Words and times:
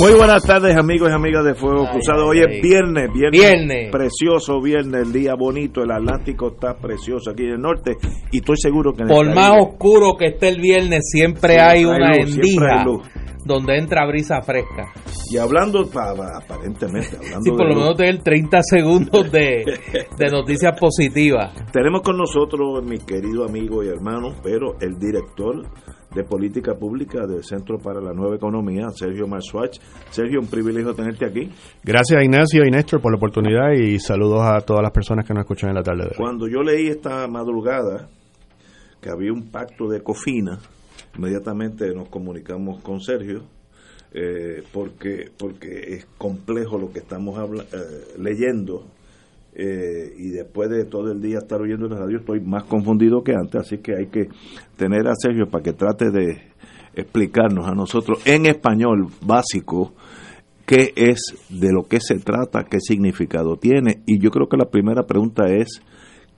Muy 0.00 0.12
buenas 0.14 0.42
tardes 0.44 0.76
amigos 0.76 1.10
y 1.10 1.12
amigas 1.14 1.44
de 1.44 1.54
Fuego 1.54 1.88
Cruzado. 1.90 2.26
Hoy 2.28 2.38
es 2.40 2.62
viernes, 2.62 3.10
viernes, 3.12 3.40
Viernes. 3.40 3.90
precioso 3.90 4.60
viernes, 4.60 5.06
el 5.06 5.12
día 5.12 5.34
bonito, 5.34 5.82
el 5.82 5.90
Atlántico 5.90 6.52
está 6.54 6.76
precioso 6.76 7.30
aquí 7.30 7.42
en 7.44 7.52
el 7.54 7.60
norte 7.60 7.96
y 8.30 8.38
estoy 8.38 8.56
seguro 8.56 8.92
que 8.92 9.02
en 9.02 9.08
el 9.10 9.14
Por 9.16 9.26
más 9.34 9.50
Caribe 9.50 9.66
oscuro 9.68 10.16
que 10.16 10.26
esté 10.26 10.48
el 10.48 10.60
viernes, 10.60 11.00
siempre 11.10 11.54
Siempre 11.54 11.60
hay 11.60 11.78
hay 11.78 11.84
una 11.86 12.08
luz, 12.14 12.36
endija 12.36 12.78
hay 12.80 12.84
luz. 12.84 13.02
donde 13.44 13.76
entra 13.76 14.06
brisa 14.06 14.40
fresca. 14.42 14.92
Y 15.32 15.38
hablando, 15.38 15.88
pa- 15.90 16.14
pa- 16.14 16.38
aparentemente, 16.38 17.16
hablando 17.16 17.40
Sí, 17.42 17.50
por 17.50 17.66
de 17.66 17.74
lo 17.74 17.80
menos 17.80 17.96
tener 17.96 18.22
30 18.22 18.60
segundos 18.62 19.32
de, 19.32 19.64
de 20.18 20.26
noticias 20.30 20.78
positivas. 20.78 21.52
tenemos 21.72 22.02
con 22.02 22.16
nosotros 22.16 22.84
mi 22.84 22.98
querido 22.98 23.44
amigo 23.44 23.82
y 23.82 23.88
hermano, 23.88 24.34
pero 24.42 24.76
el 24.80 24.98
director 24.98 25.62
de 26.14 26.24
política 26.24 26.74
pública 26.74 27.26
del 27.26 27.42
Centro 27.42 27.78
para 27.78 28.00
la 28.00 28.12
Nueva 28.12 28.36
Economía, 28.36 28.88
Sergio 28.94 29.26
Marswatch. 29.26 29.78
Sergio, 30.10 30.40
un 30.40 30.46
privilegio 30.46 30.94
tenerte 30.94 31.26
aquí. 31.26 31.50
Gracias 31.82 32.22
Ignacio 32.22 32.64
y 32.64 32.70
Néstor 32.70 33.00
por 33.00 33.12
la 33.12 33.16
oportunidad 33.16 33.72
y 33.72 33.98
saludos 33.98 34.42
a 34.42 34.60
todas 34.60 34.82
las 34.82 34.92
personas 34.92 35.26
que 35.26 35.34
nos 35.34 35.42
escuchan 35.42 35.70
en 35.70 35.76
la 35.76 35.82
tarde 35.82 36.02
de 36.04 36.08
hoy. 36.10 36.16
Cuando 36.16 36.46
yo 36.48 36.62
leí 36.62 36.88
esta 36.88 37.26
madrugada 37.26 38.08
que 39.00 39.10
había 39.10 39.32
un 39.32 39.50
pacto 39.50 39.88
de 39.88 40.02
cofina, 40.02 40.58
inmediatamente 41.16 41.92
nos 41.94 42.08
comunicamos 42.08 42.80
con 42.82 43.00
Sergio, 43.00 43.42
eh, 44.12 44.62
porque, 44.72 45.30
porque 45.36 45.94
es 45.94 46.06
complejo 46.16 46.78
lo 46.78 46.92
que 46.92 47.00
estamos 47.00 47.36
habla- 47.38 47.64
eh, 47.64 48.14
leyendo. 48.18 48.86
Eh, 49.54 50.12
y 50.18 50.30
después 50.30 50.68
de 50.68 50.84
todo 50.84 51.12
el 51.12 51.20
día 51.20 51.38
estar 51.38 51.60
oyendo 51.60 51.88
la 51.88 52.00
radio 52.00 52.18
estoy 52.18 52.40
más 52.40 52.64
confundido 52.64 53.22
que 53.22 53.34
antes, 53.34 53.60
así 53.60 53.78
que 53.78 53.94
hay 53.94 54.06
que 54.06 54.28
tener 54.76 55.06
a 55.06 55.14
Sergio 55.14 55.48
para 55.48 55.62
que 55.62 55.72
trate 55.72 56.10
de 56.10 56.42
explicarnos 56.94 57.66
a 57.66 57.74
nosotros 57.74 58.20
en 58.26 58.46
español 58.46 59.08
básico 59.24 59.92
qué 60.66 60.92
es, 60.96 61.20
de 61.50 61.72
lo 61.72 61.84
que 61.84 62.00
se 62.00 62.18
trata, 62.18 62.64
qué 62.64 62.80
significado 62.80 63.56
tiene. 63.56 64.02
Y 64.06 64.18
yo 64.18 64.30
creo 64.30 64.48
que 64.48 64.56
la 64.56 64.70
primera 64.70 65.04
pregunta 65.04 65.46
es, 65.46 65.82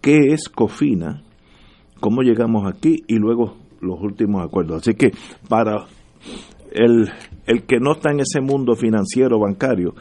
¿qué 0.01 0.33
es 0.33 0.49
COFINA? 0.49 1.23
¿Cómo 2.01 2.23
llegamos 2.23 2.67
aquí? 2.67 3.05
Y 3.07 3.17
luego 3.17 3.57
los 3.81 4.01
últimos 4.01 4.45
acuerdos. 4.45 4.83
Así 4.83 4.95
que 4.95 5.13
para 5.49 5.87
el, 6.73 7.09
el 7.47 7.65
que 7.65 7.79
no 7.79 7.93
está 7.93 8.11
en 8.11 8.21
ese 8.21 8.41
mundo 8.41 8.75
financiero, 8.75 9.39
bancario, 9.39 9.95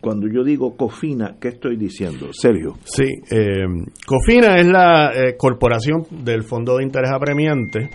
cuando 0.00 0.28
yo 0.28 0.42
digo 0.44 0.76
COFINA, 0.76 1.36
¿qué 1.40 1.48
estoy 1.48 1.76
diciendo? 1.76 2.28
Sergio. 2.32 2.74
Sí, 2.84 3.04
eh, 3.30 3.66
COFINA 4.06 4.56
es 4.56 4.66
la 4.66 5.10
eh, 5.12 5.36
corporación 5.36 6.04
del 6.24 6.42
Fondo 6.42 6.76
de 6.76 6.84
Interés 6.84 7.10
Apremiante. 7.10 7.90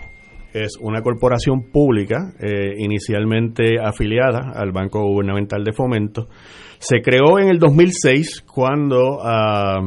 Es 0.52 0.78
una 0.80 1.02
corporación 1.02 1.70
pública, 1.70 2.32
eh, 2.40 2.74
inicialmente 2.78 3.78
afiliada 3.82 4.52
al 4.54 4.72
Banco 4.72 5.02
Gubernamental 5.02 5.62
de 5.64 5.72
Fomento. 5.72 6.28
Se 6.78 7.00
creó 7.02 7.38
en 7.38 7.48
el 7.48 7.58
2006 7.58 8.42
cuando, 8.42 9.20
a 9.22 9.80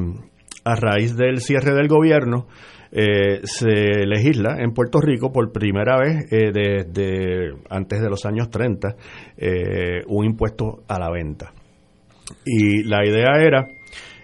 raíz 0.64 1.16
del 1.16 1.40
cierre 1.40 1.74
del 1.74 1.88
gobierno, 1.88 2.48
eh, 2.92 3.42
se 3.44 4.06
legisla 4.08 4.58
en 4.60 4.74
Puerto 4.74 5.00
Rico 5.00 5.32
por 5.32 5.52
primera 5.52 5.98
vez 6.00 6.26
eh, 6.32 6.52
desde 6.52 7.52
antes 7.70 8.02
de 8.02 8.10
los 8.10 8.26
años 8.26 8.50
30 8.50 8.96
eh, 9.38 10.04
un 10.08 10.26
impuesto 10.26 10.84
a 10.88 11.00
la 11.00 11.12
venta. 11.12 11.54
Y 12.46 12.84
la 12.84 13.06
idea 13.06 13.42
era 13.42 13.68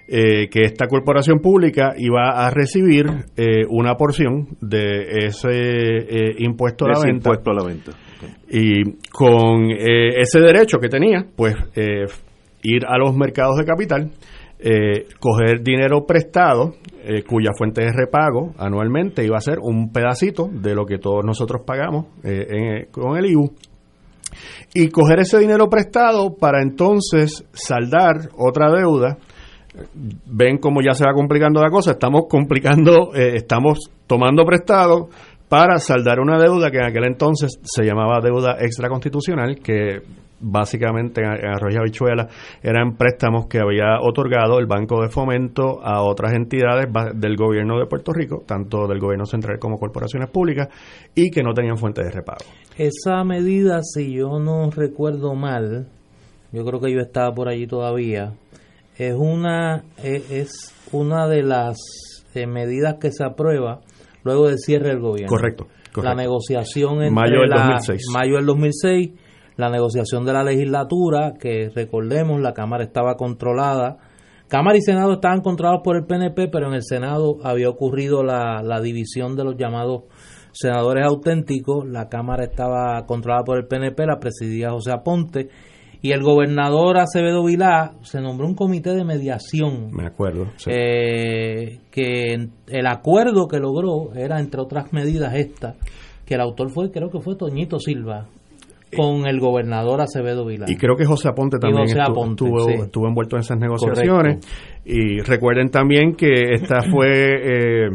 eh, 0.08 0.48
que 0.50 0.62
esta 0.62 0.88
corporación 0.88 1.40
pública 1.40 1.94
iba 1.98 2.46
a 2.46 2.50
recibir 2.52 3.06
eh, 3.36 3.64
una 3.70 3.96
porción 3.96 4.48
de 4.62 5.26
ese 5.28 5.50
eh, 5.52 6.36
impuesto 6.40 6.86
a 6.86 6.90
la 6.90 6.94
Ese 6.96 7.08
venta. 7.08 7.30
impuesto 7.30 7.52
a 7.52 7.54
la 7.54 7.64
venta. 7.64 7.92
Y 8.50 8.84
con 9.12 9.72
eh, 9.72 10.18
ese 10.20 10.40
derecho 10.40 10.78
que 10.80 10.90
tenía, 10.90 11.26
pues 11.36 11.56
eh, 11.76 12.06
ir 12.64 12.86
a 12.88 12.98
los 12.98 13.16
mercados 13.16 13.58
de 13.58 13.66
capital, 13.66 14.12
eh, 14.60 15.08
coger 15.20 15.62
dinero 15.62 16.06
prestado, 16.06 16.76
cuya 17.28 17.52
fuente 17.56 17.82
de 17.82 17.92
repago 17.92 18.54
anualmente 18.58 19.24
iba 19.24 19.38
a 19.38 19.42
ser 19.42 19.58
un 19.62 19.92
pedacito 19.92 20.48
de 20.52 20.74
lo 20.74 20.86
que 20.88 20.98
todos 20.98 21.24
nosotros 21.24 21.62
pagamos 21.64 22.08
eh, 22.24 22.48
en- 22.50 22.86
con 22.92 23.16
el 23.16 23.28
IBU, 23.28 23.52
y 24.74 24.90
coger 24.90 25.20
ese 25.20 25.40
dinero 25.40 25.70
prestado 25.70 26.36
para 26.36 26.62
entonces 26.62 27.46
saldar 27.54 28.30
otra 28.38 28.72
deuda. 28.72 29.18
Ven 29.94 30.58
cómo 30.58 30.82
ya 30.82 30.94
se 30.94 31.04
va 31.04 31.14
complicando 31.14 31.62
la 31.62 31.70
cosa, 31.70 31.92
estamos 31.92 32.24
complicando, 32.30 33.14
eh, 33.14 33.36
estamos 33.36 33.92
tomando 34.08 34.46
prestado 34.46 35.10
para 35.50 35.78
saldar 35.78 36.20
una 36.20 36.40
deuda 36.40 36.72
que 36.72 36.78
en 36.78 36.86
aquel 36.86 37.06
entonces 37.06 37.60
se 37.64 37.84
llamaba 37.84 38.20
deuda 38.22 38.58
extraconstitucional, 38.60 39.60
que 39.60 40.02
básicamente 40.40 41.22
en 41.22 41.28
Arroyo 41.28 41.80
Habichuela 41.80 42.28
eran 42.62 42.96
préstamos 42.98 43.48
que 43.48 43.60
había 43.60 44.00
otorgado 44.02 44.60
el 44.60 44.66
Banco 44.66 45.02
de 45.02 45.10
Fomento 45.10 45.82
a 45.84 46.04
otras 46.04 46.34
entidades 46.34 46.88
del 47.16 47.36
gobierno 47.36 47.80
de 47.80 47.86
Puerto 47.86 48.12
Rico, 48.12 48.44
tanto 48.46 48.88
del 48.88 49.00
gobierno 49.00 49.26
central 49.26 49.60
como 49.60 49.78
corporaciones 49.78 50.30
públicas, 50.30 50.68
y 51.14 51.32
que 51.32 51.42
no 51.42 51.54
tenían 51.54 51.78
fuente 51.78 52.04
de 52.04 52.12
repago. 52.12 52.46
Esa 52.78 53.24
medida, 53.24 53.82
si 53.82 54.14
yo 54.14 54.40
no 54.40 54.70
recuerdo 54.72 55.36
mal, 55.36 55.88
yo 56.52 56.66
creo 56.66 56.80
que 56.80 56.92
yo 56.92 57.00
estaba 57.00 57.34
por 57.34 57.48
allí 57.48 57.68
todavía, 57.68 58.34
es 58.98 59.14
una, 59.14 59.84
es, 60.04 60.32
es 60.32 60.74
una 60.92 61.28
de 61.28 61.44
las 61.44 61.78
eh, 62.34 62.48
medidas 62.48 62.96
que 63.00 63.12
se 63.12 63.26
aprueba 63.26 63.82
luego 64.26 64.48
del 64.48 64.58
cierre 64.58 64.90
del 64.90 65.00
gobierno. 65.00 65.30
Correcto, 65.30 65.68
correcto. 65.94 66.02
La 66.04 66.16
negociación 66.16 66.96
entre 67.04 67.12
Mayo 67.12 67.40
del 67.42 67.50
la- 67.52 67.56
2006. 67.78 68.02
mayo 68.14 68.36
del 68.36 68.46
2006, 68.46 69.12
la 69.56 69.70
negociación 69.70 70.26
de 70.26 70.34
la 70.34 70.44
legislatura, 70.44 71.34
que 71.40 71.70
recordemos, 71.74 72.42
la 72.42 72.52
Cámara 72.54 72.84
estaba 72.84 73.16
controlada. 73.16 73.98
Cámara 74.50 74.78
y 74.78 74.82
Senado 74.82 75.14
estaban 75.14 75.40
controlados 75.42 75.82
por 75.84 75.96
el 75.96 76.06
PNP, 76.06 76.50
pero 76.50 76.68
en 76.68 76.74
el 76.74 76.84
Senado 76.84 77.38
había 77.44 77.70
ocurrido 77.70 78.24
la, 78.24 78.62
la 78.62 78.82
división 78.82 79.36
de 79.38 79.44
los 79.46 79.56
llamados 79.58 80.04
senadores 80.52 81.06
auténticos. 81.06 81.86
La 81.88 82.10
Cámara 82.10 82.44
estaba 82.44 83.06
controlada 83.06 83.44
por 83.46 83.58
el 83.58 83.68
PNP, 83.68 84.06
la 84.06 84.20
presidía 84.20 84.72
José 84.72 84.92
Aponte. 84.92 85.50
Y 86.06 86.12
el 86.12 86.22
gobernador 86.22 87.00
Acevedo 87.00 87.44
Vilá 87.44 87.94
se 88.04 88.22
nombró 88.22 88.46
un 88.46 88.54
comité 88.54 88.92
de 88.94 89.04
mediación 89.04 89.90
Me 89.92 90.06
acuerdo. 90.06 90.52
sí. 90.58 90.70
eh, 90.72 91.80
que 91.90 92.34
el 92.68 92.86
acuerdo 92.86 93.48
que 93.48 93.58
logró 93.60 94.14
era, 94.14 94.40
entre 94.40 94.62
otras 94.62 94.94
medidas, 94.94 95.34
esta, 95.34 95.74
que 96.24 96.36
el 96.36 96.42
autor 96.42 96.70
fue, 96.70 96.92
creo 96.92 97.10
que 97.10 97.22
fue 97.22 97.36
Toñito 97.36 97.80
Silva, 97.80 98.28
con 98.96 99.26
el 99.26 99.40
gobernador 99.40 100.00
Acevedo 100.02 100.46
Vilá. 100.46 100.66
Y 100.70 100.76
creo 100.76 100.96
que 100.96 101.06
José 101.06 101.30
Aponte 101.30 101.58
también 101.58 101.88
José 101.88 101.98
estu- 101.98 102.12
Aponte, 102.12 102.46
estuvo, 102.46 102.60
sí. 102.70 102.74
estuvo 102.84 103.08
envuelto 103.08 103.36
en 103.38 103.40
esas 103.42 103.58
negociaciones. 103.58 104.46
Y 104.86 105.22
recuerden 105.22 105.70
también 105.70 106.14
que 106.14 106.54
esta 106.54 106.84
fue, 106.84 107.08
eh, 107.10 107.90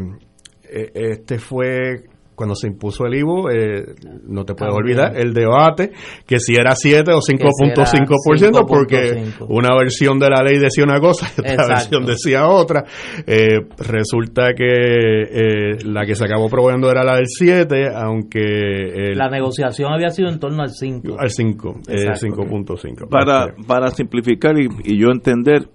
eh, 0.69 0.91
este 0.93 1.39
fue 1.39 2.09
cuando 2.41 2.55
se 2.55 2.65
impuso 2.67 3.05
el 3.05 3.13
IVO, 3.19 3.51
eh, 3.51 3.85
no 4.27 4.43
te 4.45 4.55
puedes 4.55 4.73
También. 4.73 4.97
olvidar 4.99 5.15
el 5.15 5.31
debate 5.33 5.91
que 6.25 6.39
si 6.39 6.55
era 6.55 6.73
7 6.75 7.11
o 7.13 7.19
5.5%, 7.21 8.65
porque 8.67 9.13
5.5. 9.37 9.45
una 9.49 9.75
versión 9.77 10.17
de 10.17 10.29
la 10.31 10.41
ley 10.43 10.57
decía 10.57 10.83
una 10.83 10.99
cosa 10.99 11.27
y 11.37 11.41
otra 11.41 11.51
Exacto. 11.53 11.73
versión 11.75 12.05
decía 12.07 12.47
otra. 12.47 12.83
Eh, 13.27 13.59
resulta 13.77 14.53
que 14.55 14.65
eh, 14.65 15.77
la 15.85 16.05
que 16.05 16.15
se 16.15 16.25
acabó 16.25 16.49
probando 16.49 16.89
era 16.89 17.03
la 17.03 17.17
del 17.17 17.27
7, 17.27 17.89
aunque 17.95 18.39
el- 18.41 19.17
La 19.17 19.29
negociación 19.29 19.93
había 19.93 20.09
sido 20.09 20.29
en 20.29 20.39
torno 20.39 20.63
al 20.63 20.69
5. 20.71 21.15
al 21.19 21.29
5, 21.29 21.79
eh, 21.87 21.93
Exacto. 22.07 22.43
5.5. 22.43 23.07
Para, 23.07 23.45
Este, 23.49 23.63
para 23.67 23.91
simplificar 23.91 24.57
y, 24.59 24.67
y 24.83 24.99
yo 24.99 25.09
entender, 25.11 25.69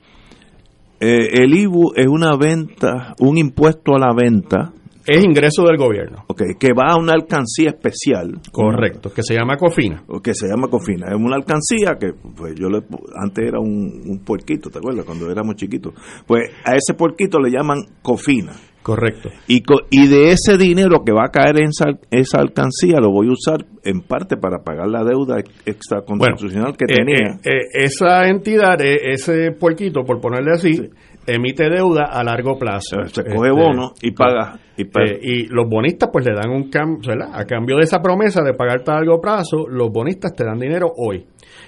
eh, 0.99 1.43
el 1.43 1.55
IBU 1.55 1.93
es 1.95 2.07
una 2.07 2.37
venta, 2.37 3.15
un 3.21 3.37
impuesto 3.39 3.95
a 3.95 3.99
la 3.99 4.15
venta, 4.17 4.73
Es 5.07 5.25
ingreso 5.25 5.63
del 5.65 5.77
gobierno. 5.77 6.25
okay, 6.29 6.55
que 6.59 6.73
va 6.73 6.93
a 6.93 6.97
una 6.97 7.13
alcancía 7.13 7.71
especial. 7.71 8.41
Correcto, 8.51 9.13
que 9.13 9.23
se 9.23 9.35
llama 9.35 9.57
COFINA. 9.57 10.05
o 10.09 10.21
que 10.21 10.35
se 10.35 10.49
llama 10.49 10.69
Cofina. 10.69 11.07
Es 11.09 11.17
una 11.17 11.37
alcancía 11.37 11.97
que 11.99 12.13
pues 12.37 12.55
yo 12.59 12.69
le, 12.69 12.83
antes 13.15 13.47
era 13.47 13.61
un, 13.61 14.03
un 14.07 14.25
puerquito, 14.25 14.71
¿te 14.71 14.79
acuerdas? 14.79 15.05
Cuando 15.05 15.31
éramos 15.31 15.57
chiquitos. 15.57 15.95
Pues 16.27 16.51
a 16.65 16.75
ese 16.75 16.95
puerquito 16.95 17.39
le 17.39 17.51
llaman 17.51 17.79
Cofina. 18.03 18.53
Correcto. 18.87 19.31
Y, 19.49 19.65
y 19.91 20.07
de 20.07 20.31
ese 20.31 20.57
dinero 20.57 21.03
que 21.05 21.13
va 21.13 21.25
a 21.25 21.31
caer 21.33 21.59
en 21.59 21.71
esa, 21.71 21.87
esa 22.13 22.39
alcancía 22.39 23.01
lo 23.01 23.11
voy 23.11 23.27
a 23.27 23.33
usar 23.33 23.67
en 23.83 24.01
parte 24.01 24.37
para 24.37 24.63
pagar 24.63 24.87
la 24.87 25.03
deuda 25.03 25.43
extraconstitucional 25.65 26.77
que 26.77 26.85
eh, 26.85 26.97
tenía. 26.97 27.41
Eh, 27.45 27.67
esa 27.73 28.29
entidad, 28.29 28.81
ese 28.81 29.51
puerquito, 29.59 30.05
por 30.05 30.21
ponerle 30.21 30.53
así, 30.53 30.89
emite 31.27 31.69
deuda 31.69 32.05
a 32.05 32.23
largo 32.23 32.59
plazo. 32.59 33.05
Se 33.07 33.23
coge 33.23 33.49
este, 33.49 33.51
bono 33.51 33.93
y 34.01 34.13
paga. 34.13 34.59
Y, 34.77 34.83
y, 34.83 35.47
los 35.47 35.69
bonistas 35.69 36.11
pues 36.13 36.27
le 36.27 36.35
dan 36.35 36.51
un 36.51 36.69
cambio, 36.69 37.13
A 37.33 37.45
cambio 37.45 37.77
de 37.77 37.83
esa 37.83 38.01
promesa 38.01 38.43
de 38.43 38.53
pagarte 38.55 38.91
a 38.91 38.95
largo 38.95 39.21
plazo, 39.21 39.67
los 39.69 39.91
bonistas 39.91 40.35
te 40.35 40.45
dan 40.45 40.59
dinero 40.59 40.87
hoy. 40.97 41.25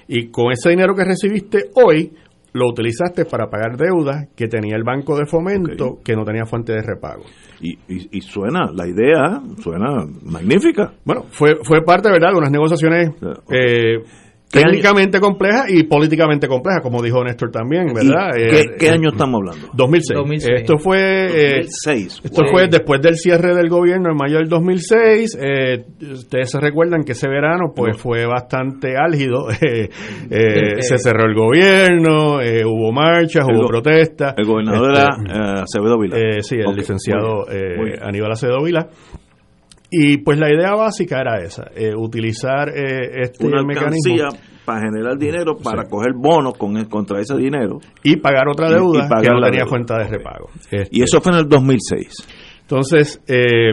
Y 0.08 0.28
con 0.30 0.52
ese 0.52 0.70
dinero 0.70 0.94
que 0.94 1.04
recibiste 1.04 1.70
hoy, 1.74 2.12
lo 2.52 2.68
utilizaste 2.68 3.24
para 3.24 3.48
pagar 3.48 3.76
deudas 3.76 4.28
que 4.34 4.48
tenía 4.48 4.76
el 4.76 4.82
banco 4.82 5.16
de 5.16 5.26
fomento 5.26 5.98
que 6.04 6.14
no 6.14 6.24
tenía 6.24 6.44
fuente 6.44 6.72
de 6.72 6.82
repago. 6.82 7.24
Y, 7.60 7.78
y, 7.88 8.20
suena, 8.20 8.70
la 8.72 8.86
idea 8.86 9.40
suena 9.58 10.06
magnífica. 10.22 10.92
Bueno, 11.04 11.24
fue, 11.30 11.56
fue 11.62 11.82
parte, 11.82 12.10
¿verdad?, 12.10 12.30
de 12.30 12.38
unas 12.38 12.50
negociaciones 12.50 13.10
eh, 13.50 13.98
técnicamente 14.50 15.20
compleja 15.20 15.64
y 15.68 15.84
políticamente 15.84 16.48
compleja, 16.48 16.80
como 16.80 17.02
dijo 17.02 17.22
Néstor 17.22 17.50
también, 17.50 17.92
¿verdad? 17.94 18.30
¿Qué, 18.34 18.86
eh, 18.86 18.90
año 18.90 19.10
estamos 19.10 19.40
hablando? 19.40 19.68
2006. 19.74 20.18
Esto 20.56 20.78
fue 20.78 21.28
2006. 21.58 22.16
Eh, 22.16 22.20
esto 22.24 22.42
fue 22.50 22.68
después 22.68 23.00
del 23.02 23.16
cierre 23.16 23.54
del 23.54 23.68
gobierno 23.68 24.10
en 24.10 24.16
mayo 24.16 24.38
del 24.38 24.48
2006. 24.48 25.38
Eh, 25.40 25.84
ustedes 26.12 26.50
se 26.50 26.60
recuerdan 26.60 27.04
que 27.04 27.12
ese 27.12 27.28
verano 27.28 27.72
pues 27.74 27.96
fue 27.96 28.26
bastante 28.26 28.94
álgido. 28.96 29.48
se 29.50 30.98
cerró 30.98 31.26
el 31.26 31.34
gobierno, 31.34 32.36
hubo 32.36 32.92
marchas, 32.92 33.44
hubo 33.44 33.66
protestas. 33.68 34.34
El 34.36 34.46
gobernador 34.46 34.94
era 34.94 35.08
este, 35.26 35.60
Acevedo 35.62 35.98
Vila. 35.98 36.16
sí, 36.40 36.56
el 36.56 36.74
licenciado 36.74 37.44
Aníbal 38.02 38.32
Acevedo 38.32 38.62
Vila. 38.64 38.88
Y 39.90 40.18
pues 40.18 40.38
la 40.38 40.52
idea 40.52 40.74
básica 40.74 41.20
era 41.20 41.42
esa, 41.42 41.70
eh, 41.74 41.94
utilizar 41.96 42.68
eh, 42.68 43.22
este 43.22 43.46
Una 43.46 43.62
mecanismo 43.62 44.28
para 44.64 44.80
generar 44.80 45.16
dinero, 45.16 45.56
para 45.56 45.88
coger 45.88 46.12
bonos 46.14 46.58
con 46.58 46.84
contra 46.84 47.20
ese 47.20 47.36
dinero. 47.36 47.78
Y 48.02 48.16
pagar 48.16 48.48
otra 48.48 48.70
deuda 48.70 49.08
que 49.22 49.28
no 49.30 49.40
tenía 49.40 49.64
cuenta 49.64 49.96
de 49.96 50.08
repago. 50.08 50.50
y 50.90 51.02
eso 51.02 51.20
fue 51.22 51.32
en 51.32 51.38
el 51.38 51.48
2006. 51.48 52.26
Entonces, 52.60 53.22
eh, 53.26 53.72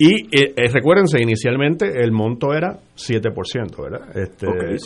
y 0.00 0.26
eh, 0.26 0.54
eh, 0.56 0.68
recuérdense, 0.72 1.20
inicialmente 1.20 2.00
el 2.00 2.12
monto 2.12 2.54
era 2.54 2.78
7%, 2.96 3.82
¿verdad? 3.82 4.16
Este, 4.16 4.46
eh, 4.46 4.76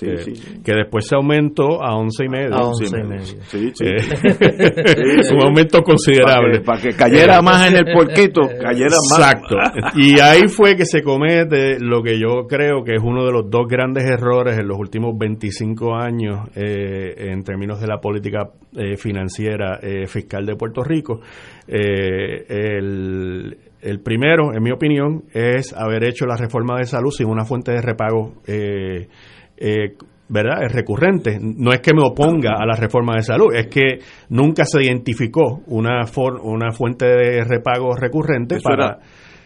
Que 0.64 0.72
después 0.72 1.06
se 1.06 1.16
aumentó 1.16 1.82
a 1.82 1.94
11,5%. 1.94 2.54
A 2.54 2.62
11,5%. 2.62 3.20
Sí, 3.42 3.72
sí. 3.74 3.84
Eh, 3.84 5.34
un 5.34 5.42
aumento 5.42 5.82
considerable. 5.82 6.60
Para 6.60 6.80
que, 6.80 6.94
cayera 6.96 7.42
más 7.42 7.68
en 7.68 7.76
el 7.76 7.92
porquito, 7.92 8.40
cayera 8.58 8.96
más. 9.10 9.18
Exacto. 9.18 9.56
y 9.96 10.18
ahí 10.18 10.48
fue 10.48 10.76
que 10.76 10.86
se 10.86 11.02
comete 11.02 11.78
lo 11.78 12.02
que 12.02 12.18
yo 12.18 12.46
creo 12.48 12.82
que 12.82 12.94
es 12.94 13.02
uno 13.02 13.26
de 13.26 13.32
los 13.32 13.50
dos 13.50 13.66
grandes 13.68 14.04
errores 14.04 14.58
en 14.58 14.66
los 14.66 14.78
últimos 14.78 15.18
25 15.18 15.94
años 15.94 16.48
en 16.54 17.42
términos 17.44 17.82
de 17.82 17.86
la 17.86 17.98
política 18.00 18.50
financiera 18.96 19.78
fiscal 20.06 20.46
de 20.46 20.56
Puerto 20.56 20.82
Rico. 20.82 21.20
el 21.68 23.56
el 23.82 24.00
primero, 24.00 24.54
en 24.54 24.62
mi 24.62 24.70
opinión, 24.70 25.24
es 25.32 25.72
haber 25.72 26.04
hecho 26.04 26.24
la 26.24 26.36
reforma 26.36 26.78
de 26.78 26.84
salud 26.84 27.10
sin 27.10 27.26
una 27.26 27.44
fuente 27.44 27.72
de 27.72 27.82
repago, 27.82 28.34
eh, 28.46 29.08
eh, 29.56 29.96
¿verdad? 30.28 30.62
Es 30.64 30.72
recurrente. 30.72 31.38
No 31.40 31.72
es 31.72 31.80
que 31.80 31.92
me 31.92 32.02
oponga 32.02 32.52
a 32.58 32.64
la 32.64 32.76
reforma 32.76 33.16
de 33.16 33.22
salud, 33.22 33.52
es 33.52 33.66
que 33.66 33.98
nunca 34.28 34.64
se 34.64 34.82
identificó 34.82 35.62
una, 35.66 36.02
una 36.42 36.70
fuente 36.70 37.06
de 37.06 37.44
repago 37.44 37.96
recurrente 37.96 38.56
eso 38.56 38.68
para... 38.68 38.98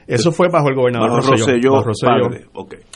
eso 0.07 0.31
fue 0.33 0.49
bajo 0.49 0.69
el 0.69 0.75
gobernador 0.75 1.25
Rosselló. 1.25 1.83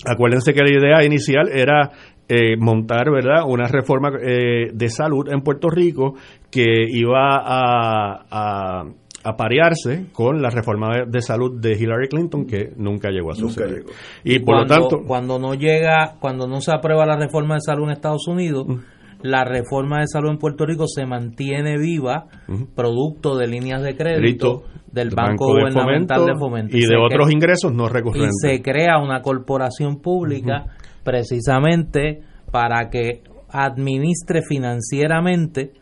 Acuérdense 0.06 0.52
que 0.52 0.60
la 0.60 0.70
idea 0.70 1.04
inicial 1.04 1.48
era 1.48 1.90
eh, 2.28 2.56
montar 2.58 3.10
verdad 3.10 3.44
una 3.46 3.66
reforma 3.66 4.10
de 4.10 4.88
salud 4.90 5.26
en 5.32 5.40
Puerto 5.40 5.70
Rico 5.70 6.14
que 6.50 6.84
iba 6.87 7.40
a, 7.42 8.84
aparearse 9.22 10.06
con 10.12 10.40
la 10.40 10.50
reforma 10.50 11.05
de, 11.06 11.22
salud 11.22 11.61
de 11.61 11.72
Hillary 11.72 12.08
Clinton 12.08 12.46
que 12.46 12.72
nunca 12.76 13.11
llegó 13.11 13.32
a 13.32 13.34
suceder. 13.34 13.84
Y, 14.25 14.38
por 14.40 14.61
lo 14.61 14.67
tanto, 14.67 15.02
cuando 15.06 15.38
no 15.38 15.55
llega, 15.55 16.17
cuando 16.20 16.46
no 16.46 16.61
se 16.61 16.72
aprueba 16.72 17.05
la 17.06 17.17
reforma 17.17 17.55
de 17.55 17.61
salud 17.61 17.84
en 17.84 17.90
Estados 17.90 18.26
Unidos, 18.26 18.67
mm. 18.67 18.78
la 19.22 19.44
reforma 19.44 20.00
de 20.00 20.06
salud 20.06 20.31
en 20.31 20.38
Puerto 20.38 20.64
Rico 20.64 20.87
se 20.87 21.05
mantiene 21.05 21.76
viva, 21.78 22.26
producto 22.75 23.37
de 23.37 23.46
líneas 23.46 23.82
de 23.82 23.96
crédito 23.96 24.64
del 24.90 25.11
Banco, 25.11 25.49
Gubernamental 25.49 26.25
de 26.25 26.37
Fomento, 26.37 26.76
y, 26.76 26.87
de 26.87 26.96
otros 26.96 27.31
ingresos 27.31 27.73
no 27.73 27.88
recurrentes. 27.88 28.32
Y 28.43 28.49
se 28.49 28.62
crea 28.62 28.99
una 28.99 29.20
corporación 29.20 30.00
pública 30.00 30.64
precisamente 31.05 32.23
para 32.50 32.88
que 32.88 33.23
administre 33.52 34.43
financieramente 34.43 35.73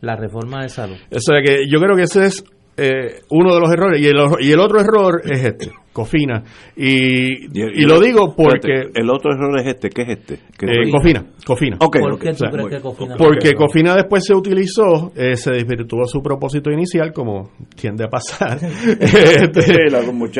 la 0.00 0.16
reforma 0.16 0.62
de 0.62 0.68
salud. 0.68 0.96
O 1.10 1.20
sea 1.20 1.40
que 1.42 1.68
yo 1.70 1.80
creo 1.80 1.96
que 1.96 2.02
ese 2.02 2.26
es 2.26 2.44
eh, 2.78 3.20
uno 3.30 3.54
de 3.54 3.60
los 3.60 3.70
errores. 3.72 4.00
Y 4.00 4.06
el, 4.06 4.16
y 4.40 4.52
el 4.52 4.60
otro 4.60 4.80
error 4.80 5.20
es 5.24 5.44
este, 5.44 5.70
Cofina. 5.98 6.44
Y, 6.76 7.46
y, 7.52 7.84
lo 7.84 7.98
digo 7.98 8.32
porque... 8.36 8.90
el 8.94 9.10
otro 9.10 9.32
error 9.32 9.58
es 9.58 9.66
este, 9.66 9.90
¿qué 9.90 10.02
es 10.02 10.08
este? 10.10 10.34
Eh, 10.34 10.90
Cofina, 10.92 11.24
Cofina. 11.44 11.76
¿Por 11.76 12.18
qué 12.20 12.32
tú 12.32 12.44
crees 12.52 12.68
que 12.68 12.80
Cofina? 12.80 13.16
Porque 13.16 13.54
Cofina 13.54 13.96
después 13.96 14.24
se 14.24 14.32
utilizó, 14.32 15.12
eh, 15.16 15.34
se 15.34 15.50
desvirtuó 15.50 16.04
su 16.06 16.22
propósito 16.22 16.70
inicial, 16.70 17.12
como 17.12 17.50
tiende 17.74 18.04
a 18.04 18.08
pasar. 18.08 18.58
este, 19.00 19.88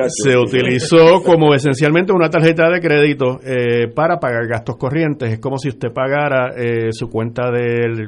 se 0.08 0.38
utilizó 0.38 1.22
como 1.24 1.52
esencialmente 1.54 2.12
una 2.12 2.30
tarjeta 2.30 2.70
de 2.70 2.80
crédito 2.80 3.40
eh, 3.44 3.88
para 3.92 4.20
pagar 4.20 4.46
gastos 4.46 4.76
corrientes. 4.76 5.32
Es 5.32 5.40
como 5.40 5.58
si 5.58 5.70
usted 5.70 5.88
pagara 5.92 6.54
eh, 6.56 6.92
su 6.92 7.08
cuenta 7.08 7.50
del 7.50 8.06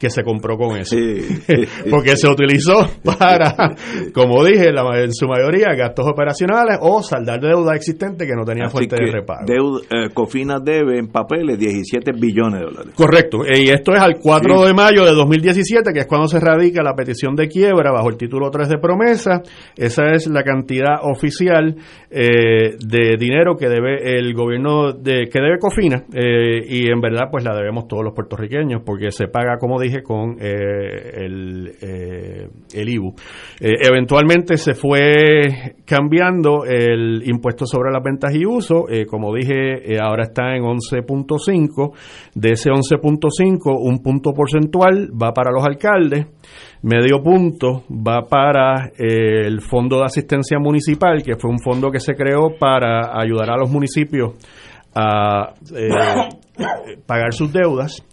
que 0.00 0.08
se 0.08 0.24
compró 0.24 0.56
con 0.56 0.78
eso. 0.78 0.96
Porque 1.90 2.16
se 2.16 2.26
utilizó 2.26 2.88
para, 3.04 3.76
como 4.14 4.42
dije, 4.42 4.70
en 4.70 5.12
su 5.12 5.26
mayoría, 5.28 5.74
gastos 5.76 6.06
operacionales 6.08 6.78
o 6.80 7.02
saldar 7.02 7.38
deuda 7.40 7.76
existente 7.76 8.26
que 8.26 8.34
no 8.34 8.44
tenía 8.44 8.68
fuente 8.70 8.96
de 8.96 9.12
repago. 9.12 9.44
Eh, 9.90 10.08
Cofina 10.14 10.58
debe 10.58 10.98
en 10.98 11.08
papeles 11.08 11.58
17 11.58 12.12
billones 12.12 12.60
de 12.60 12.66
dólares. 12.66 12.94
Correcto. 12.96 13.40
Y 13.46 13.68
esto 13.68 13.92
es 13.92 14.00
al 14.00 14.18
4 14.18 14.64
de 14.64 14.72
mayo 14.74 15.04
de 15.04 15.12
2017, 15.12 15.92
que 15.92 16.00
es 16.00 16.06
cuando 16.06 16.28
se 16.28 16.40
radica 16.40 16.82
la 16.82 16.94
petición 16.94 17.36
de 17.36 17.48
quiebra 17.48 17.92
bajo 17.92 18.08
el 18.08 18.16
título 18.16 18.50
3 18.50 18.70
de 18.70 18.78
promesa. 18.78 19.42
Esa 19.76 20.12
es 20.12 20.28
la 20.28 20.42
cantidad 20.42 21.00
oficial 21.02 21.76
eh, 22.10 22.76
de 22.78 23.16
dinero 23.18 23.56
que 23.56 23.68
debe 23.68 24.18
el 24.18 24.32
gobierno, 24.32 24.92
de 24.92 25.28
que 25.30 25.40
debe 25.40 25.58
Cofina. 25.58 26.04
Eh, 26.14 26.64
y 26.66 26.90
en 26.90 27.00
verdad, 27.00 27.28
pues 27.30 27.44
la 27.44 27.54
debemos 27.54 27.86
todos 27.86 28.02
los 28.02 28.14
puertorriqueños, 28.14 28.82
porque 28.84 29.10
se 29.10 29.28
paga, 29.28 29.58
como 29.58 29.78
dije, 29.78 29.89
con 30.02 30.36
el, 30.40 31.72
el 32.72 32.88
IBU. 32.88 33.14
eventualmente 33.60 34.56
se 34.56 34.74
fue 34.74 35.76
cambiando 35.84 36.64
el 36.64 37.22
impuesto 37.26 37.66
sobre 37.66 37.92
las 37.92 38.02
ventas 38.02 38.34
y 38.34 38.46
uso, 38.46 38.86
como 39.08 39.34
dije, 39.34 39.98
ahora 40.00 40.24
está 40.24 40.54
en 40.54 40.62
11.5, 40.62 41.92
de 42.34 42.52
ese 42.52 42.70
11.5 42.70 43.76
un 43.78 44.02
punto 44.02 44.32
porcentual 44.32 45.10
va 45.10 45.32
para 45.32 45.50
los 45.50 45.64
alcaldes, 45.64 46.26
medio 46.82 47.22
punto 47.22 47.84
va 47.90 48.22
para 48.28 48.90
el 48.96 49.60
Fondo 49.60 49.98
de 49.98 50.04
Asistencia 50.04 50.58
Municipal, 50.58 51.22
que 51.22 51.36
fue 51.36 51.50
un 51.50 51.58
fondo 51.58 51.90
que 51.90 52.00
se 52.00 52.14
creó 52.14 52.58
para 52.58 53.18
ayudar 53.20 53.50
a 53.50 53.56
los 53.56 53.70
municipios 53.70 54.34
a 54.94 55.54
pagar 57.06 57.32
sus 57.32 57.52
deudas 57.52 58.04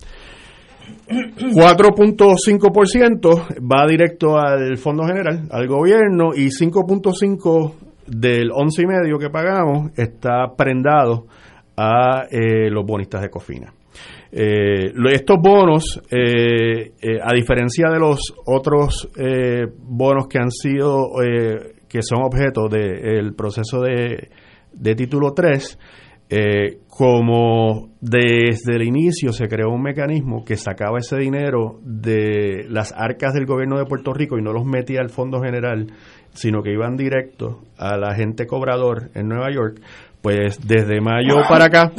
4.5% 1.08 3.62
va 3.62 3.88
directo 3.88 4.38
al 4.38 4.76
Fondo 4.78 5.06
General, 5.06 5.48
al 5.50 5.68
gobierno, 5.68 6.34
y 6.36 6.48
5.5% 6.48 7.74
del 8.08 8.52
11,5% 8.52 9.20
que 9.20 9.30
pagamos 9.30 9.92
está 9.98 10.56
prendado 10.56 11.28
a 11.76 12.26
eh, 12.30 12.70
los 12.70 12.86
bonistas 12.86 13.22
de 13.22 13.30
Cofina. 13.30 13.74
Eh, 14.32 14.94
estos 15.12 15.38
bonos, 15.42 16.02
eh, 16.12 16.94
a 17.24 17.34
diferencia 17.34 17.90
de 17.90 18.00
los 18.00 18.34
otros 18.46 19.10
bonos 19.80 20.28
que 20.28 20.40
han 20.40 20.52
sido, 20.52 21.12
que 21.88 22.02
son 22.02 22.24
objeto 22.24 22.68
del 22.68 23.34
proceso 23.36 23.82
de, 23.82 24.30
de 24.74 24.96
título 24.96 25.34
3, 25.34 25.80
eh, 26.30 26.80
como 26.90 27.90
desde 28.02 28.76
el 28.76 28.84
inicio 28.84 29.32
se 29.32 29.48
creó 29.48 29.70
un 29.70 29.82
mecanismo 29.82 30.44
que 30.44 30.58
sacaba 30.58 31.00
ese 31.00 31.18
dinero 31.18 31.80
de 31.84 32.66
las 32.70 32.92
arcas 32.92 33.34
del 33.34 33.46
gobierno 33.46 33.78
de 33.78 33.86
Puerto 33.86 34.14
Rico 34.14 34.38
y 34.38 34.42
no 34.42 34.52
los 34.52 34.66
metía 34.66 35.00
al 35.02 35.10
Fondo 35.10 35.42
General, 35.42 35.88
sino 36.34 36.62
que 36.62 36.74
iban 36.74 36.98
directo 36.98 37.62
a 37.78 37.98
la 37.98 38.14
gente 38.16 38.46
cobrador 38.46 39.10
en 39.14 39.28
Nueva 39.28 39.52
York, 39.52 39.80
pues 40.22 40.60
desde 40.68 41.00
mayo 41.00 41.38
para 41.48 41.66
acá 41.66 41.92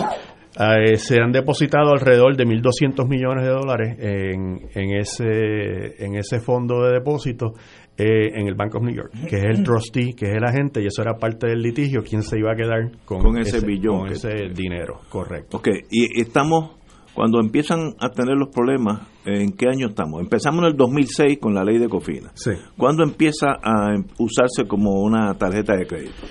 eh, 0.58 0.96
se 0.96 1.20
han 1.20 1.30
depositado 1.30 1.92
alrededor 1.92 2.36
de 2.36 2.44
1.200 2.44 3.08
millones 3.08 3.44
de 3.44 3.50
dólares 3.50 3.96
en, 4.00 4.68
en, 4.74 4.96
ese, 4.96 6.04
en 6.04 6.16
ese 6.16 6.40
fondo 6.40 6.82
de 6.82 6.94
depósito 6.94 7.52
eh, 7.96 8.30
en 8.34 8.46
el 8.46 8.54
Bank 8.54 8.74
of 8.74 8.82
New 8.82 8.94
York, 8.94 9.12
que 9.28 9.36
es 9.36 9.44
el 9.44 9.62
trustee, 9.64 10.14
que 10.14 10.26
es 10.26 10.36
el 10.36 10.44
agente, 10.44 10.80
y 10.80 10.86
eso 10.86 11.02
era 11.02 11.14
parte 11.16 11.48
del 11.48 11.60
litigio, 11.60 12.02
quién 12.02 12.22
se 12.22 12.38
iba 12.38 12.52
a 12.52 12.56
quedar 12.56 12.92
con, 13.04 13.38
ese, 13.38 13.64
billón. 13.64 14.00
Con 14.00 14.12
ese 14.12 14.48
dinero, 14.54 15.00
correcto. 15.08 15.56
Ok, 15.56 15.68
y 15.90 16.20
estamos, 16.20 16.76
cuando 17.14 17.40
empiezan 17.40 17.94
a 18.00 18.10
tener 18.10 18.36
los 18.36 18.48
problemas, 18.48 19.02
¿en 19.26 19.52
qué 19.52 19.66
año 19.68 19.88
estamos? 19.88 20.20
Empezamos 20.20 20.60
en 20.60 20.66
el 20.66 20.76
2006 20.76 21.38
con 21.40 21.54
la 21.54 21.64
ley 21.64 21.78
de 21.78 21.88
Cofina. 21.88 22.30
Sí. 22.34 22.52
¿Cuándo 22.76 23.02
empieza 23.02 23.48
a 23.62 23.94
usarse 24.18 24.68
como 24.68 25.02
una 25.02 25.34
tarjeta 25.34 25.76
de 25.76 25.86
crédito? 25.86 26.22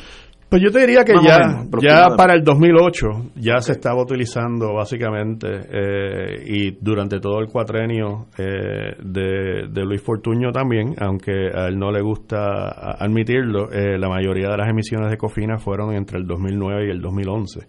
Pues 0.49 0.61
yo 0.61 0.71
te 0.71 0.79
diría 0.79 1.03
que 1.03 1.13
ya, 1.21 1.65
ya 1.81 2.15
para 2.15 2.33
el 2.33 2.41
2008 2.41 3.31
ya 3.35 3.59
se 3.59 3.73
estaba 3.73 4.01
utilizando 4.01 4.73
básicamente 4.75 5.47
eh, 5.49 6.41
y 6.45 6.71
durante 6.79 7.19
todo 7.19 7.39
el 7.41 7.47
cuatrenio 7.47 8.27
eh, 8.37 8.95
de, 9.03 9.83
Luis 9.83 10.01
Fortuño 10.01 10.53
también, 10.53 10.95
aunque 10.99 11.49
a 11.53 11.67
él 11.67 11.77
no 11.77 11.91
le 11.91 12.01
gusta 12.01 12.69
admitirlo, 12.97 13.69
eh, 13.73 13.97
la 13.99 14.07
mayoría 14.07 14.47
de 14.47 14.57
las 14.57 14.69
emisiones 14.69 15.11
de 15.11 15.17
Cofina 15.17 15.57
fueron 15.57 15.93
entre 15.93 16.17
el 16.17 16.25
2009 16.25 16.87
y 16.87 16.91
el 16.91 17.01
2011. 17.01 17.67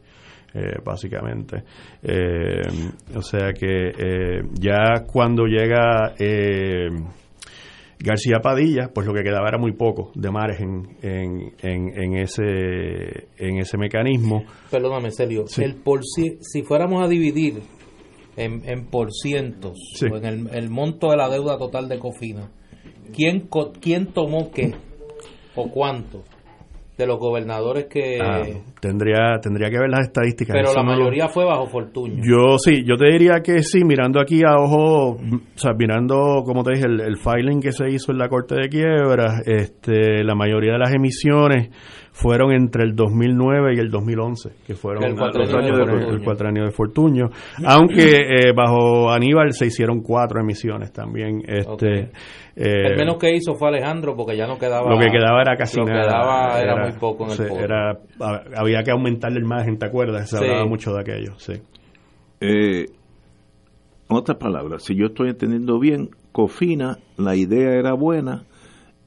básicamente. 0.85 1.65
o 3.15 3.23
sea 3.23 3.53
que 3.53 4.43
ya 4.55 5.05
cuando 5.05 5.47
llega 5.47 6.15
García 8.01 8.39
Padilla, 8.41 8.91
pues 8.95 9.07
lo 9.07 9.13
que 9.13 9.23
quedaba 9.23 9.49
era 9.49 9.59
muy 9.59 9.73
poco 9.73 10.13
de 10.15 10.31
margen 10.31 10.97
en, 11.03 11.55
en, 11.61 12.17
ese, 12.17 13.29
en 13.37 13.59
ese 13.59 13.77
mecanismo. 13.77 14.45
Perdóname, 14.71 15.11
Celio, 15.11 15.45
el 15.59 15.77
por 15.77 16.05
si, 16.05 16.39
si 16.41 16.63
fuéramos 16.63 17.03
a 17.03 17.09
dividir 17.09 17.61
en, 18.37 18.63
en 18.69 18.87
por 18.87 19.13
cientos, 19.13 19.79
o 20.01 20.17
en 20.17 20.25
el, 20.25 20.49
el, 20.53 20.71
monto 20.71 21.11
de 21.11 21.17
la 21.17 21.29
deuda 21.29 21.59
total 21.59 21.89
de 21.89 21.99
Cofina, 21.99 22.53
¿quién, 23.13 23.49
¿quién 23.81 24.13
tomó 24.13 24.53
qué 24.53 24.75
o 25.57 25.69
cuánto? 25.69 26.23
De 26.99 27.07
los 27.07 27.19
gobernadores 27.21 27.87
que 27.87 28.19
ah, 28.21 28.43
tendría 28.81 29.39
tendría 29.41 29.71
que 29.71 29.79
ver 29.79 29.89
las 29.89 30.09
estadísticas 30.09 30.53
pero 30.53 30.75
la 30.75 30.83
mayoría 30.83 31.29
fue 31.29 31.45
bajo 31.45 31.67
Fortuño. 31.67 32.25
Yo 32.25 32.59
sí 32.59 32.83
yo 32.85 32.97
te 32.97 33.07
diría 33.07 33.41
que 33.41 33.63
sí 33.63 33.85
mirando 33.85 34.21
aquí 34.21 34.43
a 34.45 34.57
ojo 34.57 35.13
o 35.13 35.19
sea 35.55 35.75
mirando 35.75 36.43
como 36.45 36.65
te 36.65 36.73
dije 36.73 36.87
el, 36.87 37.17
filing 37.17 37.61
que 37.61 37.71
se 37.71 37.89
hizo 37.89 38.11
en 38.11 38.19
la 38.19 38.29
corte 38.29 38.57
de 38.57 38.69
quiebra 38.69 39.43
este 39.47 40.25
la 40.25 40.35
mayoría 40.35 40.73
de 40.73 40.79
las 40.79 40.93
emisiones 40.93 41.71
fueron 42.19 42.51
entre 42.51 42.83
el 42.83 42.97
2009 42.97 43.75
y 43.77 43.79
el 43.79 43.91
2011 43.91 44.51
que 44.67 44.75
fueron 44.75 45.05
el 45.05 45.15
cuatro 45.15 46.49
años 46.49 46.67
de, 46.67 46.73
Fortuño 46.73 47.29
aunque 47.65 48.17
eh, 48.17 48.53
bajo 48.53 49.09
Aníbal 49.09 49.53
se 49.53 49.67
hicieron 49.67 50.01
cuatro 50.03 50.41
emisiones 50.41 50.93
también 50.93 51.43
este 51.47 52.11
el 52.57 52.97
menos 52.97 53.19
que 53.19 53.31
hizo 53.37 53.55
fue 53.55 53.69
Alejandro 53.69 54.17
porque 54.17 54.37
ya 54.37 54.49
no 54.49 54.59
quedaba. 54.59 54.91
Lo 54.91 54.99
que 54.99 55.13
quedaba 55.13 55.43
era 55.43 55.57
casi 55.57 55.79
lo 55.79 55.85
nada. 55.85 56.03
quedaba 56.03 56.61
era, 56.61 56.83
muy 56.83 56.99
poco 56.99 57.27
en 57.27 57.41
el 57.41 57.65
era, 57.65 57.99
Había 58.57 58.83
que 58.83 58.91
aumentarle 58.91 59.39
el 59.39 59.45
margen, 59.45 59.79
¿te 59.79 59.87
acuerdas? 59.87 60.29
Se 60.29 60.39
hablaba 60.39 60.67
mucho 60.67 60.93
de 60.93 61.01
aquello, 61.01 61.39
sí. 61.39 61.53
Eh, 62.41 62.87
otras 64.09 64.39
palabras, 64.39 64.83
si 64.83 64.97
yo 64.97 65.07
estoy 65.07 65.29
entendiendo 65.29 65.79
bien, 65.79 66.11
Cofina, 66.33 66.99
la 67.17 67.37
idea 67.37 67.79
era 67.79 67.93
buena 67.93 68.43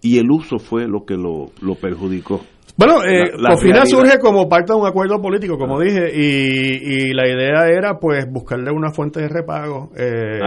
y 0.01 0.19
el 0.19 0.31
uso 0.31 0.57
fue 0.57 0.87
lo 0.87 1.05
que 1.05 1.15
lo, 1.15 1.47
lo 1.61 1.75
perjudicó. 1.75 2.39
Bueno, 2.81 3.03
eh, 3.03 3.31
Cofina 3.47 3.85
surge 3.85 4.17
como 4.19 4.49
parte 4.49 4.73
de 4.73 4.79
un 4.79 4.87
acuerdo 4.87 5.21
político, 5.21 5.57
como 5.57 5.79
ah. 5.79 5.83
dije, 5.83 6.11
y, 6.13 7.09
y, 7.09 7.13
la 7.13 7.27
idea 7.27 7.67
era 7.67 7.99
pues 7.99 8.25
buscarle 8.27 8.71
una 8.71 8.91
fuente 8.91 9.21
de 9.21 9.27
repago. 9.27 9.91
Eh, 9.95 10.39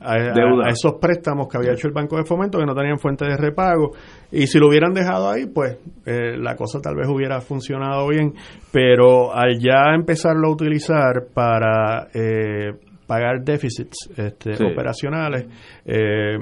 a, 0.00 0.70
esos 0.70 0.94
préstamos 1.00 1.46
que 1.48 1.58
había 1.58 1.72
hecho 1.72 1.86
el 1.86 1.92
Banco 1.92 2.16
de 2.16 2.24
Fomento 2.24 2.58
que 2.58 2.64
no 2.64 2.74
tenían 2.74 2.98
fuente 2.98 3.26
de 3.26 3.36
repago. 3.36 3.92
Y 4.32 4.46
si 4.46 4.58
lo 4.58 4.68
hubieran 4.68 4.92
dejado 4.92 5.30
ahí, 5.30 5.46
pues 5.46 5.78
eh, 6.06 6.36
la 6.38 6.56
cosa 6.56 6.80
tal 6.80 6.96
vez 6.96 7.06
hubiera 7.08 7.40
funcionado 7.40 8.08
bien. 8.08 8.34
Pero 8.72 9.34
al 9.34 9.58
ya 9.58 9.94
empezarlo 9.94 10.48
a 10.48 10.52
utilizar 10.52 11.26
para 11.32 12.08
eh, 12.14 12.72
pagar 13.06 13.42
déficits 13.44 14.10
este, 14.16 14.52
operacionales, 14.64 15.46
eh, 15.84 16.38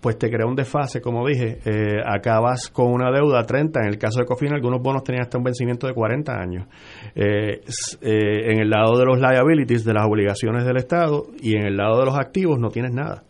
pues 0.00 0.18
te 0.18 0.30
crea 0.30 0.46
un 0.46 0.54
desfase, 0.54 1.00
como 1.00 1.26
dije, 1.26 1.58
eh, 1.64 2.00
acabas 2.04 2.68
con 2.70 2.92
una 2.92 3.10
deuda 3.10 3.42
30, 3.42 3.80
en 3.80 3.86
el 3.88 3.98
caso 3.98 4.20
de 4.20 4.26
Cofina 4.26 4.54
algunos 4.54 4.80
bonos 4.82 5.02
tenían 5.02 5.22
hasta 5.22 5.38
un 5.38 5.44
vencimiento 5.44 5.86
de 5.86 5.94
40 5.94 6.32
años. 6.32 6.66
Eh, 7.14 7.60
eh, 8.00 8.50
en 8.52 8.60
el 8.60 8.70
lado 8.70 8.98
de 8.98 9.04
los 9.04 9.18
liabilities, 9.18 9.84
de 9.84 9.94
las 9.94 10.06
obligaciones 10.06 10.64
del 10.64 10.76
Estado, 10.76 11.26
y 11.40 11.56
en 11.56 11.66
el 11.66 11.76
lado 11.76 12.00
de 12.00 12.06
los 12.06 12.16
activos 12.16 12.58
no 12.58 12.68
tienes 12.70 12.92
nada. 12.92 13.25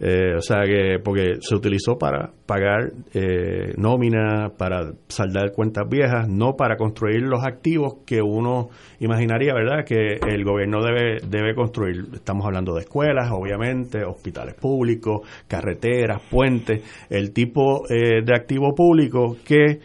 Eh, 0.00 0.34
o 0.36 0.40
sea 0.40 0.62
que, 0.64 0.98
porque 1.02 1.36
se 1.40 1.54
utilizó 1.54 1.96
para 1.96 2.30
pagar 2.46 2.92
eh, 3.12 3.72
nómina, 3.76 4.50
para 4.56 4.92
saldar 5.08 5.52
cuentas 5.52 5.88
viejas, 5.88 6.28
no 6.28 6.56
para 6.56 6.76
construir 6.76 7.22
los 7.22 7.44
activos 7.44 7.98
que 8.06 8.20
uno 8.20 8.68
imaginaría, 9.00 9.54
¿verdad?, 9.54 9.84
que 9.84 10.18
el 10.26 10.44
gobierno 10.44 10.82
debe, 10.82 11.20
debe 11.26 11.54
construir. 11.54 12.04
Estamos 12.12 12.44
hablando 12.44 12.74
de 12.74 12.80
escuelas, 12.80 13.30
obviamente, 13.32 14.04
hospitales 14.04 14.54
públicos, 14.54 15.26
carreteras, 15.46 16.20
puentes, 16.30 16.82
el 17.08 17.32
tipo 17.32 17.84
eh, 17.88 18.22
de 18.24 18.34
activo 18.34 18.74
público 18.74 19.36
que 19.44 19.80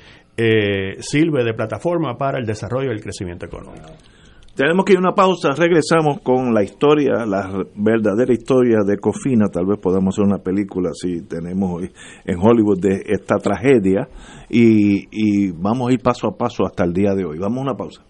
sirve 1.01 1.44
de 1.44 1.54
plataforma 1.54 2.18
para 2.18 2.39
el 2.39 2.46
desarrollo 2.46 2.92
y 2.92 2.94
el 2.94 3.01
crecimiento 3.01 3.46
económico. 3.46 3.89
Tenemos 4.60 4.84
que 4.84 4.92
ir 4.92 4.98
a 4.98 5.00
una 5.00 5.16
pausa, 5.16 5.51
regresamos 5.56 6.20
con 6.22 6.54
la 6.54 6.62
historia, 6.62 7.25
la 7.25 7.63
verdadera 7.78 8.34
historia 8.34 8.80
de 8.86 8.98
Cofina, 8.98 9.48
tal 9.48 9.66
vez 9.66 9.80
podamos 9.80 10.13
hacer 10.13 10.25
una 10.25 10.39
película 10.39 10.89
si 10.94 11.22
tenemos 11.22 11.82
en 12.25 12.38
Hollywood 12.38 12.78
de 12.78 13.04
esta 13.06 13.38
tragedia 13.38 14.10
y, 14.50 15.51
vamos 15.54 15.89
a 15.89 15.94
ir 15.94 16.01
paso 16.01 16.28
a 16.28 16.36
paso 16.36 16.66
hasta 16.66 16.84
el 16.84 16.92
día 16.92 17.13
de 17.13 17.24
hoy. 17.24 17.38
Vamos 17.39 17.60
a 17.60 17.62
una 17.62 17.78
pausa. 17.78 18.04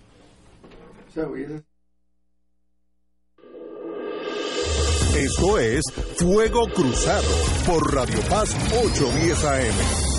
Esto 5.15 5.59
es 5.59 5.83
Fuego 6.17 6.65
Cruzado 6.73 7.29
por 7.67 7.93
Radio 7.93 8.21
Paz 8.27 8.55
810 8.73 9.45
AM. 9.45 10.18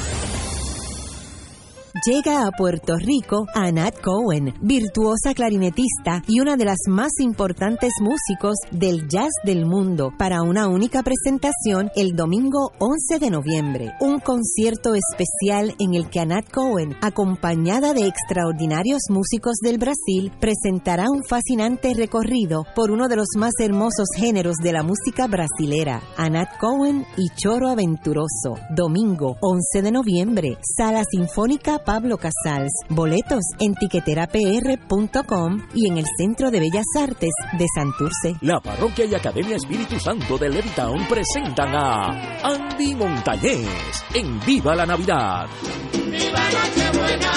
Llega 2.03 2.47
a 2.47 2.51
Puerto 2.51 2.97
Rico 2.97 3.45
Anat 3.53 4.01
Cohen, 4.01 4.55
virtuosa 4.59 5.35
clarinetista 5.35 6.23
y 6.27 6.39
una 6.39 6.57
de 6.57 6.65
las 6.65 6.79
más 6.87 7.11
importantes 7.19 7.91
músicos 8.01 8.55
del 8.71 9.07
jazz 9.07 9.29
del 9.43 9.67
mundo, 9.67 10.11
para 10.17 10.41
una 10.41 10.67
única 10.67 11.03
presentación 11.03 11.91
el 11.95 12.15
domingo 12.15 12.71
11 12.79 13.19
de 13.19 13.29
noviembre. 13.29 13.91
Un 13.99 14.19
concierto 14.19 14.95
especial 14.95 15.75
en 15.77 15.93
el 15.93 16.09
que 16.09 16.21
Anat 16.21 16.49
Cohen, 16.51 16.95
acompañada 17.01 17.93
de 17.93 18.07
extraordinarios 18.07 19.03
músicos 19.09 19.57
del 19.61 19.77
Brasil, 19.77 20.31
presentará 20.39 21.05
un 21.07 21.21
fascinante 21.23 21.93
recorrido 21.93 22.65
por 22.73 22.89
uno 22.89 23.09
de 23.09 23.17
los 23.17 23.27
más 23.37 23.53
hermosos 23.59 24.07
géneros 24.17 24.55
de 24.63 24.71
la 24.71 24.81
música 24.81 25.27
brasilera, 25.27 26.01
Anat 26.17 26.57
Cohen 26.57 27.05
y 27.15 27.29
Choro 27.35 27.69
Aventuroso. 27.69 28.55
Domingo 28.75 29.35
11 29.41 29.83
de 29.83 29.91
noviembre, 29.91 30.57
Sala 30.63 31.03
Sinfónica 31.07 31.83
Pablo 31.91 32.17
Casals. 32.17 32.71
Boletos 32.87 33.43
en 33.59 33.75
tiqueterapr.com 33.75 35.67
y 35.75 35.87
en 35.89 35.97
el 35.97 36.05
Centro 36.17 36.49
de 36.49 36.61
Bellas 36.61 36.85
Artes 36.97 37.31
de 37.51 37.65
Santurce. 37.75 38.37
La 38.39 38.61
Parroquia 38.61 39.03
y 39.03 39.13
Academia 39.13 39.57
Espíritu 39.57 39.99
Santo 39.99 40.37
de 40.37 40.47
Levitown 40.47 41.05
presentan 41.09 41.75
a 41.75 42.45
Andy 42.45 42.95
Montañez 42.95 44.05
en 44.13 44.39
Viva 44.39 44.73
la 44.73 44.85
Navidad. 44.85 45.47
¡Viva 45.91 46.39
Nochebuena! 46.53 47.31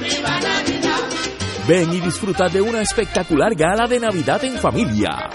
¡Viva 0.00 0.40
Navidad! 0.40 1.00
Ven 1.68 1.92
y 1.92 2.00
disfruta 2.00 2.48
de 2.48 2.62
una 2.62 2.80
espectacular 2.80 3.54
gala 3.54 3.86
de 3.86 4.00
Navidad 4.00 4.42
en 4.44 4.56
familia. 4.56 5.28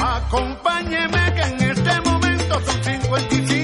Acompáñeme 0.00 1.34
que 1.34 1.42
en 1.42 1.70
este 1.70 2.00
momento 2.02 2.60
son 2.60 2.84
55 2.84 3.63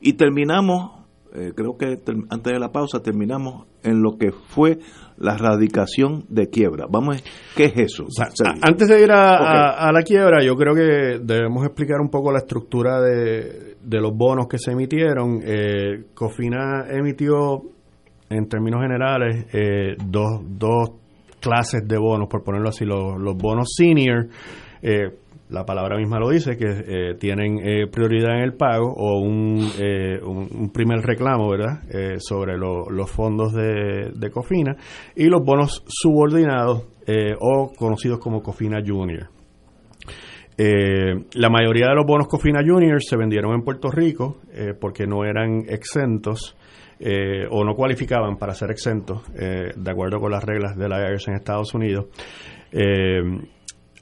Y 0.00 0.14
terminamos, 0.14 1.02
eh, 1.34 1.52
creo 1.54 1.76
que 1.76 1.98
antes 2.30 2.52
de 2.52 2.58
la 2.58 2.70
pausa, 2.72 3.00
terminamos 3.02 3.66
en 3.82 4.00
lo 4.02 4.16
que 4.16 4.30
fue 4.32 4.78
la 5.18 5.36
radicación 5.36 6.24
de 6.28 6.48
quiebra. 6.48 6.86
Vamos, 6.88 7.16
a- 7.18 7.22
¿qué 7.56 7.64
es 7.66 7.76
eso? 7.76 8.06
Antes 8.62 8.88
de 8.88 9.02
ir 9.02 9.10
a, 9.12 9.34
Ok. 9.34 9.46
a- 9.46 9.88
a 9.88 9.92
la 9.92 10.02
quiebra, 10.02 10.42
yo 10.44 10.54
creo 10.56 10.74
que 10.74 11.18
debemos 11.22 11.64
explicar 11.64 12.00
un 12.00 12.08
poco 12.08 12.32
la 12.32 12.38
estructura 12.38 13.00
de, 13.00 13.73
de 13.84 14.00
los 14.00 14.16
bonos 14.16 14.46
que 14.48 14.58
se 14.58 14.72
emitieron. 14.72 15.40
Eh, 15.44 16.04
Cofina 16.14 16.86
emitió, 16.90 17.62
en 18.30 18.48
términos 18.48 18.80
generales, 18.82 19.46
eh, 19.52 19.96
dos, 20.06 20.40
dos 20.58 20.90
clases 21.40 21.86
de 21.86 21.98
bonos, 21.98 22.28
por 22.28 22.42
ponerlo 22.42 22.68
así, 22.70 22.84
los, 22.84 23.20
los 23.20 23.36
bonos 23.36 23.68
senior. 23.76 24.26
eh, 24.82 25.10
la 25.50 25.64
palabra 25.66 25.98
misma 25.98 26.18
lo 26.18 26.30
dice, 26.30 26.56
que 26.56 26.64
eh, 26.66 27.14
tienen 27.20 27.58
eh, 27.58 27.86
prioridad 27.86 28.34
en 28.38 28.42
el 28.44 28.54
pago 28.54 28.92
o 28.96 29.20
un, 29.20 29.58
eh, 29.78 30.18
un, 30.24 30.48
un 30.58 30.70
primer 30.70 31.00
reclamo, 31.00 31.50
¿verdad?, 31.50 31.82
eh, 31.90 32.16
sobre 32.18 32.56
lo- 32.56 32.88
los 32.90 33.10
fondos 33.10 33.52
de, 33.52 34.10
de 34.16 34.30
Cofina, 34.30 34.74
y 35.14 35.26
los 35.26 35.44
bonos 35.44 35.84
subordinados 35.86 36.88
o 37.40 37.70
conocidos 37.76 38.18
como 38.18 38.42
Cofina 38.42 38.78
Junior. 38.84 39.28
Eh, 40.56 41.24
la 41.34 41.50
mayoría 41.50 41.88
de 41.88 41.96
los 41.96 42.06
bonos 42.06 42.28
Cofina 42.28 42.60
Junior 42.64 43.02
se 43.02 43.16
vendieron 43.16 43.54
en 43.54 43.62
Puerto 43.62 43.90
Rico 43.90 44.40
eh, 44.52 44.72
porque 44.78 45.04
no 45.04 45.24
eran 45.24 45.64
exentos 45.68 46.56
eh, 47.00 47.44
o 47.50 47.64
no 47.64 47.74
cualificaban 47.74 48.36
para 48.36 48.54
ser 48.54 48.70
exentos 48.70 49.22
de 49.34 49.90
acuerdo 49.90 50.20
con 50.20 50.30
las 50.30 50.44
reglas 50.44 50.76
de 50.76 50.88
la 50.88 51.00
IRS 51.00 51.28
en 51.28 51.34
Estados 51.34 51.74
Unidos. 51.74 52.06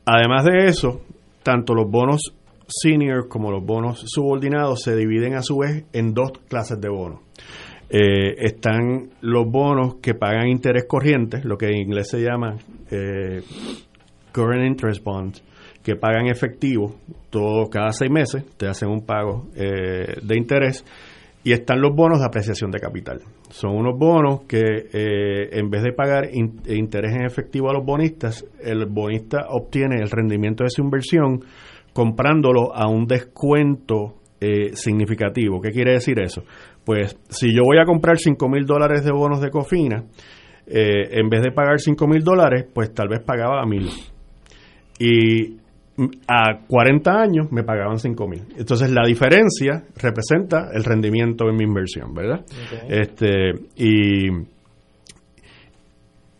Además 0.05 0.45
de 0.45 0.67
eso, 0.67 1.03
tanto 1.43 1.75
los 1.75 1.91
bonos 1.91 2.35
senior 2.67 3.29
como 3.29 3.51
los 3.51 3.65
bonos 3.65 4.05
subordinados 4.07 4.83
se 4.83 4.95
dividen 4.95 5.35
a 5.35 5.43
su 5.43 5.59
vez 5.59 5.85
en 5.93 6.12
dos 6.12 6.33
clases 6.49 6.81
de 6.81 6.88
bonos. 6.88 7.21
Están 7.88 9.11
los 9.21 9.47
bonos 9.51 9.97
que 9.97 10.15
pagan 10.15 10.49
interés 10.49 10.85
corriente, 10.87 11.41
lo 11.45 11.57
que 11.57 11.67
en 11.67 11.77
inglés 11.77 12.11
se 12.11 12.21
llama 12.21 12.57
current 14.33 14.67
interest 14.67 15.03
bonds, 15.05 15.43
que 15.83 15.97
pagan 15.97 16.27
efectivo 16.29 16.95
todo 17.31 17.68
cada 17.68 17.92
seis 17.92 18.11
meses, 18.11 18.45
te 18.57 18.66
hacen 18.68 18.88
un 18.88 19.05
pago 19.05 19.47
eh, 19.57 20.16
de 20.23 20.37
interés, 20.37 20.85
y 21.45 21.53
están 21.53 21.81
los 21.81 21.92
bonos 21.95 22.21
de 22.21 22.27
apreciación 22.27 22.71
de 22.71 22.79
capital. 22.79 23.21
Son 23.51 23.75
unos 23.75 23.99
bonos 23.99 24.42
que 24.47 24.61
eh, 24.61 25.49
en 25.59 25.71
vez 25.71 25.83
de 25.83 25.92
pagar 25.92 26.29
in- 26.33 26.61
interés 26.68 27.12
en 27.16 27.25
efectivo 27.25 27.68
a 27.68 27.73
los 27.73 27.85
bonistas, 27.85 28.47
el 28.62 28.87
bonista 28.87 29.47
obtiene 29.51 29.97
el 30.01 30.09
rendimiento 30.11 30.62
de 30.62 30.71
su 30.71 30.83
inversión 30.83 31.40
comprándolo 31.92 32.73
a 32.75 32.87
un 32.88 33.07
descuento 33.07 34.14
eh, 34.40 34.71
significativo. 34.75 35.61
¿Qué 35.61 35.71
quiere 35.73 35.92
decir 35.95 36.21
eso? 36.21 36.45
Pues 36.85 37.16
si 37.29 37.53
yo 37.55 37.62
voy 37.64 37.79
a 37.79 37.85
comprar 37.85 38.18
5 38.18 38.49
mil 38.49 38.64
dólares 38.64 39.05
de 39.05 39.11
bonos 39.12 39.40
de 39.40 39.51
Cofina, 39.51 40.05
eh, 40.66 41.09
en 41.11 41.29
vez 41.29 41.42
de 41.42 41.51
pagar 41.51 41.81
5 41.81 42.07
mil 42.07 42.23
dólares, 42.23 42.66
pues 42.73 42.95
tal 42.95 43.09
vez 43.09 43.21
pagaba 43.21 43.64
mil. 43.66 43.88
Y 44.99 45.57
a 46.27 46.59
40 46.67 47.11
años 47.21 47.53
me 47.53 47.63
pagaban 47.65 47.99
5 47.99 48.27
mil. 48.29 48.43
Entonces 48.57 48.91
la 48.91 49.07
diferencia 49.07 49.85
representa 50.01 50.71
el 50.73 50.85
rendimiento 50.85 51.49
en 51.49 51.57
mi 51.57 51.65
inversión, 51.65 52.15
¿verdad? 52.15 52.45
Este, 52.89 53.51
y 53.77 54.29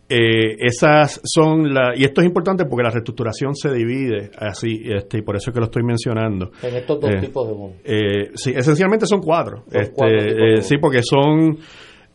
eh, 0.09 0.57
esas 0.59 1.21
son 1.23 1.73
la 1.73 1.93
y 1.95 2.03
esto 2.03 2.21
es 2.21 2.27
importante 2.27 2.65
porque 2.65 2.83
la 2.83 2.89
reestructuración 2.89 3.55
se 3.55 3.71
divide 3.73 4.31
así 4.37 4.81
este 4.85 5.19
y 5.19 5.21
por 5.21 5.35
eso 5.37 5.49
es 5.49 5.53
que 5.53 5.59
lo 5.59 5.65
estoy 5.67 5.83
mencionando 5.83 6.51
En 6.61 6.75
estos 6.75 6.99
dos 6.99 7.09
Eh, 7.09 7.19
tipos 7.21 7.47
de 7.47 7.53
bonos. 7.53 7.77
eh, 7.85 8.31
sí, 8.35 8.51
esencialmente 8.55 9.05
son 9.07 9.21
cuatro. 9.21 9.63
Son 9.71 9.81
Este, 9.81 9.93
cuatro 9.95 10.17
eh, 10.19 10.61
sí, 10.61 10.75
porque 10.79 11.01
son 11.03 11.57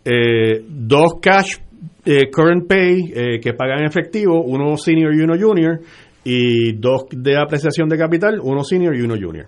eh, 0.05 0.63
dos 0.69 1.15
cash 1.21 1.57
eh, 2.05 2.31
current 2.31 2.67
pay 2.69 3.13
eh, 3.15 3.41
que 3.41 3.53
pagan 3.55 3.81
en 3.81 3.87
efectivo, 3.87 4.43
uno 4.43 4.77
senior 4.77 5.13
y 5.15 5.21
uno 5.21 5.35
junior, 5.39 5.81
y 6.31 6.73
dos 6.73 7.07
de 7.11 7.39
apreciación 7.39 7.89
de 7.89 7.97
capital, 7.97 8.39
uno 8.43 8.63
senior 8.63 8.95
y 8.95 9.01
uno 9.01 9.15
junior. 9.15 9.47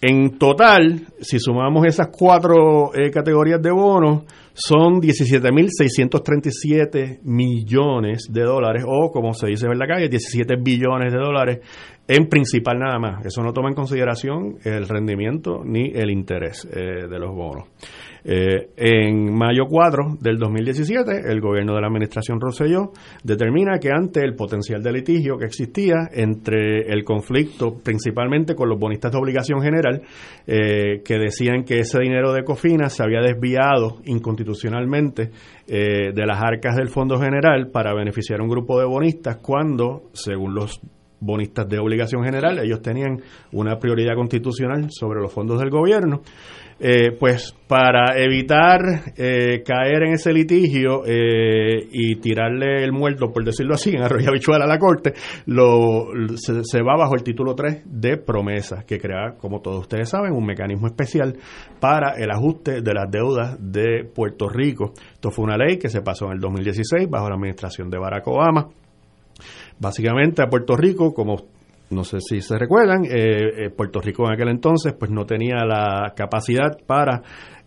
En 0.00 0.38
total, 0.38 1.00
si 1.20 1.40
sumamos 1.40 1.84
esas 1.84 2.10
cuatro 2.16 2.94
eh, 2.94 3.10
categorías 3.10 3.60
de 3.60 3.72
bonos, 3.72 4.22
son 4.54 5.00
17.637 5.00 7.22
millones 7.24 8.28
de 8.30 8.42
dólares, 8.42 8.84
o 8.86 9.10
como 9.10 9.34
se 9.34 9.48
dice 9.48 9.66
en 9.66 9.76
la 9.76 9.88
calle, 9.88 10.08
17 10.08 10.54
billones 10.62 11.12
de 11.12 11.18
dólares 11.18 11.58
en 12.06 12.28
principal 12.28 12.78
nada 12.78 13.00
más. 13.00 13.26
Eso 13.26 13.42
no 13.42 13.52
toma 13.52 13.70
en 13.70 13.74
consideración 13.74 14.58
el 14.62 14.86
rendimiento 14.86 15.64
ni 15.64 15.90
el 15.92 16.12
interés 16.12 16.68
eh, 16.70 17.08
de 17.08 17.18
los 17.18 17.34
bonos. 17.34 17.66
Eh, 18.24 18.70
en 18.76 19.34
mayo 19.34 19.64
4 19.68 20.18
del 20.20 20.38
2017, 20.38 21.30
el 21.30 21.40
gobierno 21.40 21.74
de 21.74 21.80
la 21.80 21.88
administración 21.88 22.40
Rosselló 22.40 22.92
determina 23.24 23.78
que 23.80 23.90
ante 23.90 24.20
el 24.20 24.34
potencial 24.34 24.82
de 24.82 24.92
litigio 24.92 25.36
que 25.36 25.46
existía 25.46 26.08
entre 26.12 26.92
el 26.92 27.02
conflicto, 27.04 27.78
principalmente 27.82 28.54
con 28.54 28.68
los 28.68 28.78
bonistas 28.78 29.10
de 29.10 29.18
obligación 29.18 29.60
general, 29.60 30.02
eh, 30.46 31.02
que 31.04 31.18
decían 31.18 31.64
que 31.64 31.80
ese 31.80 31.98
dinero 32.00 32.32
de 32.32 32.44
Cofina 32.44 32.88
se 32.88 33.02
había 33.02 33.20
desviado 33.20 33.98
inconstitucionalmente 34.04 35.30
eh, 35.66 36.12
de 36.14 36.26
las 36.26 36.40
arcas 36.40 36.76
del 36.76 36.88
Fondo 36.88 37.18
General 37.18 37.70
para 37.72 37.94
beneficiar 37.94 38.40
a 38.40 38.44
un 38.44 38.50
grupo 38.50 38.78
de 38.78 38.86
bonistas 38.86 39.38
cuando, 39.38 40.10
según 40.12 40.54
los 40.54 40.80
bonistas 41.22 41.68
de 41.68 41.78
obligación 41.78 42.24
general, 42.24 42.58
ellos 42.58 42.82
tenían 42.82 43.20
una 43.52 43.78
prioridad 43.78 44.14
constitucional 44.14 44.88
sobre 44.90 45.20
los 45.20 45.32
fondos 45.32 45.60
del 45.60 45.70
gobierno. 45.70 46.22
Eh, 46.84 47.12
pues 47.12 47.54
para 47.68 48.20
evitar 48.20 48.80
eh, 49.16 49.62
caer 49.64 50.02
en 50.02 50.14
ese 50.14 50.32
litigio 50.32 51.04
eh, 51.06 51.86
y 51.92 52.16
tirarle 52.16 52.82
el 52.82 52.90
muerto, 52.90 53.30
por 53.30 53.44
decirlo 53.44 53.74
así, 53.74 53.90
en 53.90 54.02
arroyo 54.02 54.30
habichuela 54.30 54.64
a 54.64 54.66
la 54.68 54.78
corte, 54.80 55.12
se 55.14 56.82
va 56.82 56.96
bajo 56.96 57.14
el 57.14 57.22
título 57.22 57.54
3 57.54 57.82
de 57.84 58.16
promesa, 58.16 58.82
que 58.84 58.98
crea, 58.98 59.36
como 59.38 59.60
todos 59.60 59.82
ustedes 59.82 60.08
saben, 60.08 60.32
un 60.32 60.44
mecanismo 60.44 60.88
especial 60.88 61.36
para 61.78 62.16
el 62.16 62.32
ajuste 62.32 62.80
de 62.80 62.94
las 62.94 63.08
deudas 63.08 63.56
de 63.60 64.04
Puerto 64.12 64.48
Rico. 64.48 64.92
Esto 65.12 65.30
fue 65.30 65.44
una 65.44 65.56
ley 65.56 65.78
que 65.78 65.88
se 65.88 66.02
pasó 66.02 66.26
en 66.26 66.32
el 66.32 66.40
2016 66.40 67.08
bajo 67.08 67.28
la 67.28 67.36
administración 67.36 67.90
de 67.90 67.98
Barack 67.98 68.26
Obama. 68.26 68.68
Básicamente 69.78 70.42
a 70.42 70.48
Puerto 70.48 70.74
Rico, 70.74 71.14
como 71.14 71.46
no 71.92 72.04
sé 72.04 72.18
si 72.20 72.40
se 72.40 72.58
recuerdan, 72.58 73.04
eh, 73.04 73.66
eh, 73.66 73.70
Puerto 73.70 74.00
Rico 74.00 74.26
en 74.26 74.34
aquel 74.34 74.48
entonces 74.48 74.94
pues 74.98 75.10
no 75.10 75.24
tenía 75.24 75.64
la 75.64 76.12
capacidad 76.16 76.76
para 76.86 77.22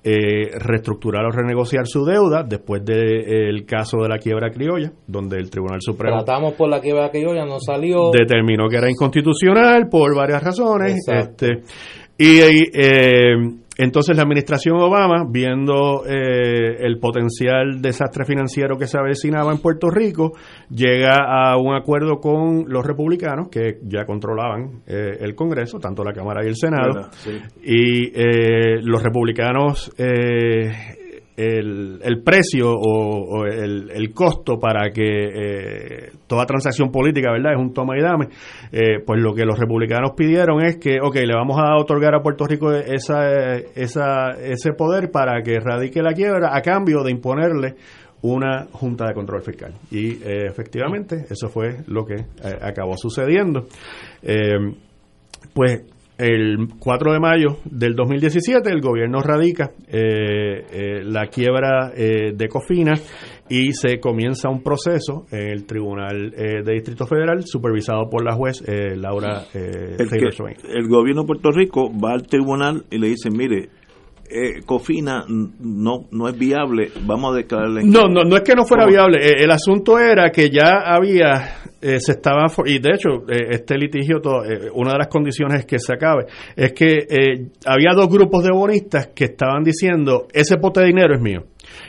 eh, 0.07 0.51
reestructurar 0.59 1.25
o 1.25 1.31
renegociar 1.31 1.88
su 1.88 2.05
deuda 2.05 2.43
después 2.43 2.85
del 2.85 3.65
caso 3.65 3.97
de 4.03 4.09
la 4.09 4.19
quiebra 4.19 4.51
criolla, 4.51 4.91
donde 5.07 5.38
el 5.38 5.49
Tribunal 5.49 5.79
Supremo 5.81 6.17
Tratamos 6.17 6.53
por 6.53 6.69
la 6.69 6.79
quiebra 6.79 7.09
ya 7.11 7.45
no 7.45 7.59
salió. 7.59 8.11
determinó 8.11 8.67
que 8.69 8.77
era 8.77 8.88
inconstitucional 8.88 9.88
por 9.89 10.15
varias 10.15 10.43
razones. 10.43 10.95
Exacto. 11.07 11.47
Este, 11.47 11.63
y 12.17 12.39
eh, 12.39 13.35
entonces 13.77 14.15
la 14.15 14.23
administración 14.23 14.77
Obama, 14.77 15.25
viendo 15.29 16.05
eh, 16.05 16.77
el 16.79 16.97
potencial 16.99 17.81
desastre 17.81 18.25
financiero 18.25 18.77
que 18.77 18.88
se 18.88 18.97
avecinaba 18.97 19.51
en 19.51 19.59
Puerto 19.59 19.89
Rico, 19.89 20.33
llega 20.69 21.17
a 21.17 21.57
un 21.57 21.75
acuerdo 21.75 22.19
con 22.19 22.65
los 22.67 22.85
republicanos 22.85 23.49
que 23.49 23.79
ya 23.83 24.05
controlaban 24.05 24.83
eh, 24.88 25.17
el 25.19 25.35
Congreso, 25.35 25.79
tanto 25.79 26.03
la 26.03 26.13
Cámara 26.13 26.43
y 26.43 26.47
el 26.47 26.55
Senado, 26.55 27.09
y 27.63 28.11
eh, 28.13 28.81
los 28.81 29.03
republicanos 29.03 29.91
eh, 29.97 31.04
el, 31.37 31.99
el 32.01 32.23
precio 32.23 32.71
o, 32.71 33.45
el, 33.45 33.91
el 33.91 34.13
costo 34.13 34.57
para 34.57 34.89
que 34.91 35.03
eh, 35.03 36.11
toda 36.27 36.45
transacción 36.45 36.91
política 36.91 37.31
verdad 37.31 37.53
es 37.53 37.59
un 37.59 37.73
toma 37.73 37.97
y 37.97 38.01
dame. 38.01 38.27
Eh, 38.71 38.99
pues 39.05 39.19
lo 39.21 39.33
que 39.33 39.45
los 39.45 39.59
republicanos 39.59 40.11
pidieron 40.15 40.63
es 40.63 40.77
que 40.77 40.99
ok 41.01 41.15
le 41.15 41.33
vamos 41.33 41.57
a 41.59 41.75
otorgar 41.77 42.15
a 42.15 42.21
Puerto 42.21 42.45
Rico 42.45 42.71
esa, 42.71 43.57
esa, 43.75 44.31
ese 44.41 44.73
poder 44.73 45.11
para 45.11 45.41
que 45.41 45.59
radique 45.59 46.01
la 46.01 46.13
quiebra 46.13 46.55
a 46.55 46.61
cambio 46.61 47.03
de 47.03 47.11
imponerle 47.11 47.75
una 48.21 48.67
junta 48.71 49.05
de 49.07 49.13
control 49.13 49.41
fiscal. 49.43 49.73
Y 49.91 50.13
eh, 50.23 50.47
efectivamente 50.47 51.25
eso 51.29 51.49
fue 51.49 51.83
lo 51.87 52.05
que 52.05 52.15
acabó 52.61 52.97
sucediendo. 52.97 53.67
Pues 55.53 55.85
el 56.17 56.58
4 56.80 57.13
de 57.13 57.19
mayo 57.19 57.58
del 57.65 57.93
2017 57.95 58.69
el 58.69 58.82
gobierno 58.82 59.21
radica 59.21 59.71
eh, 59.88 60.65
eh, 60.71 61.04
la 61.04 61.28
quiebra 61.28 61.91
eh, 61.95 62.32
de 62.36 62.47
Cofina 62.47 62.93
y 63.49 63.73
se 63.73 63.99
comienza 63.99 64.49
un 64.49 64.63
proceso 64.63 65.25
en 65.32 65.49
el 65.49 65.65
Tribunal 65.65 66.34
eh, 66.38 66.63
de 66.63 66.73
Distrito 66.73 67.06
Federal 67.06 67.43
supervisado 67.45 68.10
por 68.10 68.23
la 68.23 68.34
juez 68.34 68.63
eh, 68.67 68.95
Laura 68.95 69.43
eh, 69.54 69.95
El, 69.99 70.10
que- 70.10 70.25
el 70.73 70.88
gobierno 70.88 71.23
de 71.23 71.28
Puerto 71.28 71.51
Rico 71.51 71.91
va 71.91 72.13
al 72.13 72.23
tribunal 72.28 72.86
y 72.89 72.97
le 72.97 73.10
dice, 73.10 73.30
mire, 73.30 73.69
eh, 74.29 74.61
Cofina 74.65 75.23
no 75.27 76.05
no 76.11 76.27
es 76.27 76.38
viable, 76.38 76.89
vamos 77.05 77.33
a 77.33 77.38
declararle 77.38 77.83
No, 77.83 78.07
no, 78.07 78.23
no 78.23 78.35
es 78.35 78.41
que 78.43 78.53
no 78.55 78.65
fuera 78.65 78.83
¿Cómo? 78.83 78.93
viable. 78.93 79.17
Eh, 79.25 79.33
el 79.43 79.51
asunto 79.51 79.99
era 79.99 80.29
que 80.31 80.49
ya 80.49 80.79
había, 80.85 81.59
eh, 81.81 81.99
se 81.99 82.13
estaba, 82.13 82.45
y 82.65 82.79
de 82.79 82.89
hecho, 82.89 83.09
eh, 83.29 83.47
este 83.51 83.77
litigio, 83.77 84.19
to- 84.21 84.43
eh, 84.43 84.69
una 84.73 84.93
de 84.93 84.97
las 84.99 85.07
condiciones 85.07 85.59
es 85.59 85.65
que 85.65 85.79
se 85.79 85.93
acabe, 85.93 86.25
es 86.55 86.73
que 86.73 87.05
eh, 87.09 87.47
había 87.65 87.93
dos 87.95 88.09
grupos 88.09 88.43
de 88.43 88.51
bonistas 88.51 89.07
que 89.15 89.25
estaban 89.25 89.63
diciendo, 89.63 90.27
ese 90.33 90.57
pote 90.57 90.81
de 90.81 90.88
dinero 90.88 91.15
es 91.15 91.21
mío. 91.21 91.43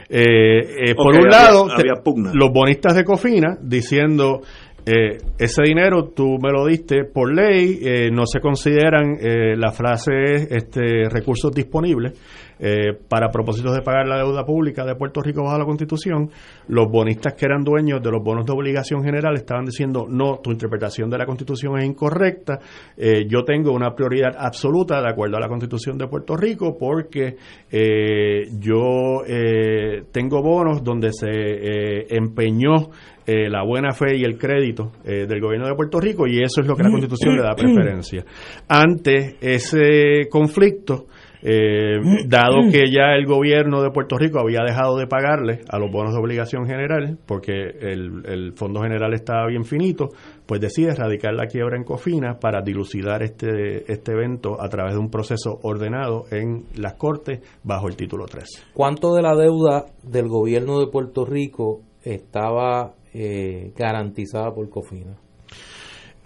Eh, 0.09 0.91
eh, 0.91 0.95
por 0.95 1.15
un 1.15 1.27
había- 1.27 1.31
lado, 1.31 1.67
había 1.71 1.95
los 2.33 2.51
bonistas 2.53 2.95
de 2.95 3.05
Cofina 3.05 3.59
diciendo, 3.61 4.41
eh, 4.89 5.19
ese 5.37 5.63
dinero 5.63 6.13
tú 6.15 6.39
me 6.41 6.53
lo 6.53 6.65
diste 6.65 7.05
por 7.05 7.35
ley, 7.35 7.81
eh, 7.83 8.09
no 8.13 8.25
se 8.25 8.39
consideran, 8.39 9.17
eh, 9.21 9.57
la 9.57 9.73
frase 9.73 10.13
es 10.33 10.49
este, 10.49 11.09
recursos 11.11 11.53
disponibles 11.53 12.13
eh, 12.59 12.93
para 13.09 13.31
propósitos 13.31 13.75
de 13.75 13.83
pagar 13.83 14.07
la 14.07 14.19
deuda 14.19 14.45
pública 14.45 14.85
de 14.85 14.95
Puerto 14.95 15.21
Rico 15.21 15.45
bajo 15.45 15.59
la 15.59 15.65
Constitución. 15.65 16.31
Los 16.69 16.91
bonistas 16.91 17.35
que 17.35 17.47
eran 17.47 17.63
dueños 17.63 18.03
de 18.03 18.11
los 18.11 18.23
bonos 18.23 18.47
de 18.47 18.53
obligación 18.53 19.03
general 19.03 19.35
estaban 19.37 19.65
diciendo, 19.65 20.07
no, 20.09 20.39
tu 20.39 20.51
interpretación 20.51 21.11
de 21.11 21.19
la 21.19 21.27
Constitución 21.27 21.79
es 21.79 21.85
incorrecta, 21.85 22.59
eh, 22.97 23.27
yo 23.29 23.45
tengo 23.45 23.73
una 23.73 23.95
prioridad 23.95 24.35
absoluta 24.39 25.01
de 25.01 25.09
acuerdo 25.09 25.37
a 25.37 25.41
la 25.41 25.49
Constitución 25.49 25.99
de 25.99 26.09
Puerto 26.09 26.37
Rico 26.37 26.77
porque 26.79 27.37
eh, 27.71 28.49
yo 28.59 29.23
eh, 29.27 30.05
tengo 30.13 30.43
bonos 30.43 30.83
donde 30.83 31.13
se 31.13 31.29
eh, 31.29 32.07
empeñó 32.11 32.91
eh, 33.27 33.51
la 33.51 33.65
buena 33.65 33.93
fe 33.93 34.17
y 34.17 34.23
el 34.23 34.39
crédito 34.39 34.93
eh, 35.05 35.27
del 35.27 35.41
gobierno 35.41 35.67
de 35.67 35.75
Puerto 35.75 35.99
Rico 35.99 36.29
y 36.29 36.41
eso 36.43 36.61
es 36.61 36.67
lo 36.67 36.77
que 36.77 36.85
la 36.85 36.91
Constitución 36.91 37.35
le 37.35 37.43
da 37.43 37.57
preferencia. 37.57 38.25
Ante 38.69 39.37
ese 39.41 40.29
conflicto, 40.31 41.07
eh, 41.49 42.01
dado 42.27 42.73
que 42.73 42.91
ya 42.91 43.15
el 43.15 43.25
gobierno 43.25 43.81
de 43.81 43.93
Puerto 43.93 44.19
Rico 44.19 44.41
había 44.41 44.65
dejado 44.67 44.97
de 44.97 45.07
pagarle 45.07 45.61
a 45.69 45.79
los 45.79 45.93
bonos 45.93 46.13
de 46.13 46.19
obligación 46.19 46.67
general, 46.67 47.19
porque 47.25 47.53
el, 47.53 48.25
el 48.27 48.53
Fondo 48.55 48.81
General 48.81 49.15
estaba 49.15 49.47
bien 49.47 49.65
finito, 49.65 50.09
pues 50.45 50.61
decide 50.61 50.89
erradicar 50.89 51.35
la 51.35 51.47
quiebra 51.47 51.77
en 51.77 51.85
Cofina 51.85 52.41
para 52.41 52.63
dilucidar 52.63 53.23
este, 53.23 53.91
este 53.93 54.11
evento 54.11 54.61
a 54.61 54.69
través 54.69 54.95
de 54.95 54.99
un 54.99 55.09
proceso 55.09 55.61
ordenado 55.63 56.25
en 56.33 56.65
las 56.75 56.95
Cortes 56.95 57.39
bajo 57.63 57.87
el 57.87 57.95
título 57.95 58.27
3. 58.27 58.73
¿Cuánto 58.75 59.15
de 59.15 59.23
la 59.23 59.37
deuda 59.37 59.85
del 60.03 60.27
gobierno 60.27 60.81
de 60.81 60.89
Puerto 60.89 61.25
Rico 61.25 61.83
estaba 62.03 62.95
eh, 63.15 63.73
garantizada 63.77 64.53
por 64.53 64.69
Cofina? 64.69 65.17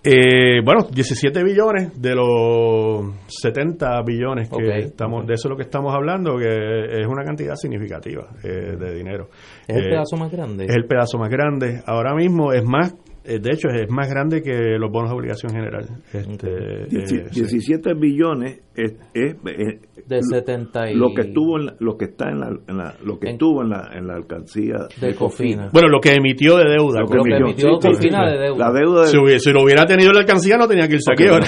Eh, 0.03 0.61
bueno, 0.65 0.87
17 0.91 1.45
billones 1.45 2.01
de 2.01 2.15
los 2.15 3.05
70 3.27 4.03
billones 4.03 4.49
que 4.49 4.79
estamos, 4.79 5.27
de 5.27 5.35
eso 5.35 5.49
es 5.49 5.51
lo 5.51 5.57
que 5.57 5.65
estamos 5.65 5.95
hablando, 5.95 6.39
que 6.39 7.01
es 7.01 7.07
una 7.07 7.23
cantidad 7.23 7.55
significativa 7.55 8.29
eh, 8.43 8.77
de 8.79 8.95
dinero. 8.95 9.29
Es 9.69 9.77
el 9.77 9.87
Eh, 9.87 9.91
pedazo 9.91 10.17
más 10.17 10.33
grande. 10.33 10.65
Es 10.65 10.75
el 10.75 10.87
pedazo 10.87 11.19
más 11.19 11.29
grande. 11.29 11.83
Ahora 11.87 12.15
mismo 12.15 12.53
es 12.53 12.65
más, 12.65 12.95
eh, 13.25 13.39
de 13.39 13.51
hecho 13.53 13.69
es 13.69 13.91
más 13.91 14.09
grande 14.09 14.43
que 14.43 14.77
los 14.79 14.91
bonos 14.91 15.11
de 15.11 15.17
obligación 15.17 15.53
general. 15.53 15.87
Este, 16.13 16.87
Dieci- 16.89 17.21
eh, 17.21 17.29
sí. 17.31 17.41
17 17.41 17.95
billones 17.95 18.61
es, 18.75 18.93
es- 19.15 19.37
es 19.45 20.09
de 20.09 20.23
70 20.23 20.91
y... 20.91 20.95
lo 20.97 21.15
que 21.15 21.23
estuvo 21.29 21.59
en 21.59 21.67
la- 21.67 21.75
lo 21.79 21.97
que 21.97 22.07
está 22.07 22.31
en 22.31 22.41
la, 22.41 22.49
en 22.67 22.77
la- 22.79 22.95
lo 23.05 23.19
que 23.19 23.29
En- 23.29 23.33
estuvo 23.35 23.63
en 23.63 23.69
la 23.71 23.91
en 23.95 24.07
la 24.07 24.15
alcancía 24.15 24.77
De 25.01 25.15
Cofina. 25.15 25.69
Bueno, 25.73 25.89
lo 25.89 26.01
que 26.01 26.15
emitió 26.15 26.57
de 26.57 26.65
deuda. 26.71 27.01
Lo 27.01 27.07
Lo 27.07 27.23
que 27.23 27.31
emitió, 27.31 27.47
emitió 27.47 27.69
sí, 27.81 27.89
Cofina 27.89 28.25
sí. 28.27 28.33
de 28.33 28.39
deuda. 28.43 28.59
La 28.67 28.73
deuda 28.73 29.01
de, 29.03 29.07
Si, 29.09 29.17
hubiera- 29.19 29.39
si 29.39 29.53
lo 29.53 29.63
hubiera 29.65 29.87
tenido 29.87 30.13
la 30.13 30.21
alcancía 30.21 30.57
no 30.57 30.67
tenía 30.67 30.89
que 30.89 30.95
irse 30.95 31.13
aquí 31.13 31.27
ahora. 31.27 31.47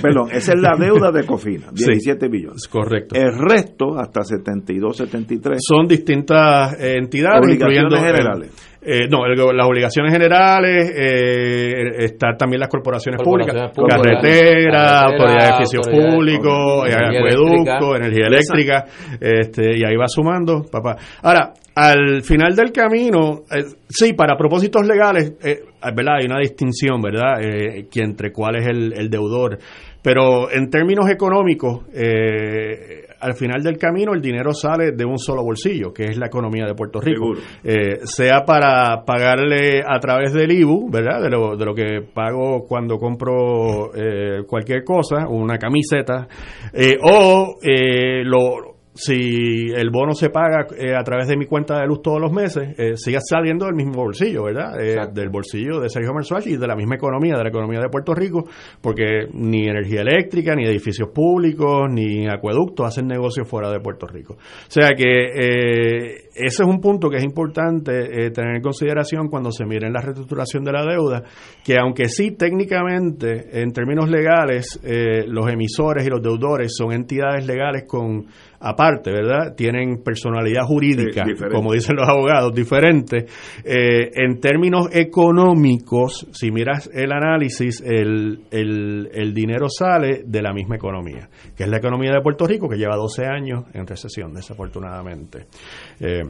Perdón, 0.00 0.28
esa 0.32 0.52
es 0.52 0.60
la 0.60 0.76
deuda 0.78 1.10
de 1.10 1.24
Cofina, 1.24 1.66
17 1.72 2.28
billones. 2.28 2.68
Correcto. 2.68 3.14
El 3.16 3.32
resto, 3.38 3.98
hasta 3.98 4.22
72, 4.22 4.96
73, 4.98 5.58
Son 5.66 5.86
distintas 5.88 6.74
entidades, 6.80 7.40
Obligaciones 7.40 7.82
incluyendo 7.82 7.96
eh, 7.96 8.00
generales. 8.00 8.50
Eh, 8.84 9.08
no, 9.10 9.26
el- 9.26 9.56
las 9.56 9.66
obligaciones 9.66 10.12
generales, 10.12 10.92
eh, 10.96 12.04
están 12.04 12.36
también 12.36 12.60
las 12.60 12.68
corporaciones, 12.68 13.20
Corporaciones 13.22 13.70
públicas, 13.72 13.76
públicas. 13.76 14.02
carretera, 14.02 14.70
Carretera, 14.70 15.00
autoridad 15.00 15.38
de 15.38 15.54
edificios 15.56 15.88
públicos, 15.88 16.88
eh, 16.88 16.92
energía 16.92 17.18
acueducto, 17.18 17.96
eléctrica. 17.96 17.96
energía 17.96 18.26
eléctrica, 18.26 18.84
este, 19.20 19.62
y 19.78 19.84
ahí 19.84 19.96
va 19.96 20.08
sumando, 20.08 20.62
papá. 20.70 20.96
Ahora, 21.22 21.52
al 21.76 22.22
final 22.22 22.54
del 22.54 22.70
camino, 22.72 23.40
eh, 23.50 23.64
sí, 23.88 24.12
para 24.12 24.36
propósitos 24.36 24.86
legales, 24.86 25.34
eh, 25.42 25.60
¿verdad? 25.94 26.16
Hay 26.20 26.26
una 26.26 26.38
distinción, 26.38 27.00
¿verdad? 27.02 27.40
Eh, 27.42 27.86
que 27.90 28.00
entre 28.00 28.32
cuál 28.32 28.56
es 28.56 28.66
el, 28.66 28.92
el 28.96 29.10
deudor. 29.10 29.58
Pero 30.02 30.50
en 30.52 30.68
términos 30.68 31.08
económicos, 31.10 31.84
eh, 31.94 33.06
al 33.24 33.34
final 33.34 33.62
del 33.62 33.78
camino 33.78 34.12
el 34.12 34.20
dinero 34.20 34.52
sale 34.52 34.92
de 34.92 35.04
un 35.04 35.18
solo 35.18 35.42
bolsillo, 35.42 35.94
que 35.94 36.04
es 36.04 36.18
la 36.18 36.26
economía 36.26 36.66
de 36.66 36.74
Puerto 36.74 37.00
Rico. 37.00 37.32
Eh, 37.62 38.00
sea 38.04 38.44
para 38.44 39.02
pagarle 39.06 39.82
a 39.86 39.98
través 39.98 40.34
del 40.34 40.52
IBU, 40.52 40.90
¿verdad? 40.90 41.22
De 41.22 41.30
lo, 41.30 41.56
de 41.56 41.64
lo 41.64 41.74
que 41.74 42.02
pago 42.12 42.66
cuando 42.68 42.98
compro 42.98 43.94
eh, 43.94 44.44
cualquier 44.46 44.84
cosa, 44.84 45.26
una 45.26 45.56
camiseta, 45.56 46.28
eh, 46.72 46.98
o 47.02 47.56
eh, 47.62 48.22
lo 48.24 48.73
si 48.94 49.72
el 49.74 49.90
bono 49.90 50.12
se 50.12 50.30
paga 50.30 50.66
eh, 50.78 50.94
a 50.94 51.02
través 51.02 51.26
de 51.26 51.36
mi 51.36 51.46
cuenta 51.46 51.80
de 51.80 51.86
luz 51.86 52.00
todos 52.00 52.20
los 52.20 52.32
meses, 52.32 52.78
eh, 52.78 52.96
sigue 52.96 53.18
saliendo 53.20 53.66
del 53.66 53.74
mismo 53.74 53.94
bolsillo, 53.94 54.44
¿verdad? 54.44 54.80
Eh, 54.80 55.08
del 55.12 55.30
bolsillo 55.30 55.80
de 55.80 55.88
Sergio 55.88 56.14
Mersuach 56.14 56.46
y 56.46 56.56
de 56.56 56.66
la 56.66 56.76
misma 56.76 56.94
economía, 56.94 57.34
de 57.36 57.42
la 57.42 57.48
economía 57.48 57.80
de 57.80 57.88
Puerto 57.88 58.14
Rico, 58.14 58.44
porque 58.80 59.26
ni 59.32 59.66
energía 59.66 60.02
eléctrica, 60.02 60.54
ni 60.54 60.64
edificios 60.64 61.08
públicos, 61.12 61.88
ni 61.90 62.28
acueductos 62.28 62.86
hacen 62.86 63.06
negocios 63.06 63.48
fuera 63.48 63.70
de 63.70 63.80
Puerto 63.80 64.06
Rico. 64.06 64.34
O 64.34 64.70
sea 64.70 64.90
que 64.96 65.24
eh, 65.24 66.24
ese 66.34 66.62
es 66.62 66.68
un 66.68 66.80
punto 66.80 67.08
que 67.08 67.16
es 67.16 67.24
importante 67.24 68.26
eh, 68.26 68.30
tener 68.30 68.56
en 68.56 68.62
consideración 68.62 69.28
cuando 69.28 69.50
se 69.50 69.64
mire 69.64 69.86
en 69.86 69.92
la 69.92 70.00
reestructuración 70.00 70.64
de 70.64 70.72
la 70.72 70.84
deuda, 70.84 71.22
que 71.64 71.78
aunque 71.78 72.08
sí 72.08 72.32
técnicamente, 72.32 73.60
en 73.60 73.72
términos 73.72 74.08
legales, 74.10 74.80
eh, 74.84 75.24
los 75.26 75.50
emisores 75.50 76.06
y 76.06 76.10
los 76.10 76.22
deudores 76.22 76.72
son 76.76 76.92
entidades 76.92 77.46
legales 77.46 77.84
con 77.86 78.26
aparte, 78.60 78.83
¿verdad? 79.12 79.54
Tienen 79.56 80.02
personalidad 80.02 80.62
jurídica, 80.64 81.24
Sí, 81.26 81.32
como 81.52 81.72
dicen 81.72 81.96
los 81.96 82.08
abogados, 82.08 82.54
diferente. 82.54 83.26
Eh, 83.64 84.10
en 84.14 84.40
términos 84.40 84.88
económicos, 84.92 86.26
si 86.32 86.50
miras 86.50 86.90
el 86.92 87.12
análisis, 87.12 87.80
el, 87.80 88.40
el, 88.50 89.08
el 89.12 89.34
dinero 89.34 89.68
sale 89.68 90.22
de 90.26 90.42
la 90.42 90.52
misma 90.52 90.76
economía, 90.76 91.28
que 91.56 91.64
es 91.64 91.68
la 91.68 91.78
economía 91.78 92.12
de 92.12 92.20
Puerto 92.20 92.46
Rico, 92.46 92.68
que 92.68 92.76
lleva 92.76 92.96
12 92.96 93.24
años 93.26 93.64
en 93.72 93.86
recesión, 93.86 94.32
desafortunadamente. 94.32 95.46
Eh, 96.00 96.22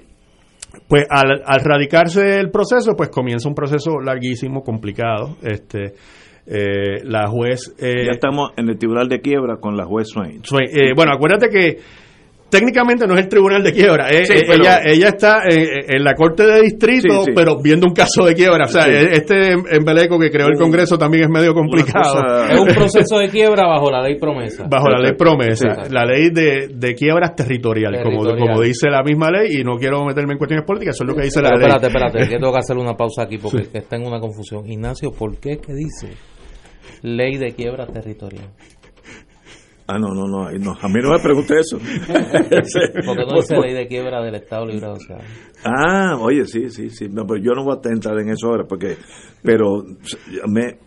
pues 0.88 1.07
al, 1.09 1.43
al 1.45 1.61
radicarse 1.61 2.38
el 2.40 2.51
proceso, 2.51 2.95
pues 2.97 3.09
comienza 3.09 3.49
un 3.49 3.55
proceso 3.55 4.01
larguísimo, 4.01 4.62
complicado. 4.62 5.37
Este, 5.43 5.95
eh, 6.47 7.03
la 7.05 7.27
juez... 7.29 7.75
eh, 7.79 8.05
ya 8.05 8.12
estamos 8.12 8.51
en 8.57 8.69
el 8.69 8.77
tribunal 8.79 9.09
de 9.09 9.21
quiebra 9.21 9.57
con 9.57 9.77
la 9.77 9.85
juez 9.85 10.09
Swain. 10.09 10.45
Swain, 10.45 10.69
eh, 10.69 10.93
bueno, 10.95 11.12
acuérdate 11.12 11.49
que 11.49 11.79
técnicamente 12.59 13.07
no 13.07 13.14
es 13.14 13.21
el 13.25 13.29
tribunal 13.29 13.62
de 13.62 13.73
quiebra. 13.73 14.09
eh, 14.11 14.25
Sí, 14.25 14.33
eh, 14.35 14.43
pero- 14.47 14.62
ella, 14.62 14.81
ella 14.85 15.09
está 15.09 15.38
eh, 15.49 15.87
en 15.88 16.05
la 16.05 16.14
corte 16.14 16.47
de 16.47 16.62
distrito, 16.62 17.21
Sí, 17.21 17.25
sí. 17.27 17.33
pero 17.35 17.61
viendo 17.62 17.87
un 17.87 17.95
caso 17.95 18.25
de 18.25 18.35
quiebra. 18.35 18.64
O 18.64 18.69
sea, 18.69 18.83
Sí. 18.85 18.90
este 19.12 19.53
embeleco 19.73 20.19
que 20.19 20.31
creó 20.31 20.47
el 20.47 20.57
Congreso 20.59 20.97
también 20.97 21.25
es 21.25 21.31
medio 21.31 21.53
complicado. 21.55 22.12
cosa- 22.14 22.53
Es 22.53 22.61
un 22.61 22.67
proceso 22.69 23.19
de 23.19 23.29
quiebra 23.29 23.67
bajo 23.67 23.90
la 23.90 24.03
ley 24.03 24.19
promesa. 24.19 24.67
Bajo 24.71 24.88
la 24.88 25.01
ley 25.01 25.12
promesa, 25.19 25.85
Sí. 25.85 25.93
la 25.93 26.05
ley 26.05 26.31
de, 26.31 26.69
de 26.73 26.95
quiebras 26.95 27.35
territoriales, 27.35 28.03
como, 28.03 28.19
Territorial. 28.23 28.49
como 28.49 28.61
dice 28.62 28.88
la 28.90 29.03
misma 29.03 29.31
ley, 29.31 29.61
y 29.61 29.64
no 29.64 29.77
quiero 29.77 30.05
meterme 30.05 30.33
en 30.35 30.38
cuestiones 30.38 30.64
políticas, 30.67 30.95
eso 30.95 31.05
es 31.05 31.09
lo 31.09 31.17
que 31.17 31.23
dice 31.25 31.40
Pero 31.40 31.49
la 31.51 31.57
ley. 31.57 31.67
espérate, 31.67 31.87
espérate, 31.87 32.19
que 32.31 32.38
tengo 32.40 32.53
que 32.53 32.59
hacer 32.59 32.77
una 32.77 32.95
pausa 32.95 33.23
aquí 33.23 33.38
porque 33.38 33.69
que 33.69 33.79
está 33.79 33.97
en 33.97 34.07
una 34.07 34.21
confusión. 34.21 34.67
Ignacio, 34.71 35.11
¿por 35.11 35.38
qué 35.38 35.59
que 35.59 35.73
dice 35.75 36.09
ley 37.03 37.37
de 37.37 37.53
quiebra 37.55 37.87
territorial? 37.87 38.47
Ah, 39.87 39.99
no, 39.99 40.14
no, 40.14 40.27
no, 40.27 40.47
a 40.47 40.51
mí 40.88 41.01
no 41.03 41.11
me 41.11 41.18
pregunte 41.18 41.57
eso. 41.61 41.79
¿Por 41.79 43.16
qué 43.16 43.27
no 43.27 43.37
dice 43.37 43.59
ley 43.59 43.75
de 43.75 43.87
quiebra 43.87 44.23
del 44.23 44.37
Estado 44.37 44.64
Libre 44.64 44.87
Asociado? 44.87 45.20
Ah, 45.62 46.16
oye, 46.20 46.47
sí, 46.47 46.70
sí, 46.70 46.88
sí. 46.88 47.09
No, 47.11 47.27
pero 47.27 47.42
yo 47.42 47.53
no 47.53 47.64
voy 47.64 47.77
a 47.77 47.92
entrar 47.92 48.18
en 48.18 48.31
eso 48.31 48.47
ahora 48.47 48.64
porque, 48.66 48.97
pero 49.42 49.85
me, 50.49 50.79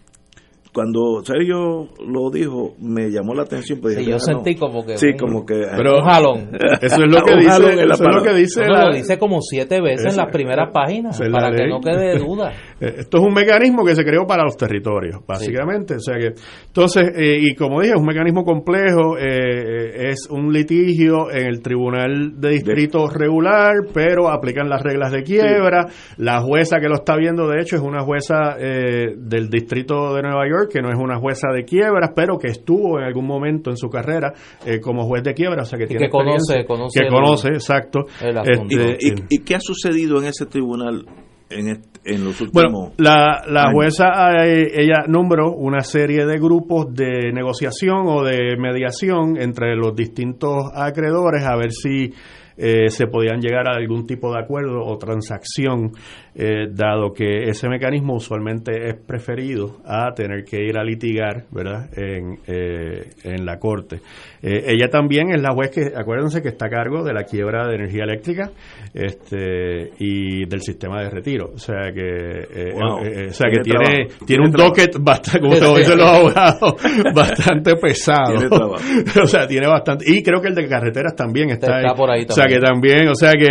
cuando 0.78 1.24
Sergio 1.26 1.88
lo 2.08 2.30
dijo, 2.30 2.76
me 2.80 3.10
llamó 3.10 3.34
la 3.34 3.42
atención. 3.42 3.80
Pues 3.82 3.96
Sí, 3.96 4.02
dije, 4.02 4.12
yo 4.12 4.18
ah, 4.18 4.20
no. 4.32 4.44
sentí 4.44 4.56
como 4.56 4.86
que 4.86 4.96
Sí, 5.00 5.08
un- 5.08 5.18
como 5.18 5.44
que. 5.44 5.56
Pero- 5.76 5.98
un 5.98 6.04
jalón. 6.04 6.50
Eso 6.84 7.02
es 7.04 7.12
lo 7.12 7.24
que 7.24 7.36
dice, 7.36 7.50
eso 7.50 7.94
es 8.04 8.16
lo 8.16 8.22
que 8.24 8.34
dice 8.36 8.62
No, 8.68 8.74
la- 8.74 8.86
lo 8.90 8.96
dice 8.96 9.18
como 9.18 9.42
siete 9.42 9.82
veces 9.82 10.12
en 10.14 10.18
las 10.18 10.32
primeras 10.32 10.70
páginas 10.72 11.20
la 11.20 11.32
para 11.32 11.56
que 11.56 11.68
no 11.68 11.80
quede 11.82 12.20
duda. 12.20 12.52
Eh, 12.80 12.94
Esto 13.00 13.18
es 13.18 13.24
un 13.24 13.34
mecanismo 13.34 13.84
que 13.84 13.96
se 13.96 14.04
creó 14.06 14.28
para 14.28 14.44
los 14.44 14.56
territorios, 14.56 15.22
básicamente. 15.28 15.96
O 15.96 16.00
sea 16.00 16.16
que, 16.20 16.36
entonces, 16.68 17.06
eh, 17.18 17.40
y 17.42 17.56
como 17.56 17.82
dije, 17.82 17.94
es 17.96 18.00
un 18.00 18.06
mecanismo 18.06 18.44
complejo, 18.44 19.18
eh, 19.18 19.24
eh, 19.26 20.10
es 20.12 20.28
un 20.30 20.54
litigio 20.54 21.32
en 21.32 21.48
el 21.48 21.64
Tribunal 21.64 22.40
de 22.40 22.50
Distrito 22.50 23.08
regular, 23.10 23.74
pero 23.96 24.30
aplican 24.30 24.70
las 24.70 24.84
reglas 24.84 25.12
de 25.12 25.24
quiebra. 25.24 25.88
La 26.18 26.40
jueza 26.42 26.78
que 26.80 26.88
lo 26.88 26.98
está 26.98 27.16
viendo, 27.18 27.48
de 27.48 27.62
hecho, 27.62 27.78
es 27.78 27.82
una 27.82 28.04
jueza 28.04 28.58
eh, 28.60 29.16
del 29.18 29.50
Distrito 29.50 30.14
de 30.14 30.22
Nueva 30.22 30.48
York, 30.48 30.67
que 30.68 30.82
no 30.82 30.90
es 30.90 30.98
una 30.98 31.18
jueza 31.20 31.48
de 31.54 31.64
quiebras, 31.66 32.12
pero 32.16 32.38
que 32.38 32.48
estuvo 32.48 33.00
en 33.00 33.06
algún 33.06 33.26
momento 33.26 33.70
en 33.70 33.78
su 33.78 33.90
carrera 33.90 34.34
eh, 34.66 34.80
como 34.80 35.04
juez 35.06 35.24
de 35.24 35.34
quiebra, 35.34 35.64
o 35.64 35.66
sea 35.66 35.78
que 35.78 35.86
Y 35.86 35.88
tiene 35.88 36.06
que 36.06 36.12
conoce- 36.12 36.66
que 36.94 37.06
el- 37.06 37.10
conoce, 37.12 37.50
exacto. 37.50 38.06
el. 38.22 38.38
Este, 38.38 38.98
¿Y, 39.02 39.08
y, 39.10 39.14
y 39.30 39.44
qué 39.44 39.56
ha 39.56 39.60
sucedido 39.60 40.20
en 40.20 40.26
ese 40.26 40.46
tribunal 40.46 41.06
en, 41.50 41.70
est- 41.70 41.98
en 42.04 42.26
los 42.26 42.40
últimos 42.42 42.52
Bueno, 42.54 42.92
la, 42.98 43.42
la 43.50 43.62
años? 43.64 43.74
jueza, 43.74 44.06
eh, 44.46 44.68
ella 44.76 45.06
nombró 45.08 45.54
una 45.54 45.80
serie 45.82 46.26
de 46.26 46.38
grupos 46.40 46.94
de 46.94 47.32
negociación 47.34 48.06
o 48.08 48.24
de 48.24 48.58
mediación 48.58 49.38
entre 49.42 49.76
los 49.76 49.96
distintos 49.96 50.66
acreedores 50.76 51.44
a 51.46 51.56
ver 51.56 51.72
si 51.72 52.14
eh, 52.60 52.90
se 52.90 53.06
podían 53.08 53.40
llegar 53.40 53.68
a 53.68 53.78
algún 53.78 54.08
tipo 54.08 54.34
de 54.34 54.40
acuerdo 54.40 54.84
o 54.84 54.98
transacción, 54.98 55.92
eh, 56.40 56.68
dado 56.72 57.14
que 57.14 57.50
ese 57.50 57.68
mecanismo 57.68 58.14
usualmente 58.16 58.90
es 58.90 58.96
preferido 58.96 59.78
a 59.86 60.14
tener 60.14 60.44
que 60.46 60.64
ir 60.64 60.78
a 60.78 60.84
litigar, 60.84 61.46
¿verdad?, 61.52 61.90
en, 61.98 62.38
eh, 62.48 63.10
en 63.24 63.44
la 63.46 63.58
corte. 63.58 64.02
Eh, 64.44 64.66
ella 64.68 64.88
también 64.90 65.32
es 65.32 65.42
la 65.42 65.52
juez 65.54 65.72
que, 65.72 65.92
acuérdense 65.96 66.44
que 66.44 66.50
está 66.50 66.68
a 66.68 66.70
cargo 66.70 67.04
de 67.04 67.12
la 67.14 67.24
quiebra 67.24 67.68
de 67.68 67.76
energía 67.76 68.04
eléctrica 68.04 68.52
este, 68.94 69.92
y 70.00 70.46
del 70.46 70.62
sistema 70.62 71.02
de 71.02 71.10
retiro. 71.10 71.52
O 71.54 71.58
sea 71.58 71.92
que, 71.94 72.02
eh, 72.02 72.74
Wow. 72.74 73.04
eh, 73.04 73.12
eh, 73.24 73.28
o 73.30 73.34
sea 73.34 73.50
que 73.50 73.60
Tiene 73.62 74.08
tiene, 74.26 74.46
un 74.46 74.52
trabajo. 74.52 74.76
docket 74.76 74.98
bastante, 75.00 75.40
como 75.40 75.56
se 75.56 75.80
dicen 75.80 75.98
los 75.98 76.08
abogados, 76.08 76.76
bastante 77.16 77.76
pesado. 77.76 78.36
O 79.24 79.26
sea, 79.28 79.48
tiene 79.48 79.68
bastante. 79.68 80.06
Y 80.08 80.22
creo 80.24 80.42
que 80.42 80.50
el 80.50 80.56
de 80.56 80.68
carreteras 80.68 81.16
también 81.16 81.50
está, 81.50 81.80
Está 81.82 81.96
por 81.96 82.10
ahí 82.12 82.26
O 82.30 82.32
sea 82.32 82.46
que 82.46 82.60
también. 82.60 82.68
también, 82.68 83.08
o 83.10 83.16
sea 83.16 83.32
que 83.34 83.48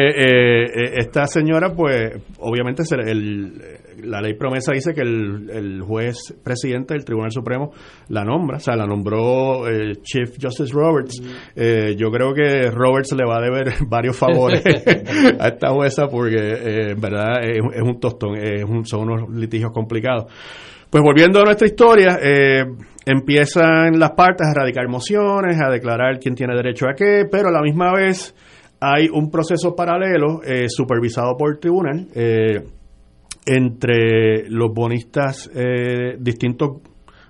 esta 0.99 1.27
señora, 1.27 1.73
pues, 1.75 2.13
obviamente 2.39 2.76
el- 2.93 3.55
la 4.03 4.21
ley 4.21 4.35
promesa 4.35 4.73
dice 4.73 4.93
que 4.95 5.01
el, 5.01 5.49
el 5.51 5.83
juez 5.83 6.35
presidente 6.45 6.95
del 6.95 7.05
Tribunal 7.05 7.31
Supremo 7.33 7.73
la 8.09 8.25
nombra, 8.25 8.59
o 8.59 8.61
sea, 8.61 8.77
la 8.77 8.87
nombró 8.87 9.67
el 9.69 10.03
Chief 10.03 10.37
Justice 10.41 10.73
Roberts. 10.73 11.23
Eh, 11.55 11.95
yo 11.97 12.11
creo 12.11 12.35
que 12.35 12.71
Roberts 12.71 13.13
le 13.13 13.25
va 13.25 13.39
a 13.39 13.41
deber 13.41 13.73
varios 13.89 14.17
favores 14.17 14.63
a 15.41 15.49
esta 15.49 15.71
jueza 15.71 16.09
porque, 16.09 16.37
eh, 16.37 16.91
en 16.93 17.01
verdad, 17.01 17.43
es, 17.43 17.61
es 17.75 17.83
un 17.83 17.99
tostón, 18.01 18.37
es 18.37 18.65
un- 18.65 18.85
son 18.85 19.09
unos 19.11 19.31
litigios 19.31 19.73
complicados. 19.73 20.27
Pues 20.91 21.03
volviendo 21.03 21.41
a 21.41 21.45
nuestra 21.45 21.67
historia, 21.67 22.19
eh, 22.23 22.65
empiezan 23.05 23.99
las 23.99 24.13
partes 24.13 24.47
a 24.47 24.55
radicar 24.55 24.87
mociones, 24.89 25.61
a 25.61 25.71
declarar 25.71 26.19
quién 26.21 26.35
tiene 26.35 26.55
derecho 26.55 26.87
a 26.89 26.95
qué, 26.95 27.25
pero 27.31 27.49
a 27.49 27.53
la 27.53 27.61
misma 27.63 27.93
vez 27.93 28.35
hay 28.81 29.09
un 29.09 29.31
proceso 29.31 29.75
paralelo 29.75 30.43
eh, 30.45 30.67
supervisado 30.69 31.37
por 31.37 31.53
el 31.53 31.59
tribunal 31.59 32.09
eh, 32.15 32.65
entre 33.47 34.49
los 34.49 34.73
bonistas, 34.75 35.51
eh, 35.55 36.17
distintos 36.19 36.81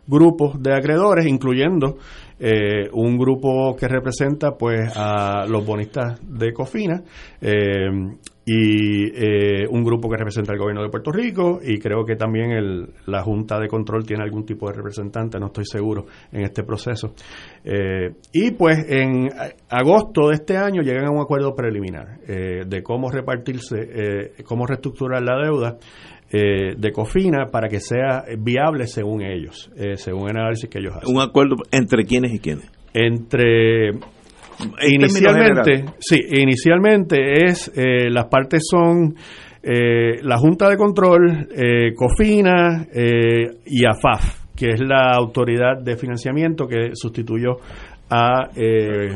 grupos 0.07 0.61
de 0.63 0.75
acreedores, 0.75 1.27
incluyendo 1.27 1.99
eh, 2.39 2.89
un 2.93 3.19
grupo 3.19 3.75
que 3.77 3.89
representa 3.89 4.57
pues 4.57 4.93
a 4.97 5.47
los 5.47 5.65
bonistas 5.65 6.21
de 6.23 6.53
Cofina 6.53 7.03
eh, 7.41 7.89
y 8.47 9.07
eh, 9.13 9.67
un 9.69 9.85
grupo 9.85 10.09
que 10.09 10.17
representa 10.17 10.53
al 10.53 10.59
gobierno 10.59 10.83
de 10.83 10.89
Puerto 10.89 11.11
Rico 11.11 11.59
y 11.63 11.79
creo 11.79 12.05
que 12.07 12.17
también 12.17 12.53
el, 12.53 12.91
la 13.07 13.23
Junta 13.23 13.59
de 13.59 13.69
Control 13.69 14.07
tiene 14.07 14.23
algún 14.23 14.47
tipo 14.47 14.69
de 14.69 14.75
representante, 14.75 15.39
no 15.39 15.47
estoy 15.47 15.65
seguro 15.67 16.07
en 16.33 16.43
este 16.43 16.63
proceso. 16.63 17.13
y 18.33 18.51
pues 18.53 18.87
en 18.89 19.29
agosto 19.69 20.29
de 20.29 20.35
este 20.35 20.57
año 20.57 20.83
llegan 20.83 21.07
a 21.07 21.11
un 21.11 21.21
acuerdo 21.21 21.55
preliminar 21.55 22.21
de 22.27 22.83
cómo 22.83 23.11
repartirse, 23.11 24.33
cómo 24.45 24.67
reestructurar 24.67 25.23
la 25.23 25.37
deuda 25.43 25.79
eh, 26.29 26.75
de 26.77 26.91
Cofina 26.91 27.47
para 27.53 27.69
que 27.69 27.79
sea 27.79 28.25
viable 28.37 28.89
según 28.89 29.23
ellos, 29.23 29.71
eh, 29.77 29.97
según 29.97 30.29
el 30.29 30.37
análisis 30.37 30.69
que 30.69 30.81
ellos 30.81 30.97
hacen. 30.97 31.15
¿Un 31.15 31.23
acuerdo 31.23 31.55
entre 31.71 32.05
quiénes 32.05 32.35
y 32.35 32.41
quiénes? 32.41 32.69
Entre 32.93 33.93
inicialmente, 34.87 35.85
sí, 35.99 36.19
inicialmente 36.31 37.45
es 37.45 37.73
eh, 37.77 38.11
las 38.11 38.27
partes 38.27 38.63
son 38.71 39.15
eh, 39.63 40.21
la 40.23 40.37
Junta 40.39 40.69
de 40.69 40.77
Control, 40.77 41.49
Cofina 41.97 42.87
y 43.65 43.85
AFAF, 43.85 44.55
que 44.55 44.71
es 44.71 44.81
la 44.81 45.13
autoridad 45.13 45.83
de 45.83 45.97
financiamiento 45.97 46.67
que 46.67 46.91
sustituyó 46.95 47.57
a 48.09 48.49
el, 48.55 49.13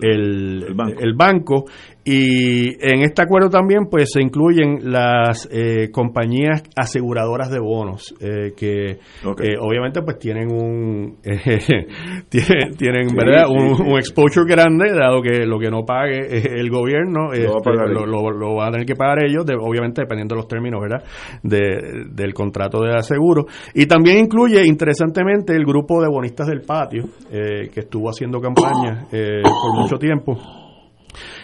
el, 0.00 1.14
banco. 1.14 1.66
Y 2.04 2.84
en 2.84 3.02
este 3.02 3.22
acuerdo 3.22 3.48
también 3.48 3.86
pues 3.88 4.10
se 4.12 4.20
incluyen 4.20 4.90
las 4.90 5.48
eh, 5.52 5.88
compañías 5.92 6.64
aseguradoras 6.74 7.48
de 7.48 7.60
bonos 7.60 8.12
eh, 8.18 8.52
que 8.56 8.86
eh, 8.90 9.56
obviamente 9.60 10.02
pues 10.02 10.18
tienen 10.18 10.50
un 10.52 11.18
tienen, 12.28 12.74
tienen 12.76 13.06
verdad 13.14 13.44
un, 13.48 13.96
exposure 13.98 14.50
grande 14.50 14.92
dado 14.92 15.22
que 15.22 15.46
lo 15.46 15.60
que 15.60 15.70
no 15.70 15.84
pague 15.84 16.18
el 16.58 16.70
gobierno 16.70 17.30
lo, 17.32 18.32
lo, 18.32 18.54
van 18.56 18.68
a 18.68 18.72
tener 18.72 18.86
que 18.86 18.96
pagar 18.96 19.24
ellos 19.24 19.44
obviamente 19.60 20.02
dependiendo 20.02 20.34
de 20.34 20.40
los 20.40 20.48
términos 20.48 20.80
verdad 20.80 21.04
de, 21.44 22.06
del 22.10 22.34
contrato 22.34 22.82
de 22.82 22.94
aseguro. 22.94 23.46
Y 23.74 23.86
también 23.86 24.18
incluye 24.18 24.66
interesantemente 24.66 25.54
el 25.54 25.64
grupo 25.64 26.02
de 26.02 26.08
bonistas 26.08 26.48
del 26.48 26.62
patio 26.62 27.04
que 27.30 27.80
estuvo 27.80 28.08
haciendo 28.08 28.40
campaña 28.40 29.06
por 29.10 29.80
mucho 29.80 29.98
tiempo 29.98 30.61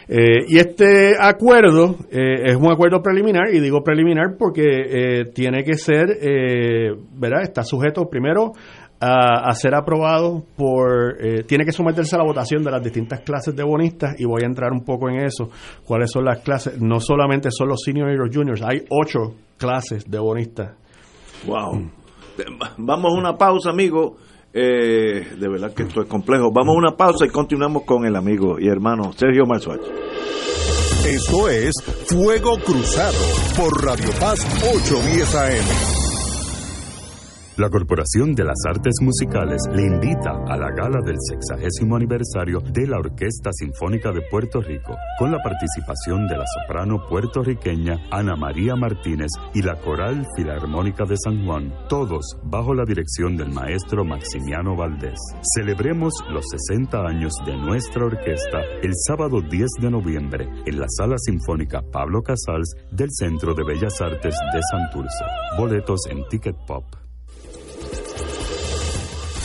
eh, 0.08 0.46
y 0.48 0.58
este 0.58 1.14
acuerdo 1.20 1.96
eh, 2.10 2.50
es 2.50 2.56
un 2.56 2.72
acuerdo 2.72 3.02
preliminar, 3.02 3.52
y 3.52 3.60
digo 3.60 3.82
preliminar 3.82 4.36
porque 4.38 4.62
eh, 4.64 5.24
tiene 5.34 5.64
que 5.64 5.74
ser, 5.74 6.06
¿verdad? 7.12 7.42
Está 7.42 7.62
sujeto 7.62 8.08
primero 8.08 8.52
a, 9.00 9.52
ser 9.54 9.74
aprobado 9.74 10.44
por, 10.56 11.16
tiene 11.46 11.64
que 11.64 11.72
someterse 11.72 12.16
a 12.16 12.18
la 12.18 12.24
votación 12.24 12.64
de 12.64 12.70
las 12.70 12.82
distintas 12.82 13.20
clases 13.20 13.54
de 13.54 13.62
bonistas, 13.62 14.18
y 14.18 14.24
voy 14.24 14.42
a 14.42 14.46
entrar 14.46 14.72
un 14.72 14.82
poco 14.82 15.10
en 15.10 15.20
eso, 15.20 15.50
cuáles 15.84 16.10
son 16.10 16.24
las 16.24 16.40
clases, 16.40 16.80
no 16.80 17.00
solamente 17.00 17.50
son 17.50 17.68
los 17.68 17.82
seniors 17.84 18.12
y 18.12 18.16
los 18.16 18.34
juniors, 18.34 18.62
hay 18.62 18.84
ocho 18.88 19.34
clases 19.58 20.10
de 20.10 20.18
bonistas. 20.18 20.74
Wow. 21.46 21.90
Vamos 22.78 23.12
a 23.12 23.18
una 23.18 23.36
pausa, 23.36 23.70
amigo. 23.70 24.16
Eh, 24.52 25.36
de 25.38 25.48
verdad 25.48 25.72
que 25.74 25.82
esto 25.82 26.02
es 26.02 26.08
complejo. 26.08 26.50
Vamos 26.52 26.74
a 26.74 26.78
una 26.78 26.96
pausa 26.96 27.26
y 27.26 27.28
continuamos 27.28 27.84
con 27.84 28.04
el 28.06 28.16
amigo 28.16 28.58
y 28.58 28.68
hermano 28.68 29.12
Sergio 29.12 29.44
Marzuach. 29.46 29.80
Esto 31.06 31.48
es 31.48 31.72
Fuego 32.06 32.58
Cruzado 32.58 33.18
por 33.56 33.84
Radio 33.84 34.10
Paz 34.18 34.40
810 34.74 35.34
AM. 35.34 36.07
La 37.58 37.70
Corporación 37.70 38.36
de 38.36 38.44
las 38.44 38.64
Artes 38.68 38.94
Musicales 39.02 39.60
le 39.74 39.82
invita 39.82 40.30
a 40.46 40.56
la 40.56 40.70
gala 40.70 41.00
del 41.04 41.16
sexagésimo 41.18 41.96
aniversario 41.96 42.60
de 42.60 42.86
la 42.86 42.98
Orquesta 42.98 43.50
Sinfónica 43.52 44.12
de 44.12 44.22
Puerto 44.30 44.60
Rico, 44.60 44.94
con 45.18 45.32
la 45.32 45.42
participación 45.42 46.28
de 46.28 46.36
la 46.36 46.44
soprano 46.46 47.04
puertorriqueña 47.08 47.96
Ana 48.12 48.36
María 48.36 48.76
Martínez 48.76 49.32
y 49.54 49.62
la 49.62 49.74
Coral 49.80 50.24
Filarmónica 50.36 51.04
de 51.04 51.16
San 51.16 51.44
Juan, 51.44 51.74
todos 51.88 52.38
bajo 52.44 52.74
la 52.74 52.84
dirección 52.84 53.36
del 53.36 53.50
maestro 53.50 54.04
Maximiano 54.04 54.76
Valdés. 54.76 55.18
Celebremos 55.56 56.14
los 56.30 56.44
60 56.68 56.96
años 57.08 57.32
de 57.44 57.56
nuestra 57.56 58.04
orquesta 58.04 58.60
el 58.84 58.92
sábado 58.94 59.40
10 59.40 59.66
de 59.80 59.90
noviembre 59.90 60.48
en 60.64 60.78
la 60.78 60.86
Sala 60.88 61.16
Sinfónica 61.18 61.82
Pablo 61.82 62.22
Casals 62.22 62.72
del 62.92 63.08
Centro 63.10 63.52
de 63.52 63.64
Bellas 63.64 64.00
Artes 64.00 64.36
de 64.54 64.60
Santurce. 64.70 65.24
Boletos 65.58 66.06
en 66.08 66.24
Ticket 66.28 66.56
Pop. 66.64 66.84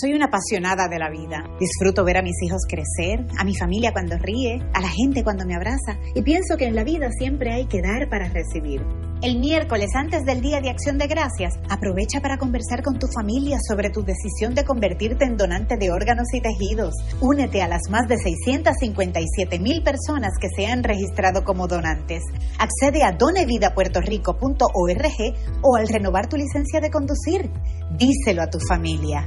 Soy 0.00 0.14
una 0.14 0.26
apasionada 0.26 0.86
de 0.88 0.98
la 0.98 1.10
vida. 1.10 1.44
Disfruto 1.58 2.04
ver 2.04 2.16
a 2.16 2.22
mis 2.22 2.40
hijos 2.42 2.62
crecer, 2.66 3.26
a 3.36 3.44
mi 3.44 3.54
familia 3.54 3.92
cuando 3.92 4.16
ríe, 4.16 4.62
a 4.72 4.80
la 4.80 4.88
gente 4.88 5.22
cuando 5.22 5.44
me 5.44 5.54
abraza 5.54 5.98
y 6.14 6.22
pienso 6.22 6.56
que 6.56 6.64
en 6.64 6.74
la 6.74 6.84
vida 6.84 7.10
siempre 7.18 7.52
hay 7.52 7.66
que 7.66 7.82
dar 7.82 8.08
para 8.08 8.30
recibir. 8.30 8.80
El 9.20 9.38
miércoles 9.38 9.90
antes 9.94 10.24
del 10.24 10.40
Día 10.40 10.62
de 10.62 10.70
Acción 10.70 10.96
de 10.96 11.06
Gracias, 11.06 11.52
aprovecha 11.68 12.22
para 12.22 12.38
conversar 12.38 12.82
con 12.82 12.98
tu 12.98 13.08
familia 13.08 13.58
sobre 13.68 13.90
tu 13.90 14.02
decisión 14.02 14.54
de 14.54 14.64
convertirte 14.64 15.26
en 15.26 15.36
donante 15.36 15.76
de 15.76 15.90
órganos 15.90 16.32
y 16.32 16.40
tejidos. 16.40 16.94
Únete 17.20 17.60
a 17.60 17.68
las 17.68 17.90
más 17.90 18.08
de 18.08 18.16
657 18.16 19.58
mil 19.58 19.82
personas 19.82 20.32
que 20.40 20.48
se 20.48 20.66
han 20.66 20.82
registrado 20.82 21.44
como 21.44 21.66
donantes. 21.66 22.22
Accede 22.58 23.02
a 23.02 23.12
donevidapuertorico.org 23.12 25.62
o 25.62 25.76
al 25.76 25.88
renovar 25.88 26.26
tu 26.26 26.38
licencia 26.38 26.80
de 26.80 26.90
conducir. 26.90 27.50
Díselo 27.98 28.40
a 28.40 28.48
tu 28.48 28.60
familia. 28.66 29.26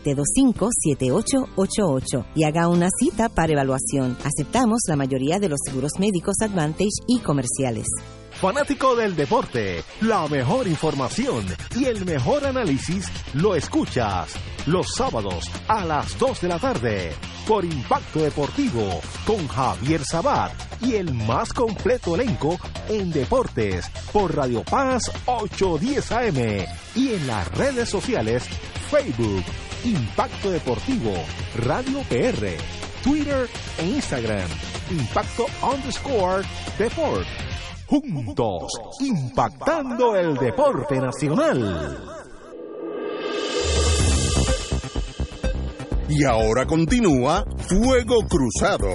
725-7888 0.00 2.26
y 2.34 2.44
haga 2.44 2.68
una 2.68 2.88
cita 2.98 3.28
para 3.28 3.52
evaluación. 3.52 4.16
Aceptamos 4.24 4.80
la 4.88 4.96
mayoría 4.96 5.38
de 5.38 5.48
los 5.48 5.60
seguros 5.64 5.92
médicos 5.98 6.34
Advantage 6.40 7.04
y 7.06 7.20
comerciales. 7.20 7.86
Fanático 8.40 8.96
del 8.96 9.16
deporte, 9.16 9.82
la 10.00 10.26
mejor 10.28 10.66
información 10.66 11.46
y 11.76 11.84
el 11.84 12.04
mejor 12.04 12.44
análisis 12.44 13.06
lo 13.32 13.54
escuchas 13.54 14.34
los 14.66 14.86
sábados 14.94 15.50
a 15.68 15.84
las 15.84 16.18
2 16.18 16.40
de 16.42 16.48
la 16.48 16.58
tarde 16.58 17.12
por 17.46 17.64
Impacto 17.64 18.20
Deportivo 18.20 19.00
con 19.26 19.46
Javier 19.48 20.04
Sabat 20.04 20.52
y 20.82 20.94
el 20.94 21.14
más 21.14 21.52
completo 21.52 22.16
elenco 22.16 22.58
en 22.88 23.12
deportes 23.12 23.88
por 24.12 24.34
Radio 24.34 24.62
Paz 24.64 25.10
810 25.26 26.12
AM 26.12 26.66
y 26.96 27.14
en 27.14 27.26
las 27.26 27.48
redes 27.56 27.88
sociales 27.88 28.44
Facebook 28.90 29.44
Impacto 29.84 30.50
Deportivo, 30.50 31.12
Radio 31.56 32.00
PR, 32.08 32.56
Twitter 33.02 33.46
e 33.78 33.84
Instagram. 33.84 34.48
Impacto 34.90 35.44
underscore 35.62 36.42
Deport. 36.78 37.26
Juntos, 37.86 38.72
impactando 39.00 40.16
el 40.16 40.36
deporte 40.36 40.98
nacional. 40.98 41.98
Y 46.08 46.24
ahora 46.24 46.64
continúa 46.64 47.44
Fuego 47.68 48.26
Cruzado. 48.26 48.88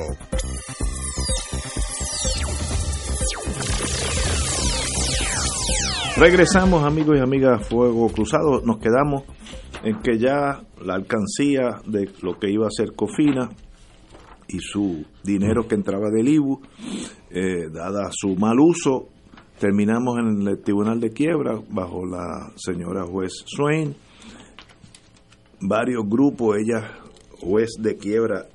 Regresamos 6.18 6.84
amigos 6.84 7.18
y 7.18 7.22
amigas 7.22 7.68
Fuego 7.68 8.10
Cruzado. 8.10 8.62
Nos 8.66 8.80
quedamos 8.80 9.24
en 9.84 10.00
que 10.02 10.18
ya 10.18 10.62
la 10.84 10.96
alcancía 10.96 11.82
de 11.86 12.10
lo 12.22 12.38
que 12.38 12.50
iba 12.52 12.68
a 12.68 12.72
ser 12.72 12.94
Cofina 12.96 13.50
y 14.48 14.60
su 14.60 15.06
dinero 15.24 15.68
que 15.68 15.76
entraba 15.76 16.10
del 16.10 16.28
IBU, 16.28 16.62
eh, 17.30 17.70
dada 17.72 18.10
su 18.12 18.36
mal 18.36 18.60
uso, 18.60 19.10
terminamos 19.60 20.18
en 20.18 20.48
el 20.48 20.62
Tribunal 20.62 21.00
de 21.00 21.12
Quiebra 21.12 21.60
bajo 21.70 22.06
la 22.06 22.52
señora 22.56 23.06
juez 23.06 23.44
Swain. 23.46 23.96
Varios 25.62 26.04
grupos, 26.08 26.58
ella, 26.58 26.90
juez 27.42 27.72
de 27.80 27.98
quiebra, 27.98 28.48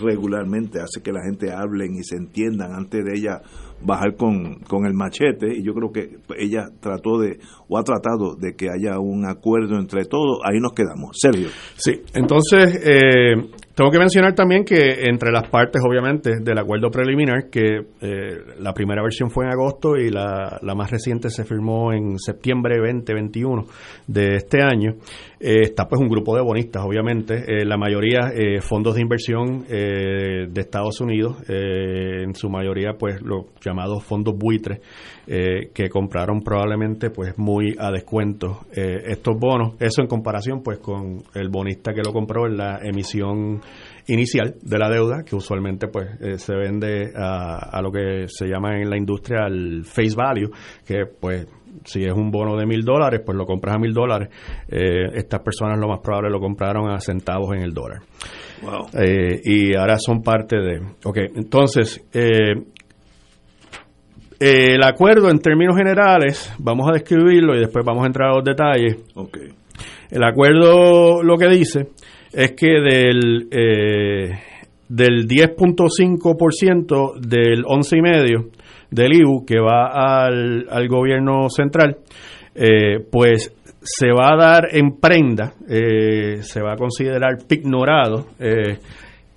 regularmente 0.00 0.80
hace 0.80 1.02
que 1.02 1.12
la 1.12 1.22
gente 1.22 1.52
hablen 1.52 1.94
y 1.96 2.04
se 2.04 2.16
entiendan 2.16 2.72
antes 2.72 3.04
de 3.04 3.12
ella 3.12 3.42
bajar 3.84 4.16
con, 4.16 4.60
con 4.66 4.86
el 4.86 4.94
machete 4.94 5.54
y 5.56 5.62
yo 5.62 5.74
creo 5.74 5.92
que 5.92 6.16
ella 6.38 6.66
trató 6.80 7.18
de 7.18 7.38
o 7.68 7.78
ha 7.78 7.82
tratado 7.82 8.34
de 8.36 8.54
que 8.54 8.68
haya 8.70 8.98
un 8.98 9.26
acuerdo 9.26 9.78
entre 9.78 10.04
todos. 10.04 10.38
Ahí 10.44 10.58
nos 10.60 10.72
quedamos. 10.72 11.16
Sergio. 11.20 11.48
Sí, 11.76 12.02
entonces 12.14 12.80
eh, 12.84 13.34
tengo 13.74 13.90
que 13.90 13.98
mencionar 13.98 14.34
también 14.34 14.64
que 14.64 15.08
entre 15.08 15.32
las 15.32 15.48
partes, 15.48 15.82
obviamente, 15.84 16.40
del 16.40 16.58
acuerdo 16.58 16.90
preliminar, 16.90 17.50
que 17.50 17.80
eh, 18.00 18.38
la 18.60 18.72
primera 18.72 19.02
versión 19.02 19.30
fue 19.30 19.46
en 19.46 19.50
agosto 19.50 19.96
y 19.96 20.10
la, 20.10 20.58
la 20.62 20.74
más 20.74 20.90
reciente 20.90 21.28
se 21.28 21.44
firmó 21.44 21.92
en 21.92 22.18
septiembre 22.18 22.76
2021 22.78 23.64
de 24.06 24.36
este 24.36 24.62
año, 24.62 24.94
eh, 25.46 25.60
está 25.64 25.86
pues 25.86 26.00
un 26.00 26.08
grupo 26.08 26.34
de 26.34 26.40
bonistas, 26.40 26.82
obviamente, 26.82 27.34
eh, 27.34 27.66
la 27.66 27.76
mayoría 27.76 28.32
eh, 28.34 28.62
fondos 28.62 28.94
de 28.94 29.02
inversión 29.02 29.64
de 29.68 30.60
Estados 30.60 31.00
Unidos, 31.02 31.36
en 31.48 32.34
su 32.34 32.48
mayoría 32.48 32.92
pues 32.98 33.20
los 33.20 33.46
llamados 33.60 34.02
fondos 34.04 34.34
buitres, 34.36 34.80
que 35.26 35.88
compraron 35.90 36.40
probablemente 36.40 37.10
pues 37.10 37.36
muy 37.36 37.74
a 37.78 37.90
descuento 37.90 38.60
estos 38.72 39.34
bonos, 39.38 39.74
eso 39.80 40.02
en 40.02 40.08
comparación 40.08 40.62
pues 40.62 40.78
con 40.78 41.22
el 41.34 41.48
bonista 41.50 41.92
que 41.92 42.02
lo 42.02 42.12
compró 42.12 42.46
en 42.46 42.56
la 42.56 42.78
emisión 42.82 43.60
inicial 44.06 44.56
de 44.60 44.78
la 44.78 44.90
deuda, 44.90 45.24
que 45.24 45.36
usualmente 45.36 45.88
pues 45.88 46.08
eh, 46.20 46.38
se 46.38 46.54
vende 46.54 47.12
a, 47.16 47.76
a 47.76 47.82
lo 47.82 47.90
que 47.90 48.26
se 48.28 48.46
llama 48.46 48.78
en 48.80 48.90
la 48.90 48.96
industria 48.96 49.46
el 49.46 49.84
face 49.84 50.14
value, 50.14 50.50
que 50.86 51.06
pues 51.06 51.46
si 51.84 52.04
es 52.04 52.12
un 52.12 52.30
bono 52.30 52.56
de 52.56 52.66
mil 52.66 52.84
dólares, 52.84 53.22
pues 53.24 53.36
lo 53.36 53.46
compras 53.46 53.76
a 53.76 53.78
mil 53.78 53.92
dólares. 53.92 54.28
Eh, 54.68 55.10
estas 55.14 55.40
personas 55.40 55.78
lo 55.78 55.88
más 55.88 56.00
probable 56.00 56.30
lo 56.30 56.40
compraron 56.40 56.90
a 56.90 57.00
centavos 57.00 57.54
en 57.54 57.62
el 57.62 57.72
dólar. 57.72 58.00
Wow. 58.62 58.86
Eh, 58.94 59.40
y 59.44 59.76
ahora 59.76 59.96
son 59.98 60.22
parte 60.22 60.56
de... 60.56 60.80
Ok, 61.04 61.18
entonces, 61.34 62.04
eh, 62.12 62.54
el 64.40 64.82
acuerdo 64.82 65.30
en 65.30 65.38
términos 65.38 65.76
generales, 65.76 66.52
vamos 66.58 66.88
a 66.88 66.92
describirlo 66.92 67.54
y 67.54 67.60
después 67.60 67.84
vamos 67.84 68.04
a 68.04 68.06
entrar 68.06 68.30
a 68.30 68.34
los 68.34 68.44
detalles. 68.44 68.96
Ok. 69.14 69.38
El 70.10 70.22
acuerdo 70.22 71.22
lo 71.22 71.36
que 71.36 71.48
dice 71.48 71.88
es 72.32 72.52
que 72.52 72.80
del, 72.80 73.48
del 74.88 75.26
10.5% 75.26 77.20
del 77.20 77.64
11,5% 77.64 78.50
del 78.94 79.12
IBU 79.14 79.44
que 79.44 79.58
va 79.60 80.24
al, 80.26 80.66
al 80.70 80.88
gobierno 80.88 81.48
central, 81.50 81.98
eh, 82.54 82.98
pues 83.10 83.52
se 83.80 84.06
va 84.12 84.32
a 84.32 84.36
dar 84.36 84.68
en 84.72 84.98
prenda, 84.98 85.54
eh, 85.68 86.38
se 86.42 86.62
va 86.62 86.72
a 86.72 86.76
considerar 86.76 87.36
ignorado 87.50 88.28
eh, 88.38 88.78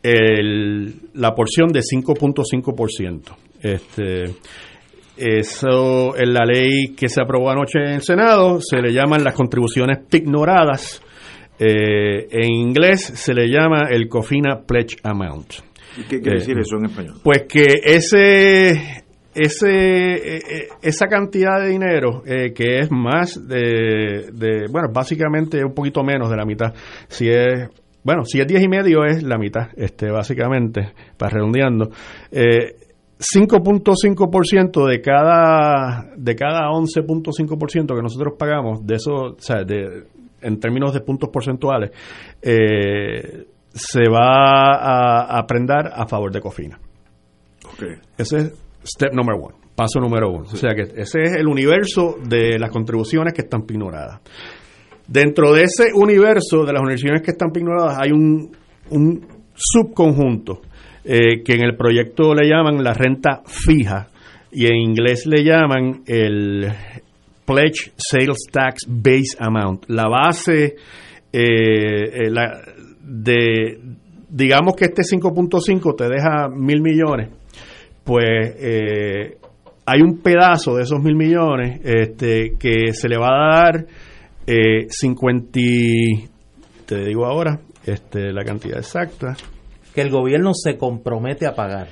el- 0.03 0.93
la 1.16 1.34
porción 1.34 1.68
de 1.70 1.82
5.5%. 1.82 3.36
Este, 3.62 4.26
eso 5.18 6.16
en 6.18 6.34
la 6.34 6.45
ley 6.45 6.93
que 6.95 7.10
se 7.10 7.22
aprobó 7.22 7.49
anoche 7.49 7.80
en 7.80 7.93
el 7.95 8.01
Senado 8.01 8.60
se 8.62 8.82
le 8.82 8.93
llaman 8.93 9.24
las 9.24 9.34
contribuciones 9.34 9.99
ignoradas. 10.14 11.01
Eh, 11.60 12.28
en 12.30 12.51
inglés 12.53 13.01
se 13.03 13.34
le 13.34 13.47
llama 13.49 13.88
el 13.89 14.08
COFINA 14.08 14.62
Pledge 14.68 14.97
Amount. 15.03 15.53
¿Y 15.97 16.03
qué 16.03 16.22
quiere 16.22 16.38
decir 16.39 16.58
eso 16.60 16.78
en 16.78 16.86
español? 16.86 17.16
Pues 17.24 17.45
que 17.49 17.66
ese, 17.84 19.05
ese, 19.38 19.67
eh, 19.69 20.38
eh, 20.38 20.67
esa 20.81 21.07
cantidad 21.07 21.59
de 21.59 21.69
dinero 21.69 22.23
eh, 22.25 22.53
que 22.53 22.79
es 22.79 22.91
más 22.91 23.47
de, 23.47 24.31
de, 24.33 24.65
bueno, 24.71 24.89
básicamente 24.91 25.63
un 25.63 25.73
poquito 25.73 26.03
menos 26.03 26.29
de 26.29 26.38
la 26.38 26.45
mitad. 26.45 26.73
Si 27.07 27.29
es, 27.29 27.69
bueno, 28.03 28.25
si 28.25 28.39
es 28.39 28.47
10 28.47 28.63
y 28.63 28.67
medio 28.67 29.05
es 29.05 29.21
la 29.21 29.38
mitad, 29.38 29.67
este, 29.75 30.09
básicamente, 30.09 30.91
para 31.17 31.35
redondeando. 31.35 31.89
Eh, 32.31 32.75
5.5% 33.19 34.88
de 34.88 35.01
cada 35.01 36.05
de 36.15 36.35
cada 36.35 36.69
11.5% 36.69 37.95
que 37.95 38.01
nosotros 38.01 38.33
pagamos 38.38 38.85
de 38.85 38.95
eso, 38.95 39.11
o 39.11 39.35
sea, 39.39 39.63
de, 39.63 40.05
en 40.41 40.59
términos 40.59 40.93
de 40.93 41.01
puntos 41.01 41.29
porcentuales, 41.29 41.91
eh, 42.41 43.45
se 43.69 44.09
va 44.09 44.75
a, 44.75 45.38
a 45.38 45.45
prendar 45.45 45.91
a 45.93 46.07
favor 46.07 46.31
de 46.31 46.41
Cofina. 46.41 46.79
Ok. 47.65 47.83
Ese 48.17 48.38
es 48.38 48.66
step 48.88 49.13
number 49.13 49.35
one, 49.35 49.55
paso 49.75 49.99
número 49.99 50.29
uno. 50.29 50.43
O 50.51 50.55
sea 50.55 50.73
que 50.73 50.83
ese 51.01 51.21
es 51.23 51.35
el 51.38 51.47
universo 51.47 52.15
de 52.27 52.57
las 52.57 52.69
contribuciones 52.71 53.33
que 53.33 53.41
están 53.41 53.63
pignoradas. 53.63 54.21
Dentro 55.07 55.53
de 55.53 55.63
ese 55.63 55.89
universo 55.93 56.65
de 56.65 56.73
las 56.73 56.81
contribuciones 56.81 57.21
que 57.21 57.31
están 57.31 57.51
pignoradas 57.51 57.97
hay 58.01 58.11
un, 58.11 58.51
un 58.89 59.25
subconjunto 59.53 60.61
eh, 61.05 61.41
que 61.43 61.53
en 61.53 61.63
el 61.63 61.75
proyecto 61.77 62.33
le 62.33 62.47
llaman 62.49 62.83
la 62.83 62.93
renta 62.93 63.41
fija 63.45 64.07
y 64.51 64.65
en 64.65 64.75
inglés 64.75 65.25
le 65.25 65.43
llaman 65.43 66.01
el 66.05 66.67
Pledge 67.45 67.91
Sales 67.95 68.39
Tax 68.51 68.85
Base 68.88 69.38
Amount, 69.39 69.85
la 69.89 70.07
base 70.09 70.75
eh, 71.31 71.39
eh, 71.41 72.29
la- 72.29 72.59
de, 73.01 73.79
digamos 74.29 74.73
que 74.75 74.85
este 74.85 75.03
5.5 75.03 75.95
te 75.95 76.09
deja 76.09 76.49
mil 76.49 76.81
millones, 76.81 77.29
pues 78.08 78.55
eh, 78.60 79.38
hay 79.86 80.01
un 80.01 80.20
pedazo 80.22 80.76
de 80.76 80.84
esos 80.84 80.99
mil 81.03 81.16
millones 81.16 81.82
este, 81.84 82.53
que 82.58 82.93
se 82.93 83.08
le 83.10 83.18
va 83.18 83.28
a 83.28 83.64
dar 83.64 83.86
eh, 84.47 84.88
50, 84.89 85.60
y- 85.60 86.28
te 86.86 87.03
digo 87.05 87.26
ahora, 87.26 87.60
este, 87.86 88.32
la 88.32 88.43
cantidad 88.45 88.78
exacta. 88.80 89.36
Que 89.93 90.01
el 90.01 90.10
gobierno 90.10 90.51
se 90.53 90.78
compromete 90.78 91.45
a 91.45 91.53
pagar. 91.53 91.88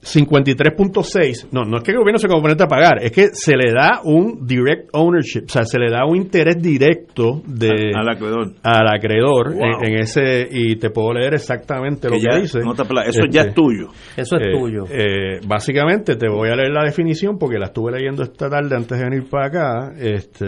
53.6, 0.00 1.48
no, 1.50 1.64
no 1.64 1.78
es 1.78 1.82
que 1.82 1.90
el 1.90 1.98
gobierno 1.98 2.18
se 2.18 2.28
comprometa 2.28 2.64
a 2.64 2.68
pagar, 2.68 3.02
es 3.02 3.10
que 3.10 3.28
se 3.32 3.56
le 3.56 3.72
da 3.72 4.00
un 4.04 4.46
direct 4.46 4.88
ownership, 4.92 5.44
o 5.46 5.48
sea, 5.48 5.64
se 5.64 5.78
le 5.78 5.90
da 5.90 6.06
un 6.06 6.16
interés 6.16 6.62
directo 6.62 7.42
de, 7.44 7.90
Al 7.94 8.08
acreedor. 8.08 8.52
al 8.62 8.86
acreedor 8.88 9.54
Wow. 9.54 9.64
en, 9.82 9.92
en 9.94 10.00
ese, 10.00 10.46
y 10.50 10.76
te 10.76 10.90
puedo 10.90 11.12
leer 11.14 11.34
exactamente 11.34 12.08
lo 12.08 12.14
Que 12.14 12.20
que 12.20 12.26
ya- 12.32 12.40
dice. 12.40 12.60
no 12.60 12.74
te 12.74 12.82
apla- 12.82 13.06
eso 13.06 13.22
ya 13.28 13.40
Este, 13.40 13.48
es 13.50 13.54
tuyo. 13.56 13.88
Eso 14.16 14.36
es 14.36 14.42
eh, 14.46 14.50
tuyo. 14.58 14.84
eh, 14.88 15.40
básicamente 15.46 16.14
te 16.16 16.28
voy 16.28 16.48
a 16.48 16.54
leer 16.54 16.70
la 16.70 16.84
definición 16.84 17.36
porque 17.38 17.58
la 17.58 17.66
estuve 17.66 17.90
leyendo 17.92 18.22
esta 18.22 18.48
tarde 18.48 18.76
antes 18.76 18.96
de 18.98 19.04
venir 19.04 19.28
para 19.28 19.46
acá. 19.46 19.92
Este, 19.98 20.46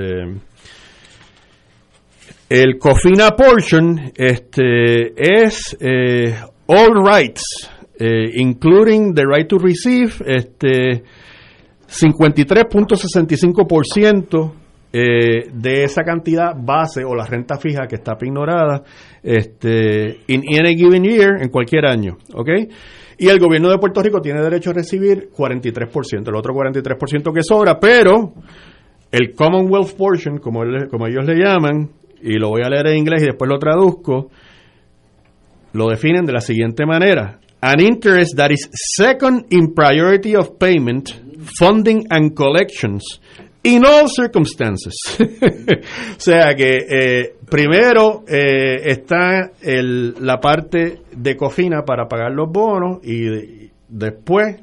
el 2.48 2.78
COFINA 2.78 3.30
portion 3.36 4.12
este, 4.16 5.12
es 5.16 5.76
eh, 5.80 6.34
all 6.66 7.04
rights, 7.04 7.42
eh, 8.00 8.30
including 8.34 9.14
the 9.14 9.22
right 9.24 9.46
to 9.48 9.58
receive, 9.58 10.12
este, 10.26 11.04
53.65% 11.86 14.52
eh, 14.92 15.48
de 15.52 15.84
esa 15.84 16.02
cantidad 16.02 16.52
base 16.56 17.04
o 17.04 17.14
la 17.14 17.24
renta 17.26 17.58
fija 17.58 17.86
que 17.86 17.96
está 17.96 18.16
ignorada 18.20 18.82
este, 19.22 20.18
in 20.28 20.42
any 20.58 20.74
given 20.76 21.04
year, 21.04 21.40
en 21.40 21.48
cualquier 21.48 21.86
año, 21.86 22.16
¿ok? 22.34 22.48
Y 23.18 23.28
el 23.28 23.38
gobierno 23.38 23.70
de 23.70 23.78
Puerto 23.78 24.02
Rico 24.02 24.20
tiene 24.20 24.40
derecho 24.40 24.70
a 24.70 24.72
recibir 24.72 25.28
43%, 25.36 26.28
el 26.28 26.34
otro 26.34 26.54
43% 26.54 27.32
que 27.34 27.42
sobra, 27.42 27.78
pero 27.78 28.32
el 29.12 29.34
Commonwealth 29.34 29.92
portion, 29.96 30.38
como, 30.38 30.62
él- 30.62 30.88
como 30.88 31.06
ellos 31.06 31.24
le 31.26 31.34
llaman, 31.36 31.90
y 32.22 32.38
lo 32.38 32.48
voy 32.48 32.62
a 32.64 32.68
leer 32.70 32.86
en 32.88 32.96
inglés 32.98 33.22
y 33.22 33.26
después 33.26 33.48
lo 33.50 33.58
traduzco, 33.58 34.30
lo 35.72 35.88
definen 35.88 36.24
de 36.24 36.32
la 36.32 36.40
siguiente 36.40 36.86
manera. 36.86 37.39
An 37.62 37.80
interest 37.80 38.36
that 38.36 38.50
is 38.50 38.68
second 38.96 39.46
in 39.50 39.74
priority 39.74 40.34
of 40.34 40.58
payment, 40.58 41.10
funding 41.58 42.06
and 42.10 42.34
collections 42.34 43.02
in 43.62 43.84
all 43.84 44.08
circumstances. 44.08 44.94
o 45.20 46.18
sea 46.20 46.54
que 46.56 46.78
eh, 46.88 47.34
primero 47.50 48.24
eh, 48.26 48.80
está 48.90 49.50
el- 49.60 50.14
la 50.24 50.40
parte 50.40 51.02
de 51.14 51.36
cofina 51.36 51.82
para 51.84 52.08
pagar 52.08 52.32
los 52.32 52.50
bonos 52.50 53.00
y 53.02 53.20
de- 53.24 53.70
después 53.88 54.56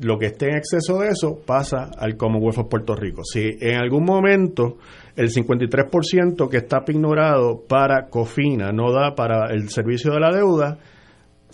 lo 0.00 0.16
que 0.18 0.26
esté 0.26 0.46
en 0.50 0.56
exceso 0.58 0.98
de 1.00 1.08
eso 1.08 1.40
pasa 1.44 1.90
al 1.98 2.16
Commonwealth 2.16 2.58
of 2.58 2.68
Puerto 2.68 2.94
Rico. 2.94 3.22
Si 3.24 3.56
en 3.60 3.76
algún 3.76 4.04
momento 4.04 4.78
el 5.16 5.28
53% 5.30 6.48
que 6.48 6.56
está 6.58 6.82
ignorado 6.86 7.62
para 7.68 8.06
COFINA 8.08 8.70
no 8.72 8.92
da 8.92 9.14
para 9.16 9.52
el 9.52 9.68
servicio 9.70 10.12
de 10.12 10.20
la 10.20 10.30
deuda, 10.32 10.78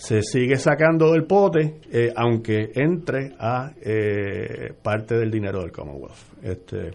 se 0.00 0.22
sigue 0.22 0.56
sacando 0.56 1.10
del 1.12 1.24
pote, 1.24 1.80
eh, 1.92 2.12
aunque 2.14 2.70
entre 2.76 3.32
a 3.38 3.72
eh, 3.84 4.72
parte 4.80 5.16
del 5.16 5.28
dinero 5.28 5.60
del 5.60 5.72
Commonwealth. 5.72 6.16
Este, 6.40 6.90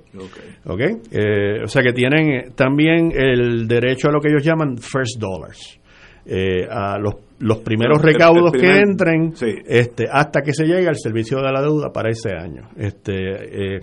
¿ok? 0.65 0.79
Eh, 1.11 1.63
o 1.63 1.67
sea 1.67 1.81
que 1.83 1.91
tienen 1.91 2.31
eh, 2.31 2.45
también 2.55 3.11
el 3.13 3.67
derecho 3.67 4.07
a 4.07 4.11
lo 4.13 4.21
que 4.21 4.29
ellos 4.29 4.43
llaman 4.43 4.77
first 4.77 5.19
dollars. 5.19 5.79
eh, 6.25 6.65
a 6.71 6.97
los, 6.97 7.15
los 7.39 7.57
primeros 7.59 7.99
El- 8.01 8.07
el 8.07 8.13
recaudos 8.13 8.51
primer- 8.51 8.71
que 8.71 8.79
entren 8.79 9.35
sí. 9.35 9.53
este, 9.67 10.05
hasta 10.09 10.41
que 10.41 10.53
se 10.53 10.63
llegue 10.65 10.87
al 10.87 10.95
servicio 10.97 11.39
de 11.41 11.51
la 11.51 11.61
deuda 11.61 11.91
para 11.91 12.09
ese 12.09 12.29
año. 12.33 12.69
Este, 12.77 13.75
eh, 13.75 13.79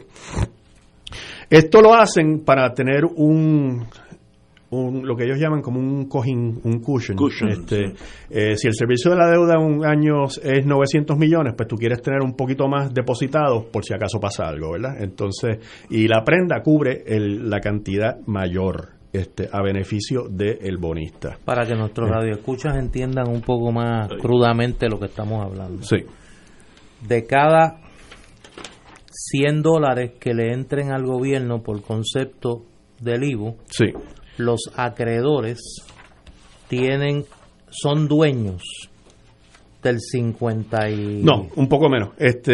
esto 1.50 1.82
lo 1.82 1.92
hacen 1.94 2.40
para 2.44 2.72
tener 2.72 3.04
un, 3.04 3.84
un, 4.70 5.04
lo 5.06 5.16
que 5.16 5.24
ellos 5.24 5.38
llaman 5.38 5.62
como 5.62 5.80
un 5.80 6.06
cojín, 6.08 6.60
un 6.62 6.78
cushion. 6.80 7.16
Cushion, 7.16 7.50
Este, 7.50 7.92
eh, 8.30 8.56
si 8.56 8.68
el 8.68 8.74
servicio 8.74 9.10
de 9.10 9.16
la 9.16 9.28
deuda 9.30 9.54
en 9.54 9.62
un 9.64 9.84
año 9.84 10.26
es 10.26 10.64
900 10.64 11.18
millones, 11.18 11.54
pues 11.56 11.68
tú 11.68 11.76
quieres 11.76 12.00
tener 12.02 12.20
un 12.22 12.34
poquito 12.36 12.68
más 12.68 12.94
depositados 12.94 13.64
por 13.66 13.84
si 13.84 13.94
acaso 13.94 14.20
pasa 14.20 14.46
algo, 14.46 14.72
¿verdad? 14.72 15.02
Entonces, 15.02 15.58
y 15.90 16.06
la 16.06 16.22
prenda 16.24 16.62
cubre 16.62 17.02
el- 17.06 17.50
la 17.50 17.58
cantidad 17.60 18.18
mayor 18.26 18.90
este, 19.12 19.48
a 19.50 19.60
beneficio 19.60 20.28
del 20.30 20.76
bonista. 20.78 21.36
Para 21.44 21.66
que 21.66 21.74
nuestros 21.74 22.08
Eh. 22.08 22.12
radioescuchas 22.12 22.76
entiendan 22.76 23.28
un 23.28 23.40
poco 23.40 23.72
más 23.72 24.08
crudamente 24.20 24.88
lo 24.88 25.00
que 25.00 25.06
estamos 25.06 25.44
hablando. 25.44 25.82
Sí. 25.82 25.96
De 27.08 27.26
cada 27.26 27.80
100 29.10 29.62
dólares 29.62 30.12
que 30.20 30.32
le 30.34 30.52
entren 30.52 30.92
al 30.92 31.04
gobierno 31.04 31.62
por 31.62 31.82
concepto 31.82 32.62
del 33.00 33.24
IVU, 33.24 33.56
Sí. 33.66 33.86
Los 34.38 34.60
acreedores 34.76 35.58
tienen 36.68 37.24
son 37.70 38.08
dueños 38.08 38.62
del 39.82 39.98
50 39.98 40.90
y 40.90 41.22
No, 41.22 41.48
un 41.56 41.66
poco 41.66 41.88
menos. 41.88 42.10
Este, 42.18 42.52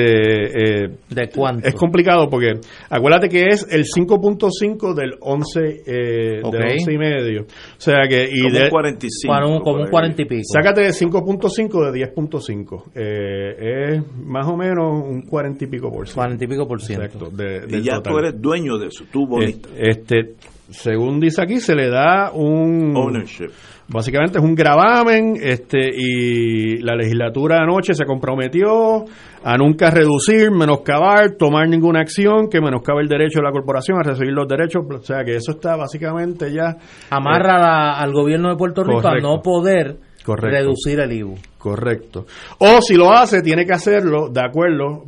eh, 0.85 0.91
¿De 1.11 1.29
cuánto? 1.35 1.67
Es 1.67 1.75
complicado 1.75 2.29
porque 2.31 2.53
acuérdate 2.89 3.29
que 3.29 3.47
es 3.49 3.67
el 3.69 3.85
5.5 3.85 4.95
del 4.95 5.15
11 5.21 5.83
eh, 5.87 6.41
Ok. 6.45 6.53
del 6.55 6.63
11 6.75 6.93
y 6.93 6.99
medio. 6.99 7.43
O 7.43 7.47
sea 7.81 8.07
que 8.09 8.29
y 8.31 8.43
Como 8.43 8.55
de, 8.55 8.65
un 8.67 8.71
45. 8.71 9.33
Para 9.35 9.47
un- 9.49 9.59
como 9.61 9.77
un 9.79 9.83
ahí. 9.87 9.91
40 9.91 10.23
y 10.23 10.25
pico. 10.27 10.43
sácate 10.53 10.83
de 10.83 10.93
5.5 10.93 11.91
de 11.91 11.93
10.5. 11.99 12.85
Eh, 12.95 13.95
es 13.97 14.03
más 14.25 14.47
o 14.47 14.57
menos 14.57 15.03
un 15.05 15.23
40 15.23 15.65
y 15.65 15.67
pico 15.67 15.91
por 15.91 16.07
ciento. 16.07 16.21
40 16.21 16.45
y 16.45 16.47
pico 16.47 16.69
por 16.69 16.81
ciento. 16.81 17.05
Exacto. 17.07 17.31
de- 17.31 17.77
Y 17.77 17.83
ya 17.83 17.97
total. 17.97 18.13
tú 18.13 18.19
eres 18.21 18.41
dueño 18.41 18.79
de 18.79 18.87
eso, 18.87 19.05
tú 19.11 19.27
bonista. 19.27 19.69
Este, 19.77 20.35
según 20.71 21.21
dice 21.21 21.43
aquí, 21.43 21.61
se 21.61 21.75
le 21.75 21.89
da 21.89 22.31
un 22.33 22.95
Ownership. 22.97 23.51
Básicamente 23.89 24.39
es 24.39 24.45
un 24.45 24.57
gravamen 24.57 25.35
este, 25.41 25.79
y 25.97 26.79
la 26.79 26.97
legislatura 26.97 27.63
anoche 27.63 27.95
se 27.95 28.05
comprometió 28.05 29.05
a 29.45 29.57
nunca 29.57 29.91
reducir, 29.93 30.51
menoscabar, 30.51 31.37
tomar 31.39 31.69
ninguna 31.69 32.01
acción 32.01 32.49
que 32.51 32.61
menoscabe 32.61 33.03
el 33.03 33.09
derecho 33.09 33.39
de 33.39 33.45
la 33.45 33.53
corporación 33.53 33.97
a 33.99 34.03
recibir 34.03 34.33
los 34.33 34.49
derechos. 34.49 34.83
O 34.93 35.03
sea 35.03 35.23
que 35.25 35.37
eso 35.37 35.53
está 35.53 35.77
básicamente 35.77 36.53
ya... 36.53 36.77
Amarra 37.11 37.61
la- 37.61 37.93
al 38.01 38.13
gobierno 38.13 38.49
de 38.51 38.57
Puerto 38.57 38.83
Rico 38.83 39.03
Correcto. 39.03 39.29
a 39.29 39.31
no 39.37 39.41
poder 39.41 39.97
Correcto. 40.25 40.49
reducir 40.59 40.99
el 40.99 41.13
IVU. 41.13 41.35
Correcto. 41.57 42.27
O 42.59 42.81
si 42.83 42.97
lo 42.97 43.13
hace, 43.13 43.41
tiene 43.41 43.65
que 43.67 43.73
hacerlo 43.73 44.29
de 44.31 44.41
acuerdo 44.45 45.05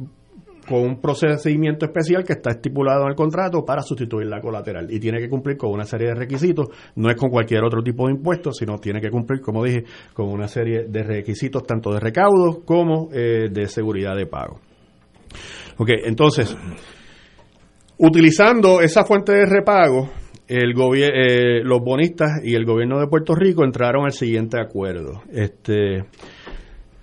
con 0.68 0.80
un 0.80 1.00
procedimiento 1.00 1.86
especial 1.86 2.24
que 2.24 2.34
está 2.34 2.50
estipulado 2.50 3.02
en 3.04 3.10
el 3.10 3.14
contrato 3.14 3.64
para 3.64 3.82
sustituir 3.82 4.26
la 4.26 4.40
colateral 4.40 4.92
y 4.92 5.00
tiene 5.00 5.18
que 5.18 5.28
cumplir 5.28 5.56
con 5.56 5.70
una 5.70 5.84
serie 5.84 6.08
de 6.08 6.14
requisitos, 6.14 6.68
no 6.96 7.08
es 7.08 7.16
con 7.16 7.30
cualquier 7.30 7.64
otro 7.64 7.82
tipo 7.82 8.06
de 8.06 8.12
impuesto, 8.14 8.52
sino 8.52 8.78
tiene 8.78 9.00
que 9.00 9.10
cumplir, 9.10 9.40
como 9.40 9.64
dije, 9.64 9.84
con 10.12 10.28
una 10.28 10.48
serie 10.48 10.84
de 10.88 11.02
requisitos 11.02 11.64
tanto 11.64 11.92
de 11.92 12.00
recaudos 12.00 12.58
como 12.64 13.08
eh, 13.12 13.48
de 13.50 13.66
seguridad 13.66 14.16
de 14.16 14.26
pago. 14.26 14.60
Ok, 15.78 15.90
entonces, 16.04 16.56
utilizando 17.98 18.80
esa 18.80 19.04
fuente 19.04 19.32
de 19.32 19.46
repago, 19.46 20.10
el 20.48 20.74
eh, 20.96 21.62
los 21.62 21.80
bonistas 21.80 22.40
y 22.42 22.54
el 22.54 22.64
gobierno 22.64 22.98
de 22.98 23.06
Puerto 23.06 23.34
Rico 23.34 23.64
entraron 23.64 24.04
al 24.04 24.12
siguiente 24.12 24.58
acuerdo. 24.58 25.22
Este, 25.30 26.04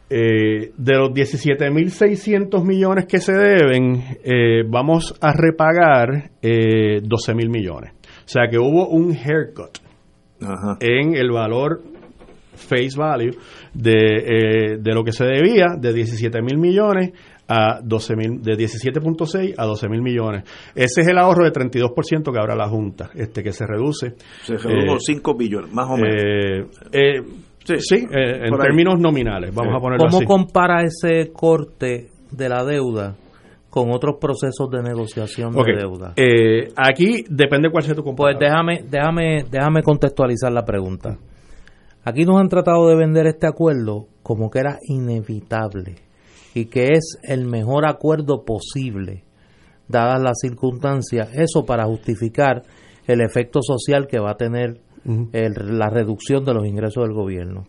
eh, 0.09 0.71
de 0.77 0.93
los 0.93 1.09
17.600 1.11 2.63
millones 2.63 3.05
que 3.05 3.19
se 3.19 3.33
deben, 3.33 4.03
eh, 4.23 4.63
vamos 4.67 5.15
a 5.21 5.33
repagar 5.33 6.31
eh, 6.41 7.01
12.000 7.01 7.49
millones. 7.49 7.91
O 8.25 8.27
sea 8.27 8.43
que 8.49 8.57
hubo 8.57 8.87
un 8.89 9.11
haircut 9.15 9.77
Ajá. 10.41 10.77
en 10.79 11.15
el 11.15 11.31
valor 11.31 11.81
face 12.55 12.97
value 12.97 13.31
de, 13.73 13.91
eh, 13.93 14.77
de 14.79 14.93
lo 14.93 15.03
que 15.03 15.11
se 15.11 15.25
debía 15.25 15.75
de 15.77 15.93
17 15.93 16.41
mil 16.41 16.57
millones 16.57 17.11
a 17.47 17.79
12 17.83 18.15
mil, 18.15 18.41
de 18.41 18.53
17.6 18.53 19.53
a 19.57 19.65
12 19.65 19.87
mil 19.89 20.01
millones. 20.01 20.43
Ese 20.73 21.01
es 21.01 21.07
el 21.07 21.17
ahorro 21.19 21.43
de 21.43 21.51
32% 21.51 22.31
que 22.31 22.39
habrá 22.39 22.55
la 22.55 22.67
Junta, 22.67 23.11
este 23.13 23.43
que 23.43 23.51
se 23.51 23.67
reduce. 23.67 24.13
Se 24.43 24.57
redujo 24.57 24.95
Eh, 24.95 24.99
5 24.99 25.35
billones, 25.37 25.71
más 25.71 25.87
o 25.89 25.97
menos. 25.97 26.15
eh, 26.23 26.65
eh, 26.91 27.21
Sí, 27.65 27.75
sí, 27.79 27.95
eh, 27.95 28.45
en 28.47 28.53
ahí. 28.53 28.59
términos 28.61 28.99
nominales, 28.99 29.53
vamos 29.53 29.71
Sí. 29.73 29.77
a 29.77 29.81
ponerlo 29.81 30.05
¿Cómo 30.05 30.17
así. 30.17 30.25
compara 30.25 30.83
ese 30.83 31.31
corte 31.33 32.07
de 32.31 32.49
la 32.49 32.63
deuda 32.63 33.15
con 33.69 33.91
otros 33.91 34.15
procesos 34.21 34.69
de 34.71 34.81
negociación 34.83 35.51
de 35.53 35.75
deuda? 35.75 36.13
eh, 36.15 36.69
aquí 36.77 37.25
depende 37.29 37.69
cuál 37.69 37.83
sea 37.83 37.93
tu 37.95 38.03
Pues 38.03 38.15
comparación. 38.15 38.39
déjame, 38.39 38.83
déjame, 38.89 39.43
déjame 39.51 39.83
contextualizar 39.83 40.51
la 40.51 40.63
pregunta. 40.63 41.17
Aquí 42.03 42.23
nos 42.23 42.39
han 42.39 42.49
tratado 42.49 42.87
de 42.87 42.95
vender 42.95 43.25
este 43.27 43.47
acuerdo 43.47 44.05
como 44.21 44.49
que 44.51 44.59
era 44.59 44.77
inevitable 44.87 45.95
y 46.53 46.65
que 46.67 46.91
es 46.93 47.17
el 47.23 47.45
mejor 47.45 47.85
acuerdo 47.87 48.45
posible, 48.45 49.23
dadas 49.87 50.21
las 50.21 50.37
circunstancias, 50.39 51.29
eso 51.33 51.65
para 51.65 51.85
justificar 51.85 52.61
el 53.07 53.21
efecto 53.21 53.59
social 53.61 54.07
que 54.07 54.19
va 54.19 54.31
a 54.31 54.37
tener 54.37 54.79
el- 55.05 55.77
la 55.77 55.89
reducción 55.89 56.43
de 56.43 56.53
los 56.53 56.65
ingresos 56.65 57.03
del 57.03 57.13
gobierno. 57.13 57.65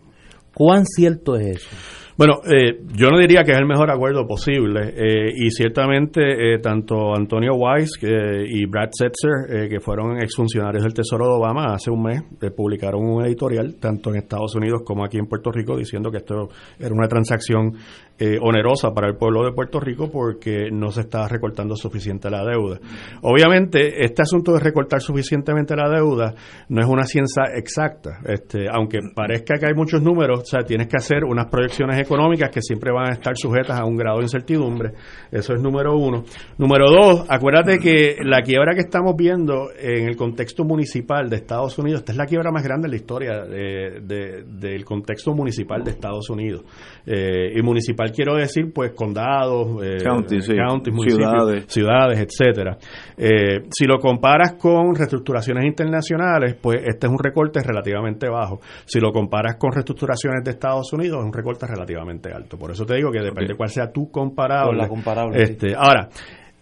¿Cuán 0.55 0.85
cierto 0.87 1.37
es 1.37 1.59
eso? 1.59 1.77
Bueno, 2.17 2.37
eh, 2.51 2.81
yo 2.95 3.11
no 3.11 3.19
diría 3.19 3.43
que 3.45 3.53
es 3.53 3.59
el 3.59 3.67
mejor 3.67 3.91
acuerdo 3.91 4.27
posible 4.27 4.89
eh, 4.97 5.31
y 5.37 5.51
ciertamente 5.51 6.55
eh, 6.55 6.59
tanto 6.63 7.15
Antonio 7.15 7.53
Weiss 7.57 7.99
que- 8.01 8.43
y 8.49 8.65
Brad 8.65 8.89
Setzer, 8.91 9.55
eh, 9.65 9.69
que 9.69 9.81
fueron 9.81 10.17
exfuncionarios 10.23 10.83
del 10.83 10.95
Tesoro 10.95 11.27
de 11.27 11.33
Obama 11.35 11.75
hace 11.75 11.91
un 11.91 12.05
mes, 12.05 12.23
eh, 12.41 12.51
publicaron 12.51 13.03
un 13.05 13.23
editorial 13.27 13.75
tanto 13.79 14.09
en 14.09 14.17
Estados 14.17 14.55
Unidos 14.55 14.81
como 14.83 15.05
aquí 15.05 15.19
en 15.19 15.27
Puerto 15.27 15.53
Rico 15.53 15.77
diciendo 15.77 16.11
que 16.11 16.17
esto 16.17 16.49
era 16.81 16.95
una 16.95 17.07
transacción 17.07 17.75
eh, 18.19 18.39
onerosa 18.41 18.93
para 18.93 19.09
el 19.09 19.17
pueblo 19.17 19.45
de 19.45 19.53
Puerto 19.53 19.79
Rico 19.81 20.11
porque 20.11 20.71
no 20.73 20.91
se 20.91 21.03
estaba 21.03 21.29
recortando 21.29 21.77
suficiente 21.77 22.31
la 22.31 22.45
deuda. 22.45 22.79
Obviamente, 23.23 24.05
este 24.05 24.23
asunto 24.23 24.53
de 24.53 24.61
recortar 24.61 25.01
suficientemente 25.01 25.75
la 25.77 25.89
deuda 25.89 26.35
no 26.69 26.81
es 26.81 26.87
una 26.89 27.05
ciencia 27.05 27.45
exacta, 27.55 28.21
este, 28.27 28.67
aunque 28.71 28.99
parezca 29.15 29.59
que 29.59 29.67
hay 29.67 29.75
muchos 29.75 30.03
números, 30.03 30.41
o 30.41 30.45
sea, 30.45 30.63
tienes 30.63 30.87
que 30.89 30.97
hacer 30.97 31.25
unas 31.25 31.47
proyecciones 31.47 31.99
económicas 32.01 32.51
que 32.51 32.61
siempre 32.63 32.93
van 32.93 33.11
a 33.11 33.15
estar 33.15 33.37
sujetas 33.37 33.79
a 33.79 33.85
un 33.85 33.97
grado 33.97 34.19
de 34.19 34.25
incertidumbre. 34.25 34.93
Eso 35.31 35.55
es 35.55 35.63
número 35.63 35.97
uno. 35.97 36.25
Número 36.59 36.91
dos, 36.91 37.25
acuérdate 37.29 37.79
que 37.79 38.17
la 38.23 38.43
quiebra 38.43 38.75
que 38.75 38.81
estamos 38.81 39.15
viendo 39.17 39.69
en 39.79 40.07
el 40.09 40.17
contexto 40.17 40.65
municipal 40.65 41.29
de 41.29 41.37
Estados 41.37 41.79
Unidos, 41.79 42.01
esta 42.01 42.13
es 42.13 42.19
la 42.19 42.27
quiebra 42.27 42.51
más 42.51 42.63
grande 42.63 42.87
en 42.87 42.91
la 42.91 42.97
historia 42.97 43.45
de- 43.45 44.01
de- 44.03 44.45
del 44.45 44.85
contexto 44.85 45.35
municipal 45.35 45.83
de 45.85 45.91
Estados 45.91 46.31
Unidos. 46.31 46.65
Eh, 47.05 47.53
y 47.57 47.63
municipal 47.63 48.06
quiero 48.13 48.35
decir, 48.37 48.73
pues, 48.75 48.93
condados, 48.93 49.83
eh, 49.85 49.99
County, 50.05 50.41
sí. 50.41 50.55
counties, 50.57 50.95
municipios, 50.95 51.31
Ciudades. 51.31 51.65
ciudades, 51.69 52.19
etcétera. 52.21 52.77
Eh, 53.17 53.63
si 53.71 53.85
lo 53.87 53.99
comparas 53.99 54.55
con 54.55 54.95
reestructuraciones 54.95 55.65
internacionales, 55.65 56.57
pues 56.61 56.79
este 56.85 57.07
es 57.07 57.13
un 57.13 57.19
recorte 57.19 57.61
relativamente 57.63 58.29
bajo. 58.29 58.61
Si 58.85 59.01
lo 59.01 59.13
comparas 59.13 59.57
con 59.57 59.73
reestructuraciones 59.73 60.45
de 60.45 60.51
Estados 60.53 60.93
Unidos, 60.93 61.19
es 61.21 61.25
un 61.27 61.33
recorte 61.33 61.67
relativamente 61.67 62.33
alto. 62.33 62.59
Por 62.59 62.71
eso 62.71 62.85
te 62.85 62.97
digo 62.97 63.11
que 63.11 63.21
depende 63.21 63.53
Ok. 63.53 63.57
cuál 63.59 63.71
sea 63.71 63.91
tu 63.91 64.11
comparable. 64.11 64.71
Con 64.71 64.79
la 64.79 64.89
comparable, 64.89 65.43
Este, 65.43 65.75
Ahora, 65.77 66.09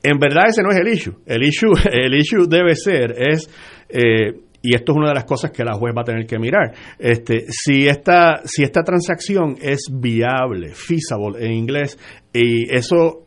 en 0.02 0.18
verdad 0.18 0.44
ese 0.48 0.62
no 0.62 0.70
es 0.70 0.76
el 0.76 0.88
issue. 0.88 1.14
El 1.26 1.42
issue, 1.42 1.72
el 1.92 2.14
issue 2.14 2.46
debe 2.48 2.74
ser, 2.74 3.14
es... 3.16 3.48
eh, 3.88 4.40
y 4.64 4.74
esto 4.74 4.92
es 4.92 4.98
una 4.98 5.08
de 5.08 5.14
las 5.14 5.24
cosas 5.26 5.50
que 5.50 5.62
la 5.62 5.74
juez 5.74 5.94
va 5.94 6.00
a 6.00 6.04
tener 6.04 6.26
que 6.26 6.38
mirar. 6.38 6.72
Este, 6.98 7.44
si 7.50 7.86
esta, 7.86 8.40
si 8.44 8.62
esta 8.62 8.82
transacción 8.82 9.56
es 9.60 9.90
viable, 9.92 10.70
feasible 10.74 11.44
en 11.44 11.52
inglés, 11.52 11.98
y 12.32 12.74
eso 12.74 13.26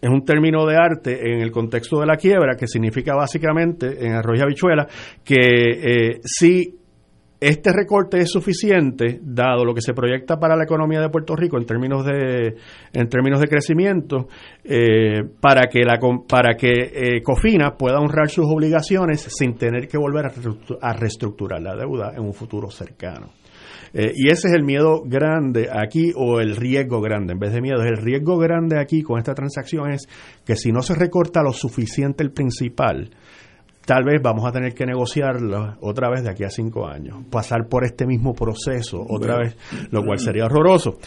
es 0.00 0.08
un 0.08 0.24
término 0.24 0.64
de 0.64 0.76
arte 0.76 1.34
en 1.34 1.42
el 1.42 1.50
contexto 1.50 2.00
de 2.00 2.06
la 2.06 2.16
quiebra 2.16 2.56
que 2.58 2.66
significa 2.66 3.14
básicamente 3.14 4.06
en 4.06 4.12
arroz 4.12 4.38
y 4.38 4.42
habichuela 4.42 4.86
que 5.22 5.34
eh, 5.34 6.20
si 6.24 6.78
este 7.46 7.72
recorte 7.72 8.18
es 8.18 8.30
suficiente 8.30 9.20
dado 9.22 9.64
lo 9.64 9.74
que 9.74 9.82
se 9.82 9.92
proyecta 9.92 10.38
para 10.38 10.56
la 10.56 10.64
economía 10.64 11.00
de 11.00 11.10
Puerto 11.10 11.36
Rico 11.36 11.58
en 11.58 11.66
términos 11.66 12.04
de 12.06 12.56
en 12.92 13.08
términos 13.08 13.40
de 13.40 13.48
crecimiento 13.48 14.28
eh, 14.64 15.22
para 15.40 15.66
que 15.66 15.80
la 15.84 15.98
para 16.26 16.54
que 16.54 16.72
eh, 16.72 17.22
Cofina 17.22 17.76
pueda 17.76 18.00
honrar 18.00 18.30
sus 18.30 18.46
obligaciones 18.46 19.20
sin 19.28 19.54
tener 19.56 19.88
que 19.88 19.98
volver 19.98 20.26
a 20.26 20.30
reestructu- 20.30 20.78
a 20.80 20.92
reestructurar 20.94 21.60
la 21.60 21.76
deuda 21.76 22.12
en 22.16 22.22
un 22.22 22.32
futuro 22.32 22.70
cercano. 22.70 23.32
Eh, 23.96 24.10
y 24.12 24.28
ese 24.32 24.48
es 24.48 24.54
el 24.54 24.64
miedo 24.64 25.02
grande 25.04 25.68
aquí 25.72 26.12
o 26.16 26.40
el 26.40 26.56
riesgo 26.56 27.00
grande, 27.00 27.34
en 27.34 27.38
vez 27.38 27.52
de 27.52 27.60
miedo, 27.60 27.80
el 27.82 27.96
riesgo 27.96 28.36
grande 28.38 28.80
aquí 28.80 29.02
con 29.02 29.18
esta 29.18 29.34
transacción 29.34 29.92
es 29.92 30.08
que 30.44 30.56
si 30.56 30.72
no 30.72 30.82
se 30.82 30.96
recorta 30.96 31.42
lo 31.44 31.52
suficiente 31.52 32.24
el 32.24 32.32
principal, 32.32 33.10
tal 33.86 34.04
vez 34.04 34.20
vamos 34.22 34.46
a 34.46 34.52
tener 34.52 34.72
que 34.74 34.86
negociarlo 34.86 35.76
otra 35.80 36.08
vez 36.10 36.22
de 36.24 36.30
aquí 36.30 36.44
a 36.44 36.50
cinco 36.50 36.86
años, 36.86 37.18
pasar 37.30 37.66
por 37.68 37.84
este 37.84 38.06
mismo 38.06 38.32
proceso 38.34 39.04
otra 39.08 39.38
vez, 39.38 39.56
lo 39.90 40.02
cual 40.04 40.18
sería 40.18 40.46
horroroso. 40.46 40.98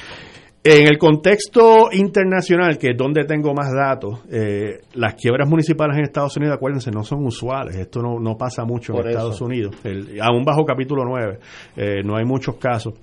En 0.63 0.86
el 0.86 0.97
contexto 0.97 1.89
internacional, 1.93 2.78
que 2.78 2.89
es 2.91 2.97
donde 2.97 3.23
tengo 3.23 3.53
más 3.53 3.71
datos, 3.73 4.19
eh, 4.30 4.82
las 4.95 5.13
quiebras 5.15 5.47
municipales 5.47 5.95
en 5.97 6.03
Estados 6.03 6.36
Unidos, 6.36 6.55
acuérdense, 6.57 6.91
no 6.91 7.03
son 7.03 7.25
usuales. 7.25 7.78
Esto 7.78 8.01
no, 8.01 8.19
no 8.19 8.36
pasa 8.36 8.65
mucho 8.65 8.91
Por 8.91 9.05
en 9.05 9.09
eso. 9.11 9.17
Estados 9.19 9.41
Unidos. 9.41 9.75
El- 9.86 10.19
aún 10.21 10.43
bajo 10.43 10.65
capítulo 10.65 11.03
9, 11.05 11.39
eh, 11.78 12.01
no 12.03 12.17
hay 12.17 12.25
muchos 12.25 12.57
casos. 12.57 12.95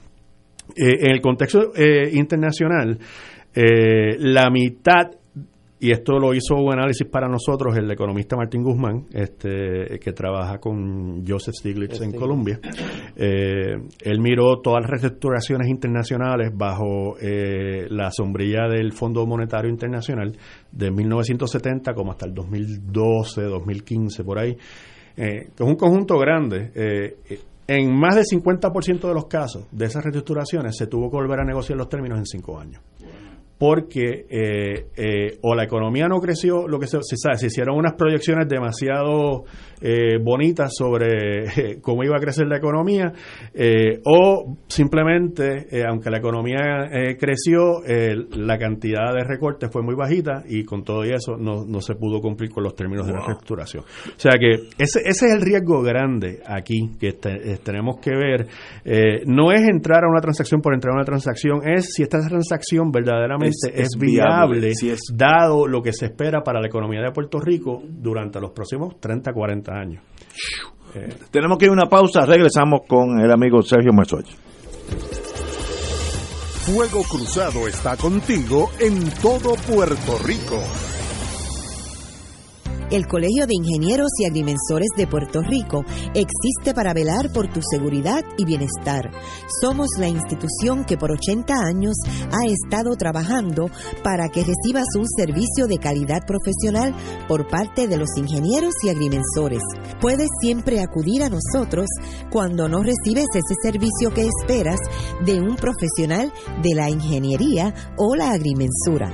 Eh, 0.76 1.06
en 1.06 1.10
el 1.12 1.22
contexto 1.22 1.72
eh, 1.74 2.10
internacional, 2.12 2.98
la 3.54 4.50
mitad, 4.50 5.10
y 5.80 5.90
esto 5.90 6.18
lo 6.18 6.32
hizo 6.34 6.54
un 6.56 6.72
análisis 6.72 7.06
para 7.06 7.28
nosotros 7.28 7.76
el 7.76 7.90
economista 7.90 8.36
Martín 8.36 8.62
Guzmán, 8.62 9.06
este, 9.12 9.98
que 9.98 10.12
trabaja 10.12 10.58
con 10.58 11.24
Joseph 11.26 11.54
Stiglitz 11.54 12.00
en. 12.00 12.12
Colombia. 12.12 12.60
Eh, 13.16 13.76
él 14.02 14.20
miró 14.20 14.60
todas 14.62 14.82
las 14.82 14.90
reestructuraciones 14.90 15.68
internacionales 15.68 16.52
bajo 16.54 17.16
eh, 17.20 17.86
la 17.90 18.10
sombrilla 18.10 18.68
del 18.68 18.92
Fondo 18.92 19.26
Monetario 19.26 19.70
Internacional 19.70 20.36
de 20.70 20.90
1970 20.90 21.92
como 21.92 22.12
hasta 22.12 22.26
el 22.26 22.34
2012, 22.34 23.42
2015, 23.42 24.24
por 24.24 24.38
ahí. 24.38 24.56
Eh, 25.16 25.50
que 25.56 25.62
es 25.62 25.68
un 25.68 25.76
conjunto 25.76 26.18
grande. 26.18 26.70
Eh, 26.74 27.40
en 27.66 27.94
más 27.94 28.16
del 28.16 28.24
50% 28.24 29.08
de 29.08 29.14
los 29.14 29.26
casos 29.26 29.66
de 29.70 29.86
esas 29.86 30.02
reestructuraciones 30.02 30.76
se 30.76 30.86
tuvo 30.86 31.10
que 31.10 31.16
volver 31.16 31.40
a 31.40 31.44
negociar 31.44 31.78
los 31.78 31.88
términos 31.88 32.18
en 32.18 32.26
cinco 32.26 32.58
años. 32.58 32.82
Porque 33.64 34.26
eh, 34.28 34.86
eh, 34.94 35.38
o 35.40 35.54
la 35.54 35.64
economía 35.64 36.06
no 36.06 36.20
creció, 36.20 36.68
lo 36.68 36.78
que 36.78 36.86
se, 36.86 36.98
se 37.00 37.16
sabe, 37.16 37.38
se 37.38 37.46
hicieron 37.46 37.78
unas 37.78 37.94
proyecciones 37.94 38.46
demasiado 38.46 39.44
eh, 39.80 40.18
bonitas 40.22 40.70
sobre 40.76 41.80
cómo 41.80 42.04
iba 42.04 42.14
a 42.14 42.20
crecer 42.20 42.46
la 42.46 42.58
economía, 42.58 43.10
eh, 43.54 44.00
o 44.04 44.54
simplemente, 44.68 45.66
eh, 45.70 45.82
aunque 45.88 46.10
la 46.10 46.18
economía 46.18 46.58
eh, 46.92 47.16
creció, 47.18 47.80
la 48.36 48.58
cantidad 48.58 49.14
de 49.14 49.24
recortes 49.24 49.70
fue 49.72 49.82
muy 49.82 49.94
bajita 49.94 50.42
y 50.46 50.62
con 50.64 50.84
todo 50.84 51.02
y 51.06 51.12
eso 51.12 51.38
no, 51.38 51.64
no 51.64 51.80
se 51.80 51.94
pudo 51.94 52.20
cumplir 52.20 52.50
con 52.50 52.64
los 52.64 52.74
términos 52.74 53.06
de 53.06 53.12
la 53.14 53.20
reestructuración. 53.20 53.82
O 53.82 54.18
sea 54.20 54.32
que 54.38 54.68
ese, 54.76 55.00
ese 55.06 55.26
es 55.26 55.32
el 55.34 55.40
riesgo 55.40 55.80
grande 55.82 56.40
aquí 56.46 56.90
que 57.00 57.12
te- 57.12 57.56
tenemos 57.64 57.96
que 57.98 58.10
ver. 58.10 58.46
Eh, 58.84 59.22
no 59.24 59.52
es 59.52 59.62
entrar 59.62 60.04
a 60.04 60.08
una 60.10 60.20
transacción 60.20 60.60
por 60.60 60.74
entrar 60.74 60.92
a 60.92 60.96
una 60.96 61.04
transacción, 61.06 61.60
es 61.66 61.94
si 61.94 62.02
esta 62.02 62.18
transacción 62.28 62.90
verdaderamente 62.92 63.53
Es- 63.62 63.72
es, 63.74 63.80
es 63.80 63.88
viable, 63.98 64.58
viable, 64.60 64.74
si 64.74 64.90
es- 64.90 65.00
dado 65.12 65.66
lo 65.66 65.82
que 65.82 65.92
se 65.92 66.06
espera 66.06 66.42
para 66.42 66.60
la 66.60 66.66
economía 66.66 67.00
de 67.00 67.10
Puerto 67.12 67.40
Rico 67.40 67.82
durante 67.86 68.40
los 68.40 68.50
próximos 68.52 68.98
30, 69.00 69.32
40 69.32 69.72
años. 69.72 70.02
Eh, 70.94 71.08
Tenemos 71.30 71.58
que 71.58 71.64
ir 71.66 71.70
a 71.70 71.72
una 71.74 71.86
pausa, 71.88 72.24
regresamos 72.26 72.80
con 72.88 73.20
el 73.20 73.30
amigo 73.30 73.62
Sergio 73.62 73.92
Mazoch. 73.92 74.28
Fuego 76.66 77.02
Cruzado 77.10 77.68
está 77.68 77.96
contigo 77.96 78.70
en 78.80 79.10
todo 79.20 79.54
Puerto 79.68 80.18
Rico. 80.24 80.58
El 82.90 83.06
Colegio 83.06 83.46
de 83.46 83.54
Ingenieros 83.54 84.10
y 84.18 84.26
Agrimensores 84.26 84.88
de 84.96 85.06
Puerto 85.06 85.40
Rico 85.40 85.84
existe 86.14 86.74
para 86.74 86.92
velar 86.92 87.32
por 87.32 87.50
tu 87.50 87.60
seguridad 87.62 88.22
y 88.36 88.44
bienestar. 88.44 89.10
Somos 89.60 89.88
la 89.98 90.08
institución 90.08 90.84
que 90.84 90.98
por 90.98 91.10
80 91.10 91.54
años 91.54 91.96
ha 92.30 92.46
estado 92.46 92.94
trabajando 92.96 93.70
para 94.02 94.28
que 94.28 94.44
recibas 94.44 94.86
un 94.96 95.06
servicio 95.08 95.66
de 95.66 95.78
calidad 95.78 96.26
profesional 96.26 96.94
por 97.26 97.48
parte 97.48 97.88
de 97.88 97.96
los 97.96 98.10
ingenieros 98.16 98.74
y 98.82 98.90
agrimensores. 98.90 99.62
Puedes 100.00 100.28
siempre 100.40 100.80
acudir 100.80 101.22
a 101.22 101.30
nosotros 101.30 101.86
cuando 102.30 102.68
no 102.68 102.82
recibes 102.82 103.26
ese 103.34 103.54
servicio 103.62 104.12
que 104.12 104.28
esperas 104.28 104.78
de 105.24 105.40
un 105.40 105.56
profesional 105.56 106.32
de 106.62 106.74
la 106.74 106.90
ingeniería 106.90 107.74
o 107.96 108.14
la 108.14 108.32
agrimensura. 108.32 109.10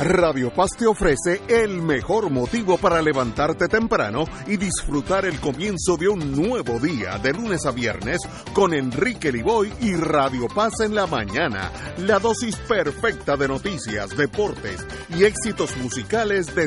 Radio 0.00 0.52
Paz 0.52 0.70
te 0.76 0.86
ofrece 0.86 1.40
el 1.46 1.80
mejor 1.80 2.28
motivo 2.28 2.78
para 2.78 3.00
levantarte 3.00 3.68
temprano 3.68 4.24
y 4.48 4.56
disfrutar 4.56 5.24
el 5.24 5.38
comienzo 5.38 5.96
de 5.96 6.08
un 6.08 6.32
nuevo 6.32 6.80
día 6.80 7.16
de 7.18 7.32
lunes 7.32 7.64
a 7.64 7.70
viernes 7.70 8.18
con 8.52 8.74
Enrique 8.74 9.30
Liboy 9.30 9.72
y 9.80 9.94
Radio 9.94 10.48
Paz 10.48 10.80
en 10.80 10.96
la 10.96 11.06
mañana. 11.06 11.70
La 11.98 12.18
dosis 12.18 12.56
perfecta 12.56 13.36
de 13.36 13.46
noticias, 13.46 14.16
deportes 14.16 14.84
y 15.16 15.24
éxitos 15.24 15.76
musicales 15.76 16.52
de 16.56 16.66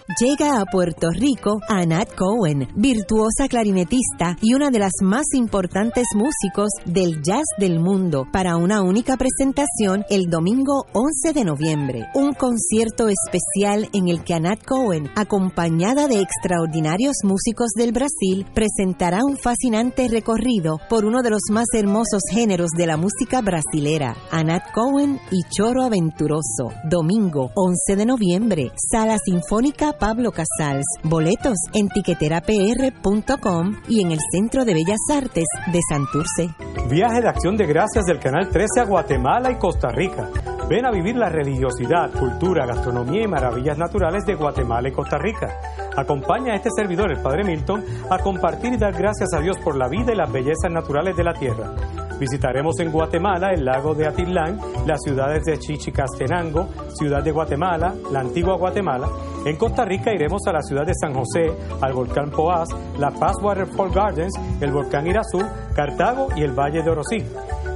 Llega 0.19 0.59
a 0.59 0.65
Puerto 0.65 1.09
Rico 1.11 1.61
Anat 1.69 2.13
Cohen, 2.15 2.67
virtuosa 2.75 3.47
clarinetista 3.47 4.35
y 4.41 4.55
una 4.55 4.69
de 4.69 4.79
las 4.79 4.91
más 5.01 5.25
importantes 5.33 6.05
músicos 6.15 6.69
del 6.85 7.21
jazz 7.21 7.45
del 7.57 7.79
mundo, 7.79 8.27
para 8.29 8.57
una 8.57 8.81
única 8.81 9.15
presentación 9.15 10.03
el 10.09 10.25
domingo 10.29 10.85
11 10.93 11.33
de 11.33 11.45
noviembre. 11.45 12.07
Un 12.13 12.33
concierto 12.33 13.07
especial 13.07 13.87
en 13.93 14.09
el 14.09 14.23
que 14.23 14.33
Anat 14.33 14.65
Cohen, 14.65 15.09
acompañada 15.15 16.07
de 16.07 16.19
extraordinarios 16.19 17.17
músicos 17.23 17.69
del 17.77 17.93
Brasil, 17.93 18.45
presentará 18.53 19.23
un 19.23 19.37
fascinante 19.37 20.09
recorrido 20.09 20.79
por 20.89 21.05
uno 21.05 21.21
de 21.21 21.29
los 21.29 21.43
más 21.51 21.67
hermosos 21.73 22.23
géneros 22.31 22.71
de 22.77 22.87
la 22.87 22.97
música 22.97 23.41
brasilera, 23.41 24.17
Anat 24.31 24.73
Cohen 24.73 25.21
y 25.31 25.43
Choro 25.49 25.83
Aventuroso. 25.83 26.73
Domingo 26.89 27.51
11 27.55 27.95
de 27.95 28.05
noviembre, 28.05 28.71
Sala 28.75 29.17
Sinfónica 29.23 29.93
Pablo 30.01 30.31
Casals. 30.31 30.83
Boletos 31.03 31.57
en 31.75 31.87
tiqueterapr.com 31.87 33.75
y 33.87 34.01
en 34.01 34.11
el 34.11 34.17
Centro 34.31 34.65
de 34.65 34.73
Bellas 34.73 34.99
Artes 35.13 35.45
de 35.71 35.79
Santurce. 35.87 36.49
Viaje 36.89 37.21
de 37.21 37.29
acción 37.29 37.55
de 37.55 37.67
gracias 37.67 38.05
del 38.05 38.17
Canal 38.17 38.49
13 38.49 38.79
a 38.79 38.85
Guatemala 38.85 39.51
y 39.51 39.59
Costa 39.59 39.89
Rica. 39.89 40.27
Ven 40.67 40.87
a 40.87 40.91
vivir 40.91 41.15
la 41.15 41.29
religiosidad, 41.29 42.11
cultura, 42.17 42.65
gastronomía 42.65 43.25
y 43.25 43.27
maravillas 43.27 43.77
naturales 43.77 44.25
de 44.25 44.33
Guatemala 44.33 44.89
y 44.89 44.91
Costa 44.91 45.19
Rica. 45.19 45.49
Acompaña 45.95 46.53
a 46.53 46.55
este 46.55 46.69
servidor, 46.75 47.11
el 47.11 47.21
Padre 47.21 47.43
Milton, 47.43 47.83
a 48.09 48.17
compartir 48.17 48.73
y 48.73 48.77
dar 48.77 48.93
gracias 48.93 49.31
a 49.35 49.39
Dios 49.39 49.57
por 49.63 49.77
la 49.77 49.87
vida 49.87 50.13
y 50.13 50.15
las 50.15 50.31
bellezas 50.31 50.71
naturales 50.71 51.15
de 51.15 51.23
la 51.23 51.33
tierra. 51.33 51.75
Visitaremos 52.21 52.79
en 52.79 52.91
Guatemala 52.91 53.51
el 53.51 53.65
lago 53.65 53.95
de 53.95 54.05
Atitlán, 54.05 54.59
las 54.85 55.01
ciudades 55.01 55.43
de 55.43 55.57
Chichicastenango, 55.57 56.69
Ciudad 56.93 57.23
de 57.23 57.31
Guatemala, 57.31 57.95
la 58.11 58.19
antigua 58.19 58.57
Guatemala. 58.57 59.09
En 59.43 59.57
Costa 59.57 59.85
Rica 59.85 60.13
iremos 60.13 60.39
a 60.45 60.53
la 60.53 60.61
ciudad 60.61 60.85
de 60.85 60.93
San 60.93 61.15
José, 61.15 61.51
al 61.81 61.93
volcán 61.93 62.29
Poás, 62.29 62.69
la 62.99 63.09
Paz 63.09 63.37
Waterfall 63.41 63.89
Gardens, 63.91 64.35
el 64.61 64.71
volcán 64.71 65.07
Irazú, 65.07 65.39
Cartago 65.75 66.27
y 66.35 66.43
el 66.43 66.51
Valle 66.51 66.83
de 66.83 66.91
Orosí. 66.91 67.25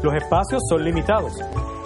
Los 0.03 0.13
espacios 0.13 0.61
son 0.69 0.83
limitados. 0.83 1.33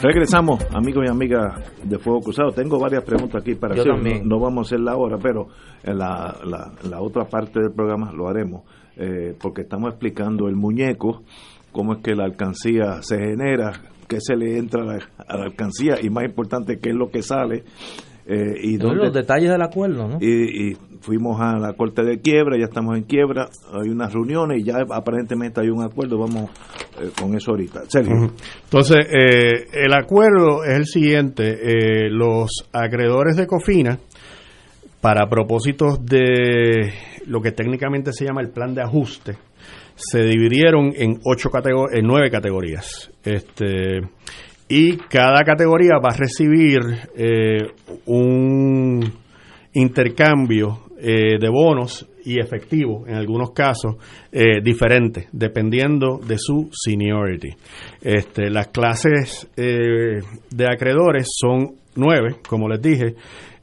Regresamos, 0.00 0.64
amigos 0.72 1.04
y 1.06 1.10
amigas 1.10 1.60
de 1.84 1.98
Fuego 1.98 2.20
Cruzado. 2.20 2.50
Tengo 2.52 2.78
varias 2.78 3.04
preguntas 3.04 3.42
aquí 3.42 3.54
para 3.54 3.74
Yo 3.74 3.82
hacer. 3.82 4.22
No, 4.24 4.24
no 4.24 4.40
vamos 4.40 4.66
a 4.66 4.68
hacerla 4.68 4.92
ahora, 4.92 5.18
pero 5.22 5.48
en 5.82 5.98
la, 5.98 6.34
la, 6.46 6.72
la 6.88 7.02
otra 7.02 7.26
parte 7.26 7.60
del 7.60 7.72
programa 7.72 8.10
lo 8.10 8.26
haremos, 8.26 8.62
eh, 8.96 9.36
porque 9.38 9.60
estamos 9.60 9.90
explicando 9.90 10.48
el 10.48 10.56
muñeco, 10.56 11.24
cómo 11.72 11.92
es 11.92 11.98
que 12.02 12.14
la 12.14 12.24
alcancía 12.24 13.02
se 13.02 13.18
genera, 13.18 13.72
qué 14.08 14.18
se 14.20 14.36
le 14.36 14.58
entra 14.58 14.82
a 14.82 14.86
la, 14.86 14.98
a 15.26 15.36
la 15.36 15.44
alcancía 15.44 15.96
y 16.02 16.10
más 16.10 16.24
importante, 16.24 16.78
qué 16.80 16.90
es 16.90 16.96
lo 16.96 17.10
que 17.10 17.22
sale. 17.22 17.64
eh, 18.26 18.54
y 18.62 18.76
Son 18.76 18.88
dónde 18.88 19.04
los 19.04 19.12
detalles 19.14 19.50
del 19.50 19.62
acuerdo, 19.62 20.06
¿no? 20.08 20.18
y, 20.20 20.70
y 20.70 20.76
fuimos 21.00 21.40
a 21.40 21.58
la 21.58 21.72
corte 21.72 22.04
de 22.04 22.20
quiebra, 22.20 22.56
ya 22.56 22.66
estamos 22.66 22.96
en 22.96 23.02
quiebra, 23.02 23.48
hay 23.72 23.88
unas 23.88 24.12
reuniones 24.12 24.60
y 24.60 24.64
ya 24.64 24.76
aparentemente 24.90 25.60
hay 25.60 25.68
un 25.68 25.82
acuerdo, 25.82 26.16
vamos 26.18 26.48
eh, 27.00 27.10
con 27.20 27.34
eso 27.34 27.50
ahorita. 27.50 27.80
Sergio. 27.88 28.30
Entonces, 28.64 28.98
eh, 29.10 29.66
el 29.84 29.92
acuerdo 29.94 30.62
es 30.64 30.74
el 30.76 30.86
siguiente. 30.86 31.44
eh, 32.06 32.08
los 32.10 32.50
acreedores 32.72 33.36
de 33.36 33.46
Cofina, 33.48 33.98
para 35.00 35.28
propósitos 35.28 36.04
de 36.06 36.92
lo 37.26 37.40
que 37.42 37.50
técnicamente 37.50 38.12
se 38.12 38.24
llama 38.24 38.40
el 38.40 38.50
plan 38.50 38.72
de 38.72 38.82
ajuste, 38.82 39.36
se 39.94 40.22
dividieron 40.22 40.92
en 40.96 41.20
ocho 41.24 41.50
en 41.92 42.06
nueve 42.06 42.30
categorías. 42.30 43.10
Este, 43.24 44.00
y 44.68 44.96
cada 44.96 45.42
categoría 45.44 45.98
va 46.02 46.14
a 46.14 46.16
recibir 46.16 46.80
eh, 47.14 47.58
un 48.06 49.00
intercambio 49.74 50.80
eh, 50.98 51.38
de 51.38 51.48
bonos 51.50 52.08
y 52.24 52.40
efectivo, 52.40 53.04
en 53.06 53.16
algunos 53.16 53.50
casos, 53.50 53.96
eh, 54.30 54.62
diferentes, 54.62 55.28
dependiendo 55.32 56.18
de 56.26 56.38
su 56.38 56.70
seniority. 56.72 57.50
Este, 58.00 58.48
las 58.48 58.68
clases 58.68 59.50
de 59.56 60.66
acreedores 60.66 61.28
son 61.38 61.74
nueve, 61.96 62.36
como 62.48 62.66
les 62.68 62.80
dije. 62.80 63.14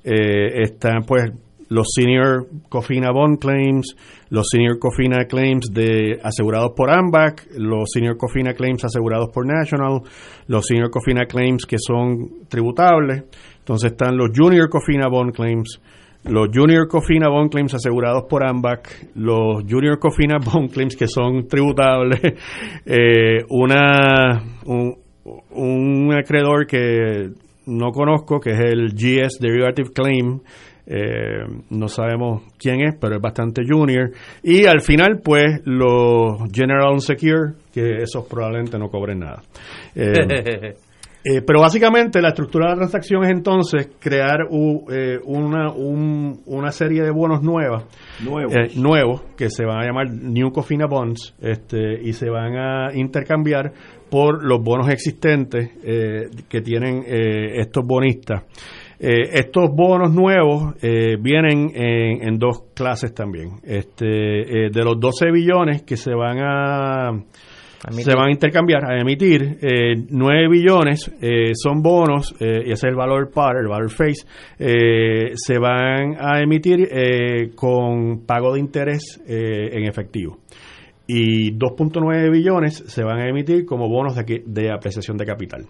Están 0.04 1.04
pues 1.08 1.32
los 1.70 1.88
senior 1.96 2.48
Cofina 2.68 3.12
Bond 3.12 3.40
Claims, 3.40 3.96
los 4.30 4.48
senior 4.52 4.80
Cofina 4.80 5.26
Claims 5.26 5.72
de 5.72 6.20
asegurados 6.24 6.72
por 6.76 6.92
AMBAC, 6.92 7.48
los 7.58 7.90
senior 7.94 8.18
Cofina 8.18 8.54
Claims 8.54 8.84
asegurados 8.84 9.30
por 9.30 9.46
National, 9.46 10.02
los 10.48 10.66
senior 10.66 10.90
Cofina 10.90 11.26
Claims 11.26 11.66
que 11.66 11.78
son 11.80 12.48
tributables. 12.50 13.24
Entonces 13.60 13.92
están 13.92 14.18
los 14.18 14.30
junior 14.36 14.68
Cofina 14.70 15.08
Bond 15.08 15.34
Claims, 15.34 15.80
los 16.24 16.50
Junior 16.54 16.88
Cofina 16.88 17.30
Bond 17.30 17.52
Claims 17.52 17.74
asegurados 17.74 18.24
por 18.30 18.44
AMBAC, 18.44 19.12
los 19.16 19.64
Junior 19.64 20.00
Cofina 20.00 20.38
Bond 20.44 20.72
Claims 20.72 20.96
que 20.96 21.08
son 21.08 21.48
tributables, 21.48 22.20
eh, 22.86 23.46
una 23.50 24.42
un, 24.66 24.98
un 25.52 26.14
acreedor 26.14 26.66
que 26.68 27.30
no 27.68 27.92
conozco, 27.92 28.40
que 28.40 28.52
es 28.52 28.60
el 28.60 28.94
GS 28.94 29.40
Derivative 29.40 29.92
Claim, 29.94 30.40
eh, 30.90 31.46
no 31.70 31.88
sabemos 31.88 32.42
quién 32.58 32.82
es, 32.82 32.96
pero 33.00 33.16
es 33.18 33.22
bastante 33.22 33.62
junior. 33.68 34.10
Y 34.44 34.66
al 34.66 34.82
final, 34.82 35.22
pues, 35.24 35.62
los 35.66 36.40
General 36.52 36.92
Unsecure, 36.94 37.54
que 37.74 37.98
esos 38.02 38.26
probablemente 38.26 38.78
no 38.80 38.90
cobren 38.90 39.20
nada. 39.20 39.44
Eh, 39.96 40.12
eh, 41.24 41.42
pero 41.46 41.60
básicamente 41.62 42.22
la 42.22 42.30
estructura 42.30 42.66
de 42.66 42.72
la 42.72 42.78
transacción 42.78 43.24
es 43.26 43.30
entonces 43.32 43.90
crear 44.00 44.48
u- 44.50 44.86
eh, 44.92 45.20
una, 45.26 45.72
un- 45.72 46.40
una 46.46 46.72
serie 46.72 47.04
de 47.04 47.12
bonos 47.12 47.44
nuevas, 47.44 47.84
Nuevos. 48.24 48.56
eh, 48.56 48.72
nuevos 48.80 49.22
que 49.38 49.50
se 49.50 49.66
van 49.66 49.82
a 49.82 49.86
llamar 49.86 50.10
New 50.12 50.52
Cofina 50.52 50.88
Bonds 50.88 51.36
este, 51.42 52.02
y 52.02 52.14
se 52.14 52.30
van 52.30 52.56
a 52.58 52.94
intercambiar 52.96 53.74
por 54.10 54.44
los 54.44 54.64
bonos 54.64 54.90
existentes 54.90 55.70
eh, 55.84 56.30
que 56.50 56.62
tienen 56.62 57.04
eh, 57.06 57.60
estos 57.60 57.86
bonistas. 57.86 58.44
Eh, 59.00 59.30
estos 59.34 59.70
bonos 59.74 60.14
nuevos 60.14 60.76
eh, 60.82 61.16
vienen 61.20 61.72
en, 61.74 62.28
en 62.28 62.38
dos 62.38 62.64
clases 62.74 63.14
también. 63.14 63.60
Este, 63.64 64.06
eh, 64.66 64.70
de 64.72 64.84
los 64.84 65.00
12 65.00 65.32
billones 65.32 65.84
que 65.84 65.96
se 65.96 66.14
van 66.14 66.38
a 66.40 67.12
se 68.04 68.14
van 68.14 68.28
a 68.28 68.32
intercambiar, 68.32 68.84
a 68.92 69.00
emitir, 69.00 69.58
eh, 69.62 69.96
9 70.10 70.50
billones 70.50 71.10
eh, 71.22 71.52
son 71.54 71.82
bonos, 71.82 72.36
eh, 72.42 72.64
y 72.66 72.72
ese 72.74 72.88
es 72.88 72.92
el 72.92 72.96
valor 72.96 73.32
par, 73.32 73.56
el 73.56 73.70
valor 73.70 73.90
face, 73.90 74.26
eh, 74.60 75.32
se 75.36 75.58
van 75.58 76.18
a 76.20 76.42
emitir 76.42 76.90
eh, 76.92 77.52
con 77.56 78.26
pago 78.26 78.54
de 78.54 78.60
interés 78.60 79.22
eh, 79.26 79.70
en 79.78 79.86
efectivo. 79.88 80.40
Y 81.08 81.54
2.9 81.54 82.30
billones 82.30 82.84
se 82.86 83.02
van 83.02 83.20
a 83.22 83.30
emitir 83.30 83.66
como 83.66 83.88
bonos 83.88 84.16
de, 84.16 84.22
aquí- 84.22 84.44
de 84.46 84.72
apreciación 84.74 85.16
de 85.16 85.26
capital. 85.26 85.66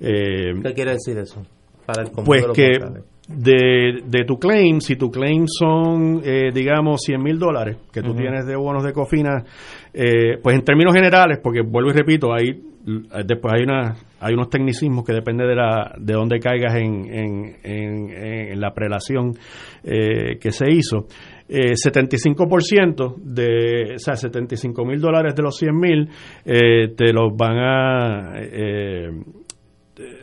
Eh, 0.00 0.54
¿Qué 0.64 0.74
quiere 0.74 0.90
decir 0.94 1.16
eso? 1.16 1.42
Para 1.86 2.02
el 2.02 2.10
pues 2.24 2.46
que 2.54 2.78
de, 3.28 4.02
de 4.04 4.24
tu 4.24 4.38
claim, 4.38 4.80
si 4.80 4.96
tu 4.96 5.10
claim 5.10 5.46
son, 5.46 6.20
eh, 6.24 6.50
digamos, 6.52 7.00
100 7.02 7.22
mil 7.22 7.38
dólares 7.38 7.78
que 7.92 8.02
tú 8.02 8.10
Ujú. 8.10 8.18
tienes 8.18 8.46
de 8.46 8.56
bonos 8.56 8.84
de 8.84 8.92
cofina, 8.92 9.44
eh, 9.92 10.38
pues 10.42 10.56
en 10.56 10.64
términos 10.64 10.94
generales, 10.94 11.38
porque 11.42 11.62
vuelvo 11.62 11.90
y 11.90 11.94
repito, 11.94 12.32
hay 12.32 12.60
después 13.24 13.54
hay 13.54 13.62
una 13.62 13.94
hay 14.20 14.34
unos 14.34 14.50
tecnicismos 14.50 15.04
que 15.04 15.12
depende 15.12 15.46
de 15.46 15.54
la 15.54 15.94
de 15.98 16.14
dónde 16.14 16.38
caigas 16.38 16.74
en, 16.74 17.06
en, 17.12 17.56
en, 17.62 18.10
en 18.10 18.60
la 18.60 18.72
prelación 18.72 19.34
eh, 19.84 20.38
que 20.40 20.50
se 20.50 20.70
hizo. 20.70 21.06
Eh, 21.48 21.74
75% 21.74 23.16
de, 23.16 23.94
o 23.96 23.98
sea, 23.98 24.16
75 24.16 24.84
mil 24.84 25.00
dólares 25.00 25.34
de 25.34 25.42
los 25.42 25.56
100 25.56 25.78
mil 25.78 26.08
eh, 26.44 26.94
te 26.96 27.12
los 27.12 27.36
van 27.36 27.58
a, 27.58 28.32
eh, 28.40 29.10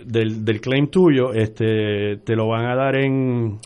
del, 0.05 0.43
del 0.43 0.61
claim 0.61 0.87
tuyo, 0.87 1.33
este, 1.33 2.17
te 2.23 2.35
lo 2.35 2.47
van 2.47 2.65
a 2.65 2.75
dar 2.75 2.95
en 2.97 3.59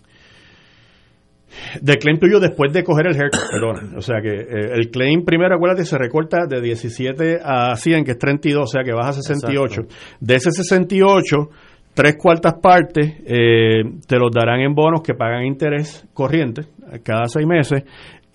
del 1.81 1.97
claim 1.97 2.17
tuyo 2.19 2.39
después 2.39 2.71
de 2.73 2.83
coger 2.83 3.07
el 3.07 3.15
haircut, 3.15 3.41
perdona. 3.51 3.97
O 3.97 4.01
sea 4.01 4.21
que 4.21 4.29
eh, 4.29 4.73
el 4.73 4.89
claim 4.89 5.23
primero, 5.23 5.55
acuérdate, 5.55 5.85
se 5.85 5.97
recorta 5.97 6.45
de 6.47 6.61
17 6.61 7.39
a 7.43 7.75
100, 7.75 8.03
que 8.03 8.11
es 8.11 8.17
32, 8.17 8.63
o 8.63 8.67
sea 8.67 8.83
que 8.83 8.93
vas 8.93 9.09
a 9.09 9.21
68. 9.21 9.81
Exacto. 9.81 9.95
De 10.19 10.35
ese 10.35 10.51
68, 10.51 11.49
tres 11.93 12.15
cuartas 12.17 12.55
partes 12.61 13.13
eh, 13.25 13.83
te 14.07 14.17
los 14.17 14.31
darán 14.31 14.61
en 14.61 14.73
bonos 14.73 15.01
que 15.01 15.13
pagan 15.13 15.45
interés 15.45 16.07
corriente 16.13 16.63
cada 17.03 17.25
seis 17.25 17.45
meses. 17.47 17.83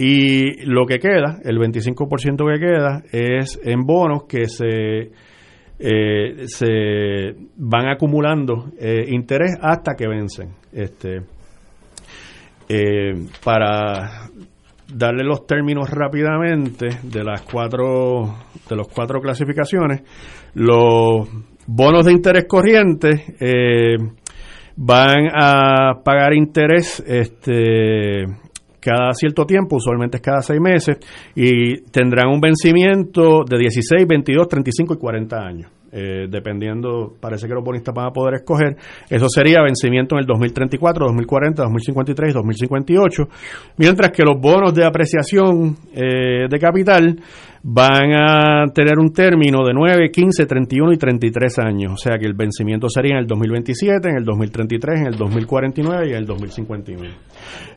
Y 0.01 0.65
lo 0.65 0.87
que 0.87 1.01
queda, 1.01 1.41
el 1.43 1.59
25% 1.59 2.55
que 2.55 2.61
queda, 2.61 3.03
es 3.11 3.59
en 3.65 3.81
bonos 3.81 4.27
que 4.29 4.45
se 4.45 5.11
eh, 5.79 6.47
se 6.47 7.37
van 7.57 7.89
acumulando 7.89 8.73
eh, 8.79 9.05
interés 9.09 9.57
hasta 9.61 9.95
que 9.95 10.09
vencen. 10.09 10.51
Este, 10.73 11.23
eh, 12.69 13.27
para 13.43 14.29
darle 14.93 15.25
los 15.25 15.47
términos 15.47 15.89
rápidamente 15.91 16.89
de 17.03 17.25
las 17.25 17.43
cuatro 17.43 18.35
de 18.69 18.77
los 18.77 18.89
cuatro 18.89 19.21
clasificaciones, 19.21 20.03
los 20.55 21.29
bonos 21.67 22.05
de 22.05 22.13
interés 22.13 22.47
corriente 22.47 23.37
eh, 23.39 23.97
van 24.77 25.29
a 25.35 26.03
pagar 26.05 26.35
interés 26.35 27.03
este 27.07 28.25
cada 28.89 29.13
cierto 29.13 29.45
tiempo, 29.45 29.77
usualmente 29.77 30.17
es 30.17 30.23
cada 30.23 30.41
seis 30.41 30.61
meses, 30.61 30.97
y 31.35 31.83
tendrán 31.91 32.29
un 32.29 32.41
vencimiento 32.41 33.45
de 33.45 33.59
16, 33.59 34.07
22, 34.09 34.49
35 34.49 34.95
y 34.95 34.97
40 34.97 35.37
años. 35.37 35.71
Eh, 35.93 36.27
dependiendo, 36.29 37.15
parece 37.21 37.47
que 37.49 37.55
los 37.55 37.65
bonistas 37.65 37.95
van 37.95 38.07
a 38.07 38.11
poder 38.11 38.35
escoger. 38.35 38.77
Eso 39.09 39.29
sería 39.29 39.63
vencimiento 39.63 40.17
en 40.17 40.21
el 40.21 40.27
2034, 40.27 41.07
2040, 41.07 41.63
2053, 41.63 42.35
2058, 42.35 43.29
mientras 43.79 44.11
que 44.13 44.23
los 44.23 44.41
bonos 44.41 44.75
de 44.75 44.85
apreciación 44.85 45.77
eh, 45.95 46.47
de 46.49 46.59
capital 46.59 47.17
van 47.63 48.13
a 48.13 48.65
tener 48.73 48.99
un 48.99 49.13
término 49.13 49.65
de 49.65 49.73
9, 49.75 50.11
15, 50.11 50.47
31 50.47 50.93
y 50.93 50.97
33 50.97 51.59
años. 51.59 51.93
O 51.93 51.97
sea 51.97 52.19
que 52.19 52.27
el 52.27 52.35
vencimiento 52.35 52.89
sería 52.89 53.15
en 53.15 53.19
el 53.19 53.27
2027, 53.27 54.09
en 54.09 54.17
el 54.17 54.25
2033, 54.25 55.01
en 55.01 55.07
el 55.09 55.17
2049 55.17 56.07
y 56.07 56.11
en 56.11 56.17
el 56.17 56.27
2051. 56.27 57.09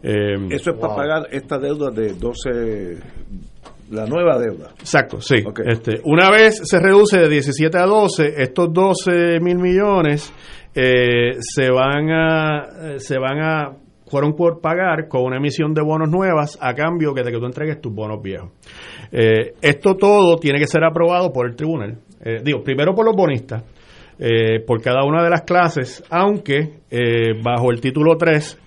Eh, 0.03 0.35
Eso 0.49 0.71
es 0.71 0.77
para 0.77 0.95
pagar 0.95 1.27
esta 1.31 1.57
deuda 1.57 1.91
de 1.91 2.13
12, 2.13 2.97
la 3.91 4.05
nueva 4.05 4.39
deuda. 4.39 4.69
Exacto, 4.79 5.19
sí. 5.21 5.35
Este, 5.65 6.01
una 6.05 6.29
vez 6.29 6.61
se 6.63 6.79
reduce 6.79 7.19
de 7.19 7.29
17 7.29 7.77
a 7.77 7.85
12, 7.85 8.33
estos 8.37 8.73
12 8.73 9.39
mil 9.41 9.57
millones 9.57 10.33
eh, 10.73 11.33
se 11.39 11.69
van 11.69 12.09
a 12.09 12.93
eh, 12.93 12.99
se 12.99 13.19
van 13.19 13.39
a 13.39 13.71
fueron 14.07 14.33
por 14.33 14.59
pagar 14.59 15.07
con 15.07 15.23
una 15.23 15.37
emisión 15.37 15.73
de 15.73 15.81
bonos 15.81 16.09
nuevas 16.09 16.57
a 16.61 16.73
cambio 16.73 17.13
de 17.13 17.23
que 17.23 17.37
tú 17.37 17.45
entregues 17.45 17.79
tus 17.79 17.93
bonos 17.93 18.21
viejos. 18.21 18.51
Eh, 19.11 19.53
esto 19.61 19.95
todo 19.95 20.35
tiene 20.37 20.59
que 20.59 20.67
ser 20.67 20.83
aprobado 20.83 21.31
por 21.31 21.47
el 21.47 21.55
tribunal. 21.55 21.97
Eh, 22.23 22.41
digo, 22.43 22.61
primero 22.61 22.93
por 22.93 23.05
los 23.05 23.15
bonistas, 23.15 23.63
por 24.67 24.83
cada 24.83 25.03
una 25.03 25.23
de 25.23 25.31
las 25.31 25.41
clases, 25.41 26.03
aunque 26.11 26.81
bajo 27.43 27.71
el 27.71 27.81
título 27.81 28.17
3 28.17 28.60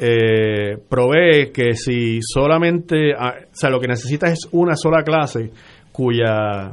eh, 0.00 0.76
provee 0.88 1.50
que 1.52 1.74
si 1.74 2.20
solamente, 2.22 3.12
ah, 3.16 3.34
o 3.42 3.56
sea, 3.56 3.70
lo 3.70 3.80
que 3.80 3.88
necesitas 3.88 4.32
es 4.32 4.48
una 4.52 4.76
sola 4.76 5.02
clase 5.02 5.50
cuya 5.92 6.72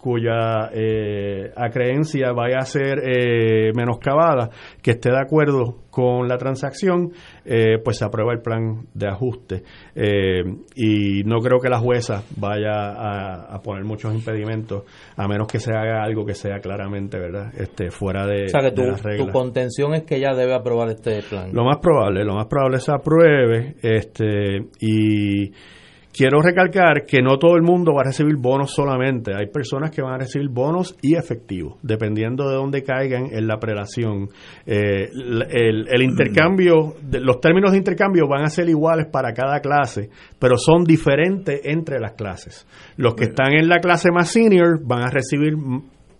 cuya 0.00 0.70
eh, 0.72 1.52
acreencia 1.54 2.32
vaya 2.32 2.58
a 2.58 2.64
ser 2.64 3.00
eh, 3.04 3.70
menoscabada, 3.74 4.48
que 4.82 4.92
esté 4.92 5.10
de 5.10 5.18
acuerdo 5.20 5.76
con 5.90 6.28
la 6.28 6.38
transacción, 6.38 7.10
eh, 7.44 7.78
pues 7.84 7.98
se 7.98 8.04
aprueba 8.04 8.32
el 8.32 8.40
plan 8.40 8.86
de 8.94 9.08
ajuste. 9.08 9.62
Eh, 9.94 10.42
y 10.74 11.22
no 11.24 11.40
creo 11.40 11.58
que 11.60 11.68
la 11.68 11.78
jueza 11.78 12.22
vaya 12.36 12.72
a, 12.72 13.54
a 13.54 13.60
poner 13.60 13.84
muchos 13.84 14.14
impedimentos, 14.14 14.84
a 15.16 15.28
menos 15.28 15.46
que 15.48 15.58
se 15.58 15.72
haga 15.72 16.02
algo 16.02 16.24
que 16.24 16.34
sea 16.34 16.60
claramente, 16.60 17.18
¿verdad?, 17.18 17.52
este, 17.58 17.90
fuera 17.90 18.24
de, 18.26 18.44
O 18.44 18.48
sea 18.48 18.60
que 18.60 18.70
de 18.70 18.72
tu, 18.72 18.82
las 18.82 19.02
reglas. 19.02 19.26
tu 19.26 19.32
contención 19.32 19.94
es 19.94 20.04
que 20.04 20.16
ella 20.16 20.32
debe 20.34 20.54
aprobar 20.54 20.88
este 20.88 21.22
plan. 21.28 21.50
Lo 21.52 21.64
más 21.64 21.78
probable, 21.78 22.24
lo 22.24 22.34
más 22.34 22.46
probable 22.46 22.78
se 22.78 22.92
apruebe, 22.92 23.74
este, 23.82 24.68
y 24.80 25.52
quiero 26.12 26.40
recalcar 26.42 27.04
que 27.06 27.22
no 27.22 27.38
todo 27.38 27.56
el 27.56 27.62
mundo 27.62 27.92
va 27.94 28.02
a 28.02 28.04
recibir 28.06 28.36
bonos 28.36 28.72
solamente. 28.74 29.32
Hay 29.34 29.46
personas 29.46 29.90
que 29.90 30.02
van 30.02 30.14
a 30.14 30.18
recibir 30.18 30.48
bonos 30.48 30.96
y 31.02 31.14
efectivo, 31.14 31.78
dependiendo 31.82 32.48
de 32.48 32.56
dónde 32.56 32.82
caigan 32.82 33.26
en 33.32 33.46
la 33.46 33.58
prelación. 33.58 34.28
Eh, 34.66 35.08
el, 35.12 35.42
el- 35.50 35.86
el 35.90 36.02
intercambio, 36.02 36.94
los 37.12 37.40
términos 37.40 37.72
de 37.72 37.78
intercambio 37.78 38.26
van 38.28 38.42
a 38.44 38.48
ser 38.50 38.68
iguales 38.68 39.06
para 39.12 39.32
cada 39.32 39.60
clase, 39.60 40.10
pero 40.38 40.56
son 40.56 40.84
diferentes 40.84 41.60
entre 41.64 41.98
las 42.00 42.12
clases. 42.12 42.66
Los 42.96 43.14
que 43.14 43.24
están 43.24 43.52
en 43.52 43.68
la 43.68 43.78
clase 43.78 44.10
más 44.12 44.30
senior 44.32 44.80
van 44.84 45.02
a 45.04 45.10
recibir 45.10 45.54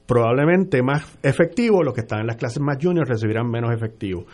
probablemente 0.07 0.83
más 0.83 1.17
efectivo, 1.23 1.85
los 1.85 1.95
que 1.95 2.01
están 2.01 2.21
en 2.23 2.27
las 2.27 2.37
clases 2.37 2.61
más 2.61 2.79
junior 2.83 3.07
recibirán 3.07 3.49
menos 3.49 3.73
efectivo. 3.73 4.25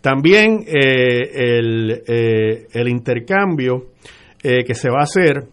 También 0.00 0.64
eh, 0.66 1.58
el, 1.58 2.02
eh, 2.06 2.66
el 2.72 2.88
intercambio 2.88 3.88
eh, 4.42 4.64
que 4.64 4.74
se 4.74 4.90
va 4.90 5.00
a 5.00 5.04
hacer 5.04 5.46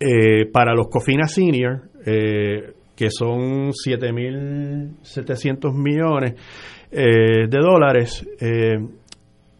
eh, 0.00 0.46
para 0.52 0.74
los 0.74 0.88
Cofina 0.88 1.26
Senior, 1.26 1.82
eh, 2.04 2.74
que 2.94 3.10
son 3.10 3.72
7.700 3.72 5.74
millones 5.74 6.34
eh, 6.90 7.46
de 7.48 7.58
dólares, 7.58 8.26
eh, 8.40 8.76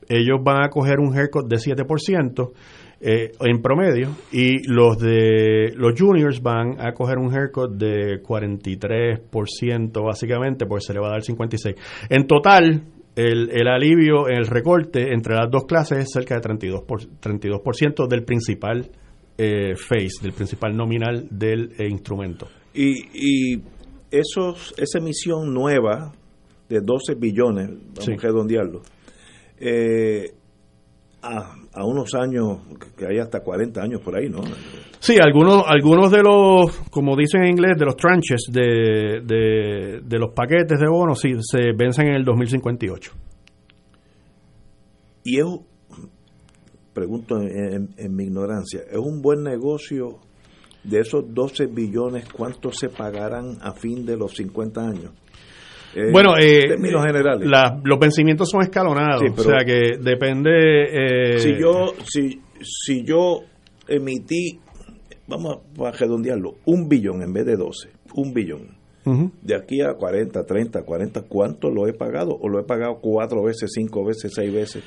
ellos 0.09 0.39
van 0.43 0.63
a 0.63 0.69
coger 0.69 1.01
un 1.01 1.17
haircut 1.17 1.49
de 1.49 1.57
7% 1.57 2.53
eh, 3.01 3.33
en 3.41 3.61
promedio 3.61 4.11
y 4.33 4.67
los 4.71 4.99
de 4.99 5.73
los 5.77 5.93
juniors 5.99 6.41
van 6.41 6.81
a 6.81 6.93
coger 6.93 7.19
un 7.19 7.35
haircut 7.35 7.73
de 7.73 8.23
43% 8.23 10.05
básicamente, 10.05 10.67
pues 10.67 10.85
se 10.85 10.95
le 10.95 11.01
va 11.01 11.09
a 11.09 11.13
dar 11.13 11.23
56. 11.23 11.75
En 12.09 12.27
total, 12.27 12.85
el, 13.17 13.51
el 13.51 13.69
alivio 13.69 14.29
en 14.29 14.37
el 14.39 14.47
recorte 14.47 15.13
entre 15.13 15.35
las 15.35 15.51
dos 15.51 15.65
clases 15.67 15.99
es 15.99 16.11
cerca 16.13 16.35
de 16.37 16.41
32%, 16.43 16.85
por, 16.87 17.01
32% 17.01 18.09
del 18.09 18.25
principal 18.25 18.91
eh, 19.39 19.75
face, 19.77 20.23
del 20.23 20.33
principal 20.33 20.77
nominal 20.77 21.27
del 21.31 21.73
eh, 21.79 21.89
instrumento. 21.89 22.49
Y, 22.75 22.93
y 23.55 23.63
esos, 24.11 24.75
esa 24.79 24.99
emisión 24.99 25.53
nueva 25.53 26.13
de 26.69 26.81
12 26.81 27.15
billones, 27.17 27.69
vamos 27.69 28.05
Sí. 28.05 28.13
a 28.13 28.17
redondearlo, 28.17 28.83
eh, 29.59 30.33
a, 31.25 31.55
a 31.73 31.85
unos 31.85 32.15
años, 32.15 32.59
que 32.97 33.07
hay 33.07 33.19
hasta 33.19 33.41
40 33.41 33.81
años 33.83 34.01
por 34.01 34.17
ahí, 34.17 34.29
¿no? 34.29 34.41
Sí, 35.01 35.19
algunos, 35.19 35.65
algunos 35.67 36.11
de 36.11 36.23
los, 36.23 36.71
como 36.91 37.17
dicen 37.17 37.43
en 37.45 37.51
inglés, 37.51 37.77
de 37.79 37.85
los 37.85 37.97
tranches 37.97 38.43
de, 38.51 39.21
de, 39.25 40.01
de 40.05 40.19
los 40.19 40.33
paquetes 40.35 40.79
de 40.79 40.89
bonos, 40.89 41.21
sí, 41.21 41.33
se 41.41 41.73
vencen 41.77 42.09
en 42.09 42.15
el 42.15 42.25
2058. 42.25 43.13
Y 45.25 45.39
es, 45.41 45.47
pregunto 46.93 47.41
en, 47.41 47.49
en- 47.73 47.95
en 47.97 48.15
mi 48.17 48.25
ignorancia, 48.25 48.81
¿es 48.91 48.99
un 48.99 49.21
buen 49.23 49.43
negocio 49.43 50.19
de 50.85 51.01
esos 51.01 51.25
12 51.33 51.67
billones, 51.67 52.29
cuántos 52.31 52.77
se 52.79 52.89
pagarán 52.91 53.57
a 53.63 53.73
fin 53.73 54.05
de 54.05 54.17
los 54.17 54.35
50 54.37 54.81
años? 54.87 55.11
Eh, 55.95 56.11
bueno, 56.13 56.37
eh, 56.39 56.69
términos 56.69 57.05
generales. 57.05 57.49
la- 57.49 57.81
los 57.85 57.99
vencimientos 57.99 58.49
son 58.51 58.63
escalonados, 58.63 59.21
Sí, 59.21 59.27
o 59.37 59.43
sea 59.43 59.65
que 59.65 59.97
depende... 60.01 61.35
eh, 61.35 61.39
si 61.39 61.57
yo 61.59 61.95
si, 62.07 62.41
si 62.61 63.05
yo 63.05 63.41
emití 63.89 64.59
vamos 65.27 65.59
a 65.79 65.91
redondearlo 65.93 66.57
un 66.67 66.89
billón 66.89 67.23
en 67.23 67.33
vez 67.33 67.47
de 67.47 67.57
12 67.57 67.91
un 68.15 68.33
billón 68.35 68.77
de 69.43 69.55
aquí 69.55 69.83
a 69.83 69.93
40 69.95 70.45
30 70.47 70.83
40 70.83 71.23
¿cuánto 71.29 71.71
lo 71.71 71.87
he 71.87 71.93
pagado? 71.93 72.37
o 72.41 72.49
lo 72.49 72.59
he 72.59 72.65
pagado 72.65 73.01
cuatro 73.03 73.43
veces 73.43 73.71
cinco 73.75 74.03
veces 74.05 74.33
seis 74.35 74.51
veces 74.53 74.83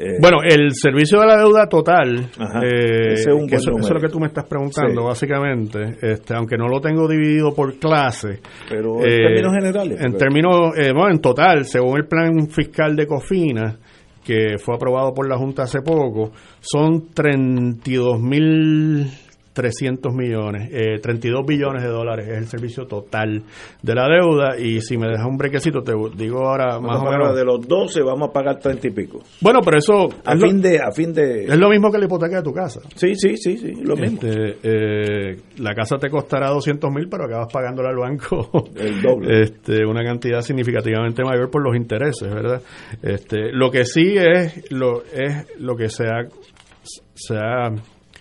Eh, 0.00 0.18
Bueno, 0.20 0.38
el 0.48 0.70
servicio 0.74 1.18
de 1.20 1.26
la 1.26 1.36
deuda 1.38 1.66
total, 1.68 2.30
Ajá, 2.38 2.60
eh, 2.64 3.14
ese 3.14 3.30
es 3.30 3.34
un 3.34 3.48
que 3.48 3.56
eso, 3.56 3.70
eso 3.72 3.88
es 3.88 3.90
lo 3.94 4.00
que 4.00 4.08
tú 4.08 4.20
me 4.20 4.28
estás 4.28 4.44
preguntando, 4.46 5.00
Sí. 5.00 5.06
básicamente, 5.06 5.96
este, 6.00 6.34
aunque 6.34 6.56
no 6.56 6.68
lo 6.68 6.80
tengo 6.80 7.08
dividido 7.08 7.52
por 7.52 7.74
clase. 7.80 8.38
Pero 8.68 8.98
en 8.98 9.02
términos 9.02 9.52
generales, 9.58 10.00
En 10.00 10.12
porque- 10.12 10.18
términos, 10.24 10.78
eh, 10.78 10.92
bueno, 10.94 11.10
en 11.10 11.20
total, 11.20 11.64
según 11.64 11.96
el 11.98 12.06
plan 12.06 12.48
fiscal 12.48 12.94
de 12.94 13.06
Cofina, 13.08 13.76
que 14.24 14.56
fue 14.58 14.76
aprobado 14.76 15.12
por 15.12 15.28
la 15.28 15.36
Junta 15.36 15.62
hace 15.64 15.80
poco, 15.82 16.30
son 16.60 17.12
32 17.12 18.20
mil 18.20 19.06
300 19.58 20.14
millones, 20.14 20.70
eh, 20.72 21.00
32 21.02 21.44
billones 21.44 21.82
de 21.82 21.88
dólares 21.88 22.28
es 22.28 22.38
el 22.38 22.46
servicio 22.46 22.86
total 22.86 23.42
de 23.82 23.94
la 23.94 24.06
deuda 24.08 24.56
y 24.56 24.80
si 24.80 24.96
me 24.96 25.08
dejas 25.08 25.26
un 25.26 25.36
brequecito 25.36 25.82
te 25.82 25.92
digo 26.16 26.46
ahora 26.46 26.78
más 26.78 27.00
o 27.00 27.10
menos 27.10 27.34
de 27.34 27.44
los 27.44 27.66
12 27.66 28.02
vamos 28.02 28.28
a 28.28 28.32
pagar 28.32 28.60
30 28.60 28.86
y 28.86 28.90
pico 28.92 29.18
bueno 29.40 29.58
pero 29.64 29.78
eso 29.78 30.08
a 30.24 30.34
es 30.34 30.40
lo- 30.40 30.46
fin 30.48 30.62
de 30.62 30.78
a 30.78 30.92
fin 30.92 31.12
de 31.12 31.46
es 31.46 31.58
lo 31.58 31.68
mismo 31.70 31.90
que 31.90 31.98
la 31.98 32.04
hipoteca 32.04 32.36
de 32.36 32.42
tu 32.44 32.52
casa. 32.52 32.80
sí 32.94 33.14
sí 33.16 33.36
sí 33.36 33.56
sí 33.56 33.72
lo 33.82 33.96
mismo 33.96 34.20
Este, 34.22 34.56
eh, 34.62 35.36
la 35.58 35.74
casa 35.74 35.96
te 35.98 36.08
costará 36.08 36.50
200 36.50 36.88
mil, 36.92 37.08
pero 37.10 37.24
acabas 37.24 37.52
pagándole 37.52 37.88
al 37.88 37.96
banco 37.96 38.48
El 38.76 39.02
doble. 39.02 39.42
este, 39.42 39.84
una 39.84 40.04
cantidad 40.04 40.40
significativamente 40.40 41.24
mayor 41.24 41.50
por 41.50 41.62
los 41.62 41.74
intereses, 41.76 42.32
¿verdad? 42.32 42.62
Este, 43.02 43.50
lo 43.52 43.70
que 43.70 43.84
sí 43.84 44.14
es 44.16 44.70
lo, 44.70 45.02
es 45.04 45.46
lo 45.58 45.74
que 45.76 45.88
se 45.88 46.04
ha, 46.04 46.26
se 47.14 47.36
ha 47.36 47.70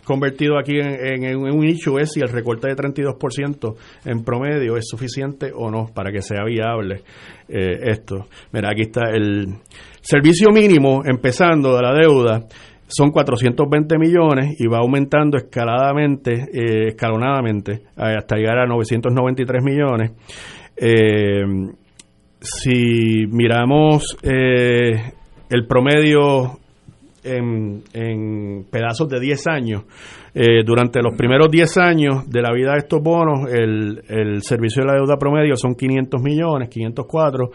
convertido 0.07 0.57
aquí 0.57 0.79
en, 0.79 1.25
en 1.25 1.37
un 1.37 1.65
issue 1.65 1.99
es 1.99 2.13
si 2.13 2.21
el 2.21 2.29
recorte 2.29 2.69
de 2.69 2.75
32% 2.75 3.75
en 4.05 4.23
promedio 4.23 4.77
es 4.77 4.85
suficiente 4.87 5.51
o 5.53 5.69
no 5.69 5.87
para 5.93 6.13
que 6.13 6.21
sea 6.21 6.45
viable 6.45 7.01
eh, 7.49 7.91
esto. 7.91 8.27
Mira, 8.53 8.69
aquí 8.71 8.83
está 8.83 9.09
el 9.11 9.57
servicio 9.99 10.49
mínimo 10.51 11.01
empezando 11.05 11.75
de 11.75 11.81
la 11.81 11.93
deuda 11.93 12.47
son 12.87 13.11
420 13.11 13.97
millones 13.97 14.55
y 14.57 14.65
va 14.67 14.77
aumentando 14.77 15.35
escaladamente, 15.35 16.31
eh, 16.53 16.87
escalonadamente 16.87 17.73
eh, 17.73 18.15
hasta 18.17 18.37
llegar 18.37 18.59
a 18.59 18.65
993 18.65 19.61
millones. 19.61 20.11
Si 22.39 23.25
miramos 23.29 24.15
el 24.23 25.67
promedio 25.67 26.59
en, 27.27 27.83
en 27.93 28.65
pedazos 28.71 29.07
de 29.09 29.19
10 29.19 29.47
años, 29.47 29.83
eh, 30.33 30.63
durante 30.63 31.01
los 31.01 31.15
primeros 31.15 31.49
10 31.49 31.77
años 31.77 32.29
de 32.29 32.41
la 32.41 32.53
vida 32.53 32.71
de 32.73 32.77
estos 32.79 33.01
bonos, 33.01 33.51
el, 33.51 34.03
el 34.07 34.41
servicio 34.43 34.83
de 34.83 34.87
la 34.87 34.95
deuda 34.95 35.17
promedio 35.17 35.55
son 35.55 35.75
500 35.75 36.21
millones, 36.21 36.69
504. 36.69 37.51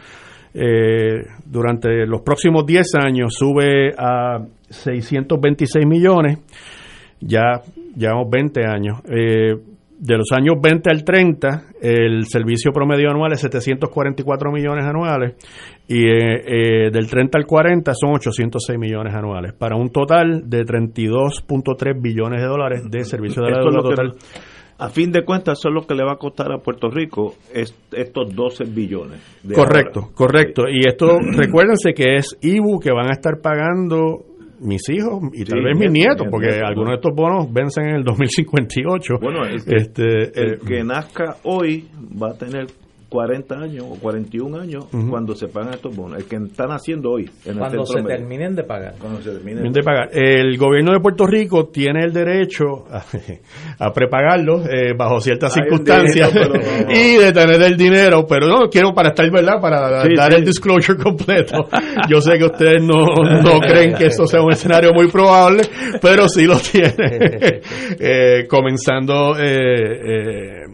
Eh, 0.55 1.23
durante 1.47 2.07
los 2.07 2.21
próximos 2.21 2.67
10 2.67 2.95
años 2.97 3.35
sube 3.35 3.95
a 3.97 4.45
626 4.69 5.87
millones, 5.87 6.39
ya 7.21 7.63
llevamos 7.97 8.29
20 8.31 8.67
años. 8.67 8.99
Eh, 9.09 9.55
de 10.03 10.17
los 10.17 10.33
años 10.33 10.57
20 10.61 10.91
al 10.91 11.05
30, 11.05 11.63
el 11.81 12.27
servicio 12.27 12.73
promedio 12.73 13.11
anual 13.11 13.33
es 13.33 13.41
744 13.41 14.51
millones 14.51 14.85
anuales 14.85 15.35
y 15.95 16.05
eh, 16.07 16.87
eh, 16.87 16.91
del 16.91 17.09
30 17.09 17.39
al 17.39 17.45
40 17.47 17.93
son 17.95 18.15
806 18.15 18.79
millones 18.79 19.15
anuales, 19.15 19.53
para 19.53 19.77
un 19.77 19.91
total 19.91 20.49
de 20.49 20.65
32.3 20.65 22.01
billones 22.01 22.41
de 22.41 22.47
dólares 22.47 22.83
de 22.91 23.05
servicio 23.05 23.43
de 23.43 23.51
la 23.51 23.59
deuda 23.59 23.83
total. 23.83 24.15
a 24.79 24.89
fin 24.89 25.13
de 25.13 25.25
cuentas 25.25 25.59
eso 25.59 25.69
es 25.69 25.75
lo 25.75 25.87
que 25.87 25.95
le 25.95 26.05
va 26.05 26.13
a 26.13 26.17
costar 26.17 26.51
a 26.53 26.59
Puerto 26.59 26.89
Rico 26.91 27.35
es- 27.53 27.75
estos 27.93 28.35
12 28.35 28.65
billones 28.65 29.21
de 29.43 29.55
Correcto, 29.55 30.01
ahora. 30.01 30.15
correcto. 30.15 30.63
Y 30.69 30.87
esto, 30.89 31.19
recuérdense 31.37 31.93
que 31.95 32.17
es 32.17 32.37
IBU 32.41 32.81
que 32.81 32.91
van 32.93 33.09
a 33.09 33.13
estar 33.13 33.41
pagando 33.43 34.25
mis 34.61 34.89
hijos 34.91 35.21
y 35.33 35.45
tal 35.45 35.59
Sí, 35.59 35.65
vez 35.65 35.77
mis 35.79 35.91
nietos, 35.91 36.27
porque 36.31 36.49
algunos 36.65 36.85
¿no? 36.87 36.91
de 36.91 36.95
estos 36.97 37.13
bonos 37.17 37.53
vencen 37.53 37.89
en 37.89 37.97
el 37.97 38.05
2058. 38.05 39.15
Bueno, 39.21 39.45
el 39.45 39.57
este, 39.57 40.41
el 40.41 40.53
eh, 40.55 40.59
que 40.67 40.85
nazca 40.85 41.37
hoy 41.43 41.89
va 42.21 42.31
a 42.31 42.35
tener 42.39 42.67
40 43.13 43.55
años 43.55 43.85
o 43.91 43.95
41 44.01 44.59
años 44.61 44.85
Ujú. 44.93 45.11
cuando 45.11 45.35
se 45.35 45.49
pagan 45.49 45.75
estos 45.75 45.95
bonos. 45.95 46.19
El 46.19 46.25
que 46.25 46.37
están 46.37 46.71
haciendo 46.71 47.11
hoy 47.11 47.31
en 47.45 47.59
Cuando 47.59 47.83
el 47.83 47.87
se 47.87 47.95
medio. 48.03 48.09
terminen 48.09 48.55
de 48.57 48.65
pagar. 48.65 48.95
Cuando 48.99 49.21
se 49.21 49.31
termine. 49.33 49.61
Bien 49.61 49.73
de 49.73 49.83
pagar. 49.83 50.09
El 50.13 50.57
gobierno 50.57 50.93
de 50.93 51.01
Puerto 51.01 51.27
Rico 51.27 51.67
tiene 51.69 52.03
el 52.05 52.13
derecho 52.13 52.85
a, 52.91 53.05
a 53.87 53.93
prepagarlo 53.93 54.63
eh, 54.65 54.95
bajo 54.97 55.21
ciertas 55.21 55.55
Hay 55.57 55.63
circunstancias 55.65 56.31
pero 56.33 56.55
y 56.91 57.17
de 57.19 57.33
tener 57.33 57.63
el 57.63 57.77
dinero, 57.77 58.27
pero 58.27 58.47
no 58.49 58.69
quiero 58.71 58.93
para 58.95 59.11
estar, 59.11 59.31
¿verdad? 59.31 59.61
Para 59.61 60.03
Sí, 60.03 60.15
dar 60.17 60.33
sí. 60.33 60.39
el 60.39 60.45
disclosure 60.47 60.99
completo. 61.03 61.69
Yo 62.09 62.21
sé 62.21 62.39
que 62.39 62.45
ustedes 62.45 62.83
no, 62.83 63.05
no 63.43 63.61
creen 63.61 63.95
que 63.95 64.07
eso 64.07 64.27
sea 64.27 64.41
un 64.43 64.53
escenario 64.53 64.93
muy 64.95 65.09
probable, 65.09 65.63
pero 66.01 66.29
sí 66.29 66.47
lo 66.47 66.57
tiene. 66.59 67.61
Eh, 67.99 68.47
comenzando 68.49 69.37
eh, 69.39 69.45
eh, 69.45 70.65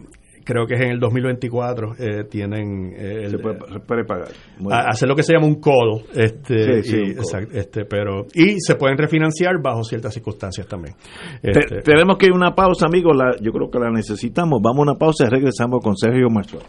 creo 0.48 0.66
que 0.66 0.74
es 0.76 0.80
en 0.80 0.92
el 0.92 0.98
2024, 0.98 1.92
eh, 1.98 2.24
tienen 2.24 2.94
eh, 2.96 3.24
el- 3.24 3.30
Se 3.32 3.38
puede, 3.38 3.58
se 3.70 3.80
puede 3.80 4.04
pagar. 4.04 4.28
A- 4.70 4.88
hacer 4.88 5.06
lo 5.06 5.14
que 5.14 5.22
se 5.22 5.34
llama 5.34 5.46
un 5.46 5.60
codo, 5.60 6.00
este, 6.14 6.82
Sí, 6.82 6.90
sí, 6.90 6.96
y, 6.96 7.00
un 7.10 7.14
codo. 7.16 7.22
exact- 7.22 7.54
este, 7.54 7.84
pero 7.84 8.24
y 8.34 8.56
se 8.58 8.74
pueden 8.76 8.96
refinanciar 8.96 9.60
bajo 9.62 9.84
ciertas 9.84 10.14
circunstancias 10.14 10.66
también. 10.66 10.94
Te- 11.42 11.50
Este, 11.50 11.82
tenemos 11.82 12.16
que 12.16 12.26
ir 12.26 12.32
a 12.32 12.36
una 12.36 12.54
pausa, 12.54 12.86
amigos. 12.86 13.14
La, 13.14 13.36
yo 13.40 13.52
creo 13.52 13.70
que 13.70 13.78
la 13.78 13.90
necesitamos. 13.90 14.60
Vamos 14.62 14.78
a 14.78 14.90
una 14.92 14.94
pausa 14.98 15.26
y 15.26 15.28
regresamos 15.28 15.80
con 15.84 15.94
Sergio 15.96 16.28
Marzuel. 16.30 16.62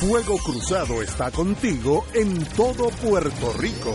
Fuego 0.00 0.36
Cruzado 0.38 1.02
está 1.02 1.30
contigo 1.30 2.04
en 2.14 2.44
todo 2.56 2.88
Puerto 3.06 3.52
Rico. 3.58 3.94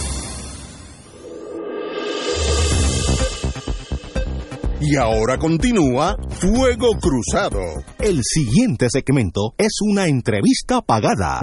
Y 4.83 4.95
ahora 4.95 5.37
continúa 5.37 6.17
Fuego 6.29 6.97
Cruzado. 6.99 7.59
El 7.99 8.21
siguiente 8.23 8.87
segmento 8.89 9.53
es 9.55 9.77
una 9.87 10.07
entrevista 10.07 10.81
pagada. 10.81 11.41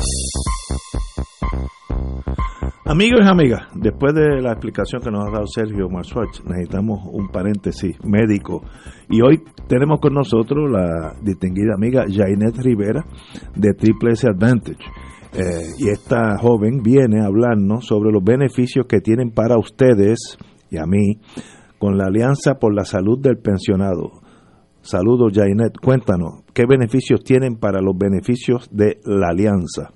Amigos 2.84 3.20
y 3.22 3.28
amigas, 3.28 3.60
después 3.76 4.12
de 4.14 4.42
la 4.42 4.50
explicación 4.50 5.00
que 5.02 5.12
nos 5.12 5.28
ha 5.28 5.30
dado 5.30 5.46
Sergio 5.46 5.88
Marzuach, 5.88 6.40
necesitamos 6.46 6.98
un 7.12 7.28
paréntesis 7.28 7.96
médico. 8.02 8.64
Y 9.08 9.22
hoy 9.22 9.40
tenemos 9.68 10.00
con 10.00 10.14
nosotros 10.14 10.68
la 10.68 11.14
distinguida 11.22 11.74
amiga 11.76 12.06
Jainet 12.10 12.56
Rivera 12.56 13.04
de 13.54 13.72
Triple 13.74 14.14
S 14.14 14.26
Advantage. 14.26 14.84
Eh, 15.34 15.74
y 15.78 15.90
esta 15.90 16.36
joven 16.38 16.82
viene 16.82 17.20
a 17.20 17.26
hablarnos 17.26 17.86
sobre 17.86 18.10
los 18.10 18.24
beneficios 18.24 18.86
que 18.88 19.00
tienen 19.00 19.30
para 19.30 19.58
ustedes 19.58 20.38
y 20.70 20.78
a 20.78 20.86
mí 20.86 21.20
con 21.78 21.96
la 21.96 22.06
Alianza 22.06 22.54
por 22.58 22.74
la 22.74 22.84
Salud 22.84 23.18
del 23.18 23.38
Pensionado. 23.38 24.20
Saludos, 24.82 25.32
Jainet. 25.34 25.76
Cuéntanos, 25.82 26.44
¿qué 26.52 26.64
beneficios 26.68 27.22
tienen 27.22 27.56
para 27.56 27.80
los 27.80 27.96
beneficios 27.96 28.68
de 28.70 28.98
la 29.04 29.28
Alianza? 29.28 29.90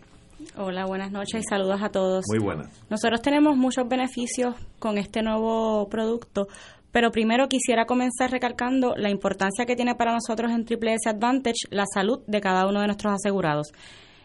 Hola, 0.57 0.85
buenas 0.85 1.11
noches 1.11 1.43
y 1.43 1.49
saludos 1.49 1.80
a 1.83 1.89
todos. 1.89 2.24
Muy 2.28 2.45
buenas. 2.45 2.68
Nosotros 2.91 3.22
tenemos 3.22 3.57
muchos 3.57 3.89
beneficios 3.89 4.55
con 4.78 4.99
este 4.99 5.22
nuevo 5.22 5.89
producto, 5.89 6.47
pero 6.91 7.11
primero 7.11 7.49
quisiera 7.49 7.87
comenzar 7.87 8.30
recalcando 8.30 8.95
la 8.97 9.09
importancia 9.09 9.64
que 9.64 9.76
tiene 9.76 9.95
para 9.95 10.12
nosotros 10.12 10.53
en 10.53 10.66
Triple 10.66 10.95
S 10.95 11.09
Advantage 11.09 11.68
la 11.70 11.85
salud 11.87 12.20
de 12.26 12.41
cada 12.41 12.68
uno 12.68 12.80
de 12.80 12.87
nuestros 12.87 13.14
asegurados. 13.14 13.72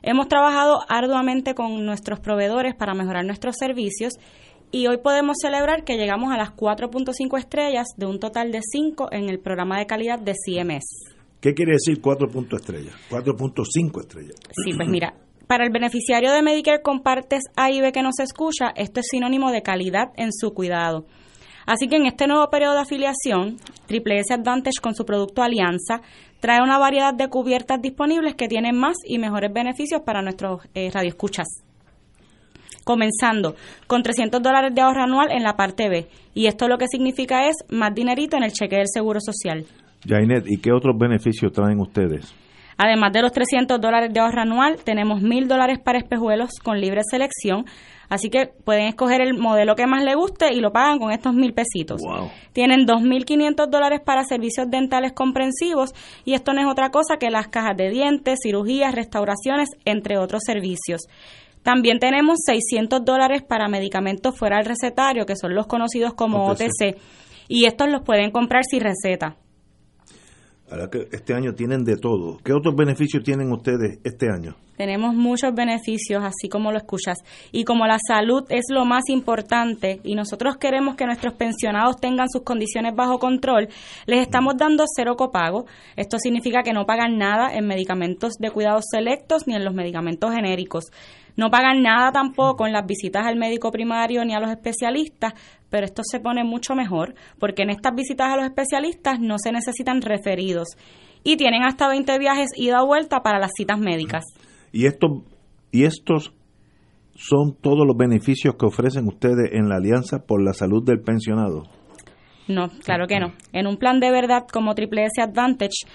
Hemos 0.03 0.27
trabajado 0.27 0.79
arduamente 0.89 1.55
con 1.55 1.85
nuestros 1.85 2.19
proveedores 2.19 2.75
para 2.75 2.93
mejorar 2.93 3.25
nuestros 3.25 3.55
servicios 3.57 4.13
y 4.71 4.87
hoy 4.87 4.97
podemos 4.97 5.37
celebrar 5.41 5.83
que 5.83 5.97
llegamos 5.97 6.33
a 6.33 6.37
las 6.37 6.55
4.5 6.55 7.37
estrellas 7.37 7.87
de 7.97 8.05
un 8.05 8.19
total 8.19 8.51
de 8.51 8.59
5 8.61 9.09
en 9.11 9.29
el 9.29 9.39
programa 9.39 9.79
de 9.79 9.85
calidad 9.85 10.19
de 10.19 10.33
CMS. 10.33 11.15
¿Qué 11.39 11.53
quiere 11.53 11.73
decir 11.73 12.01
4 12.01 12.27
puntos 12.29 12.61
estrellas? 12.61 12.95
4.5 13.09 14.01
estrellas. 14.01 14.35
Sí, 14.63 14.73
pues 14.75 14.89
mira, 14.89 15.13
para 15.47 15.63
el 15.63 15.71
beneficiario 15.71 16.31
de 16.31 16.41
Medicare 16.41 16.81
con 16.81 17.01
partes 17.01 17.43
A 17.55 17.71
y 17.71 17.79
B 17.79 17.91
que 17.91 18.01
nos 18.01 18.19
escucha, 18.19 18.71
esto 18.75 18.99
es 18.99 19.07
sinónimo 19.09 19.51
de 19.51 19.61
calidad 19.61 20.09
en 20.17 20.33
su 20.33 20.53
cuidado. 20.53 21.05
Así 21.65 21.87
que 21.87 21.97
en 21.97 22.05
este 22.05 22.27
nuevo 22.27 22.49
periodo 22.49 22.75
de 22.75 22.81
afiliación, 22.81 23.57
Triple 23.87 24.19
S 24.19 24.33
Advantage 24.33 24.81
con 24.81 24.95
su 24.95 25.05
producto 25.05 25.43
Alianza 25.43 26.01
trae 26.39 26.61
una 26.61 26.77
variedad 26.77 27.13
de 27.13 27.29
cubiertas 27.29 27.81
disponibles 27.81 28.35
que 28.35 28.47
tienen 28.47 28.77
más 28.77 28.95
y 29.05 29.17
mejores 29.19 29.51
beneficios 29.51 30.01
para 30.01 30.21
nuestros 30.21 30.61
eh, 30.73 30.89
radioescuchas. 30.91 31.66
Comenzando 32.87 33.55
con 33.85 34.01
300 34.01 34.41
dólares 34.41 34.73
de 34.73 34.79
ahorro 34.79 35.03
anual 35.03 35.29
en 35.31 35.43
la 35.43 35.57
parte 35.57 35.89
B. 35.89 36.07
Y 36.33 36.47
esto 36.47 36.69
lo 36.69 36.77
que 36.77 36.87
significa 36.87 37.49
es 37.49 37.57
más 37.69 37.93
dinerito 37.93 38.37
en 38.37 38.43
el 38.43 38.53
cheque 38.53 38.77
del 38.77 38.87
Seguro 38.87 39.19
Social. 39.19 39.65
Jainet, 40.07 40.45
¿y 40.47 40.57
qué 40.57 40.71
otros 40.71 40.97
beneficios 40.97 41.51
traen 41.51 41.81
ustedes? 41.81 42.33
Además 42.77 43.11
de 43.11 43.23
los 43.23 43.33
300 43.33 43.81
dólares 43.81 44.13
de 44.13 44.21
ahorro 44.21 44.41
anual, 44.41 44.77
tenemos 44.85 45.21
1000 45.21 45.49
dólares 45.49 45.79
para 45.83 45.97
espejuelos 45.97 46.51
con 46.63 46.79
libre 46.79 47.01
selección. 47.09 47.65
Así 48.07 48.29
que 48.29 48.47
pueden 48.63 48.87
escoger 48.87 49.19
el 49.19 49.33
modelo 49.33 49.75
que 49.75 49.85
más 49.85 50.01
les 50.03 50.15
guste 50.15 50.53
y 50.53 50.61
lo 50.61 50.71
pagan 50.71 50.97
con 50.97 51.11
estos 51.11 51.33
mil 51.33 51.53
pesitos. 51.53 52.01
Wow. 52.01 52.29
Tienen 52.53 52.85
2.500 52.85 53.67
dólares 53.67 53.99
para 53.99 54.23
servicios 54.23 54.67
dentales 54.69 55.11
comprensivos 55.11 55.89
y 56.23 56.33
esto 56.33 56.53
no 56.53 56.61
es 56.61 56.67
otra 56.67 56.89
cosa 56.89 57.17
que 57.19 57.29
las 57.29 57.49
cajas 57.49 57.75
de 57.75 57.89
dientes, 57.89 58.39
cirugías, 58.41 58.95
restauraciones, 58.95 59.69
entre 59.83 60.17
otros 60.17 60.43
servicios. 60.45 61.01
También 61.67 61.99
tenemos 61.99 62.37
600 62.45 63.03
dólares 63.03 63.43
para 63.43 63.67
medicamentos 63.67 64.37
fuera 64.37 64.55
del 64.55 64.67
recetario, 64.67 65.25
que 65.25 65.35
son 65.35 65.53
los 65.53 65.67
conocidos 65.67 66.13
como 66.13 66.45
OTC. 66.45 66.61
OTC, 66.61 66.97
y 67.49 67.65
estos 67.65 67.89
los 67.89 68.03
pueden 68.03 68.31
comprar 68.31 68.63
sin 68.63 68.79
receta. 68.79 69.35
Ahora 70.71 70.89
que 70.89 71.09
este 71.11 71.33
año 71.33 71.55
tienen 71.55 71.83
de 71.83 71.97
todo. 71.97 72.37
¿Qué 72.41 72.53
otros 72.53 72.73
beneficios 72.73 73.21
tienen 73.21 73.51
ustedes 73.51 73.99
este 74.05 74.29
año? 74.29 74.55
Tenemos 74.77 75.13
muchos 75.13 75.53
beneficios, 75.53 76.23
así 76.23 76.47
como 76.47 76.71
lo 76.71 76.77
escuchas. 76.77 77.17
Y 77.51 77.65
como 77.65 77.85
la 77.85 77.97
salud 77.99 78.45
es 78.47 78.67
lo 78.69 78.85
más 78.85 79.09
importante 79.09 79.99
y 80.05 80.15
nosotros 80.15 80.55
queremos 80.55 80.95
que 80.95 81.05
nuestros 81.05 81.33
pensionados 81.33 81.97
tengan 81.99 82.29
sus 82.29 82.43
condiciones 82.43 82.95
bajo 82.95 83.19
control, 83.19 83.67
les 84.05 84.21
estamos 84.21 84.55
dando 84.55 84.85
cero 84.95 85.17
copago. 85.17 85.65
Esto 85.97 86.17
significa 86.17 86.63
que 86.63 86.71
no 86.71 86.85
pagan 86.85 87.17
nada 87.17 87.53
en 87.53 87.67
medicamentos 87.67 88.35
de 88.39 88.51
cuidados 88.51 88.85
selectos 88.89 89.47
ni 89.47 89.55
en 89.55 89.65
los 89.65 89.73
medicamentos 89.73 90.33
genéricos. 90.33 90.85
No 91.37 91.49
pagan 91.51 91.83
nada 91.83 92.11
tampoco 92.11 92.65
en 92.65 92.73
las 92.73 92.85
visitas 92.85 93.25
al 93.25 93.37
médico 93.37 93.71
primario 93.71 94.25
ni 94.25 94.33
a 94.33 94.39
los 94.39 94.49
especialistas, 94.49 95.33
pero 95.69 95.85
esto 95.85 96.01
se 96.03 96.19
pone 96.19 96.43
mucho 96.43 96.75
mejor 96.75 97.13
porque 97.39 97.61
en 97.61 97.69
estas 97.69 97.95
visitas 97.95 98.27
a 98.33 98.35
los 98.35 98.45
especialistas 98.45 99.19
no 99.19 99.37
se 99.37 99.51
necesitan 99.51 100.01
referidos 100.01 100.67
y 101.23 101.37
tienen 101.37 101.63
hasta 101.63 101.87
20 101.87 102.17
viajes 102.19 102.49
ida 102.55 102.83
o 102.83 102.87
vuelta 102.87 103.21
para 103.21 103.39
las 103.39 103.51
citas 103.55 103.79
médicas. 103.79 104.25
Y 104.71 104.87
estos, 104.87 105.11
y 105.71 105.83
estos 105.83 106.33
son 107.15 107.55
todos 107.61 107.85
los 107.85 107.95
beneficios 107.95 108.55
que 108.55 108.65
ofrecen 108.65 109.07
ustedes 109.07 109.51
en 109.53 109.69
la 109.69 109.75
Alianza 109.75 110.25
por 110.25 110.43
la 110.43 110.53
Salud 110.53 110.83
del 110.83 111.01
Pensionado. 111.01 111.63
No, 112.47 112.69
claro 112.83 113.07
que 113.07 113.19
no. 113.19 113.33
En 113.51 113.67
un 113.67 113.77
plan 113.77 113.99
de 113.99 114.09
verdad 114.09 114.47
como 114.51 114.73
Triple 114.73 115.05
S 115.05 115.21
Advantage, 115.21 115.85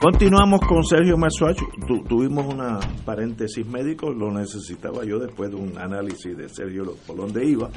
Continuamos 0.00 0.60
con 0.68 0.84
Sergio 0.84 1.16
Marzuacho. 1.16 1.66
Tu- 1.86 2.02
tuvimos 2.04 2.46
una 2.52 2.78
paréntesis 3.04 3.66
médico, 3.66 4.10
lo 4.10 4.30
necesitaba 4.30 5.04
yo 5.04 5.18
después 5.18 5.50
de 5.50 5.56
un 5.56 5.78
análisis 5.78 6.36
de 6.36 6.48
Sergio 6.48 6.94
por 7.06 7.16
dónde 7.16 7.44
iba. 7.46 7.70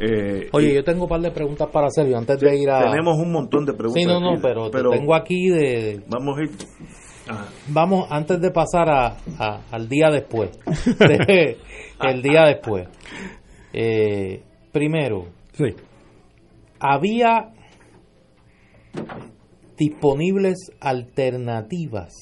Eh, 0.00 0.48
Oye, 0.52 0.70
y 0.70 0.74
yo 0.74 0.82
tengo 0.84 1.04
un 1.04 1.08
par 1.08 1.20
de 1.20 1.30
preguntas 1.30 1.68
para 1.72 1.88
Sergio 1.90 2.18
antes 2.18 2.38
de 2.40 2.58
ir 2.58 2.68
a... 2.70 2.90
tenemos 2.90 3.16
un 3.18 3.30
montón 3.30 3.64
de 3.64 3.72
preguntas. 3.74 4.02
Sí, 4.02 4.08
no, 4.08 4.18
no, 4.20 4.32
aquí, 4.32 4.40
pero, 4.42 4.70
te 4.70 4.82
tengo 4.82 5.14
aquí 5.14 5.48
de... 5.50 6.02
Vamos 6.08 6.38
a 6.38 6.42
ir. 6.42 6.50
Ajá. 7.28 7.46
Vamos, 7.68 8.06
antes 8.10 8.40
de 8.40 8.50
pasar 8.50 8.90
a, 8.90 9.16
a- 9.38 9.60
al 9.70 9.88
día 9.88 10.10
después. 10.10 10.50
de- 10.98 11.56
el 12.02 12.22
día 12.22 12.42
después. 12.46 12.88
Eh, 13.72 14.42
primero, 14.72 15.26
Sí. 15.52 15.66
había 16.80 17.50
disponibles 19.76 20.70
alternativas 20.80 22.12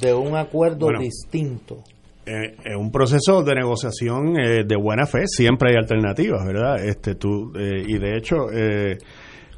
de 0.00 0.14
un 0.14 0.36
acuerdo 0.36 0.86
Bueno. 0.86 1.00
distinto. 1.00 1.76
Eh, 2.28 2.74
un 2.76 2.90
proceso 2.90 3.44
de 3.44 3.54
negociación 3.54 4.36
eh, 4.36 4.64
de 4.66 4.76
buena 4.76 5.06
fe 5.06 5.28
siempre 5.28 5.70
hay 5.70 5.76
alternativas, 5.76 6.44
¿verdad? 6.44 6.84
Este, 6.84 7.14
tú, 7.14 7.52
eh, 7.56 7.84
y 7.86 7.98
de 7.98 8.16
hecho, 8.16 8.48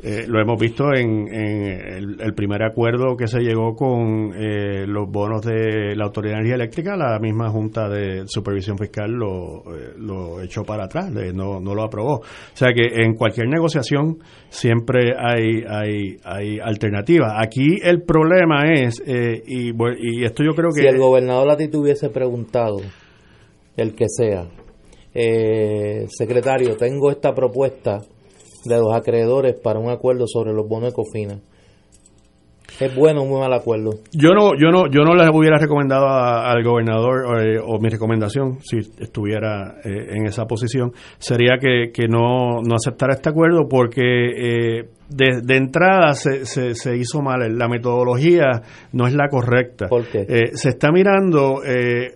eh, 0.01 0.25
lo 0.29 0.41
hemos 0.41 0.61
visto 0.61 0.95
en, 0.95 1.27
en 1.35 2.21
el, 2.21 2.35
primer 2.35 2.63
acuerdo 2.63 3.17
que 3.17 3.27
se 3.27 3.41
llegó 3.41 3.75
con 3.75 4.33
eh, 4.33 4.87
los 4.87 5.11
bonos 5.11 5.43
de 5.43 5.97
la 5.97 6.05
Autoridad 6.05 6.35
de 6.35 6.41
Energía 6.41 6.55
Eléctrica, 6.55 6.97
la 6.97 7.19
misma 7.19 7.51
Junta 7.51 7.89
de 7.89 8.23
Supervisión 8.27 8.79
Fiscal 8.79 9.11
lo, 9.11 9.63
eh, 9.75 9.95
lo 9.97 10.41
echó 10.41 10.63
para 10.63 10.85
atrás, 10.85 11.11
no, 11.11 11.59
no 11.61 11.75
lo 11.75 11.83
aprobó. 11.83 12.19
O 12.19 12.23
sea 12.55 12.69
que 12.73 13.03
en 13.03 13.15
cualquier 13.15 13.49
negociación 13.49 14.19
siempre 14.51 15.15
hay, 15.19 15.65
hay, 15.69 16.17
hay 16.23 16.59
alternativas. 16.61 17.33
Aquí 17.37 17.79
el 17.83 18.03
problema 18.03 18.73
es, 18.73 19.03
eh, 19.05 19.43
y, 19.47 19.71
y 19.71 20.25
esto 20.25 20.45
yo 20.45 20.53
creo 20.55 20.71
que... 20.71 20.83
Si 20.83 20.87
el 20.87 20.99
gobernador 20.99 21.51
a 21.51 21.57
ti 21.57 21.67
te 21.67 21.77
hubiese 21.77 22.09
preguntado, 22.11 22.79
el 23.77 23.95
que 23.95 24.07
sea, 24.09 24.47
eh, 25.13 26.07
secretario, 26.09 26.77
tengo 26.77 27.11
esta 27.11 27.35
propuesta 27.35 28.01
de 28.69 28.77
los 28.79 28.95
acreedores 28.95 29.55
para 29.61 29.79
un 29.79 29.91
acuerdo 29.91 30.27
sobre 30.27 30.53
los 30.53 30.69
bonos 30.69 30.91
de 30.91 30.95
cofina. 30.95 31.39
¿Es 32.81 32.95
bueno 32.95 33.23
o 33.23 33.27
muy 33.27 33.41
mal 33.41 33.53
acuerdo? 33.55 33.91
Yo 34.13 34.31
no, 34.35 34.53
yo 34.57 34.71
no, 34.71 34.89
yo 34.89 35.03
no 35.03 35.15
les 35.17 35.29
hubiera 35.35 35.59
recomendado 35.59 36.07
a- 36.07 36.49
al 36.53 36.63
gobernador 36.63 37.43
eh, 37.45 37.59
o 37.59 37.81
mi 37.81 37.89
recomendación, 37.89 38.59
si 38.61 38.79
estuviera 39.03 39.77
eh, 39.85 40.11
en 40.15 40.27
esa 40.27 40.45
posición, 40.45 40.93
sería 41.19 41.55
que, 41.61 41.91
que 41.93 42.07
no, 42.07 42.61
no 42.63 42.77
aceptara 42.77 43.15
este 43.15 43.31
acuerdo 43.31 43.67
porque 43.69 44.03
eh, 44.03 44.89
de, 45.09 45.41
de 45.43 45.57
entrada 45.57 46.13
se, 46.15 46.45
se, 46.47 46.75
se 46.75 46.97
hizo 46.97 47.21
mal. 47.21 47.41
La 47.59 47.67
metodología 47.69 48.63
no 48.93 49.09
es 49.09 49.15
la 49.15 49.29
correcta. 49.29 49.89
¿Por 49.89 50.07
qué? 50.07 50.51
Se 50.53 50.69
está 50.69 50.93
mirando 50.93 51.65
eh, 51.65 52.13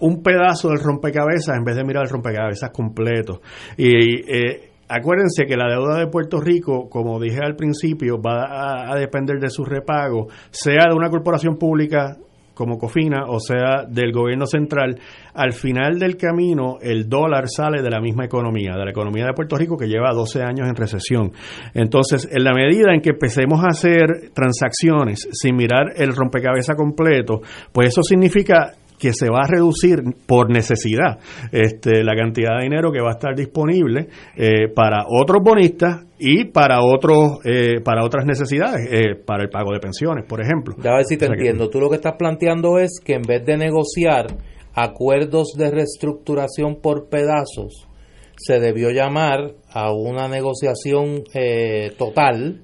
un 0.00 0.22
pedazo 0.22 0.68
del 0.68 0.78
rompecabezas 0.80 1.56
en 1.56 1.64
vez 1.64 1.74
de 1.74 1.82
mirar 1.84 2.04
el 2.04 2.10
rompecabezas 2.10 2.70
completo. 2.70 3.40
Y 3.76 4.16
eh, 4.32 4.68
acuérdense 4.88 5.46
que 5.46 5.56
la 5.56 5.68
deuda 5.68 5.98
de 5.98 6.06
Puerto 6.06 6.40
Rico, 6.40 6.88
como 6.88 7.20
dije 7.20 7.40
al 7.42 7.56
principio, 7.56 8.20
va 8.20 8.90
a, 8.90 8.96
depender 8.96 9.38
de 9.38 9.50
su 9.50 9.64
repago, 9.64 10.28
sea 10.50 10.88
de 10.88 10.94
una 10.94 11.10
corporación 11.10 11.56
pública 11.56 12.16
como 12.54 12.76
Cofina 12.76 13.24
o 13.28 13.40
sea 13.40 13.84
del 13.88 14.12
gobierno 14.12 14.46
central, 14.46 15.00
al 15.34 15.52
final 15.52 15.98
del 15.98 16.18
camino 16.18 16.76
el 16.82 17.08
dólar 17.08 17.48
sale 17.48 17.82
de 17.82 17.90
la 17.90 17.98
misma 17.98 18.26
economía, 18.26 18.76
de 18.76 18.84
la 18.84 18.90
economía 18.90 19.24
de 19.24 19.32
Puerto 19.32 19.56
Rico 19.56 19.76
que 19.76 19.86
lleva 19.86 20.12
12 20.12 20.42
años 20.42 20.68
en 20.68 20.76
recesión. 20.76 21.32
Entonces, 21.72 22.28
en 22.30 22.44
la 22.44 22.52
medida 22.52 22.92
en 22.92 23.00
que 23.00 23.10
empecemos 23.10 23.64
a 23.64 23.68
hacer 23.68 24.30
transacciones 24.34 25.28
sin 25.32 25.56
mirar 25.56 25.94
el 25.96 26.14
rompecabezas 26.14 26.76
completo, 26.76 27.40
pues 27.72 27.88
eso 27.88 28.02
significa 28.02 28.74
que 29.02 29.12
se 29.12 29.26
va 29.28 29.40
a 29.40 29.48
reducir 29.48 29.98
por 30.28 30.48
necesidad 30.48 31.18
este, 31.50 32.04
la 32.04 32.14
cantidad 32.14 32.56
de 32.58 32.62
dinero 32.62 32.92
que 32.92 33.00
va 33.02 33.08
a 33.08 33.14
estar 33.14 33.34
disponible 33.34 34.06
eh, 34.36 34.68
para 34.72 35.04
otros 35.08 35.42
bonistas 35.42 36.04
y 36.20 36.44
para 36.44 36.82
otros 36.84 37.40
eh, 37.44 37.80
para 37.84 38.04
otras 38.04 38.24
necesidades 38.24 38.88
eh, 38.92 39.16
para 39.26 39.42
el 39.42 39.50
pago 39.50 39.72
de 39.72 39.80
pensiones 39.80 40.24
por 40.28 40.40
ejemplo 40.40 40.76
Ya 40.80 40.92
a 40.92 40.96
ver 40.98 41.04
si 41.04 41.16
te 41.16 41.24
O 41.24 41.28
sea 41.28 41.34
que- 41.34 41.40
entiendo. 41.40 41.68
Tú 41.68 41.80
lo 41.80 41.90
que 41.90 41.96
estás 41.96 42.14
planteando 42.16 42.78
es 42.78 43.00
que 43.04 43.14
en 43.14 43.22
vez 43.22 43.44
de 43.44 43.56
negociar 43.56 44.26
acuerdos 44.74 45.48
de 45.58 45.70
reestructuración 45.70 46.76
por 46.80 47.08
pedazos, 47.08 47.88
se 48.36 48.60
debió 48.60 48.90
llamar 48.90 49.52
a 49.72 49.92
una 49.92 50.28
negociación 50.28 51.24
eh, 51.34 51.90
total, 51.98 52.60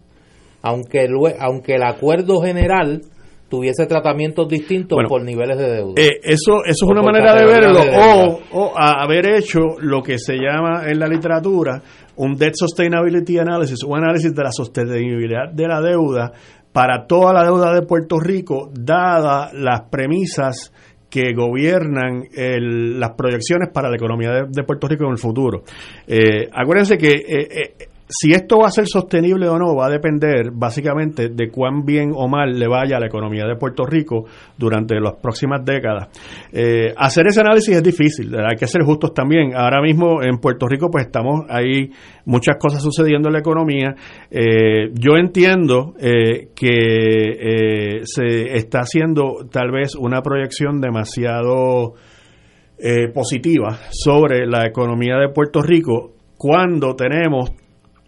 aunque, 0.62 1.06
aunque 1.38 1.74
el 1.74 1.82
acuerdo 1.82 2.40
general 2.40 3.02
tuviese 3.48 3.86
tratamientos 3.86 4.48
distintos 4.48 4.96
Bueno, 4.96 5.08
por 5.08 5.22
niveles 5.24 5.56
de 5.58 5.70
deuda. 5.70 5.94
Eh, 6.02 6.20
eso, 6.22 6.64
eso 6.64 6.84
es 6.84 6.90
una 6.90 7.02
manera 7.02 7.34
de 7.34 7.46
verlo, 7.46 7.80
de 7.80 7.96
o, 7.96 8.40
o 8.52 8.72
a 8.78 9.02
haber 9.02 9.26
hecho 9.36 9.60
lo 9.80 10.02
que 10.02 10.18
se 10.18 10.34
llama 10.34 10.82
en 10.86 10.98
la 10.98 11.06
literatura 11.08 11.82
un 12.16 12.34
Debt 12.36 12.54
Sustainability 12.54 13.38
Analysis, 13.38 13.82
un 13.84 13.96
análisis 13.98 14.34
de 14.34 14.42
la 14.42 14.50
sostenibilidad 14.52 15.50
de 15.52 15.66
la 15.68 15.80
deuda 15.80 16.32
para 16.72 17.06
toda 17.06 17.32
la 17.32 17.44
deuda 17.44 17.72
de 17.74 17.82
Puerto 17.82 18.18
Rico, 18.20 18.70
dadas 18.74 19.52
las 19.54 19.82
premisas 19.90 20.72
que 21.08 21.32
gobiernan 21.34 22.24
el- 22.36 23.00
las 23.00 23.12
proyecciones 23.16 23.70
para 23.72 23.88
la 23.88 23.96
economía 23.96 24.30
de, 24.30 24.42
de 24.50 24.62
Puerto 24.62 24.86
Rico 24.88 25.04
en 25.04 25.12
el 25.12 25.18
futuro. 25.18 25.62
Eh, 26.06 26.48
acuérdense 26.52 26.98
que 26.98 27.12
eh, 27.12 27.48
eh, 27.50 27.74
si 28.08 28.32
esto 28.32 28.58
va 28.58 28.68
a 28.68 28.70
ser 28.70 28.86
sostenible 28.86 29.48
o 29.48 29.58
no 29.58 29.74
va 29.76 29.86
a 29.86 29.90
depender 29.90 30.50
básicamente 30.52 31.28
de 31.28 31.50
cuán 31.50 31.84
bien 31.84 32.12
o 32.14 32.26
mal 32.26 32.58
le 32.58 32.66
vaya 32.66 32.96
a 32.96 33.00
la 33.00 33.06
economía 33.06 33.44
de 33.46 33.56
Puerto 33.56 33.84
Rico 33.84 34.24
durante 34.56 34.98
las 34.98 35.16
próximas 35.16 35.62
décadas. 35.64 36.08
Eh, 36.52 36.94
hacer 36.96 37.26
ese 37.26 37.40
análisis 37.40 37.76
es 37.76 37.82
difícil, 37.82 38.34
hay 38.34 38.56
que 38.56 38.66
ser 38.66 38.82
justos 38.82 39.12
también. 39.12 39.54
Ahora 39.54 39.82
mismo 39.82 40.22
en 40.22 40.38
Puerto 40.38 40.66
Rico 40.66 40.88
pues 40.90 41.04
estamos 41.06 41.44
ahí 41.50 41.90
muchas 42.24 42.56
cosas 42.58 42.82
sucediendo 42.82 43.28
en 43.28 43.34
la 43.34 43.40
economía. 43.40 43.94
Eh, 44.30 44.90
yo 44.94 45.16
entiendo 45.16 45.94
eh, 46.00 46.48
que 46.54 48.00
se 48.04 48.56
está 48.56 48.80
haciendo 48.80 49.46
tal 49.50 49.70
vez 49.70 49.94
una 49.94 50.22
proyección 50.22 50.80
demasiado 50.80 51.94
positiva 53.12 53.76
sobre 53.90 54.46
la 54.46 54.64
economía 54.64 55.16
de 55.16 55.30
Puerto 55.30 55.60
Rico 55.60 56.12
cuando 56.36 56.94
tenemos 56.94 57.50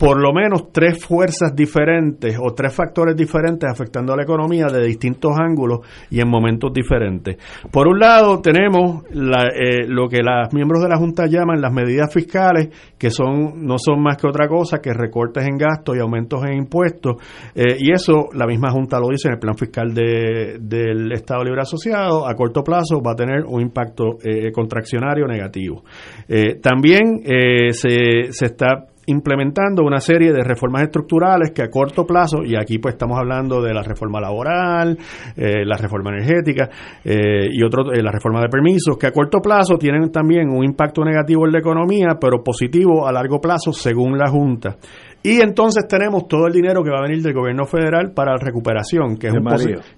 por 0.00 0.18
lo 0.18 0.32
menos 0.32 0.72
tres 0.72 1.04
fuerzas 1.04 1.54
diferentes 1.54 2.38
o 2.40 2.54
tres 2.54 2.74
factores 2.74 3.14
diferentes 3.14 3.68
afectando 3.70 4.14
a 4.14 4.16
la 4.16 4.22
economía 4.22 4.64
de 4.68 4.82
distintos 4.86 5.32
ángulos 5.38 5.80
y 6.08 6.22
en 6.22 6.28
momentos 6.30 6.72
diferentes. 6.72 7.36
Por 7.70 7.86
un 7.86 7.98
lado, 7.98 8.40
tenemos 8.40 9.04
eh, 9.10 9.86
lo 9.86 10.08
que 10.08 10.22
los 10.22 10.54
miembros 10.54 10.82
de 10.82 10.88
la 10.88 10.96
Junta 10.96 11.26
llaman 11.26 11.60
las 11.60 11.74
medidas 11.74 12.10
fiscales, 12.14 12.70
que 12.96 13.10
son 13.10 13.66
no 13.66 13.76
son 13.76 14.02
más 14.02 14.16
que 14.16 14.26
otra 14.26 14.48
cosa 14.48 14.78
que 14.78 14.94
recortes 14.94 15.46
en 15.46 15.58
gastos 15.58 15.94
y 15.94 16.00
aumentos 16.00 16.42
en 16.44 16.56
impuestos, 16.56 17.16
eh, 17.54 17.76
y 17.78 17.92
eso 17.92 18.30
la 18.32 18.46
misma 18.46 18.70
Junta 18.70 18.98
lo 18.98 19.08
dice 19.08 19.28
en 19.28 19.34
el 19.34 19.38
plan 19.38 19.54
fiscal 19.54 19.92
del 19.92 21.12
Estado 21.12 21.44
Libre 21.44 21.60
Asociado, 21.60 22.26
a 22.26 22.34
corto 22.34 22.62
plazo 22.62 23.02
va 23.02 23.12
a 23.12 23.16
tener 23.16 23.44
un 23.46 23.60
impacto 23.60 24.16
eh, 24.24 24.50
contraccionario 24.50 25.26
negativo. 25.26 25.84
también 26.62 27.20
se, 27.72 28.32
se 28.32 28.46
está 28.46 28.86
implementando 29.10 29.82
una 29.82 30.00
serie 30.00 30.32
de 30.32 30.42
reformas 30.42 30.82
estructurales 30.82 31.52
que 31.52 31.62
a 31.62 31.70
corto 31.70 32.04
plazo, 32.06 32.38
y 32.44 32.56
aquí 32.56 32.78
pues 32.78 32.94
estamos 32.94 33.18
hablando 33.18 33.60
de 33.60 33.74
la 33.74 33.82
reforma 33.82 34.20
laboral, 34.20 34.96
eh, 35.36 35.64
la 35.64 35.76
reforma 35.76 36.10
energética 36.10 36.68
eh, 37.04 37.48
y 37.50 37.62
otro, 37.62 37.92
eh, 37.92 38.02
la 38.02 38.12
reforma 38.12 38.40
de 38.40 38.48
permisos, 38.48 38.96
que 38.96 39.06
a 39.06 39.12
corto 39.12 39.40
plazo 39.40 39.76
tienen 39.76 40.10
también 40.10 40.48
un 40.48 40.64
impacto 40.64 41.04
negativo 41.04 41.46
en 41.46 41.52
la 41.52 41.58
economía, 41.58 42.18
pero 42.20 42.42
positivo 42.42 43.06
a 43.06 43.12
largo 43.12 43.40
plazo 43.40 43.72
según 43.72 44.16
la 44.16 44.28
Junta. 44.28 44.76
Y 45.22 45.40
entonces 45.40 45.86
tenemos 45.86 46.26
todo 46.28 46.46
el 46.46 46.52
dinero 46.52 46.82
que 46.82 46.90
va 46.90 46.98
a 46.98 47.02
venir 47.02 47.22
del 47.22 47.34
gobierno 47.34 47.66
federal 47.66 48.12
para 48.14 48.32
la 48.32 48.38
recuperación, 48.38 49.18
que 49.18 49.26
es, 49.26 49.34
un, 49.34 49.44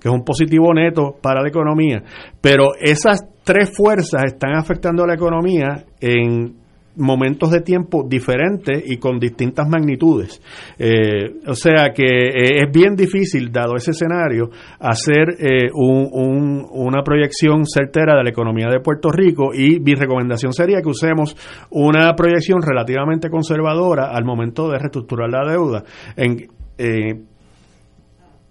que 0.01 0.09
es 0.09 0.13
un 0.13 0.25
positivo 0.25 0.75
neto 0.75 1.15
para 1.23 1.41
la 1.43 1.49
economía. 1.49 2.03
Pero 2.41 2.75
esas 2.81 3.21
tres 3.45 3.71
fuerzas 3.77 4.25
están 4.25 4.57
afectando 4.57 5.05
a 5.05 5.07
la 5.07 5.15
economía 5.15 5.85
en 6.01 6.62
momentos 6.97 7.51
de 7.51 7.61
tiempo 7.61 8.05
diferentes 8.07 8.83
y 8.87 8.99
con 8.99 9.19
distintas 9.19 9.69
magnitudes. 9.69 10.41
Eh, 10.79 11.41
o 11.47 11.55
sea 11.55 11.93
que 11.95 12.05
eh, 12.05 12.63
es 12.63 12.73
bien 12.73 12.95
difícil, 12.95 13.51
dado 13.51 13.77
ese 13.77 13.93
escenario, 13.93 14.51
hacer 14.79 15.37
eh, 15.39 15.71
una 15.73 17.03
proyección 17.03 17.65
certera 17.67 18.17
de 18.17 18.25
la 18.25 18.31
economía 18.31 18.69
de 18.69 18.81
Puerto 18.81 19.11
Rico 19.11 19.55
y 19.55 19.81
mi 19.81 19.95
recomendación 19.95 20.53
sería 20.53 20.83
que 20.83 20.89
usemos 20.89 21.37
una 21.71 22.15
proyección 22.15 22.61
relativamente 22.63 23.31
conservadora 23.31 24.11
al 24.11 24.25
momento 24.25 24.69
de 24.71 24.79
reestructurar 24.79 25.31
la 25.31 25.51
deuda. 25.51 25.85
En, 26.17 26.49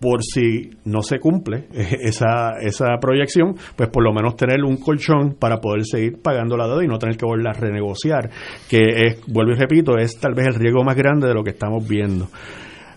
por 0.01 0.23
si 0.23 0.71
no 0.85 1.03
se 1.03 1.19
cumple 1.19 1.67
esa, 1.71 2.59
esa 2.59 2.97
proyección, 2.99 3.55
pues 3.75 3.89
por 3.89 4.03
lo 4.03 4.11
menos 4.11 4.35
tener 4.35 4.63
un 4.63 4.77
colchón 4.77 5.35
para 5.39 5.57
poder 5.57 5.85
seguir 5.85 6.21
pagando 6.21 6.57
la 6.57 6.67
deuda 6.67 6.83
y 6.83 6.87
no 6.87 6.97
tener 6.97 7.15
que 7.15 7.25
volver 7.25 7.47
a 7.47 7.53
renegociar, 7.53 8.29
que 8.67 8.79
es, 8.79 9.21
vuelvo 9.27 9.53
y 9.53 9.55
repito, 9.55 9.97
es 9.97 10.19
tal 10.19 10.33
vez 10.33 10.47
el 10.47 10.55
riesgo 10.55 10.83
más 10.83 10.95
grande 10.95 11.27
de 11.27 11.33
lo 11.35 11.43
que 11.43 11.51
estamos 11.51 11.87
viendo. 11.87 12.27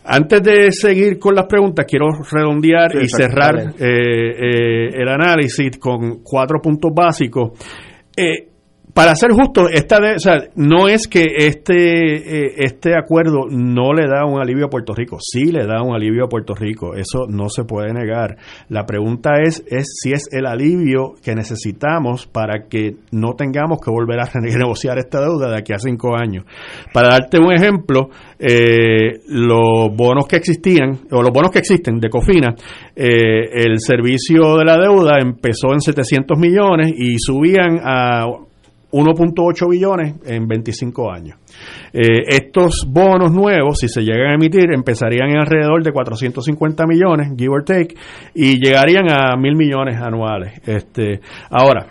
Antes 0.06 0.42
de 0.42 0.72
seguir 0.72 1.18
con 1.18 1.34
las 1.34 1.46
preguntas, 1.46 1.86
quiero 1.88 2.08
redondear 2.30 2.94
y 2.96 3.08
cerrar 3.08 3.58
eh, 3.58 3.74
eh, 3.78 4.88
el 4.92 5.08
análisis 5.08 5.78
con 5.78 6.22
cuatro 6.22 6.60
puntos 6.60 6.90
básicos. 6.94 7.52
Eh, 8.14 8.53
para 8.94 9.16
ser 9.16 9.32
justo, 9.32 9.68
esta 9.68 9.98
o 9.98 10.18
sea, 10.20 10.44
no 10.54 10.86
es 10.86 11.08
que 11.08 11.24
este, 11.36 12.46
eh, 12.46 12.54
este 12.58 12.96
acuerdo 12.96 13.48
no 13.50 13.92
le 13.92 14.06
da 14.06 14.24
un 14.24 14.40
alivio 14.40 14.66
a 14.66 14.70
Puerto 14.70 14.94
Rico, 14.94 15.18
sí 15.20 15.50
le 15.50 15.66
da 15.66 15.82
un 15.82 15.96
alivio 15.96 16.26
a 16.26 16.28
Puerto 16.28 16.54
Rico, 16.54 16.94
eso 16.94 17.26
no 17.28 17.48
se 17.48 17.64
puede 17.64 17.92
negar. 17.92 18.36
La 18.68 18.86
pregunta 18.86 19.32
es, 19.42 19.64
es 19.66 19.96
si 20.00 20.12
es 20.12 20.28
el 20.30 20.46
alivio 20.46 21.14
que 21.24 21.34
necesitamos 21.34 22.28
para 22.28 22.68
que 22.68 22.94
no 23.10 23.34
tengamos 23.34 23.80
que 23.80 23.90
volver 23.90 24.20
a 24.20 24.26
renegociar 24.32 24.96
esta 24.98 25.20
deuda 25.20 25.50
de 25.50 25.58
aquí 25.58 25.72
a 25.72 25.78
cinco 25.80 26.16
años. 26.16 26.44
Para 26.92 27.08
darte 27.08 27.40
un 27.40 27.52
ejemplo, 27.52 28.10
eh, 28.38 29.22
los 29.26 29.92
bonos 29.92 30.28
que 30.28 30.36
existían, 30.36 31.00
o 31.10 31.20
los 31.20 31.32
bonos 31.32 31.50
que 31.50 31.58
existen 31.58 31.98
de 31.98 32.08
Cofina, 32.08 32.54
eh, 32.94 33.50
el 33.54 33.80
servicio 33.80 34.56
de 34.56 34.64
la 34.64 34.78
deuda 34.78 35.18
empezó 35.20 35.72
en 35.72 35.80
700 35.80 36.38
millones 36.38 36.92
y 36.96 37.18
subían 37.18 37.80
a 37.82 38.26
1.8 38.94 39.68
billones 39.68 40.14
en 40.24 40.46
25 40.46 41.10
años. 41.10 41.38
Eh, 41.92 42.22
estos 42.28 42.86
bonos 42.88 43.32
nuevos, 43.32 43.78
si 43.80 43.88
se 43.88 44.02
llegan 44.02 44.30
a 44.30 44.34
emitir, 44.34 44.72
empezarían 44.72 45.30
en 45.30 45.38
alrededor 45.38 45.82
de 45.82 45.90
450 45.90 46.86
millones, 46.86 47.32
give 47.36 47.50
or 47.50 47.64
take, 47.64 47.96
y 48.34 48.64
llegarían 48.64 49.10
a 49.10 49.36
mil 49.36 49.56
millones 49.56 50.00
anuales. 50.00 50.60
Este, 50.64 51.20
ahora, 51.50 51.88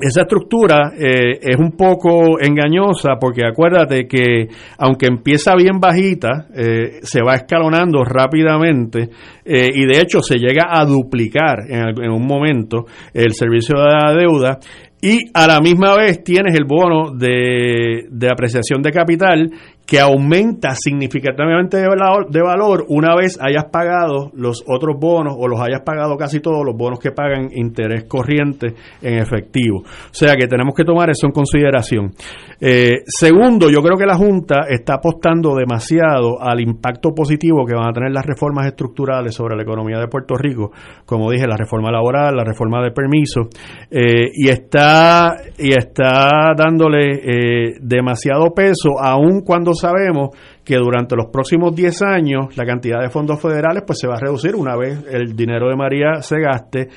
esa 0.00 0.22
estructura 0.22 0.92
eh, 0.98 1.38
es 1.40 1.56
un 1.56 1.70
poco 1.76 2.40
engañosa 2.40 3.10
porque 3.20 3.46
acuérdate 3.46 4.08
que 4.08 4.48
aunque 4.78 5.06
empieza 5.06 5.54
bien 5.54 5.78
bajita, 5.78 6.48
eh, 6.52 6.98
se 7.02 7.22
va 7.22 7.36
escalonando 7.36 8.02
rápidamente 8.02 9.08
y 9.46 9.86
de 9.86 10.00
hecho 10.00 10.20
se 10.20 10.38
llega 10.38 10.64
a 10.70 10.84
duplicar 10.86 11.58
en, 11.68 12.02
en, 12.02 12.10
un 12.10 12.26
momento 12.26 12.86
el 13.12 13.34
servicio 13.34 13.78
de 13.78 13.90
la 13.92 14.14
deuda 14.14 14.58
y 15.04 15.30
a 15.34 15.46
la 15.46 15.60
misma 15.60 15.94
vez 15.94 16.24
tienes 16.24 16.54
el 16.54 16.64
bono 16.64 17.10
de, 17.10 18.06
de 18.10 18.30
apreciación 18.30 18.80
de 18.80 18.90
capital 18.90 19.50
que 19.86 20.00
aumenta 20.00 20.74
significativamente 20.74 21.76
de 21.76 21.86
valor, 21.86 22.30
de 22.30 22.40
valor, 22.40 22.86
una 22.88 23.14
vez 23.14 23.38
hayas 23.38 23.66
pagado 23.70 24.30
los 24.34 24.64
otros 24.66 24.96
bonos 24.98 25.34
o 25.38 25.46
los 25.46 25.60
hayas 25.60 25.82
pagado 25.82 26.16
casi 26.16 26.40
todos 26.40 26.64
los 26.64 26.74
bonos 26.74 26.98
que 26.98 27.10
pagan 27.10 27.50
interés 27.52 28.04
corriente 28.04 28.74
en 29.02 29.18
efectivo. 29.18 29.80
O 29.80 30.14
sea 30.14 30.36
que 30.36 30.46
tenemos 30.46 30.74
que 30.74 30.84
tomar 30.84 31.10
eso 31.10 31.26
en 31.26 31.32
consideración. 31.32 32.14
Eh, 32.60 33.02
segundo, 33.06 33.70
yo 33.70 33.80
creo 33.82 33.96
que 33.96 34.06
la 34.06 34.16
Junta 34.16 34.66
está 34.68 34.94
apostando 34.94 35.54
demasiado 35.54 36.40
al 36.40 36.60
impacto 36.60 37.14
positivo 37.14 37.64
que 37.66 37.74
van 37.74 37.88
a 37.88 37.92
tener 37.92 38.12
las 38.12 38.24
reformas 38.24 38.66
estructurales 38.66 39.34
sobre 39.34 39.56
la 39.56 39.62
economía 39.62 39.98
de 39.98 40.08
Puerto 40.08 40.36
Rico, 40.36 40.70
como 41.04 41.30
dije, 41.30 41.46
la 41.46 41.56
reforma 41.56 41.90
laboral, 41.90 42.36
la 42.36 42.44
reforma 42.44 42.82
de 42.82 42.90
permiso, 42.90 43.48
eh, 43.90 44.30
y 44.32 44.48
está 44.48 45.36
y 45.58 45.70
está 45.70 46.54
dándole 46.56 47.20
eh, 47.22 47.74
demasiado 47.80 48.52
peso, 48.54 49.00
aun 49.00 49.42
cuando 49.42 49.74
sabemos 49.74 50.30
que 50.64 50.76
durante 50.76 51.14
los 51.16 51.26
próximos 51.26 51.74
10 51.74 52.02
años 52.02 52.56
la 52.56 52.64
cantidad 52.64 53.00
de 53.00 53.10
fondos 53.10 53.40
federales 53.40 53.84
pues 53.86 53.98
se 53.98 54.06
va 54.06 54.14
a 54.14 54.20
reducir 54.20 54.56
una 54.56 54.76
vez 54.76 55.04
el 55.10 55.36
dinero 55.36 55.68
de 55.68 55.76
María 55.76 56.22
se 56.22 56.40
gaste. 56.40 56.88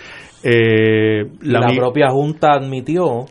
Eh, 0.43 1.25
la, 1.41 1.67
propia 1.75 2.09
Junta 2.09 2.53
admitió 2.53 3.25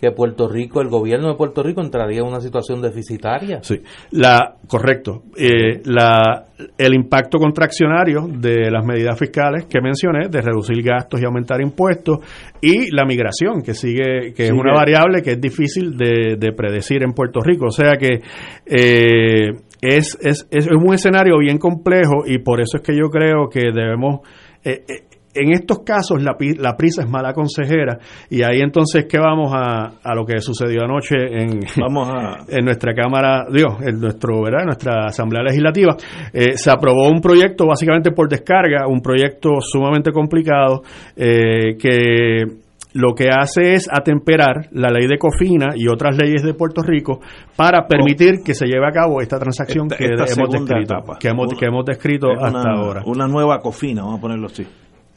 que 0.00 0.12
Puerto 0.12 0.48
Rico, 0.48 0.80
el 0.80 0.88
gobierno 0.88 1.28
de 1.28 1.34
Puerto 1.34 1.62
Rico 1.62 1.82
entraría 1.82 2.20
en 2.20 2.26
una 2.26 2.40
situación 2.40 2.80
deficitaria. 2.80 3.62
Sí, 3.62 3.82
la, 4.12 4.54
correcto. 4.66 5.24
Eh, 5.36 5.82
la, 5.84 6.46
el 6.78 6.94
impacto 6.94 7.38
contraccionario 7.38 8.26
de 8.26 8.70
las 8.70 8.84
medidas 8.84 9.18
fiscales 9.18 9.66
que 9.66 9.80
mencioné, 9.82 10.28
de 10.28 10.40
reducir 10.40 10.82
gastos 10.82 11.20
y 11.20 11.24
aumentar 11.26 11.60
impuestos, 11.60 12.18
y 12.62 12.90
la 12.94 13.04
migración, 13.04 13.62
que 13.62 13.74
sigue, 13.74 14.32
que 14.34 14.44
es 14.44 14.52
una 14.52 14.72
variable 14.72 15.22
que 15.22 15.32
es 15.32 15.40
difícil 15.40 15.96
de, 15.96 16.36
de, 16.38 16.52
predecir 16.52 17.02
en 17.02 17.12
Puerto 17.12 17.40
Rico. 17.40 17.66
O 17.66 17.70
sea 17.70 17.98
que 17.98 18.22
eh, 18.66 19.50
es, 19.82 20.18
es, 20.22 20.48
es 20.50 20.66
un 20.66 20.94
escenario 20.94 21.38
bien 21.38 21.58
complejo 21.58 22.24
y 22.26 22.38
por 22.38 22.60
eso 22.60 22.78
es 22.78 22.82
que 22.82 22.96
yo 22.96 23.10
creo 23.10 23.48
que 23.50 23.70
debemos... 23.72 24.20
Eh, 24.64 24.84
eh 24.88 25.09
en 25.34 25.52
estos 25.52 25.80
casos 25.80 26.22
la, 26.22 26.36
la, 26.58 26.76
prisa 26.76 27.02
es 27.02 27.10
mala 27.10 27.32
consejera 27.32 27.98
y 28.28 28.42
ahí 28.42 28.60
entonces 28.60 29.06
que 29.06 29.18
vamos 29.18 29.52
a, 29.54 29.92
a 30.02 30.14
lo 30.14 30.24
que 30.24 30.40
sucedió 30.40 30.82
anoche 30.82 31.16
en, 31.16 31.60
vamos 31.76 32.08
en 32.48 32.64
nuestra 32.64 32.94
Cámara, 32.94 33.46
Dios, 33.52 33.74
en 33.82 34.00
nuestro, 34.00 34.42
¿verdad? 34.42 34.64
nuestra 34.64 35.06
Asamblea 35.06 35.42
Legislativa, 35.42 35.96
eh, 36.32 36.56
se 36.56 36.70
aprobó 36.70 37.08
un 37.08 37.20
proyecto 37.20 37.66
básicamente 37.66 38.10
por 38.10 38.28
descarga, 38.28 38.86
un 38.88 39.00
proyecto 39.00 39.60
sumamente 39.60 40.10
complicado 40.12 40.82
eh, 41.16 41.76
que 41.78 42.44
lo 42.92 43.14
que 43.14 43.28
hace 43.28 43.74
es 43.74 43.88
atemperar 43.90 44.68
la 44.72 44.88
ley 44.88 45.06
de 45.06 45.16
COFINA 45.16 45.74
y 45.76 45.86
otras 45.88 46.16
leyes 46.16 46.42
de 46.42 46.54
Puerto 46.54 46.82
Rico 46.82 47.20
para 47.56 47.86
permitir 47.86 48.42
que 48.44 48.54
se 48.54 48.66
lleve 48.66 48.86
a 48.86 48.90
cabo 48.92 49.20
esta 49.20 49.38
transacción 49.38 49.88
que, 49.88 50.06
hemos 50.06 50.50
descrito, 50.50 50.94
que, 51.20 51.28
hemos, 51.28 51.54
que 51.54 51.66
hemos 51.66 51.84
descrito 51.84 52.28
hasta 52.32 52.70
ahora. 52.70 53.02
Una 53.06 53.28
nueva 53.28 53.58
COFINA, 53.58 54.02
vamos 54.02 54.18
a 54.18 54.20
ponerlo 54.20 54.46
así. 54.46 54.66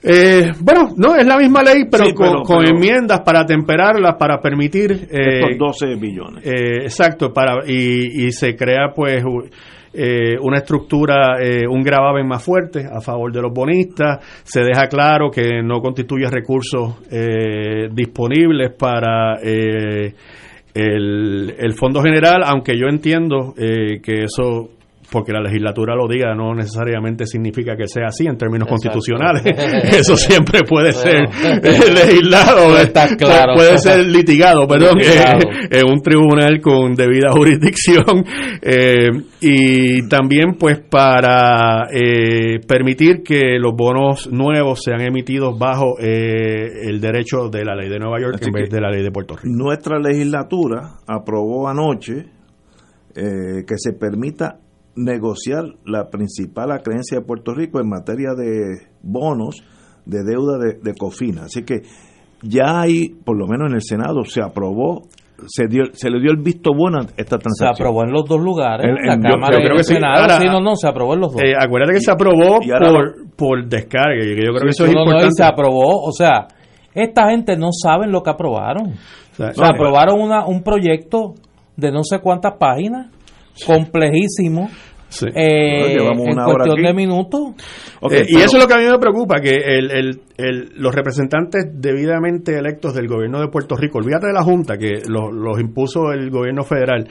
Eh, 0.03 0.51
bueno, 0.59 0.89
no, 0.97 1.15
es 1.15 1.25
la 1.25 1.37
misma 1.37 1.63
ley, 1.63 1.85
pero, 1.89 2.05
Sí, 2.05 2.13
con, 2.13 2.27
pero- 2.27 2.41
con 2.43 2.57
pero- 2.65 2.75
enmiendas 2.75 3.21
para 3.21 3.45
temperarlas, 3.45 4.15
para 4.19 4.39
permitir... 4.41 4.91
eh, 5.09 5.39
Estos 5.49 5.57
12 5.57 5.95
billones. 5.95 6.45
eh, 6.45 6.83
exacto, 6.83 7.31
para 7.31 7.59
y, 7.65 8.25
y 8.27 8.31
se 8.31 8.55
crea 8.55 8.89
pues 8.93 9.23
eh, 9.93 10.35
una 10.41 10.57
estructura, 10.57 11.37
eh, 11.41 11.67
un 11.69 11.83
gravamen 11.83 12.27
más 12.27 12.43
fuerte 12.43 12.83
a 12.91 12.99
favor 12.99 13.31
de 13.31 13.41
los 13.43 13.53
bonistas, 13.53 14.19
se 14.43 14.61
deja 14.61 14.87
claro 14.87 15.29
que 15.31 15.61
no 15.63 15.79
constituye 15.81 16.25
recursos 16.29 16.95
eh, 17.11 17.87
disponibles 17.93 18.73
para 18.77 19.35
eh, 19.43 20.13
el, 20.73 21.53
el 21.57 21.73
Fondo 21.73 22.01
General, 22.01 22.41
aunque 22.45 22.77
yo 22.77 22.87
entiendo 22.87 23.53
eh, 23.57 24.01
que 24.01 24.23
eso 24.25 24.69
porque 25.13 25.31
la 25.31 25.41
legislatura 25.41 25.95
lo 25.95 26.07
diga 26.07 26.33
no 26.35 26.55
necesariamente 26.55 27.25
significa 27.27 27.75
que 27.77 27.87
sea 27.87 28.07
así 28.07 28.25
en 28.25 28.35
términos 28.37 28.67
Exacto. 28.67 28.89
constitucionales. 28.91 29.43
Eso 29.99 30.17
siempre 30.17 30.61
puede 30.67 30.91
ser 30.91 31.21
Bueno. 31.41 31.61
eh, 31.63 31.91
legislado, 31.93 32.65
Puede 32.69 32.79
eh, 32.81 32.83
estar 32.85 33.15
claro. 33.17 33.53
puede 33.55 33.77
ser 33.77 34.05
litigado, 34.07 34.67
perdón, 34.67 34.97
Litigado. 34.97 35.39
eh, 35.69 35.79
en 35.79 35.89
un 35.91 36.01
tribunal 36.01 36.59
con 36.61 36.95
debida 36.95 37.31
jurisdicción 37.31 38.25
eh, 38.61 39.09
y 39.41 40.07
también 40.09 40.55
pues 40.59 40.79
para 40.79 41.87
eh, 41.93 42.59
permitir 42.67 43.21
que 43.23 43.57
los 43.59 43.73
bonos 43.75 44.29
nuevos 44.31 44.81
sean 44.83 45.01
emitidos 45.01 45.57
bajo 45.59 45.99
eh, 45.99 46.87
el 46.89 46.99
derecho 46.99 47.49
de 47.49 47.63
la 47.63 47.75
ley 47.75 47.89
de 47.89 47.99
Nueva 47.99 48.19
York 48.19 48.35
Así 48.35 48.45
en 48.47 48.51
vez 48.53 48.69
de 48.69 48.81
la 48.81 48.89
ley 48.89 49.03
de 49.03 49.11
Puerto 49.11 49.35
Rico. 49.35 49.47
Nuestra 49.49 49.99
legislatura 49.99 50.95
aprobó 51.07 51.67
anoche 51.67 52.25
eh, 53.15 53.63
que 53.67 53.75
se 53.77 53.93
permita 53.93 54.57
negociar 54.95 55.63
la 55.85 56.09
principal 56.09 56.71
acreencia 56.71 57.19
de 57.19 57.25
Puerto 57.25 57.53
Rico 57.53 57.79
en 57.79 57.89
materia 57.89 58.33
de 58.35 58.87
bonos 59.01 59.63
de 60.05 60.23
deuda 60.23 60.57
de, 60.57 60.73
de 60.81 60.93
COFINA. 60.95 61.43
Así 61.45 61.63
que 61.63 61.81
ya 62.41 62.81
hay, 62.81 63.09
por 63.09 63.37
lo 63.37 63.47
menos 63.47 63.69
en 63.69 63.75
el 63.75 63.81
Senado, 63.81 64.23
se 64.25 64.41
aprobó, 64.41 65.03
se, 65.47 65.67
dio, 65.67 65.83
se 65.93 66.09
le 66.09 66.19
dio 66.19 66.31
el 66.31 66.37
visto 66.37 66.71
bueno 66.77 66.99
a 66.99 67.01
esta 67.17 67.37
Se 67.37 67.43
transacción. 67.43 67.69
aprobó 67.87 68.03
en 68.03 68.11
los 68.11 68.25
dos 68.27 68.39
lugares, 68.41 68.85
En- 68.85 69.07
la 69.07 69.13
en- 69.13 69.21
Cámara 69.21 69.57
yo 69.57 69.61
y 69.61 69.65
creo 69.65 69.77
el 69.77 69.83
sí. 69.83 69.93
Senado. 69.95 70.21
Ahora, 70.21 70.39
sí, 70.39 70.45
no, 70.47 70.59
no, 70.61 70.75
se 70.75 70.87
aprobó 70.87 71.13
en 71.15 71.19
los 71.21 71.31
dos. 71.33 71.41
Eh, 71.41 71.53
acuérdate 71.59 71.93
que 71.93 72.01
se 72.01 72.11
aprobó 72.11 72.59
Y 72.61 72.71
ahora 72.71 72.91
por, 72.91 73.35
por 73.35 73.67
descarga, 73.67 74.23
yo 74.25 74.35
creo 74.35 74.53
que 74.61 74.69
eso 74.69 74.85
es 74.85 74.91
No, 74.93 74.99
no, 74.99 74.99
y 74.99 75.03
importante. 75.05 75.35
se 75.35 75.43
aprobó, 75.43 76.03
o 76.03 76.11
sea, 76.11 76.47
esta 76.93 77.29
gente 77.31 77.57
no 77.57 77.69
saben 77.71 78.11
lo 78.11 78.21
que 78.21 78.29
aprobaron. 78.29 78.87
O 78.91 79.35
sea, 79.35 79.47
O 79.47 79.53
sea, 79.53 79.67
no, 79.69 79.73
aprobaron 79.75 80.21
una, 80.21 80.45
un 80.45 80.61
proyecto 80.61 81.33
de 81.77 81.91
no 81.91 82.03
sé 82.03 82.19
cuántas 82.19 82.53
páginas, 82.59 83.07
complejísimo, 83.65 84.69
sí. 85.09 85.27
eh, 85.35 85.95
llevamos 85.97 86.25
en 86.27 86.33
una 86.33 86.45
hora 86.47 86.55
cuestión 86.65 86.77
aquí. 86.79 86.87
de 86.87 86.93
minutos. 86.93 87.39
Eh, 88.11 88.25
y 88.27 88.35
eso 88.37 88.57
es 88.57 88.63
lo 88.63 88.67
que 88.67 88.73
a 88.73 88.77
mí 88.77 88.85
me 88.85 88.97
preocupa, 88.99 89.39
que 89.39 89.55
el, 89.55 89.91
el- 89.91 90.21
el- 90.37 90.69
los 90.75 90.93
representantes 90.93 91.65
debidamente 91.73 92.57
electos 92.57 92.93
del 92.93 93.07
gobierno 93.07 93.39
de 93.39 93.47
Puerto 93.47 93.75
Rico, 93.75 93.99
olvídate 93.99 94.27
de 94.27 94.33
la 94.33 94.43
Junta, 94.43 94.77
que 94.77 95.01
lo- 95.07 95.31
los 95.31 95.59
impuso 95.59 96.11
el 96.11 96.29
gobierno 96.29 96.63
federal, 96.63 97.07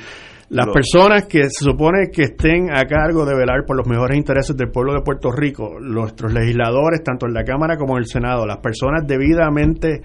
las 0.50 0.66
personas 0.68 1.24
que 1.26 1.44
se 1.44 1.64
supone 1.64 2.08
que 2.12 2.24
estén 2.24 2.70
a 2.70 2.84
cargo 2.84 3.24
de 3.24 3.34
velar 3.34 3.64
por 3.66 3.74
los 3.74 3.86
mejores 3.86 4.18
intereses 4.18 4.54
del 4.54 4.70
pueblo 4.70 4.92
de 4.92 5.00
Puerto 5.00 5.30
Rico, 5.32 5.78
nuestros 5.80 6.34
legisladores, 6.34 7.02
tanto 7.02 7.24
en 7.26 7.32
la 7.32 7.42
Cámara 7.42 7.78
como 7.78 7.94
en 7.96 8.00
el 8.02 8.06
Senado, 8.06 8.44
las 8.44 8.58
personas 8.58 9.06
debidamente 9.06 10.02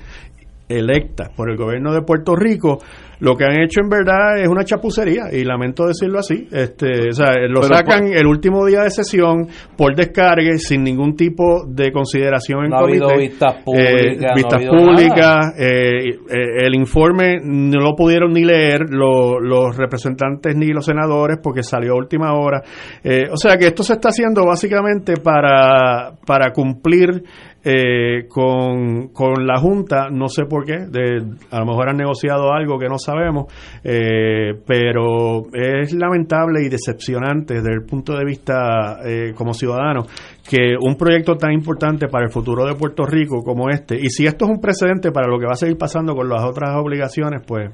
electas 0.70 1.30
por 1.36 1.50
el 1.50 1.58
gobierno 1.58 1.94
de 1.94 2.02
Puerto 2.02 2.36
Rico, 2.36 2.80
lo 3.20 3.36
que 3.36 3.46
han 3.46 3.60
hecho 3.64 3.82
en 3.82 3.90
verdad 3.90 4.38
es 4.40 4.48
una 4.48 4.64
chapucería 4.64 5.24
y 5.32 5.44
lamento 5.44 5.88
decirlo 5.88 6.20
así. 6.20 6.48
Este, 6.52 7.10
o 7.10 7.14
sea, 7.14 7.32
lo 7.50 7.62
Pero 7.62 7.74
sacan 7.74 8.02
por- 8.08 8.16
el 8.18 8.28
último 8.28 8.66
día 8.66 8.84
de 8.84 8.92
sesión 8.92 9.48
por 9.76 9.96
descargue 9.96 10.60
sin 10.60 10.84
ningún 10.84 11.16
tipo 11.16 11.66
de 11.68 11.92
consideración 11.92 12.66
en 12.66 12.70
No 12.70 12.78
ha 12.78 12.82
habido 12.82 13.08
comité. 13.08 13.28
vistas 13.30 13.56
Eh, 13.56 13.64
públicas, 13.64 14.22
no 14.22 14.28
ha 14.30 14.36
vistas 14.36 14.54
habido 14.54 14.72
públicas, 14.72 15.54
eh, 15.58 16.10
eh, 16.10 16.66
el 16.68 16.76
informe 16.76 17.38
no 17.44 17.80
lo 17.82 17.96
pudieron 17.96 18.34
ni 18.34 18.44
leer 18.44 18.82
lo- 18.90 19.40
los 19.40 19.76
representantes 19.76 20.56
ni 20.56 20.68
los 20.68 20.86
senadores 20.86 21.40
porque 21.42 21.64
salió 21.64 21.94
a 21.94 21.98
última 21.98 22.34
hora. 22.34 22.62
Eh, 23.04 23.24
o 23.32 23.38
sea 23.38 23.58
que 23.58 23.68
esto 23.68 23.82
se 23.82 23.94
está 23.94 24.10
haciendo 24.10 24.46
básicamente 24.46 25.14
para, 25.18 26.12
para 26.26 26.52
cumplir 26.52 27.24
eh, 27.70 28.28
con, 28.30 29.10
con 29.10 29.46
la 29.46 29.60
Junta, 29.60 30.08
no 30.10 30.30
sé 30.30 30.46
por 30.46 30.64
qué, 30.64 30.86
de, 30.88 31.22
a 31.52 31.60
lo 31.60 31.66
mejor 31.66 31.90
han 31.90 31.98
negociado 31.98 32.54
algo 32.54 32.80
que 32.80 32.88
no 32.88 32.98
sabemos, 32.98 33.52
eh, 33.84 34.54
pero 34.66 35.48
es 35.52 35.94
lamentable 35.94 36.64
y 36.64 36.70
decepcionante 36.70 37.56
desde 37.56 37.74
el 37.74 37.84
punto 37.86 38.16
de 38.18 38.24
vista 38.24 39.00
eh, 39.06 39.34
como 39.36 39.54
ciudadano 39.54 40.06
que 40.50 40.78
un 40.80 40.96
proyecto 40.96 41.36
tan 41.36 41.52
importante 41.52 42.08
para 42.08 42.28
el 42.28 42.32
futuro 42.32 42.66
de 42.66 42.76
Puerto 42.76 43.06
Rico 43.06 43.44
como 43.44 43.70
este, 43.70 43.98
y 44.00 44.12
si 44.12 44.26
esto 44.26 44.46
es 44.46 44.52
un 44.52 44.62
precedente 44.62 45.12
para 45.12 45.28
lo 45.28 45.38
que 45.38 45.46
va 45.46 45.52
a 45.52 45.58
seguir 45.58 45.78
pasando 45.78 46.16
con 46.16 46.30
las 46.30 46.46
otras 46.46 46.70
obligaciones, 46.78 47.44
pues 47.46 47.70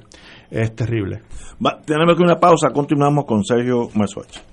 es 0.49 0.75
terrible. 0.75 1.21
Tenemos 1.85 2.17
que 2.17 2.23
una 2.23 2.39
pausa, 2.39 2.71
continuamos 2.73 3.25
con 3.25 3.43
Sergio 3.43 3.89
Marzuach. 3.93 4.52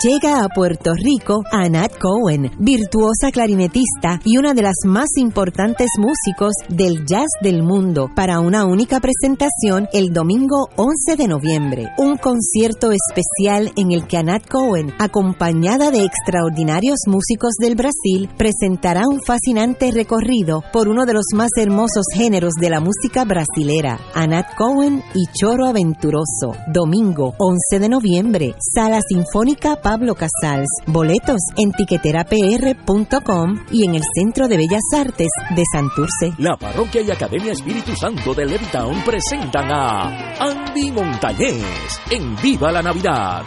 Llega 0.00 0.44
a 0.44 0.48
Puerto 0.48 0.94
Rico 0.94 1.42
Anat 1.50 1.98
Cohen, 1.98 2.52
virtuosa 2.60 3.32
clarinetista 3.32 4.20
y 4.24 4.36
una 4.36 4.54
de 4.54 4.62
las 4.62 4.76
más 4.84 5.08
importantes 5.16 5.90
músicos 5.98 6.52
del 6.68 7.04
jazz 7.04 7.26
del 7.42 7.64
mundo, 7.64 8.08
para 8.14 8.38
una 8.38 8.64
única 8.64 9.00
presentación 9.00 9.88
el 9.92 10.12
domingo 10.12 10.68
11 10.76 11.16
de 11.16 11.26
noviembre. 11.26 11.88
Un 11.98 12.16
concierto 12.16 12.92
especial 12.92 13.72
en 13.74 13.90
el 13.90 14.06
que 14.06 14.18
Anat 14.18 14.48
Cohen, 14.48 14.94
acompañada 15.00 15.90
de 15.90 16.04
extraordinarios 16.04 17.00
músicos 17.08 17.54
del 17.58 17.74
Brasil, 17.74 18.30
presentará 18.36 19.08
un 19.08 19.20
fascinante 19.20 19.90
recorrido 19.90 20.62
por 20.72 20.86
uno 20.86 21.06
de 21.06 21.14
los 21.14 21.26
más 21.34 21.50
hermosos 21.56 22.04
géneros 22.14 22.52
de 22.60 22.70
la 22.70 22.78
música 22.78 23.24
brasilera, 23.24 23.98
Anat 24.14 24.54
Cohen 24.54 25.02
y 25.14 25.24
Choro 25.36 25.66
Aventuroso. 25.66 26.54
Domingo 26.72 27.34
11 27.40 27.80
de 27.80 27.88
noviembre, 27.88 28.54
Sala 28.60 29.00
Sinfónica 29.00 29.80
Pablo 29.88 30.14
Casals. 30.14 30.68
Boletos 30.86 31.40
en 31.56 31.72
tiqueterapr.com 31.72 33.64
y 33.70 33.86
en 33.86 33.94
el 33.94 34.02
Centro 34.14 34.46
de 34.46 34.58
Bellas 34.58 34.82
Artes 34.94 35.28
de 35.48 35.62
Santurce. 35.72 36.34
La 36.36 36.58
Parroquia 36.58 37.00
y 37.00 37.10
Academia 37.10 37.52
Espíritu 37.52 37.96
Santo 37.96 38.34
de 38.34 38.44
Levittown 38.44 39.02
presentan 39.02 39.72
a 39.72 40.34
Andy 40.40 40.92
Montañez 40.92 42.02
en 42.10 42.36
Viva 42.36 42.70
la 42.70 42.82
Navidad. 42.82 43.42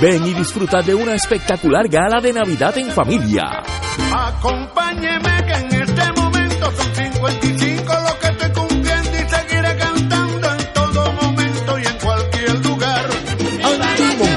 Ven 0.00 0.26
y 0.26 0.34
disfruta 0.34 0.82
de 0.82 0.92
una 0.92 1.14
espectacular 1.14 1.86
gala 1.86 2.20
de 2.20 2.32
Navidad 2.32 2.76
en 2.78 2.90
familia. 2.90 3.62
Acompáñeme 4.12 5.44
que 5.46 5.52
en 5.52 5.75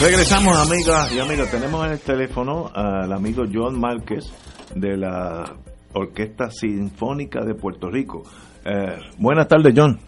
Regresamos, 0.00 0.56
amigas 0.56 1.12
y 1.12 1.18
amigas. 1.18 1.50
Tenemos 1.50 1.84
en 1.86 1.92
el 1.92 2.00
teléfono 2.00 2.70
al 2.72 3.12
amigo 3.12 3.44
John 3.52 3.78
Márquez 3.80 4.32
de 4.74 4.96
la 4.96 5.56
Orquesta 5.92 6.50
Sinfónica 6.50 7.44
de 7.44 7.54
Puerto 7.54 7.90
Rico. 7.90 8.22
Eh, 8.64 8.96
buenas 9.18 9.48
tardes, 9.48 9.74
John. 9.76 9.98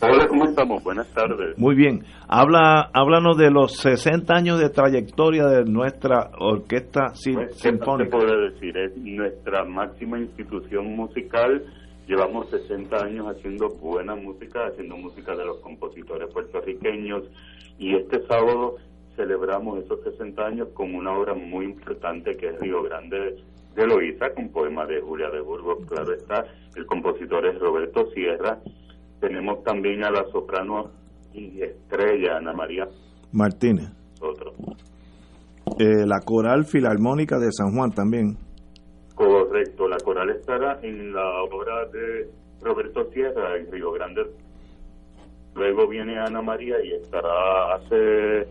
Hola, 0.00 0.26
¿cómo 0.28 0.44
estamos? 0.46 0.82
Buenas 0.82 1.06
tardes. 1.12 1.56
Muy 1.58 1.76
bien. 1.76 2.04
Habla, 2.28 2.90
háblanos 2.92 3.36
de 3.36 3.50
los 3.50 3.76
60 3.78 4.34
años 4.34 4.58
de 4.58 4.68
trayectoria 4.70 5.46
de 5.46 5.64
nuestra 5.64 6.30
Orquesta 6.38 7.14
Sin- 7.14 7.34
Pues, 7.34 7.50
¿qué 7.62 7.70
Sinfónica. 7.70 8.10
te 8.10 8.16
puedo 8.24 8.40
decir? 8.50 8.76
Es 8.76 8.96
nuestra 8.96 9.64
máxima 9.64 10.18
institución 10.18 10.96
musical. 10.96 11.62
Llevamos 12.08 12.48
60 12.50 12.96
años 13.04 13.26
haciendo 13.28 13.68
buena 13.80 14.14
música, 14.16 14.60
haciendo 14.70 14.96
música 14.96 15.36
de 15.36 15.44
los 15.44 15.60
compositores 15.60 16.32
puertorriqueños. 16.32 17.24
Y 17.80 17.94
este 17.94 18.26
sábado 18.26 18.74
celebramos 19.18 19.84
esos 19.84 20.00
60 20.04 20.46
años 20.46 20.68
con 20.74 20.94
una 20.94 21.12
obra 21.12 21.34
muy 21.34 21.64
importante 21.64 22.36
que 22.36 22.50
es 22.50 22.60
Río 22.60 22.84
Grande 22.84 23.36
de 23.74 23.86
Loíza, 23.86 24.30
con 24.32 24.48
poema 24.50 24.86
de 24.86 25.00
Julia 25.00 25.28
de 25.28 25.40
Burgos. 25.40 25.84
Claro 25.86 26.14
está, 26.14 26.44
el 26.76 26.86
compositor 26.86 27.44
es 27.46 27.58
Roberto 27.58 28.08
Sierra. 28.12 28.60
Tenemos 29.20 29.64
también 29.64 30.04
a 30.04 30.10
la 30.10 30.24
soprano 30.30 30.92
y 31.34 31.60
estrella 31.60 32.36
Ana 32.36 32.52
María 32.52 32.88
Martínez. 33.32 33.90
Otro. 34.20 34.52
Eh, 35.78 36.06
la 36.06 36.20
Coral 36.24 36.64
Filarmónica 36.64 37.38
de 37.38 37.50
San 37.52 37.72
Juan 37.74 37.90
también. 37.90 38.36
Correcto, 39.16 39.88
la 39.88 39.96
coral 39.98 40.30
estará 40.30 40.78
en 40.82 41.12
la 41.12 41.42
obra 41.42 41.86
de 41.86 42.30
Roberto 42.62 43.10
Sierra 43.10 43.56
en 43.56 43.70
Río 43.70 43.90
Grande. 43.90 44.22
Luego 45.56 45.88
viene 45.88 46.16
Ana 46.20 46.40
María 46.40 46.76
y 46.84 46.92
estará 46.92 47.74
hace 47.74 48.46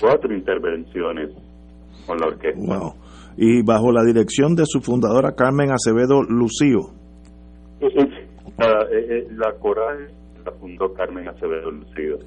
cuatro 0.00 0.34
intervenciones 0.34 1.30
con 2.06 2.18
la 2.18 2.26
orquesta. 2.26 2.60
Wow. 2.78 2.94
Y 3.36 3.62
bajo 3.62 3.92
la 3.92 4.02
dirección 4.04 4.54
de 4.54 4.64
su 4.66 4.80
fundadora 4.80 5.32
Carmen 5.32 5.70
Acevedo 5.72 6.22
Lucío. 6.22 6.80
La, 8.58 8.82
eh, 8.92 9.06
eh, 9.08 9.26
la 9.36 9.52
coral 9.58 10.08
la 10.44 10.52
fundó 10.52 10.92
Carmen 10.92 11.28
Acevedo 11.28 11.70
Lucido. 11.70 12.18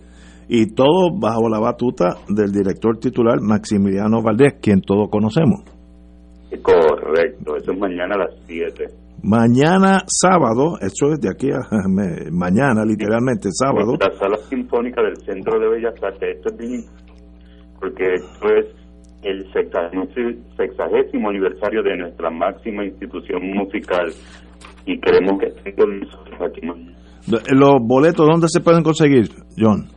Y 0.47 0.73
todo 0.73 1.09
bajo 1.19 1.49
la 1.49 1.59
batuta 1.59 2.17
del 2.29 2.51
director 2.51 2.97
titular 2.97 3.39
Maximiliano 3.41 4.21
Valdés, 4.21 4.55
quien 4.61 4.81
todos 4.81 5.09
conocemos. 5.09 5.63
Correcto, 6.61 7.55
eso 7.57 7.71
es 7.71 7.79
mañana 7.79 8.15
a 8.15 8.19
las 8.19 8.35
7. 8.47 8.85
Mañana 9.23 10.03
sábado, 10.07 10.77
eso 10.81 11.11
es 11.13 11.19
de 11.19 11.29
aquí 11.29 11.49
a 11.51 11.59
me- 11.89 12.29
mañana, 12.31 12.85
literalmente 12.85 13.49
sábado. 13.51 13.97
La 13.99 14.11
sala 14.17 14.37
sinfónica 14.49 15.01
del 15.01 15.17
Centro 15.17 15.59
de 15.59 15.67
Bellas 15.69 15.95
Artes. 16.01 16.37
Esto 16.37 16.49
es 16.49 16.57
bien 16.57 16.83
porque 17.85 18.15
esto 18.15 18.47
es 18.55 18.65
el 19.23 19.45
sexagésimo, 19.53 21.29
aniversario 21.29 21.83
de 21.83 21.95
nuestra 21.97 22.29
máxima 22.31 22.83
institución 22.85 23.41
musical 23.53 24.11
y 24.85 24.99
queremos 24.99 25.39
que 25.39 25.47
estén 25.47 25.75
con 25.75 25.99
nosotros 25.99 26.41
aquí. 26.41 26.61
Los 27.53 27.75
boletos, 27.81 28.25
¿dónde 28.27 28.47
se 28.49 28.61
pueden 28.61 28.83
conseguir, 28.83 29.29
John? 29.57 29.87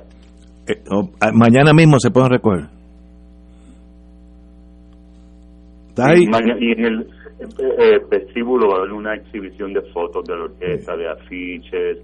Eh, 0.69 0.83
oh, 0.91 1.09
mañana 1.33 1.73
mismo 1.73 1.99
se 1.99 2.11
pueden 2.11 2.29
recoger. 2.31 2.65
¿Está 5.89 6.11
ahí? 6.11 6.23
Y, 6.59 6.71
en 6.71 6.85
el 6.85 7.01
eh, 7.39 7.99
vestíbulo 8.09 8.67
va 8.69 8.75
a 8.75 8.77
haber 8.79 8.93
una 8.93 9.15
exhibición 9.15 9.73
de 9.73 9.81
fotos 9.93 10.25
de 10.25 10.35
la 10.35 10.43
orquesta, 10.43 10.95
de 10.95 11.09
afiches, 11.09 11.97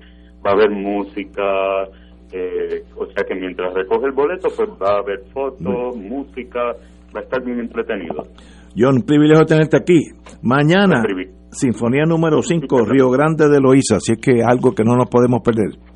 va 0.46 0.52
a 0.52 0.54
haber 0.54 0.72
música, 0.72 1.44
eh, 2.32 2.84
o 2.98 3.06
sea 3.06 3.24
que 3.28 3.36
mientras 3.36 3.74
recoge 3.74 4.08
el 4.08 4.14
boleto, 4.14 4.50
pues 4.56 4.70
va 4.82 4.96
a 4.96 5.00
haber 5.00 5.20
fotos, 5.32 5.96
música, 5.98 6.60
va 7.16 7.20
a 7.20 7.24
estar 7.24 7.44
bien 7.44 7.60
entretenido. 7.60 8.24
John, 8.78 8.96
un 8.96 9.04
privilegio 9.04 9.46
tenerte 9.46 9.78
aquí. 9.78 10.00
Mañana, 10.42 11.04
Sinfonía 11.52 12.04
número 12.06 12.42
5, 12.42 12.86
Río 12.86 13.10
Grande 13.10 13.48
de 13.48 13.62
Loíza, 13.62 13.98
así 13.98 14.14
es 14.14 14.20
que 14.20 14.44
algo 14.44 14.74
que 14.74 14.84
no 14.84 14.96
nos 14.96 15.10
podemos 15.10 15.42
perder. 15.42 15.95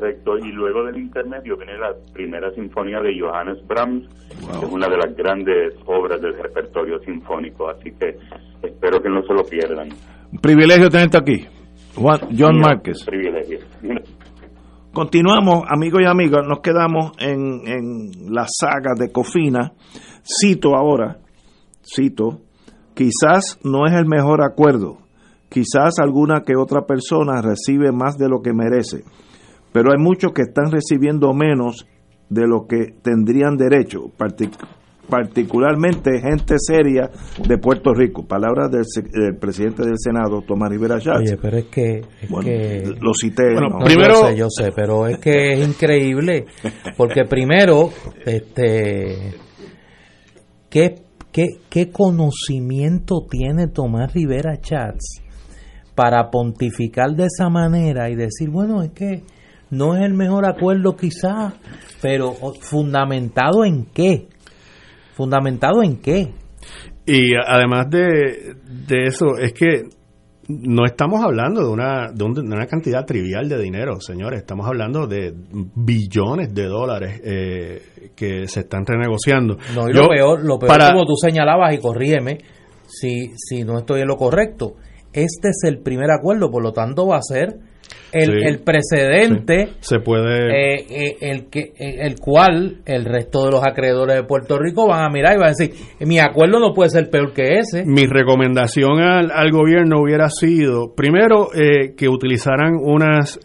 Correcto, 0.00 0.38
y 0.38 0.50
luego 0.52 0.84
del 0.84 0.96
intermedio 0.96 1.58
viene 1.58 1.76
la 1.76 1.92
primera 2.14 2.50
sinfonía 2.54 3.00
de 3.00 3.20
Johannes 3.20 3.58
Brahms, 3.66 4.08
que 4.08 4.66
es 4.66 4.72
una 4.72 4.88
de 4.88 4.96
las 4.96 5.14
grandes 5.14 5.74
obras 5.84 6.22
del 6.22 6.38
repertorio 6.38 6.98
sinfónico, 7.00 7.68
así 7.68 7.90
que 8.00 8.16
espero 8.62 9.02
que 9.02 9.10
no 9.10 9.22
se 9.24 9.34
lo 9.34 9.44
pierdan. 9.44 9.90
Un 10.32 10.38
privilegio 10.38 10.88
tenerte 10.88 11.18
aquí. 11.18 11.46
Juan, 11.94 12.18
John 12.30 12.56
Mira, 12.56 12.68
Márquez. 12.68 13.04
Privilegio. 13.04 13.58
Continuamos, 14.94 15.64
amigos 15.68 16.00
y 16.02 16.08
amigas, 16.08 16.46
nos 16.48 16.60
quedamos 16.60 17.12
en, 17.18 17.68
en 17.68 18.34
la 18.34 18.46
saga 18.48 18.94
de 18.98 19.12
Cofina. 19.12 19.72
Cito 20.22 20.76
ahora, 20.76 21.18
cito, 21.84 22.40
quizás 22.94 23.60
no 23.64 23.84
es 23.84 23.92
el 23.92 24.06
mejor 24.06 24.42
acuerdo, 24.42 24.96
quizás 25.50 25.98
alguna 25.98 26.40
que 26.40 26.56
otra 26.56 26.86
persona 26.86 27.42
recibe 27.42 27.92
más 27.92 28.16
de 28.16 28.30
lo 28.30 28.40
que 28.40 28.54
merece, 28.54 29.04
pero 29.72 29.90
hay 29.92 29.98
muchos 30.02 30.32
que 30.32 30.42
están 30.42 30.70
recibiendo 30.70 31.32
menos 31.32 31.86
de 32.28 32.46
lo 32.46 32.66
que 32.66 32.94
tendrían 33.02 33.56
derecho, 33.56 34.10
partic- 34.18 34.56
particularmente 35.08 36.20
gente 36.20 36.54
seria 36.58 37.10
de 37.46 37.58
Puerto 37.58 37.92
Rico. 37.92 38.24
Palabras 38.24 38.70
del, 38.70 38.84
del 39.12 39.36
presidente 39.36 39.82
del 39.84 39.96
Senado, 39.98 40.40
Tomás 40.46 40.70
Rivera 40.70 41.00
Schatz. 41.00 41.18
Oye, 41.22 41.36
pero 41.36 41.56
es 41.58 41.64
que... 41.66 41.98
es 42.22 42.28
Bueno, 42.30 42.44
que- 42.48 42.94
lo 43.00 43.12
cité. 43.14 43.54
No, 43.54 43.68
¿no? 43.68 43.88
Yo 43.88 44.14
sé, 44.28 44.36
yo 44.36 44.46
sé, 44.48 44.70
pero 44.74 45.08
es 45.08 45.18
que 45.18 45.52
es 45.54 45.68
increíble, 45.68 46.46
porque 46.96 47.24
primero, 47.24 47.90
este, 48.24 49.32
¿qué, 50.68 50.94
qué, 51.32 51.46
qué 51.68 51.90
conocimiento 51.90 53.26
tiene 53.28 53.66
Tomás 53.68 54.12
Rivera 54.14 54.58
Chats 54.60 55.22
para 55.94 56.30
pontificar 56.30 57.10
de 57.14 57.26
esa 57.26 57.48
manera 57.50 58.08
y 58.10 58.14
decir, 58.14 58.48
bueno, 58.50 58.82
es 58.82 58.90
que 58.92 59.22
no 59.70 59.96
es 59.96 60.02
el 60.02 60.14
mejor 60.14 60.46
acuerdo 60.46 60.96
quizás, 60.96 61.54
pero 62.02 62.32
fundamentado 62.60 63.64
en 63.64 63.86
qué? 63.86 64.28
¿Fundamentado 65.14 65.82
en 65.82 65.96
qué? 66.00 66.32
Y 67.06 67.34
además 67.34 67.88
de, 67.90 68.54
de 68.86 69.04
eso, 69.04 69.36
es 69.38 69.52
que 69.52 69.82
no 70.48 70.84
estamos 70.84 71.22
hablando 71.22 71.62
de 71.62 71.68
una, 71.70 72.10
de, 72.12 72.24
un- 72.24 72.34
de 72.34 72.40
una 72.40 72.66
cantidad 72.66 73.04
trivial 73.04 73.48
de 73.48 73.58
dinero, 73.60 74.00
señores. 74.00 74.40
Estamos 74.40 74.66
hablando 74.66 75.06
de 75.06 75.32
billones 75.74 76.52
de 76.54 76.64
dólares 76.66 77.20
eh, 77.24 78.10
que 78.16 78.48
se 78.48 78.60
están 78.60 78.84
renegociando. 78.84 79.56
No, 79.74 79.88
y 79.88 79.94
Yo, 79.94 80.02
lo 80.02 80.08
peor, 80.08 80.44
lo 80.44 80.58
peor 80.58 80.68
para- 80.68 80.92
como 80.92 81.04
tú 81.06 81.14
señalabas, 81.16 81.72
y 81.74 81.78
corrígeme 81.78 82.38
si, 82.86 83.30
si 83.36 83.62
no 83.64 83.78
estoy 83.78 84.00
en 84.02 84.08
lo 84.08 84.16
correcto, 84.16 84.74
este 85.12 85.48
es 85.50 85.62
el 85.64 85.78
primer 85.78 86.10
acuerdo, 86.10 86.50
por 86.50 86.62
lo 86.62 86.72
tanto 86.72 87.06
va 87.06 87.18
a 87.18 87.22
ser 87.22 87.56
el, 88.12 88.24
Sí. 88.30 88.38
el 88.46 88.58
precedente 88.60 89.68
se 89.80 90.00
puede... 90.00 90.48
eh, 90.48 90.86
eh, 90.90 91.16
el 91.20 91.46
que 91.48 91.72
eh, 91.78 91.96
el 92.00 92.18
cual 92.18 92.78
el 92.86 93.04
resto 93.04 93.44
de 93.44 93.52
los 93.52 93.62
acreedores 93.66 94.16
de 94.16 94.24
Puerto 94.24 94.58
Rico 94.58 94.88
van 94.88 95.04
a 95.04 95.08
mirar 95.08 95.34
y 95.34 95.38
van 95.38 95.46
a 95.48 95.54
decir, 95.56 95.72
mi 96.00 96.18
acuerdo 96.18 96.58
no 96.60 96.72
puede 96.74 96.90
ser 96.90 97.08
peor 97.10 97.32
que 97.32 97.58
ese. 97.58 97.84
Mi 97.86 98.06
recomendación 98.06 99.00
al, 99.00 99.30
al 99.30 99.50
gobierno 99.50 100.00
hubiera 100.02 100.28
sido, 100.28 100.94
primero, 100.94 101.48
eh, 101.54 101.94
que 101.96 102.08
utilizaran 102.08 102.74
unas 102.80 103.38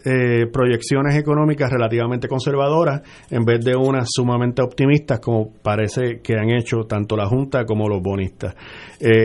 proyecciones 0.52 1.16
económicas 1.16 1.70
relativamente 1.70 2.28
conservadoras 2.28 3.02
en 3.30 3.44
vez 3.44 3.64
de 3.64 3.74
unas 3.76 4.08
sumamente 4.10 4.62
optimistas 4.62 5.20
como 5.20 5.52
parece 5.62 6.20
que 6.22 6.34
han 6.34 6.50
hecho 6.50 6.80
tanto 6.88 7.16
la 7.16 7.26
Junta 7.26 7.64
como 7.64 7.88
los 7.88 8.00
bonistas. 8.02 8.54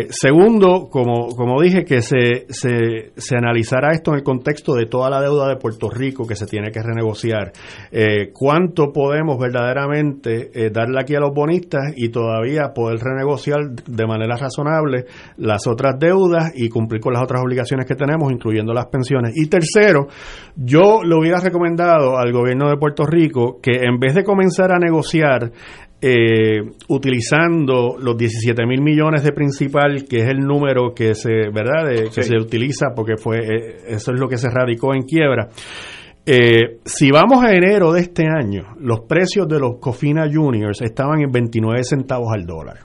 Segundo, 0.10 0.90
como, 0.90 1.30
como 1.36 1.62
dije, 1.62 1.84
que 1.86 2.02
se, 2.02 2.46
se, 2.50 3.12
se 3.16 3.36
analizara 3.38 3.92
esto 3.94 4.12
en 4.12 4.18
el 4.18 4.24
contexto 4.24 4.74
de 4.74 4.86
toda 4.86 5.10
la 5.10 5.22
deuda 5.22 5.31
de 5.40 5.56
Puerto 5.56 5.90
Rico 5.90 6.26
que 6.28 6.36
se 6.36 6.46
tiene 6.46 6.72
que 6.72 6.82
renegociar. 6.82 7.52
Eh, 7.92 8.32
¿Cuánto 8.34 8.92
podemos 8.92 9.38
verdaderamente 9.40 10.52
eh, 10.54 10.70
darle 10.72 11.00
aquí 11.00 11.16
a 11.16 11.20
los 11.20 11.34
bonistas 11.34 11.94
y 11.96 12.10
todavía 12.10 12.74
poder 12.74 13.00
renegociar 13.00 13.72
de 13.72 14.08
manera 14.08 14.36
razonable 14.36 15.06
las 15.38 15.68
otras 15.68 15.98
deudas 16.00 16.52
y 16.56 16.70
cumplir 16.70 17.02
con 17.02 17.14
las 17.14 17.24
otras 17.24 17.42
obligaciones 17.42 17.86
que 17.86 17.96
tenemos, 17.96 18.32
incluyendo 18.32 18.74
las 18.74 18.88
pensiones? 18.88 19.34
Y 19.36 19.48
tercero, 19.48 20.08
yo 20.56 21.02
le 21.04 21.16
hubiera 21.16 21.40
recomendado 21.40 22.18
al 22.18 22.32
gobierno 22.32 22.70
de 22.70 22.78
Puerto 22.78 23.06
Rico 23.06 23.60
que 23.62 23.84
en 23.84 24.00
vez 24.00 24.16
de 24.16 24.24
comenzar 24.24 24.72
a 24.72 24.80
negociar 24.80 25.52
eh, 26.02 26.62
utilizando 26.90 27.96
los 28.00 28.18
17 28.18 28.66
mil 28.66 28.82
millones 28.82 29.24
de 29.24 29.32
principal, 29.34 30.06
que 30.10 30.18
es 30.18 30.28
el 30.30 30.40
número 30.40 30.94
que 30.96 31.14
se, 31.14 31.30
¿verdad? 31.54 31.88
De- 31.90 32.04
que 32.06 32.24
Sí. 32.24 32.30
se 32.30 32.36
utiliza 32.38 32.88
porque 32.96 33.18
fue, 33.18 33.38
eh, 33.40 33.76
eso 33.90 34.12
es 34.12 34.20
lo 34.20 34.28
que 34.28 34.38
se 34.38 34.50
radicó 34.50 34.94
en 34.96 35.04
quiebra. 35.04 35.50
Eh, 36.26 36.80
si 36.86 37.10
vamos 37.12 37.44
a 37.44 37.52
enero 37.54 37.94
de 37.94 38.02
este 38.02 38.26
año, 38.28 38.76
los 38.80 39.02
precios 39.02 39.48
de 39.48 39.60
los 39.60 39.78
Cofina 39.80 40.26
Juniors 40.32 40.82
estaban 40.82 41.22
en 41.22 41.32
29 41.32 41.84
centavos 41.84 42.30
al 42.34 42.46
dólar. 42.46 42.78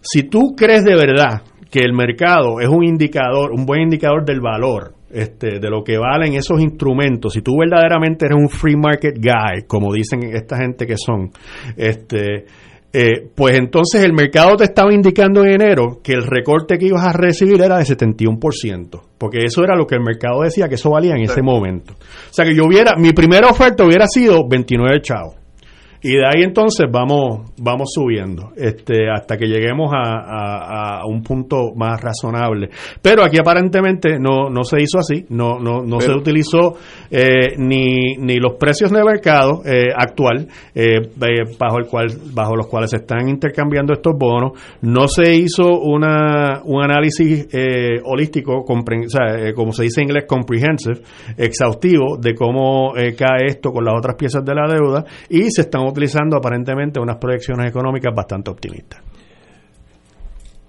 Si 0.00 0.24
tú 0.24 0.54
crees 0.56 0.84
de 0.84 0.94
verdad 0.96 1.42
que 1.70 1.80
el 1.80 1.92
mercado 1.92 2.60
es 2.60 2.68
un 2.68 2.84
indicador, 2.84 3.52
un 3.52 3.66
buen 3.66 3.82
indicador 3.82 4.24
del 4.24 4.40
valor, 4.40 4.94
este, 5.10 5.58
de 5.58 5.70
lo 5.70 5.82
que 5.82 5.98
valen 5.98 6.34
esos 6.34 6.60
instrumentos. 6.60 7.32
Si 7.32 7.42
tú 7.42 7.58
verdaderamente 7.58 8.26
eres 8.26 8.38
un 8.38 8.48
free 8.48 8.76
market 8.76 9.16
guy, 9.16 9.64
como 9.66 9.92
dicen 9.92 10.22
esta 10.32 10.56
gente 10.56 10.86
que 10.86 10.96
son, 10.96 11.30
este, 11.76 12.44
eh, 12.92 13.28
pues 13.34 13.56
entonces 13.56 14.02
el 14.02 14.12
mercado 14.12 14.56
te 14.56 14.64
estaba 14.64 14.92
indicando 14.92 15.44
en 15.44 15.52
enero 15.52 16.00
que 16.02 16.12
el 16.12 16.24
recorte 16.24 16.76
que 16.76 16.86
ibas 16.86 17.06
a 17.06 17.12
recibir 17.12 17.62
era 17.62 17.78
de 17.78 17.84
71%, 17.84 19.00
porque 19.16 19.38
eso 19.44 19.62
era 19.62 19.76
lo 19.76 19.86
que 19.86 19.94
el 19.94 20.02
mercado 20.02 20.42
decía 20.42 20.68
que 20.68 20.74
eso 20.74 20.90
valía 20.90 21.14
en 21.14 21.22
ese 21.22 21.40
momento. 21.40 21.94
O 21.94 22.32
sea 22.32 22.44
que 22.44 22.54
yo 22.54 22.64
hubiera, 22.64 22.96
mi 22.96 23.12
primera 23.12 23.48
oferta 23.48 23.84
hubiera 23.84 24.06
sido 24.08 24.48
29 24.48 25.00
chavos. 25.02 25.39
Y 26.02 26.12
de 26.16 26.24
ahí 26.24 26.42
entonces 26.42 26.86
vamos, 26.90 27.50
vamos 27.60 27.90
subiendo, 27.94 28.52
este, 28.56 29.10
hasta 29.10 29.36
que 29.36 29.46
lleguemos 29.46 29.90
a, 29.92 30.00
a- 30.18 31.00
a 31.00 31.06
un 31.06 31.22
punto 31.22 31.72
más 31.76 32.00
razonable. 32.00 32.70
Pero 33.02 33.22
aquí 33.22 33.36
aparentemente 33.38 34.18
no, 34.18 34.48
no 34.48 34.64
se 34.64 34.78
hizo 34.80 34.98
así, 34.98 35.26
no, 35.28 35.58
no, 35.58 35.82
no 35.82 36.00
se 36.00 36.10
utilizó 36.12 36.74
eh, 37.10 37.54
ni, 37.58 38.16
ni 38.18 38.36
los 38.36 38.54
precios 38.54 38.90
de 38.92 39.04
mercado 39.04 39.62
eh, 39.66 39.88
actual 39.94 40.48
eh, 40.74 41.00
eh, 41.20 41.56
bajo 41.58 41.78
el 41.78 41.86
cual, 41.86 42.06
bajo 42.32 42.56
los 42.56 42.66
cuales 42.66 42.90
se 42.90 42.96
están 42.96 43.28
intercambiando 43.28 43.92
estos 43.92 44.14
bonos, 44.18 44.52
no 44.80 45.06
se 45.06 45.34
hizo 45.36 45.68
una, 45.80 46.62
un 46.64 46.82
análisis 46.82 47.46
eh, 47.52 48.00
holístico, 48.04 48.64
compren- 48.64 49.04
o 49.04 49.10
sea, 49.10 49.52
como 49.54 49.72
se 49.72 49.82
dice 49.82 50.00
en 50.00 50.08
inglés, 50.08 50.24
comprehensive, 50.26 51.00
exhaustivo 51.36 52.16
de 52.18 52.34
cómo 52.34 52.92
cae 52.94 53.46
esto 53.48 53.70
con 53.70 53.84
las 53.84 53.94
otras 53.98 54.16
piezas 54.16 54.44
de 54.44 54.54
la 54.54 54.66
deuda 54.66 55.04
y 55.28 55.50
se 55.50 55.62
están 55.62 55.82
utilizando 55.90 56.36
aparentemente 56.36 57.00
unas 57.00 57.16
proyecciones 57.18 57.68
económicas 57.70 58.14
bastante 58.14 58.50
optimistas. 58.50 59.02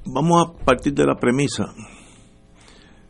Vamos 0.06 0.48
a 0.48 0.65
partir 0.65 0.93
de 0.93 1.06
la 1.06 1.15
premisa 1.15 1.65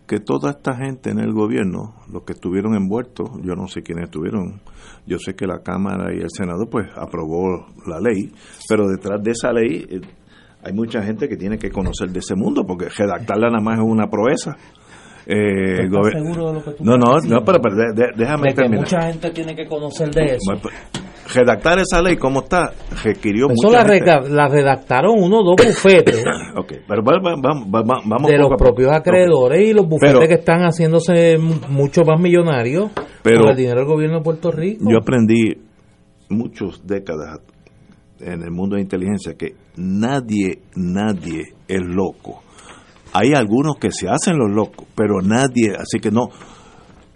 que 0.07 0.19
toda 0.19 0.51
esta 0.51 0.75
gente 0.75 1.09
en 1.09 1.19
el 1.19 1.31
gobierno, 1.31 1.95
los 2.11 2.23
que 2.23 2.33
estuvieron 2.33 2.75
envueltos, 2.75 3.29
yo 3.43 3.55
no 3.55 3.67
sé 3.69 3.81
quiénes 3.81 4.05
estuvieron, 4.05 4.59
yo 5.07 5.17
sé 5.17 5.35
que 5.35 5.47
la 5.47 5.59
Cámara 5.63 6.13
y 6.13 6.19
el 6.19 6.29
Senado 6.29 6.65
pues 6.69 6.87
aprobó 6.97 7.65
la 7.87 7.99
ley, 8.01 8.29
pero 8.67 8.87
detrás 8.89 9.23
de 9.23 9.31
esa 9.31 9.53
ley 9.53 9.87
eh, 9.89 10.01
hay 10.63 10.73
mucha 10.73 11.01
gente 11.01 11.29
que 11.29 11.37
tiene 11.37 11.57
que 11.57 11.71
conocer 11.71 12.09
de 12.09 12.19
ese 12.19 12.35
mundo, 12.35 12.65
porque 12.67 12.89
redactarla 12.89 13.47
nada 13.49 13.61
más 13.63 13.79
es 13.79 13.85
una 13.85 14.07
proeza. 14.09 14.57
Eh, 15.25 15.79
el 15.79 15.85
¿Estás 15.85 16.11
seguro 16.11 16.47
de 16.47 16.53
lo 16.55 16.63
que 16.65 16.71
tú 16.71 16.83
no, 16.83 16.97
no, 16.97 17.17
no, 17.25 17.43
pero, 17.45 17.59
pero 17.61 17.75
de- 17.77 17.93
de- 17.93 18.11
déjame 18.17 18.49
De 18.49 18.49
que 18.49 18.61
terminar. 18.63 18.83
mucha 18.83 19.01
gente 19.03 19.31
tiene 19.31 19.55
que 19.55 19.65
conocer 19.65 20.09
de 20.11 20.25
eso. 20.25 20.51
Redactar 21.33 21.79
esa 21.79 22.01
ley, 22.01 22.17
¿cómo 22.17 22.41
está? 22.41 22.71
Requirió 23.03 23.45
Eso 23.47 23.67
mucha 23.67 23.83
la, 23.83 23.89
gente. 23.93 24.05
reca- 24.05 24.21
la 24.29 24.47
redactaron 24.47 25.13
uno 25.17 25.39
o 25.39 25.43
dos 25.43 25.55
bufetes 25.65 26.23
Ok, 26.55 26.73
pero 26.87 27.01
va- 27.03 27.19
va- 27.21 27.81
va- 27.83 28.01
vamos 28.05 28.29
de 28.31 28.37
los 28.37 28.49
propios 28.57 28.91
acreedores 28.91 29.67
y 29.69 29.73
los 29.73 29.87
bufetes 29.87 30.15
Pero- 30.15 30.27
que 30.27 30.33
están 30.35 30.61
haciéndose 30.63 31.37
mucho 31.69 32.03
más 32.03 32.19
millonarios 32.19 32.91
Pero- 33.23 33.41
con 33.41 33.49
el 33.51 33.55
dinero 33.57 33.79
del 33.79 33.87
gobierno 33.87 34.17
de 34.17 34.23
Puerto 34.23 34.51
Rico. 34.51 34.85
Yo 34.89 34.97
aprendí 34.97 35.53
muchas 36.29 36.85
décadas 36.85 37.39
en 38.19 38.41
el 38.43 38.51
mundo 38.51 38.75
de 38.75 38.81
inteligencia 38.83 39.33
que 39.35 39.55
nadie, 39.77 40.59
nadie 40.75 41.53
es 41.67 41.81
loco. 41.81 42.41
Hay 43.13 43.33
algunos 43.33 43.75
que 43.77 43.91
se 43.91 44.07
hacen 44.07 44.37
los 44.37 44.49
locos, 44.51 44.87
pero 44.95 45.21
nadie, 45.21 45.73
así 45.77 45.99
que 45.99 46.11
no. 46.11 46.29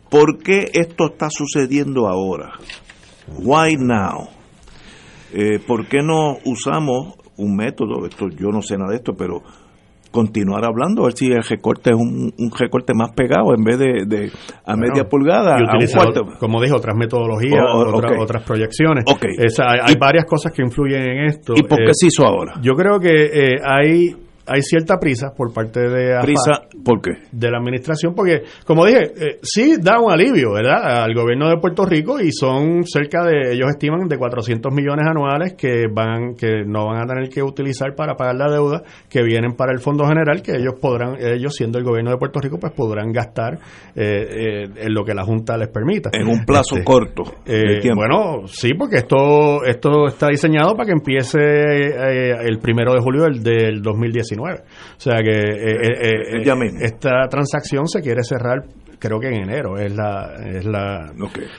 ¿Por 0.09 0.37
qué 0.43 0.69
esto 0.73 1.07
está 1.11 1.27
sucediendo 1.29 2.07
ahora? 2.07 2.53
Why 3.27 3.75
now? 3.77 4.27
Eh, 5.33 5.59
¿Por 5.65 5.87
qué 5.87 6.01
no 6.01 6.37
usamos 6.45 7.15
un 7.37 7.55
método? 7.55 8.05
Esto 8.05 8.27
yo 8.29 8.49
no 8.49 8.61
sé 8.61 8.77
nada 8.77 8.91
de 8.91 8.97
esto, 8.97 9.13
pero 9.17 9.41
continuar 10.11 10.63
hablando, 10.63 11.01
a 11.01 11.05
ver 11.07 11.13
si 11.17 11.29
el 11.29 11.43
recorte 11.43 11.89
es 11.89 11.95
un, 11.97 12.31
un 12.37 12.51
recorte 12.57 12.93
más 12.95 13.11
pegado 13.11 13.53
en 13.53 13.63
vez 13.65 13.77
de, 13.77 14.05
de 14.05 14.31
a 14.65 14.75
Bueno, 14.75 14.87
media 14.93 15.09
pulgada, 15.09 15.57
y 15.59 15.61
a 15.61 15.71
un 15.71 15.75
utilizar, 15.75 16.03
cuarto. 16.03 16.39
como 16.39 16.61
dije, 16.61 16.73
otras 16.73 16.95
metodologías, 16.95 17.59
Oh, 17.73 17.79
oh, 17.81 18.21
otras- 18.23 18.43
proyecciones. 18.43 19.03
Ok. 19.07 19.25
Esa- 19.37 19.65
hay, 19.71 19.79
hay 19.83 19.95
varias 19.99 20.23
cosas 20.25 20.53
que 20.53 20.61
influyen 20.61 21.01
en 21.01 21.25
esto. 21.25 21.53
¿Y 21.57 21.63
por 21.63 21.79
qué 21.79 21.89
Eh, 21.91 21.93
se 21.93 22.07
hizo 22.07 22.25
ahora? 22.25 22.53
Yo 22.61 22.75
creo 22.75 22.97
que 22.97 23.25
eh, 23.25 23.55
hay 23.61 24.15
hay 24.47 24.61
cierta 24.61 24.97
prisa 24.99 25.33
por 25.35 25.53
parte 25.53 25.79
de 25.79 26.19
Prisa, 26.21 26.61
¿por 26.83 27.01
qué? 27.01 27.11
de 27.31 27.51
la 27.51 27.57
administración 27.57 28.13
porque 28.15 28.43
como 28.65 28.85
dije 28.85 29.03
eh, 29.17 29.39
sí 29.41 29.75
da 29.81 29.99
un 29.99 30.11
alivio 30.11 30.53
verdad 30.53 31.03
al 31.03 31.13
gobierno 31.13 31.49
de 31.49 31.57
Puerto 31.57 31.85
Rico 31.85 32.19
y 32.19 32.31
son 32.31 32.83
cerca 32.85 33.23
de 33.23 33.53
ellos 33.53 33.69
estiman 33.69 34.07
de 34.07 34.17
400 34.17 34.71
millones 34.73 35.05
anuales 35.09 35.53
que 35.53 35.85
van 35.91 36.35
que 36.35 36.63
no 36.65 36.87
van 36.87 37.03
a 37.03 37.05
tener 37.05 37.29
que 37.29 37.41
utilizar 37.41 37.95
para 37.95 38.15
pagar 38.15 38.35
la 38.35 38.51
deuda 38.51 38.83
que 39.09 39.23
vienen 39.23 39.53
para 39.55 39.71
el 39.73 39.79
fondo 39.79 40.05
general 40.05 40.41
que 40.41 40.51
ellos 40.57 40.75
podrán 40.79 41.15
ellos 41.19 41.53
siendo 41.55 41.77
el 41.77 41.83
gobierno 41.83 42.11
de 42.11 42.17
Puerto 42.17 42.39
Rico 42.39 42.57
pues 42.59 42.73
podrán 42.73 43.11
gastar 43.11 43.55
eh, 43.95 44.27
eh, 44.65 44.69
en 44.77 44.93
lo 44.93 45.03
que 45.03 45.13
la 45.13 45.23
junta 45.23 45.57
les 45.57 45.69
permita 45.69 46.09
En 46.13 46.27
un 46.27 46.45
plazo 46.45 46.75
Este, 46.75 46.83
corto 46.85 47.23
de 47.45 47.77
eh, 47.77 47.79
tiempo. 47.81 48.01
bueno, 48.01 48.47
sí, 48.47 48.73
porque 48.77 48.97
esto 48.97 49.63
esto 49.65 50.07
está 50.07 50.27
diseñado 50.27 50.75
para 50.75 50.87
que 50.87 50.91
empiece 50.91 51.39
eh, 51.39 52.35
el 52.43 52.59
primero 52.59 52.93
de 52.93 52.99
julio 52.99 53.23
del, 53.23 53.41
del 53.43 53.81
2019. 53.81 54.34
O 54.43 54.99
sea 54.99 55.21
que 55.23 55.31
eh, 55.31 55.77
eh, 55.81 56.41
eh, 56.43 56.55
mismo. 56.55 56.79
esta 56.81 57.27
transacción 57.29 57.87
se 57.87 58.01
quiere 58.01 58.23
cerrar 58.23 58.63
creo 59.05 59.19
que 59.19 59.27
en 59.27 59.43
enero 59.43 59.77
es 59.77 59.95
la 59.95 60.33
es 60.45 60.65
la 60.65 61.11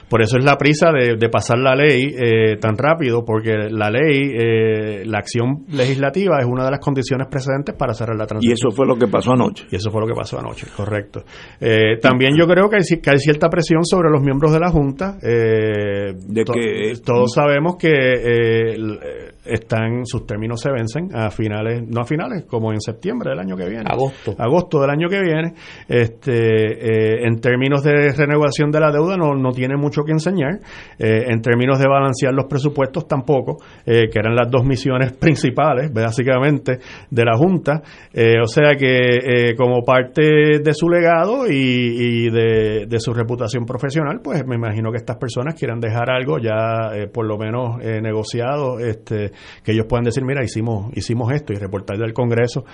por 0.09 0.21
eso 0.21 0.37
es 0.37 0.43
la 0.43 0.57
prisa 0.57 0.91
de, 0.91 1.15
de 1.15 1.29
pasar 1.29 1.57
la 1.59 1.75
ley 1.75 2.13
eh, 2.17 2.57
tan 2.59 2.77
rápido 2.77 3.23
porque 3.25 3.69
la 3.69 3.89
ley 3.89 4.31
eh, 4.37 5.03
la 5.05 5.19
acción 5.19 5.65
legislativa 5.69 6.39
es 6.39 6.45
una 6.45 6.65
de 6.65 6.71
las 6.71 6.79
condiciones 6.79 7.27
precedentes 7.29 7.75
para 7.75 7.93
cerrar 7.93 8.15
la 8.17 8.25
Y 8.25 8.27
transacción 8.27 8.53
eso 8.53 8.75
fue 8.75 8.85
lo 8.87 8.95
que 8.97 9.07
pasó 9.07 9.31
anoche. 9.31 9.65
y 9.71 9.75
eso 9.75 9.89
fue 9.91 10.01
lo 10.01 10.07
que 10.07 10.13
pasó 10.13 10.39
anoche, 10.39 10.67
correcto. 10.75 11.23
Eh, 11.59 11.97
también 12.01 12.31
yo 12.37 12.45
creo 12.47 12.69
que 12.69 12.77
hay, 12.77 12.99
que 13.01 13.09
hay 13.09 13.17
cierta 13.19 13.49
presión 13.49 13.83
sobre 13.85 14.09
los 14.09 14.21
miembros 14.21 14.51
de 14.51 14.59
la 14.59 14.69
Junta. 14.69 15.17
eh, 15.21 16.13
De 16.27 16.43
to- 16.43 16.53
que- 16.53 16.93
todos 17.05 17.33
sabemos 17.33 17.75
que 17.77 17.89
eh, 17.89 18.75
eh, 18.75 19.31
están 19.45 20.05
sus 20.05 20.25
términos 20.25 20.59
se 20.61 20.69
vencen 20.71 21.09
a 21.15 21.29
finales, 21.29 21.83
no 21.87 22.01
a 22.01 22.05
finales, 22.05 22.43
como 22.45 22.73
en 22.73 22.81
septiembre 22.81 23.29
del 23.29 23.39
año 23.39 23.55
que 23.55 23.67
viene. 23.69 23.85
Agosto. 23.89 24.35
Agosto 24.37 24.81
del 24.81 24.89
año 24.89 25.07
que 25.09 25.21
viene. 25.21 25.53
Este, 25.87 26.33
eh, 26.33 27.25
en 27.27 27.36
términos 27.39 27.83
de 27.83 28.11
renovación 28.13 28.71
de 28.71 28.79
la 28.79 28.91
deuda 28.91 29.17
no, 29.17 29.33
no 29.35 29.51
tiene 29.51 29.75
mucho 29.77 30.03
que 30.03 30.11
enseñar. 30.11 30.59
Eh, 30.99 31.25
en 31.27 31.41
términos 31.41 31.79
de 31.79 31.87
balancear 31.87 32.33
los 32.33 32.45
presupuestos 32.45 33.07
tampoco, 33.07 33.57
eh, 33.85 34.09
que 34.11 34.19
eran 34.19 34.35
las 34.35 34.49
dos 34.49 34.65
misiones 34.65 35.13
principales, 35.19 35.91
básicamente, 35.93 36.79
de 37.09 37.25
la 37.25 37.37
Junta. 37.37 37.81
Eh, 38.13 38.35
o 38.41 38.47
sea 38.47 38.75
que 38.75 39.53
como 39.57 39.83
parte 39.83 40.59
de 40.59 40.73
su 40.73 40.89
legado 40.89 41.47
y, 41.47 41.53
y 41.53 42.29
de, 42.29 42.99
su 42.99 43.13
reputación 43.13 43.65
profesional, 43.65 44.21
pues 44.23 44.45
me 44.45 44.55
imagino 44.55 44.91
que 44.91 44.97
estas 44.97 45.17
personas 45.17 45.53
quieran 45.53 45.79
dejar 45.79 46.09
algo 46.09 46.39
ya 46.39 46.91
por 47.13 47.27
lo 47.27 47.37
menos 47.37 47.77
negociado, 47.77 48.79
este, 48.79 49.31
que 49.63 49.71
ellos 49.71 49.85
puedan 49.87 50.05
decir, 50.05 50.23
mira, 50.25 50.43
hicimos, 50.43 50.91
hicimos 50.95 51.31
esto 51.31 51.53
y 51.53 51.57
reportar 51.57 51.97
del 51.97 52.13
Congreso 52.13 52.65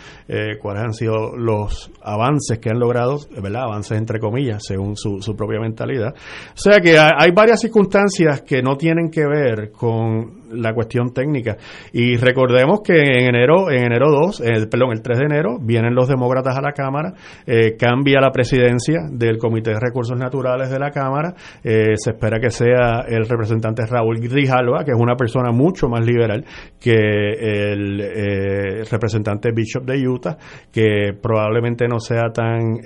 cuáles 0.61 0.83
han 0.83 0.93
sido 0.93 1.35
los 1.35 1.91
avances 2.01 2.59
que 2.59 2.69
han 2.69 2.79
logrado, 2.79 3.17
¿verdad? 3.41 3.63
Avances 3.63 3.97
entre 3.97 4.19
comillas, 4.19 4.42
según 4.59 4.95
su, 4.95 5.21
su 5.21 5.35
propia 5.35 5.59
mentalidad. 5.59 6.13
O 6.13 6.57
sea 6.57 6.79
que 6.79 6.97
hay, 6.97 7.11
hay 7.17 7.31
varias 7.31 7.61
circunstancias 7.61 8.41
que 8.41 8.61
no 8.61 8.75
tienen 8.77 9.09
que 9.09 9.25
ver 9.25 9.71
con 9.71 10.42
la 10.53 10.73
cuestión 10.73 11.13
técnica. 11.13 11.57
Y 11.91 12.15
recordemos 12.17 12.81
que 12.81 12.93
en 12.93 13.35
enero, 13.35 13.71
en 13.71 13.85
enero 13.85 14.09
2, 14.09 14.41
eh, 14.41 14.67
perdón, 14.69 14.91
el 14.91 15.01
3 15.01 15.19
de 15.19 15.25
enero, 15.25 15.57
vienen 15.61 15.95
los 15.95 16.07
demócratas 16.07 16.57
a 16.57 16.61
la 16.61 16.71
Cámara, 16.71 17.13
eh, 17.45 17.75
cambia 17.77 18.19
la 18.21 18.31
presidencia 18.31 19.01
del 19.11 19.37
Comité 19.37 19.71
de 19.71 19.79
Recursos 19.79 20.17
Naturales 20.17 20.69
de 20.69 20.79
la 20.79 20.91
Cámara, 20.91 21.33
eh, 21.63 21.95
se 21.95 22.11
espera 22.11 22.39
que 22.39 22.49
sea 22.49 23.05
el 23.07 23.27
representante 23.27 23.85
Raúl 23.85 24.19
Grijalva, 24.19 24.83
que 24.83 24.91
es 24.91 24.99
una 24.99 25.15
persona 25.15 25.51
mucho 25.51 25.87
más 25.87 26.05
liberal 26.05 26.45
que 26.79 26.93
el 26.93 28.01
eh, 28.01 28.83
representante 28.89 29.51
Bishop 29.53 29.85
de 29.85 30.07
Utah, 30.07 30.37
que 30.71 31.13
probablemente 31.21 31.87
no 31.87 31.99
sea 31.99 32.31
tan 32.33 32.77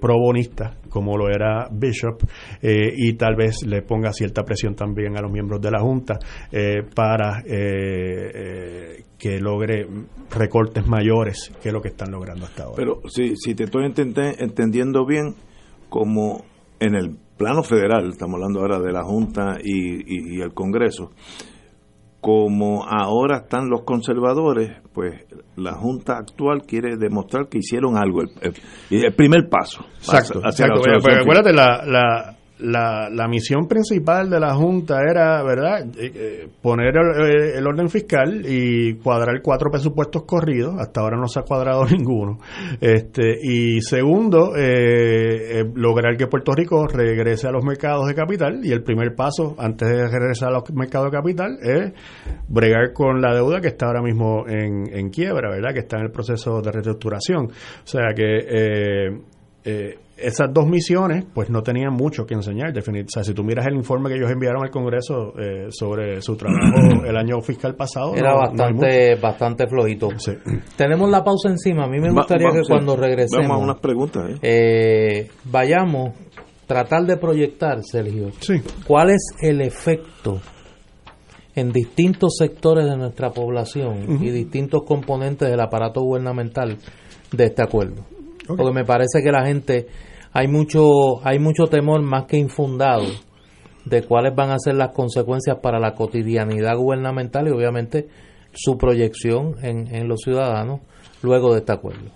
pro-bonista 0.00 0.74
como 0.88 1.16
lo 1.16 1.28
era 1.28 1.68
Bishop, 1.72 2.22
y 2.62 3.14
tal 3.14 3.34
vez 3.34 3.66
le 3.66 3.82
ponga 3.82 4.12
cierta 4.12 4.42
presión 4.42 4.74
también 4.74 5.16
a 5.16 5.20
los 5.20 5.30
miembros 5.30 5.60
de 5.60 5.70
la 5.70 5.80
Junta 5.80 6.18
eh, 6.50 6.82
para 7.06 7.40
eh, 7.40 8.30
eh, 8.34 9.02
que 9.18 9.38
logre 9.38 9.86
recortes 10.30 10.86
mayores 10.86 11.52
que 11.62 11.70
lo 11.70 11.82
que 11.82 11.88
están 11.88 12.10
logrando 12.10 12.46
hasta 12.46 12.62
ahora. 12.64 12.76
Pero 12.76 13.00
si, 13.08 13.36
si 13.36 13.54
te 13.54 13.64
estoy 13.64 13.84
entendiendo 13.84 15.04
bien, 15.04 15.34
como 15.90 16.44
en 16.80 16.94
el 16.94 17.16
plano 17.36 17.62
federal, 17.62 18.08
estamos 18.08 18.36
hablando 18.36 18.60
ahora 18.60 18.78
de 18.80 18.90
la 18.92 19.02
Junta 19.02 19.58
y, 19.62 19.96
y- 20.06 20.36
y 20.38 20.40
el 20.40 20.54
Congreso, 20.54 21.10
como 22.20 22.84
ahora 22.88 23.38
están 23.44 23.68
los 23.68 23.82
conservadores, 23.82 24.70
pues 24.94 25.26
la 25.56 25.74
Junta 25.74 26.16
actual 26.16 26.62
quiere 26.66 26.96
demostrar 26.96 27.48
que 27.48 27.58
hicieron 27.58 27.98
algo, 27.98 28.22
el, 28.22 28.30
el- 28.90 29.14
primer 29.14 29.48
paso. 29.50 29.84
Exacto, 29.98 30.40
hacia 30.42 30.66
exacto. 30.66 30.82
Pero, 30.84 31.00
pero 31.02 31.20
acuérdate, 31.20 31.52
la, 31.52 31.84
la, 31.86 32.36
la, 32.58 33.10
la 33.10 33.26
misión 33.26 33.66
principal 33.66 34.30
de 34.30 34.38
la 34.38 34.54
Junta 34.54 35.00
era, 35.00 35.42
¿verdad?, 35.42 35.86
eh, 35.98 36.12
eh, 36.14 36.48
poner 36.62 36.94
el, 36.96 37.56
el 37.56 37.66
orden 37.66 37.88
fiscal 37.88 38.42
y 38.46 38.94
cuadrar 38.94 39.42
cuatro 39.42 39.70
presupuestos 39.70 40.22
corridos. 40.22 40.76
Hasta 40.78 41.00
ahora 41.00 41.16
no 41.16 41.26
se 41.26 41.40
ha 41.40 41.42
cuadrado 41.42 41.84
ninguno. 41.90 42.38
Este, 42.80 43.38
y 43.42 43.80
segundo, 43.80 44.56
eh, 44.56 45.60
eh, 45.60 45.64
lograr 45.74 46.16
que 46.16 46.28
Puerto 46.28 46.52
Rico 46.52 46.86
regrese 46.86 47.48
a 47.48 47.50
los 47.50 47.64
mercados 47.64 48.06
de 48.06 48.14
capital. 48.14 48.60
Y 48.62 48.70
el 48.70 48.84
primer 48.84 49.16
paso, 49.16 49.56
antes 49.58 49.88
de 49.88 50.06
regresar 50.08 50.50
a 50.50 50.52
los 50.52 50.72
mercados 50.72 51.10
de 51.10 51.16
capital, 51.16 51.58
es 51.60 51.92
bregar 52.48 52.92
con 52.92 53.20
la 53.20 53.34
deuda 53.34 53.60
que 53.60 53.68
está 53.68 53.86
ahora 53.86 54.02
mismo 54.02 54.46
en, 54.46 54.94
en 54.94 55.10
quiebra, 55.10 55.50
¿verdad?, 55.50 55.72
que 55.72 55.80
está 55.80 55.96
en 55.96 56.04
el 56.04 56.12
proceso 56.12 56.60
de 56.60 56.70
reestructuración. 56.70 57.46
O 57.46 57.86
sea 57.86 58.14
que. 58.14 59.33
Eh, 59.64 59.98
esas 60.16 60.52
dos 60.52 60.66
misiones 60.66 61.24
pues 61.34 61.50
no 61.50 61.62
tenían 61.62 61.92
mucho 61.92 62.24
que 62.26 62.34
enseñar. 62.34 62.72
Definit 62.72 63.06
o 63.06 63.10
sea, 63.10 63.24
si 63.24 63.32
tú 63.34 63.42
miras 63.42 63.66
el 63.66 63.74
informe 63.74 64.10
que 64.10 64.16
ellos 64.16 64.30
enviaron 64.30 64.62
al 64.62 64.70
Congreso 64.70 65.32
eh, 65.38 65.66
sobre 65.70 66.20
su 66.22 66.36
trabajo 66.36 66.60
el 67.06 67.16
año 67.16 67.40
fiscal 67.40 67.74
pasado, 67.74 68.14
era 68.14 68.32
no- 68.32 68.38
bastante 68.40 69.14
bastante 69.16 69.66
flojito. 69.66 70.08
Tenemos 70.76 71.10
la 71.10 71.24
pausa 71.24 71.48
encima. 71.48 71.84
A 71.84 71.88
mí 71.88 71.98
me 71.98 72.10
gustaría 72.12 72.46
Va- 72.48 72.52
va- 72.52 72.58
que 72.60 72.64
sí. 72.64 72.70
cuando 72.72 72.96
regresemos 72.96 73.48
Vamos 73.48 73.62
a 73.62 73.64
unas 73.64 73.80
preguntas. 73.80 74.30
¿eh? 74.30 74.38
eh, 74.42 75.30
vayamos 75.44 76.12
tratar 76.66 77.04
de 77.04 77.16
proyectar, 77.16 77.78
Sergio, 77.82 78.30
cuál 78.86 79.10
es 79.10 79.22
el 79.42 79.60
efecto 79.62 80.40
en 81.54 81.72
distintos 81.72 82.36
sectores 82.38 82.84
de 82.86 82.96
nuestra 82.96 83.30
población 83.30 84.22
y 84.22 84.30
distintos 84.30 84.82
componentes 84.84 85.48
del 85.50 85.60
aparato 85.60 86.00
gubernamental 86.02 86.76
de 87.32 87.44
este 87.44 87.62
acuerdo. 87.62 88.04
Porque 88.46 88.72
me 88.72 88.84
parece 88.84 89.22
que 89.22 89.30
la 89.30 89.46
gente 89.46 89.86
hay 90.32 90.48
mucho 90.48 91.26
hay 91.26 91.38
mucho 91.38 91.64
temor 91.66 92.02
más 92.02 92.24
que 92.24 92.36
infundado 92.36 93.06
de 93.84 94.02
cuáles 94.02 94.34
van 94.34 94.50
a 94.50 94.58
ser 94.58 94.74
las 94.74 94.92
consecuencias 94.92 95.58
para 95.62 95.78
la 95.78 95.94
cotidianidad 95.94 96.76
gubernamental 96.76 97.48
y 97.48 97.50
obviamente 97.50 98.08
su 98.52 98.76
proyección 98.76 99.56
en, 99.62 99.94
en 99.94 100.08
los 100.08 100.20
ciudadanos 100.22 100.80
luego 101.22 101.52
de 101.52 101.60
este 101.60 101.72
acuerdo. 101.72 102.10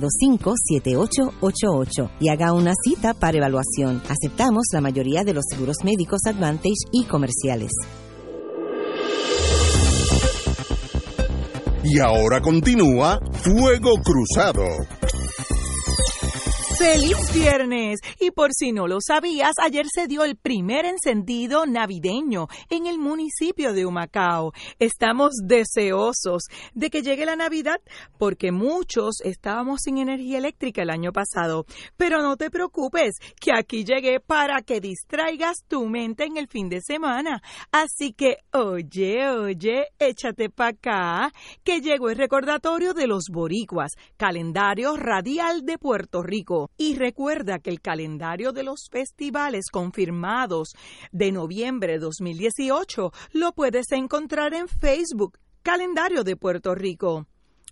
725-7888 0.00 2.10
y 2.20 2.28
haga 2.28 2.52
una 2.52 2.74
cita 2.84 3.14
para 3.14 3.38
evaluación. 3.38 4.00
Aceptamos 4.08 4.66
la 4.72 4.80
mayoría 4.80 5.24
de 5.24 5.34
los 5.34 5.44
seguros 5.50 5.78
médicos 5.84 6.20
Advantage 6.26 6.86
y 6.92 7.04
comerciales. 7.04 7.72
Y 11.84 12.00
ahora 12.00 12.40
continúa 12.40 13.20
Fuego 13.32 13.94
Cruzado. 14.02 14.64
¡Feliz 16.78 17.34
viernes! 17.34 17.98
Y 18.20 18.30
por 18.30 18.50
si 18.52 18.70
no 18.70 18.86
lo 18.86 18.98
sabías, 19.00 19.54
ayer 19.60 19.86
se 19.92 20.06
dio 20.06 20.22
el 20.22 20.36
primer 20.36 20.84
encendido 20.84 21.66
navideño 21.66 22.46
en 22.70 22.86
el 22.86 23.00
municipio 23.00 23.72
de 23.72 23.84
Humacao. 23.84 24.52
Estamos 24.78 25.32
deseosos 25.42 26.44
de 26.74 26.88
que 26.88 27.02
llegue 27.02 27.26
la 27.26 27.34
Navidad 27.34 27.80
porque 28.16 28.52
muchos 28.52 29.20
estábamos 29.24 29.80
sin 29.82 29.98
energía 29.98 30.38
eléctrica 30.38 30.82
el 30.82 30.90
año 30.90 31.10
pasado. 31.12 31.66
Pero 31.96 32.22
no 32.22 32.36
te 32.36 32.48
preocupes, 32.48 33.16
que 33.40 33.52
aquí 33.52 33.84
llegué 33.84 34.20
para 34.20 34.62
que 34.62 34.80
distraigas 34.80 35.64
tu 35.66 35.84
mente 35.86 36.26
en 36.26 36.36
el 36.36 36.46
fin 36.46 36.68
de 36.68 36.80
semana. 36.80 37.42
Así 37.72 38.12
que, 38.12 38.36
oye, 38.52 39.28
oye, 39.28 39.86
échate 39.98 40.48
pa' 40.48 40.68
acá, 40.68 41.32
que 41.64 41.80
llegó 41.80 42.08
el 42.08 42.16
recordatorio 42.16 42.94
de 42.94 43.08
los 43.08 43.24
boricuas, 43.32 43.94
calendario 44.16 44.96
radial 44.96 45.64
de 45.64 45.76
Puerto 45.76 46.22
Rico. 46.22 46.67
Y 46.76 46.96
recuerda 46.96 47.58
que 47.58 47.70
el 47.70 47.80
calendario 47.80 48.52
de 48.52 48.62
los 48.62 48.88
festivales 48.90 49.66
confirmados 49.70 50.74
de 51.10 51.32
noviembre 51.32 51.94
de 51.94 51.98
2018 51.98 53.12
lo 53.32 53.52
puedes 53.52 53.90
encontrar 53.92 54.54
en 54.54 54.68
Facebook, 54.68 55.38
Calendario 55.62 56.22
de 56.22 56.36
Puerto 56.36 56.74
Rico. 56.74 57.26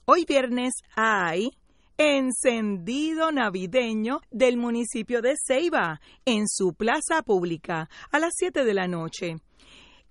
Hoy 0.07 0.25
viernes 0.25 0.75
hay 0.95 1.51
encendido 1.99 3.33
navideño 3.33 4.21
del 4.31 4.57
municipio 4.57 5.23
de 5.23 5.35
Ceiba 5.37 6.01
en 6.25 6.47
su 6.49 6.75
plaza 6.75 7.23
pública 7.23 7.89
a 8.11 8.19
las 8.19 8.35
7 8.37 8.65
de 8.65 8.75
la 8.75 8.87
noche. 8.87 9.37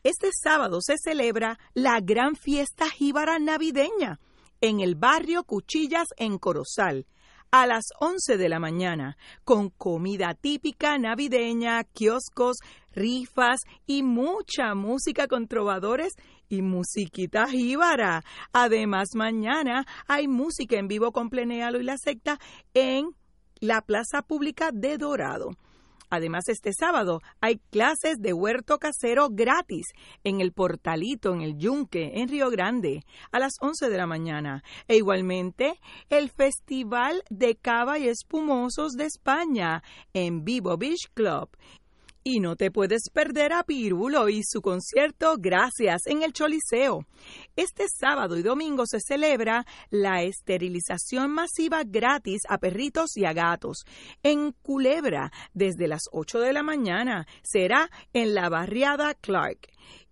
Este 0.03 0.30
sábado 0.32 0.82
se 0.82 0.95
celebra 0.98 1.60
la 1.74 1.99
gran 1.99 2.36
fiesta 2.36 2.90
jíbara 2.90 3.40
navideña 3.40 4.20
en 4.62 4.80
el 4.80 4.95
barrio 4.95 5.44
Cuchillas 5.44 6.07
en 6.18 6.38
Corozal 6.38 7.06
a 7.52 7.68
las 7.68 7.86
11 8.00 8.38
de 8.38 8.50
la 8.50 8.60
mañana, 8.60 9.18
con 9.44 9.70
comida 9.70 10.34
típica 10.34 10.98
navideña, 10.98 11.84
kioscos, 11.84 12.58
rifas 12.94 13.62
y 13.86 14.04
mucha 14.04 14.74
música 14.76 15.28
con 15.28 15.48
trovadores 15.48 16.14
y 16.50 16.62
musiquita 16.62 17.48
jíbara. 17.48 18.24
Además, 18.54 19.10
mañana 19.16 19.86
hay 20.08 20.28
música 20.28 20.78
en 20.78 20.88
vivo 20.88 21.12
con 21.12 21.30
Plenealo 21.30 21.80
y 21.80 21.84
la 21.84 21.98
secta 21.98 22.40
en 22.74 23.10
la 23.60 23.82
Plaza 23.82 24.22
Pública 24.22 24.72
de 24.72 24.98
Dorado. 24.98 25.52
Además, 26.10 26.48
este 26.48 26.72
sábado 26.73 27.22
hay 27.41 27.57
clases 27.72 28.18
de 28.19 28.34
huerto 28.34 28.77
casero 28.77 29.30
gratis 29.32 29.86
en 30.23 30.41
el 30.41 30.52
Portalito, 30.52 31.34
en 31.34 31.41
el 31.41 31.57
Yunque, 31.57 32.11
en 32.15 32.30
Río 32.30 32.49
Grande, 32.49 33.03
a 33.32 33.40
las 33.40 33.53
11 33.61 33.90
de 33.90 33.98
la 33.98 34.07
mañana. 34.07 34.64
E 34.88 34.98
igualmente, 34.98 35.80
el 36.10 36.30
Festival 36.30 37.23
de 37.30 37.56
Cava 37.56 37.99
y 37.99 38.07
Espumosos 38.07 38.94
de 38.94 39.06
España 39.06 39.84
en 40.14 40.44
Vivo 40.44 40.77
Beach 40.77 41.10
Club. 41.14 41.49
Y 42.28 42.40
no 42.40 42.56
te 42.56 42.72
puedes 42.72 43.12
perder 43.14 43.54
a 43.54 43.62
Pirulo 43.62 44.30
y 44.30 44.42
su 44.44 44.60
concierto 44.64 45.36
Gracias 45.38 46.08
en 46.08 46.24
el 46.24 46.34
Choliseo. 46.34 47.06
Este 47.56 47.86
sábado 47.88 48.36
y 48.36 48.42
domingo 48.42 48.88
se 48.88 49.00
celebra 49.00 49.64
la 49.92 50.24
esterilización 50.24 51.30
masiva 51.30 51.84
gratis 51.86 52.42
a 52.50 52.58
perritos 52.58 53.16
y 53.16 53.26
a 53.26 53.34
gatos 53.34 53.84
en 54.24 54.54
Culebra 54.64 55.32
desde 55.54 55.88
las 55.88 56.02
8 56.12 56.40
de 56.40 56.54
la 56.54 56.64
mañana. 56.64 57.28
Será 57.44 57.92
en 58.12 58.34
la 58.34 58.50
barriada 58.50 59.14
Clark. 59.14 59.68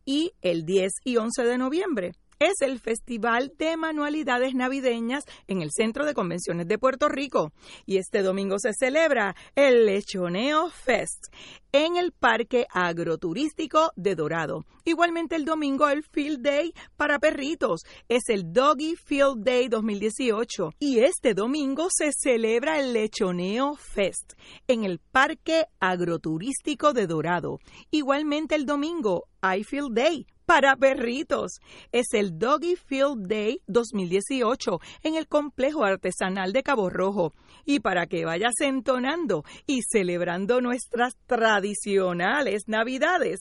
Y 0.06 0.34
el 0.44 0.66
10 0.66 0.92
y 1.06 1.18
11 1.18 1.44
de 1.46 1.58
noviembre 1.58 2.12
es 2.44 2.62
el 2.62 2.80
Festival 2.80 3.54
de 3.58 3.78
Manualidades 3.78 4.54
Navideñas 4.54 5.24
en 5.48 5.62
el 5.62 5.72
Centro 5.72 6.06
de 6.06 6.14
Convenciones 6.14 6.68
de 6.68 6.78
Puerto 6.78 7.08
Rico. 7.08 7.54
Y 7.86 7.98
este 7.98 8.22
domingo 8.22 8.60
se 8.60 8.74
celebra 8.74 9.36
el 9.56 9.86
Lechoneo 9.86 10.70
Fest 10.70 11.28
en 11.72 11.96
el 11.96 12.12
Parque 12.12 12.68
Agroturístico 12.70 13.92
de 13.96 14.16
Dorado. 14.16 14.66
Igualmente 14.84 15.36
el 15.36 15.46
domingo 15.46 15.88
el 15.88 16.04
Field 16.04 16.42
Day 16.42 16.74
para 16.98 17.18
perritos. 17.18 17.82
Es 18.10 18.24
el 18.28 18.52
Doggy 18.52 18.96
Field 18.96 19.44
Day 19.44 19.70
2018. 19.70 20.74
Y 20.80 21.00
este 21.00 21.34
domingo 21.34 21.88
se 21.90 22.12
celebra 22.12 22.80
el 22.80 22.94
Lechoneo 22.94 23.76
Fest 23.76 24.34
en 24.68 24.84
el 24.84 25.00
Parque 25.00 25.66
Agroturístico 25.80 26.94
de 26.94 27.08
Dorado. 27.08 27.60
Igualmente 27.90 28.56
el 28.56 28.66
domingo 28.66 29.28
hay 29.42 29.64
Field 29.64 29.94
Day 29.94 30.28
para 30.46 30.76
perritos. 30.76 31.60
Es 31.92 32.08
el 32.14 32.38
Doggy 32.38 32.76
Field 32.76 33.28
Day 33.28 33.62
2018 33.68 34.80
en 35.04 35.16
el 35.16 35.28
complejo 35.28 35.84
artesanal 35.84 36.54
de 36.54 36.64
Cabo 36.64 36.90
Rojo. 36.90 37.34
Y 37.66 37.80
para 37.80 38.08
que 38.08 38.26
vayas 38.26 38.54
entonando 38.60 39.44
y 39.66 39.82
celebrando 39.84 40.62
nuestras 40.62 41.16
tradicionales 41.26 42.64
Navidades. 42.68 43.40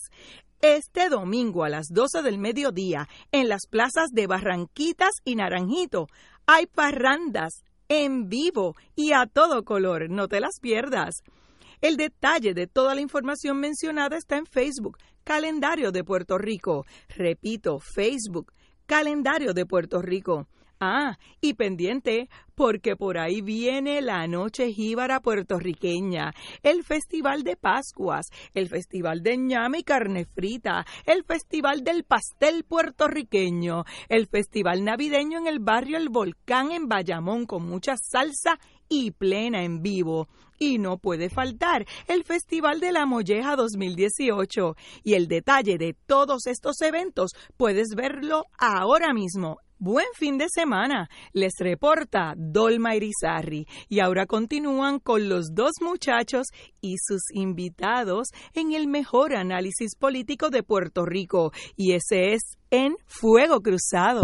Este 0.61 1.09
domingo 1.09 1.65
a 1.65 1.69
las 1.69 1.89
12 1.89 2.23
del 2.23 2.39
mediodía, 2.39 3.09
en 3.33 3.49
las 3.49 3.67
plazas 3.69 4.11
de 4.13 4.29
Barranquitas 4.29 5.11
y 5.25 5.35
Naranjito, 5.35 6.07
hay 6.47 6.67
parrandas 6.67 7.65
en 7.89 8.29
vivo 8.29 8.77
y 8.95 9.13
a 9.13 9.27
todo 9.27 9.65
color. 9.65 10.09
No 10.09 10.29
te 10.29 10.41
las 10.41 10.61
pierdas. 10.61 11.23
El 11.81 11.97
detalle 11.97 12.55
de 12.55 12.69
toda 12.69 12.95
la 12.95 13.01
información 13.01 13.59
mencionada 13.59 14.17
está 14.17 14.37
en 14.37 14.47
Facebook, 14.47 14.99
Calendario 15.25 15.93
de 15.93 16.05
Puerto 16.05 16.39
Rico. 16.39 16.85
Repito, 17.09 17.79
Facebook, 17.79 18.53
Calendario 18.87 19.53
de 19.53 19.67
Puerto 19.67 20.03
Rico. 20.03 20.49
Ah, 20.85 21.17
y 21.41 21.55
pendiente, 21.55 22.29
porque 22.57 22.97
por 22.97 23.17
ahí 23.17 23.41
viene 23.41 24.01
la 24.03 24.27
Noche 24.27 24.73
Jíbara 24.73 25.21
puertorriqueña, 25.21 26.33
el 26.65 26.83
Festival 26.83 27.45
de 27.45 27.57
Pascuas, 27.57 28.27
el 28.53 28.69
Festival 28.69 29.23
de 29.23 29.37
ñame 29.37 29.79
y 29.79 29.83
carne 29.85 30.25
frita, 30.25 30.85
el 31.07 31.23
Festival 31.23 31.85
del 31.85 32.03
Pastel 32.03 32.65
puertorriqueño, 32.65 33.85
el 34.09 34.27
Festival 34.27 34.83
navideño 34.83 35.39
en 35.39 35.47
el 35.47 35.61
barrio 35.61 35.99
El 35.99 36.09
Volcán 36.09 36.73
en 36.73 36.89
Bayamón 36.89 37.47
con 37.47 37.65
mucha 37.65 37.95
salsa 37.97 38.59
y 38.93 39.11
plena 39.11 39.65
en 39.65 39.83
vivo. 39.83 40.29
Y 40.59 40.79
no 40.79 40.99
puede 40.99 41.31
faltar 41.31 41.87
el 42.07 42.25
Festival 42.25 42.79
de 42.79 42.93
la 42.93 43.07
Molleja 43.07 43.57
2018. 43.57 44.77
Y 45.03 45.15
el 45.15 45.27
detalle 45.27 45.79
de 45.79 45.97
todos 46.07 46.47
estos 46.47 46.81
eventos 46.83 47.33
puedes 47.57 47.95
verlo 47.97 48.45
ahora 48.59 49.15
mismo 49.15 49.57
Buen 49.85 50.07
fin 50.15 50.39
de 50.39 50.47
semana, 50.49 51.11
les 51.33 51.55
reporta 51.59 52.35
Dolma 52.37 52.95
Irizarri. 52.95 53.67
Y 53.89 53.99
ahora 53.99 54.27
continúan 54.27 55.01
con 55.01 55.29
los 55.29 55.57
dos 55.57 55.73
muchachos 55.81 56.47
y 56.81 56.99
sus 56.99 57.23
invitados 57.33 58.29
en 58.55 58.75
el 58.75 58.87
mejor 58.87 59.35
análisis 59.35 59.97
político 59.97 60.51
de 60.51 60.63
Puerto 60.63 61.05
Rico. 61.05 61.51
Y 61.75 61.95
ese 61.95 62.35
es 62.35 62.43
en 62.71 62.95
Fuego 63.09 63.61
Cruzado. 63.61 64.23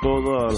Toda 0.00 0.48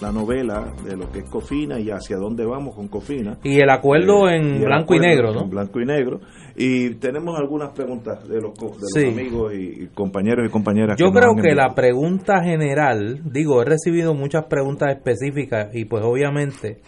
la, 0.00 0.12
novela 0.12 0.72
de 0.84 0.96
lo 0.96 1.10
que 1.10 1.20
es 1.20 1.30
Cofina 1.30 1.80
y 1.80 1.90
hacia 1.90 2.16
dónde 2.16 2.44
vamos 2.44 2.74
con 2.74 2.88
Cofina. 2.88 3.38
Y 3.42 3.60
el 3.60 3.70
acuerdo 3.70 4.28
en 4.28 4.56
y 4.56 4.58
el 4.58 4.64
blanco 4.66 4.94
y 4.94 4.98
negro, 4.98 5.32
¿no? 5.32 5.42
En 5.42 5.50
blanco 5.50 5.80
y 5.80 5.86
negro. 5.86 6.20
Y 6.56 6.94
tenemos 6.96 7.38
algunas 7.38 7.70
preguntas 7.70 8.28
de 8.28 8.40
los, 8.40 8.54
de 8.54 8.66
los 8.66 8.90
Sí. 8.94 9.06
amigos 9.06 9.54
y, 9.54 9.84
y 9.84 9.86
compañeros 9.94 10.46
y 10.46 10.50
compañeras. 10.50 10.96
Yo 10.98 11.10
creo 11.10 11.34
que 11.40 11.54
la 11.54 11.74
pregunta 11.74 12.42
general, 12.42 13.20
digo, 13.24 13.62
he 13.62 13.64
recibido 13.64 14.14
muchas 14.14 14.44
preguntas 14.46 14.90
específicas 14.90 15.74
y 15.74 15.84
pues 15.86 16.04
obviamente 16.04 16.80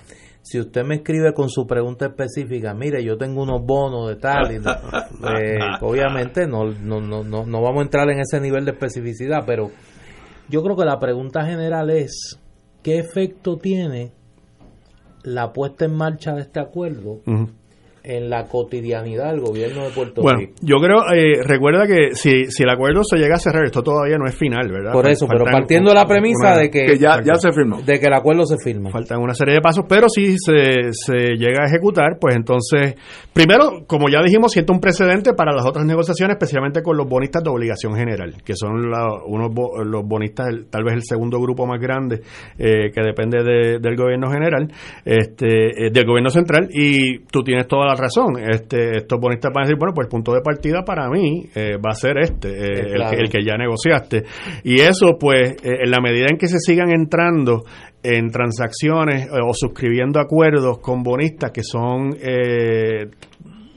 si 0.46 0.60
usted 0.60 0.84
me 0.84 0.94
escribe 0.96 1.34
con 1.34 1.48
su 1.48 1.66
pregunta 1.66 2.06
específica, 2.06 2.72
mire, 2.72 3.02
yo 3.02 3.16
tengo 3.18 3.42
unos 3.42 3.66
bonos 3.66 4.08
de 4.08 4.14
tal, 4.14 4.52
y 4.52 4.56
eh, 5.42 5.58
obviamente 5.80 6.46
no, 6.46 6.66
no, 6.66 7.00
no, 7.00 7.24
no, 7.24 7.44
no 7.44 7.62
vamos 7.62 7.80
a 7.80 7.82
entrar 7.82 8.08
en 8.10 8.20
ese 8.20 8.40
nivel 8.40 8.64
de 8.64 8.70
especificidad, 8.70 9.40
pero 9.44 9.70
yo 10.48 10.62
creo 10.62 10.76
que 10.76 10.84
la 10.84 10.98
pregunta 10.98 11.44
general 11.44 11.90
es, 11.90 12.38
¿qué 12.82 12.98
efecto 12.98 13.56
tiene 13.56 14.12
la 15.26 15.52
puesta 15.52 15.84
en 15.84 15.94
marcha 15.94 16.34
de 16.34 16.42
este 16.42 16.60
acuerdo. 16.60 17.20
En 18.06 18.30
la 18.30 18.44
cotidianidad 18.46 19.32
del 19.32 19.40
gobierno 19.40 19.84
de 19.84 19.90
Puerto 19.90 20.22
Bueno, 20.22 20.38
Rico? 20.40 20.52
yo 20.62 20.76
creo, 20.78 20.98
eh, 21.14 21.42
recuerda 21.44 21.86
que 21.86 22.14
si, 22.14 22.44
si 22.46 22.62
el 22.62 22.70
acuerdo 22.70 23.02
se 23.04 23.16
llega 23.18 23.34
a 23.34 23.38
cerrar, 23.38 23.64
esto 23.64 23.82
todavía 23.82 24.16
no 24.16 24.26
es 24.26 24.34
final, 24.36 24.68
¿verdad? 24.70 24.92
Por 24.92 25.08
eso, 25.08 25.26
pero 25.28 25.44
partiendo 25.44 25.90
de 25.90 25.96
la 25.96 26.06
premisa 26.06 26.52
una- 26.52 26.58
de 26.58 26.70
que, 26.70 26.86
firmó. 27.54 27.80
de 27.82 27.98
que 27.98 28.06
el 28.06 28.12
acuerdo 28.14 28.46
se 28.46 28.56
firma. 28.58 28.90
Faltan 28.90 29.20
una 29.20 29.34
serie 29.34 29.54
de 29.54 29.60
pasos, 29.60 29.84
pero 29.88 30.08
si 30.08 30.36
se, 30.38 30.92
se 30.92 31.36
llega 31.36 31.64
a 31.64 31.66
ejecutar, 31.66 32.18
pues 32.20 32.36
entonces, 32.36 32.94
primero, 33.32 33.84
como 33.86 34.08
ya 34.08 34.22
dijimos, 34.22 34.52
siente 34.52 34.72
un 34.72 34.80
precedente 34.80 35.32
para 35.34 35.52
las 35.52 35.66
otras 35.66 35.84
negociaciones, 35.84 36.34
especialmente 36.36 36.82
con 36.82 36.96
los 36.96 37.08
bonistas 37.08 37.42
de 37.42 37.50
obligación 37.50 37.94
general, 37.96 38.34
que 38.44 38.54
son 38.54 38.90
la- 38.90 39.22
unos 39.26 39.52
bo- 39.52 39.82
los 39.84 40.04
bonistas, 40.06 40.48
el- 40.48 40.66
tal 40.66 40.84
vez 40.84 40.94
el 40.94 41.02
segundo 41.02 41.40
grupo 41.40 41.66
más 41.66 41.80
grande 41.80 42.20
eh, 42.58 42.90
que 42.94 43.00
depende 43.02 43.42
de- 43.42 43.78
del 43.80 43.96
gobierno 43.96 44.30
general, 44.30 44.68
este, 45.04 45.86
eh, 45.86 45.90
del 45.90 46.04
gobierno 46.06 46.30
central, 46.30 46.68
y 46.72 47.20
tú 47.30 47.42
tienes 47.42 47.66
toda 47.66 47.86
la 47.86 47.95
razón. 47.96 48.38
Este, 48.38 48.98
estos 48.98 49.18
bonistas 49.20 49.52
van 49.52 49.64
a 49.64 49.66
decir, 49.66 49.78
bueno, 49.78 49.94
pues 49.94 50.06
el 50.06 50.10
punto 50.10 50.32
de 50.32 50.40
partida 50.40 50.82
para 50.84 51.08
mí 51.08 51.48
eh, 51.54 51.76
va 51.76 51.90
a 51.90 51.94
ser 51.94 52.18
este, 52.18 52.48
eh, 52.48 52.80
el, 52.86 52.94
claro. 52.94 53.16
que, 53.16 53.22
el 53.22 53.30
que 53.30 53.44
ya 53.44 53.56
negociaste. 53.56 54.24
Y 54.64 54.80
eso, 54.80 55.16
pues, 55.18 55.52
eh, 55.62 55.82
en 55.84 55.90
la 55.90 56.00
medida 56.00 56.26
en 56.30 56.38
que 56.38 56.48
se 56.48 56.58
sigan 56.58 56.90
entrando 56.90 57.64
en 58.02 58.30
transacciones 58.30 59.26
eh, 59.26 59.40
o 59.42 59.52
suscribiendo 59.52 60.20
acuerdos 60.20 60.78
con 60.78 61.02
bonistas 61.02 61.50
que 61.50 61.62
son 61.62 62.14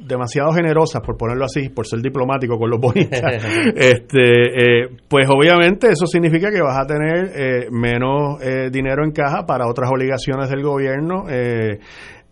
demasiado 0.10 0.52
generosas, 0.52 1.02
por 1.02 1.16
ponerlo 1.16 1.46
así, 1.46 1.70
por 1.70 1.88
ser 1.88 2.02
diplomático 2.02 2.58
con 2.58 2.70
los 2.70 2.80
bonistas, 2.80 3.22
este, 3.76 4.84
eh, 4.84 4.90
pues 5.08 5.28
obviamente 5.30 5.88
eso 5.92 6.06
significa 6.06 6.52
que 6.52 6.62
vas 6.62 6.78
a 6.78 6.86
tener 6.86 7.32
eh, 7.34 7.68
menos 7.72 8.42
eh, 8.42 8.70
dinero 8.72 9.06
en 9.06 9.12
caja 9.12 9.46
para 9.46 9.68
otras 9.70 9.90
obligaciones 9.90 10.50
del 10.50 10.64
gobierno. 10.64 11.26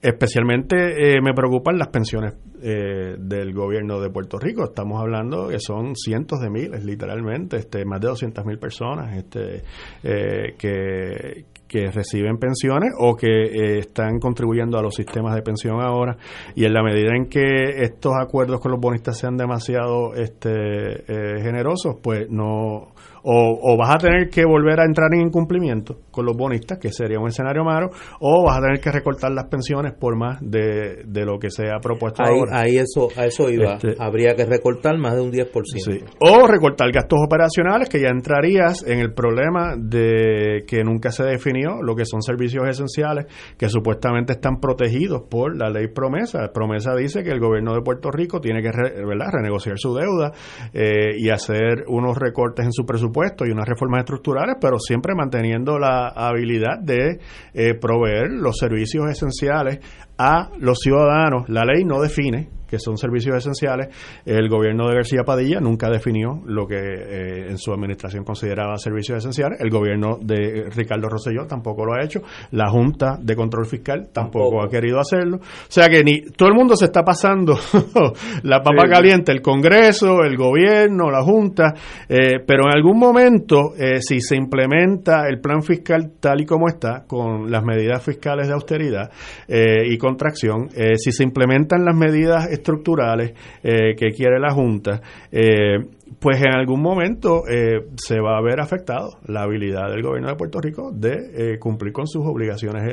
Especialmente 0.02 0.76
eh, 1.16 1.22
me 1.22 1.34
preocupan 1.34 1.78
las 1.78 1.88
pensiones 1.88 2.36
eh, 2.62 3.16
del 3.18 3.54
gobierno 3.54 4.00
de 4.00 4.10
Puerto 4.10 4.38
Rico. 4.38 4.64
Estamos 4.64 5.02
hablando 5.02 5.48
que 5.48 5.60
son 5.60 5.96
cientos 5.96 6.40
de 6.40 6.50
miles, 6.50 6.84
literalmente, 6.86 7.58
este, 7.58 7.84
más 7.86 8.00
de 8.02 8.08
200 8.08 8.46
mil 8.46 8.60
personas 8.60 9.16
este, 9.18 9.64
eh, 10.04 10.56
que, 10.58 11.46
que 11.68 11.92
reciben 11.92 12.38
pensiones 12.38 12.92
o 12.98 13.16
que 13.16 13.28
eh, 13.28 13.80
están 13.80 14.20
contribuyendo 14.20 14.78
a 14.78 14.82
los 14.82 14.96
sistemas 14.96 15.36
de 15.36 15.42
pensión 15.42 15.82
ahora. 15.82 16.18
Y 16.56 16.66
en 16.66 16.74
la 16.74 16.82
medida 16.82 17.16
en 17.16 17.28
que 17.28 17.84
estos 17.84 18.14
acuerdos 18.20 18.60
con 18.62 18.72
los 18.72 18.80
bonistas 18.80 19.18
sean 19.18 19.38
demasiado 19.38 20.14
este, 20.16 20.52
eh, 20.52 21.42
generosos, 21.42 21.98
pues 22.02 22.30
no. 22.30 22.94
O, 23.24 23.60
o 23.74 23.78
vas 23.78 23.96
a 23.96 23.98
tener 23.98 24.30
que 24.30 24.44
volver 24.46 24.80
a 24.80 24.86
entrar 24.86 25.14
en 25.14 25.22
incumplimiento 25.22 25.98
con 26.12 26.26
los 26.26 26.36
bonistas, 26.38 26.78
que 26.80 26.92
sería 26.92 27.20
un 27.20 27.28
escenario 27.28 27.64
malo, 27.64 27.90
o 28.20 28.46
vas 28.46 28.58
a 28.58 28.62
tener 28.62 28.80
que 28.80 28.92
recortar 28.92 29.32
las 29.32 29.46
pensiones 29.46 29.94
por 29.94 30.16
más 30.18 30.40
de, 30.42 31.04
de 31.06 31.26
lo 31.26 31.38
que 31.40 31.50
se 31.50 31.70
ha 31.70 31.80
propuesto 31.80 32.24
Ahí, 32.24 32.38
ahora. 32.38 32.60
ahí 32.62 32.78
eso, 32.78 33.08
a 33.16 33.26
eso 33.26 33.50
iba. 33.50 33.74
Este- 33.74 33.96
Habría 34.00 34.36
que 34.36 34.46
recortar 34.46 34.98
más 34.98 35.16
de 35.16 35.22
un 35.22 35.32
10%. 35.32 35.50
Sí. 35.66 36.00
O 36.20 36.48
recortar 36.48 36.92
gastos 36.92 37.20
operacionales, 37.26 37.90
que 37.90 38.00
ya 38.02 38.10
entrarías 38.10 38.84
en 38.88 39.00
el 39.00 39.14
problema 39.14 39.76
de 39.78 40.64
que 40.68 40.84
nunca 40.84 41.12
se 41.12 41.24
definió 41.24 41.82
lo 41.82 41.96
que 41.96 42.06
son 42.06 42.22
servicios 42.22 42.64
esenciales, 42.70 43.26
que 43.58 43.70
supuestamente 43.70 44.34
están 44.34 44.60
protegidos 44.60 45.24
por 45.30 45.58
la 45.58 45.70
ley 45.70 45.88
promesa. 45.88 46.42
La 46.42 46.52
promesa 46.52 46.96
dice 46.96 47.24
que 47.24 47.32
el 47.32 47.40
gobierno 47.40 47.74
de 47.74 47.82
Puerto 47.82 48.12
Rico 48.12 48.40
tiene 48.40 48.62
que 48.62 48.72
re- 48.72 49.06
¿verdad? 49.06 49.30
renegociar 49.34 49.78
su 49.78 49.94
deuda 49.96 50.32
eh, 50.74 51.16
y 51.18 51.30
hacer 51.30 51.84
unos 51.88 52.18
recortes 52.18 52.66
en 52.66 52.72
su 52.72 52.84
presupuesto 52.86 53.07
y 53.46 53.52
unas 53.52 53.68
reformas 53.68 54.00
estructurales, 54.00 54.56
pero 54.60 54.80
siempre 54.80 55.14
manteniendo 55.16 55.78
la 55.80 56.10
habilidad 56.10 56.80
de 56.80 57.20
eh, 57.54 57.74
proveer 57.74 58.32
los 58.32 58.58
servicios 58.58 59.10
esenciales 59.10 59.80
a 60.18 60.50
los 60.60 60.80
ciudadanos. 60.80 61.50
La 61.50 61.66
ley 61.66 61.84
no 61.84 62.02
define 62.02 62.50
que 62.68 62.80
son 62.80 62.98
servicios 62.98 63.36
esenciales. 63.38 63.88
El 64.26 64.50
gobierno 64.50 64.88
de 64.88 64.96
García 64.96 65.24
Padilla 65.26 65.60
nunca 65.60 65.90
definió 65.90 66.42
lo 66.46 66.68
que 66.68 66.76
eh, 66.76 67.50
en 67.50 67.58
su 67.58 67.72
administración 67.72 68.24
consideraba 68.24 68.78
servicios 68.78 69.20
esenciales. 69.20 69.60
El 69.62 69.70
gobierno 69.70 70.18
de 70.22 70.70
Ricardo 70.76 71.08
Rosselló 71.08 71.46
tampoco 71.48 71.86
lo 71.86 71.94
ha 71.94 72.04
hecho. 72.04 72.22
La 72.52 72.70
Junta 72.70 73.18
de 73.22 73.36
Control 73.36 73.66
Fiscal 73.66 74.10
tampoco, 74.12 74.62
ha 74.62 74.70
querido 74.70 75.00
hacerlo. 75.00 75.38
O 75.38 75.70
sea 75.70 75.88
que 75.88 76.04
ni 76.04 76.22
todo 76.22 76.50
el 76.50 76.56
mundo 76.56 76.76
se 76.76 76.86
está 76.86 77.04
pasando 77.04 77.58
la 78.44 78.62
papa 78.62 78.88
caliente, 78.90 79.32
el 79.32 79.42
Congreso, 79.42 80.24
el 80.24 80.36
gobierno, 80.36 81.10
la 81.10 81.24
Junta, 81.24 81.74
eh, 82.10 82.40
pero 82.46 82.64
en 82.66 82.76
algún 82.76 83.00
momento, 83.00 83.74
eh, 83.78 84.02
si 84.02 84.20
se 84.20 84.36
implementa 84.36 85.28
el 85.28 85.40
plan 85.40 85.62
fiscal 85.64 86.12
tal 86.20 86.42
y 86.42 86.46
como 86.46 86.68
está, 86.68 87.06
con 87.08 87.50
las 87.50 87.64
medidas 87.64 88.04
fiscales 88.04 88.48
de 88.48 88.54
austeridad 88.54 89.12
y 89.48 89.98
contracción, 89.98 90.70
si 90.96 91.12
se 91.12 91.24
implementan 91.24 91.86
las 91.86 91.96
medidas 91.96 92.48
estructurales 92.58 93.34
eh, 93.64 93.96
que 93.98 94.12
quiere 94.12 94.40
la 94.40 94.52
Junta, 94.52 95.02
eh, 95.32 95.78
pues 96.20 96.42
en 96.42 96.56
algún 96.56 96.82
momento 96.82 97.44
eh, 97.48 97.88
se 97.96 98.20
va 98.20 98.38
a 98.38 98.42
ver 98.42 98.60
afectado 98.60 99.20
la 99.26 99.44
habilidad 99.44 99.90
del 99.90 100.02
gobierno 100.02 100.30
de 100.30 100.36
Puerto 100.36 100.60
Rico 100.60 100.92
de 100.94 101.58
cumplir 101.60 101.94
con 101.94 102.08
sus 102.08 102.26
obligaciones, 102.26 102.84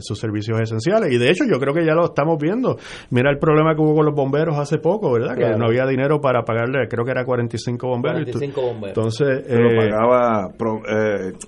sus 0.00 0.18
servicios 0.18 0.60
esenciales. 0.60 1.12
Y 1.12 1.18
de 1.18 1.30
hecho 1.30 1.44
yo 1.44 1.58
creo 1.58 1.74
que 1.74 1.84
ya 1.84 1.94
lo 1.94 2.04
estamos 2.06 2.38
viendo. 2.38 2.76
Mira 3.10 3.30
el 3.30 3.38
problema 3.38 3.74
que 3.74 3.82
hubo 3.82 3.94
con 3.94 4.06
los 4.06 4.14
bomberos 4.14 4.58
hace 4.58 4.78
poco, 4.78 5.12
¿verdad? 5.12 5.36
Que 5.36 5.56
no 5.56 5.66
había 5.66 5.86
dinero 5.86 6.20
para 6.20 6.42
pagarle, 6.42 6.88
creo 6.88 7.04
que 7.04 7.10
era 7.10 7.24
45 7.24 7.86
bomberos. 7.86 8.24
45 8.24 8.60
bomberos. 8.60 8.96
Entonces... 8.96 9.44
lo, 9.48 9.76
pagaba, 9.76 10.48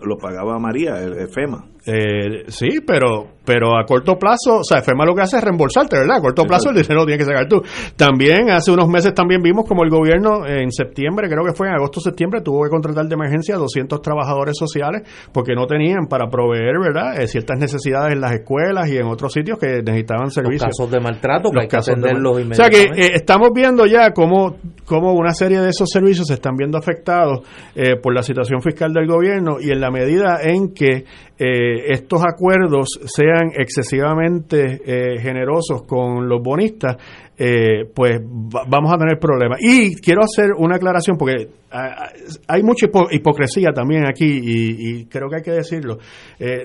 lo 0.05 0.16
pagaba 0.18 0.59
María, 0.59 1.02
el 1.02 1.28
FEMA. 1.28 1.64
Eh, 1.86 2.44
sí, 2.48 2.80
pero 2.84 3.28
pero 3.47 3.78
a 3.78 3.84
corto 3.86 4.18
plazo, 4.18 4.59
o 4.59 4.64
sea, 4.64 4.82
FEMA 4.82 5.06
lo 5.06 5.14
que 5.14 5.22
hace 5.22 5.36
es 5.36 5.44
reembolsarte, 5.44 5.97
¿verdad? 5.97 6.16
A 6.16 6.20
corto 6.20 6.44
plazo 6.44 6.70
el 6.70 6.74
dinero 6.74 7.02
lo 7.02 7.06
tienes 7.06 7.24
que 7.24 7.32
sacar 7.32 7.48
tú. 7.48 7.62
También 7.94 8.51
hace 8.51 8.72
unos 8.72 8.88
meses 8.88 9.14
también 9.14 9.40
vimos 9.40 9.66
como 9.66 9.84
el 9.84 9.90
gobierno 9.90 10.44
en 10.47 10.72
septiembre, 10.72 11.06
creo 11.15 11.45
que 11.45 11.53
fue 11.53 11.69
en 11.69 11.74
agosto 11.74 12.01
septiembre, 12.01 12.41
tuvo 12.41 12.65
que 12.65 12.70
contratar 12.70 13.07
de 13.07 13.15
emergencia 13.15 13.55
a 13.55 13.59
200 13.59 14.01
trabajadores 14.03 14.57
sociales 14.59 15.03
porque 15.33 15.55
no 15.55 15.66
tenían 15.66 16.07
para 16.09 16.28
proveer, 16.28 16.78
¿verdad? 16.78 17.20
Eh, 17.20 17.28
ciertas 17.28 17.59
necesidades 17.59 18.12
en 18.12 18.20
las 18.20 18.33
escuelas 18.33 18.89
y 18.89 18.97
en 18.97 19.07
otros 19.07 19.33
sitios 19.33 19.59
que 19.59 19.83
necesitaban 19.83 20.31
servicios. 20.31 20.69
Los 20.69 20.77
casos 20.78 20.91
de 20.91 21.01
maltrato, 21.01 21.51
que 21.51 21.61
hay 21.61 21.69
que 21.69 21.77
atenderlos 21.77 22.39
O 22.51 22.55
sea 22.55 22.69
que 22.69 22.83
eh, 22.83 23.11
estamos 23.15 23.51
viendo 23.55 23.87
ya 23.87 24.12
cómo, 24.12 24.57
cómo 24.85 25.12
una 25.12 25.33
serie 25.33 25.61
de 25.61 25.70
esos 25.70 25.89
servicios 25.91 26.27
se 26.27 26.35
están 26.35 26.57
viendo 26.57 26.78
afectados 26.78 27.41
eh, 27.74 27.97
por 28.03 28.15
la 28.15 28.23
situación 28.23 28.61
fiscal 28.62 28.93
del 28.93 29.07
gobierno 29.07 29.57
y 29.61 29.70
en 29.70 29.81
la 29.81 29.91
medida 29.91 30.39
en 30.43 30.73
que 30.73 31.05
eh, 31.39 31.93
estos 31.93 32.23
acuerdos 32.25 32.99
sean 33.05 33.53
excesivamente 33.55 34.81
eh, 34.85 35.21
generosos 35.21 35.83
con 35.83 36.27
los 36.27 36.43
bonistas, 36.43 36.97
eh, 37.37 37.85
pues 37.95 38.21
vamos 38.23 38.93
a 38.93 38.97
tener 38.97 39.19
problemas. 39.19 39.59
Y 39.61 39.97
quiero 39.97 40.23
hacer 40.23 40.53
una 40.57 40.77
aclaración 40.77 41.19
porque 41.19 41.49
hay 42.49 42.63
mucha 42.63 42.87
hipocresía 43.11 43.71
también 43.75 44.07
aquí 44.07 44.25
y, 44.25 45.05
creo 45.07 45.29
que 45.29 45.37
hay 45.37 45.43
que 45.43 45.53
decirlo. 45.53 45.99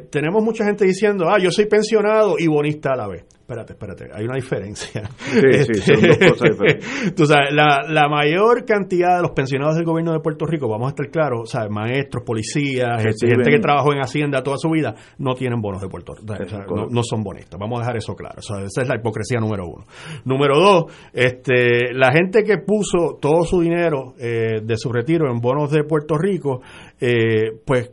tenemos 0.10 0.41
mucha 0.41 0.64
gente 0.64 0.85
diciendo, 0.85 1.26
ah, 1.27 1.38
yo 1.38 1.52
soy 1.52 1.65
pensionado 1.65 2.35
y 2.39 2.48
bonista 2.48 2.91
a 2.93 2.95
la 2.95 3.07
vez 3.10 3.26
espérate, 3.51 3.73
espérate, 3.73 4.09
hay 4.13 4.25
una 4.25 4.35
diferencia. 4.35 5.09
Sí, 5.19 5.73
sí, 5.73 5.81
son 5.81 6.01
dos 6.01 6.17
cosas 6.17 6.49
diferentes. 6.51 7.15
Tú 7.15 7.25
sabes, 7.25 7.49
la, 7.51 7.81
la, 7.87 8.07
mayor 8.07 8.65
cantidad 8.65 9.17
de 9.17 9.21
los 9.23 9.31
pensionados 9.31 9.75
del 9.75 9.85
gobierno 9.85 10.13
de 10.13 10.19
Puerto 10.19 10.45
Rico, 10.45 10.67
vamos 10.69 10.87
a 10.87 10.89
estar 10.89 11.09
claros, 11.09 11.49
¿sabes? 11.49 11.69
maestros, 11.69 12.23
policías, 12.25 13.01
gente, 13.01 13.51
que 13.51 13.59
trabajó 13.59 13.93
en 13.93 13.99
Hacienda 13.99 14.43
toda 14.43 14.57
su 14.57 14.69
vida, 14.69 14.95
no 15.17 15.33
tienen 15.35 15.61
bonos 15.61 15.81
de 15.81 15.89
Puerto 15.89 16.13
Rico, 16.13 16.87
no, 16.89 17.03
son 17.03 17.23
bonistas, 17.23 17.59
vamos 17.59 17.79
a 17.79 17.81
dejar 17.81 17.97
eso 17.97 18.15
claro. 18.15 18.35
O 18.39 18.41
sea, 18.41 18.63
esa 18.63 18.81
es 18.81 18.87
la 18.87 18.95
hipocresía 18.95 19.39
número 19.39 19.65
uno. 19.65 19.85
Número 20.25 20.59
dos, 20.59 20.85
este, 21.13 21.93
la 21.93 22.11
gente 22.11 22.43
que 22.43 22.57
puso 22.57 23.17
todo 23.19 23.43
su 23.43 23.61
dinero 23.61 24.13
eh, 24.19 24.61
de 24.63 24.77
su 24.77 24.91
retiro 24.91 25.31
en 25.31 25.39
bonos 25.39 25.71
de 25.71 25.83
Puerto 25.83 26.17
Rico, 26.17 26.61
eh, 26.99 27.51
pues 27.65 27.91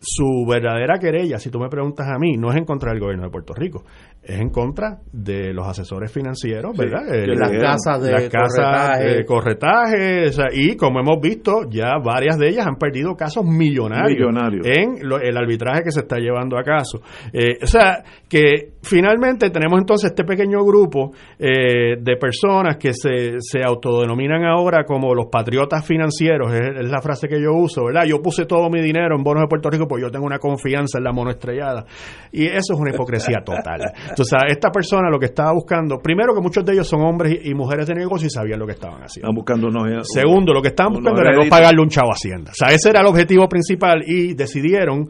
su 0.00 0.46
verdadera 0.48 0.98
querella, 0.98 1.38
si 1.38 1.50
tú 1.50 1.58
me 1.58 1.68
preguntas 1.68 2.06
a 2.08 2.18
mí, 2.18 2.36
no 2.36 2.50
es 2.50 2.56
en 2.56 2.64
contra 2.64 2.92
del 2.92 3.00
gobierno 3.00 3.24
de 3.24 3.30
Puerto 3.30 3.52
Rico, 3.52 3.84
es 4.28 4.38
en 4.38 4.50
contra 4.50 4.98
de 5.10 5.54
los 5.54 5.66
asesores 5.66 6.12
financieros, 6.12 6.76
¿verdad? 6.76 7.00
las 7.34 7.50
casas 7.50 8.02
de 8.02 8.12
las 8.12 8.28
casas 8.28 9.24
corretaje. 9.26 10.30
y 10.52 10.76
como 10.76 11.00
hemos 11.00 11.18
visto, 11.18 11.62
ya 11.70 11.96
varias 12.04 12.36
de 12.38 12.48
ellas 12.48 12.66
han 12.66 12.76
perdido 12.76 13.16
casos 13.16 13.44
millonarios, 13.46 14.30
en 14.64 14.98
el 15.00 15.36
arbitraje 15.36 15.82
que 15.82 15.90
se 15.90 16.00
está 16.00 16.18
llevando 16.18 16.58
a 16.58 16.62
caso. 16.62 17.00
Eh, 17.32 17.56
o 17.62 17.66
sea, 17.66 18.04
que 18.28 18.72
finalmente 18.82 19.48
tenemos 19.48 19.78
entonces 19.78 20.10
este 20.10 20.24
pequeño 20.24 20.62
grupo 20.62 21.12
eh, 21.38 21.96
de 21.98 22.16
personas 22.16 22.76
que 22.76 22.92
se, 22.92 23.40
se 23.40 23.62
autodenominan 23.64 24.44
ahora 24.44 24.84
como 24.84 25.14
los 25.14 25.26
patriotas 25.32 25.86
financieros, 25.86 26.52
es, 26.52 26.68
es, 26.80 26.90
la 26.90 27.00
frase 27.00 27.28
que 27.28 27.40
yo 27.40 27.54
uso, 27.54 27.86
¿verdad? 27.86 28.04
Yo 28.06 28.20
puse 28.20 28.44
todo 28.44 28.68
mi 28.68 28.82
dinero 28.82 29.16
en 29.16 29.22
bonos 29.22 29.42
de 29.42 29.48
Puerto 29.48 29.70
Rico 29.70 29.88
porque 29.88 30.02
yo 30.02 30.10
tengo 30.10 30.26
una 30.26 30.38
confianza 30.38 30.98
en 30.98 31.04
la 31.04 31.12
monoestrellada. 31.12 31.86
Y 32.30 32.44
eso 32.44 32.74
es 32.74 32.78
una 32.78 32.90
hipocresía 32.90 33.38
total. 33.42 33.80
Entonces, 34.18 34.50
esta 34.50 34.70
persona 34.70 35.08
lo 35.10 35.18
que 35.18 35.26
estaba 35.26 35.52
buscando, 35.52 35.98
primero 35.98 36.34
que 36.34 36.40
muchos 36.40 36.64
de 36.64 36.72
ellos 36.72 36.88
son 36.88 37.02
hombres 37.02 37.38
y 37.44 37.54
mujeres 37.54 37.86
de 37.86 37.94
negocio 37.94 38.26
y 38.26 38.30
sabían 38.30 38.58
lo 38.58 38.66
que 38.66 38.72
estaban 38.72 39.02
haciendo. 39.02 39.30
Estaban 39.30 39.34
buscando 39.34 40.04
Segundo, 40.04 40.52
lo 40.52 40.60
que 40.60 40.68
estaban 40.68 40.94
buscando 40.94 41.20
era 41.20 41.32
no 41.32 41.48
pagarle 41.48 41.80
un 41.80 41.88
chavo 41.88 42.10
a 42.10 42.14
Hacienda. 42.14 42.50
O 42.50 42.54
sea, 42.54 42.72
ese 42.72 42.90
era 42.90 43.00
el 43.00 43.06
objetivo 43.06 43.48
principal 43.48 44.02
y 44.04 44.34
decidieron 44.34 45.08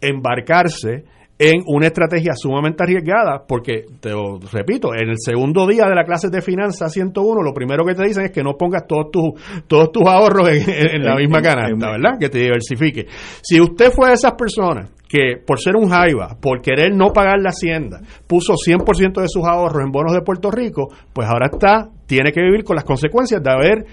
embarcarse 0.00 1.04
en 1.38 1.62
una 1.66 1.88
estrategia 1.88 2.32
sumamente 2.34 2.82
arriesgada, 2.82 3.44
porque, 3.46 3.84
te 4.00 4.10
lo 4.10 4.38
repito, 4.50 4.94
en 4.94 5.10
el 5.10 5.16
segundo 5.18 5.66
día 5.66 5.84
de 5.86 5.94
la 5.94 6.04
clase 6.04 6.30
de 6.30 6.40
finanzas 6.40 6.90
101, 6.92 7.42
lo 7.42 7.52
primero 7.52 7.84
que 7.84 7.94
te 7.94 8.06
dicen 8.06 8.24
es 8.24 8.30
que 8.30 8.42
no 8.42 8.56
pongas 8.56 8.86
todos 8.86 9.10
tus, 9.10 9.66
todos 9.66 9.92
tus 9.92 10.06
ahorros 10.06 10.48
en, 10.48 11.02
la 11.02 11.14
misma 11.16 11.42
canasta, 11.42 11.90
¿verdad? 11.90 12.18
Que 12.18 12.30
te 12.30 12.38
diversifique. 12.38 13.06
Si 13.42 13.60
usted 13.60 13.90
fue 13.90 14.08
de 14.08 14.14
esas 14.14 14.32
personas 14.32 14.90
que 15.08 15.36
por 15.44 15.60
ser 15.60 15.76
un 15.76 15.88
jaiba, 15.88 16.36
por 16.40 16.60
querer 16.60 16.94
no 16.94 17.12
pagar 17.12 17.40
la 17.40 17.50
hacienda, 17.50 18.00
puso 18.26 18.54
100% 18.54 19.20
de 19.20 19.28
sus 19.28 19.44
ahorros 19.44 19.84
en 19.84 19.92
bonos 19.92 20.12
de 20.12 20.22
Puerto 20.22 20.50
Rico, 20.50 20.88
pues 21.12 21.28
ahora 21.28 21.48
está, 21.52 21.88
tiene 22.06 22.32
que 22.32 22.42
vivir 22.42 22.64
con 22.64 22.76
las 22.76 22.84
consecuencias 22.84 23.42
de 23.42 23.50
haber 23.50 23.86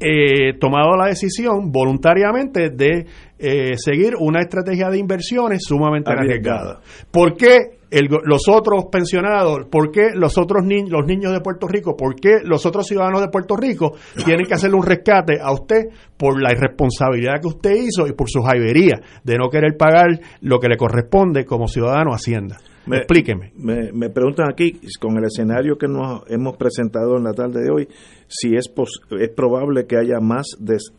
eh, 0.00 0.58
tomado 0.58 0.96
la 0.96 1.06
decisión 1.06 1.70
voluntariamente 1.70 2.70
de 2.70 3.06
eh, 3.38 3.74
seguir 3.76 4.14
una 4.18 4.40
estrategia 4.40 4.90
de 4.90 4.98
inversiones 4.98 5.62
sumamente 5.64 6.10
arriesgada. 6.10 6.80
¿Por 7.10 7.36
qué 7.36 7.76
los 7.90 8.48
otros 8.48 8.86
pensionados, 8.90 9.66
por 9.70 9.90
qué 9.90 10.10
los 10.14 10.36
otros 10.38 10.64
niños, 10.64 10.90
los 10.90 11.06
niños 11.06 11.32
de 11.32 11.40
Puerto 11.40 11.68
Rico, 11.68 11.96
por 11.96 12.16
qué 12.16 12.40
los 12.42 12.66
otros 12.66 12.86
ciudadanos 12.86 13.20
de 13.20 13.28
Puerto 13.28 13.56
Rico 13.56 13.92
tienen 14.24 14.46
que 14.46 14.54
hacerle 14.54 14.76
un 14.76 14.84
rescate 14.84 15.38
a 15.40 15.52
usted 15.52 15.84
por 16.16 16.40
la 16.42 16.52
irresponsabilidad 16.52 17.40
que 17.40 17.48
usted 17.48 17.74
hizo 17.74 18.06
y 18.06 18.12
por 18.12 18.28
su 18.28 18.42
jaibería 18.42 19.00
de 19.22 19.36
no 19.36 19.48
querer 19.48 19.76
pagar 19.76 20.18
lo 20.40 20.58
que 20.58 20.68
le 20.68 20.76
corresponde 20.76 21.44
como 21.44 21.68
ciudadano 21.68 22.12
a 22.12 22.16
Hacienda? 22.16 22.56
Me, 22.86 22.98
Explíqueme. 22.98 23.52
Me, 23.56 24.10
preguntan 24.10 24.46
aquí, 24.50 24.80
con 25.00 25.16
el 25.16 25.24
escenario 25.24 25.76
que 25.76 25.88
nos 25.88 26.22
hemos 26.28 26.56
presentado 26.56 27.16
en 27.16 27.24
la 27.24 27.32
tarde 27.32 27.62
de 27.62 27.70
hoy, 27.70 27.88
si 28.28 28.54
es, 28.54 28.72
es 29.18 29.28
probable 29.30 29.86
que 29.86 29.96
haya 29.96 30.20
más, 30.20 30.46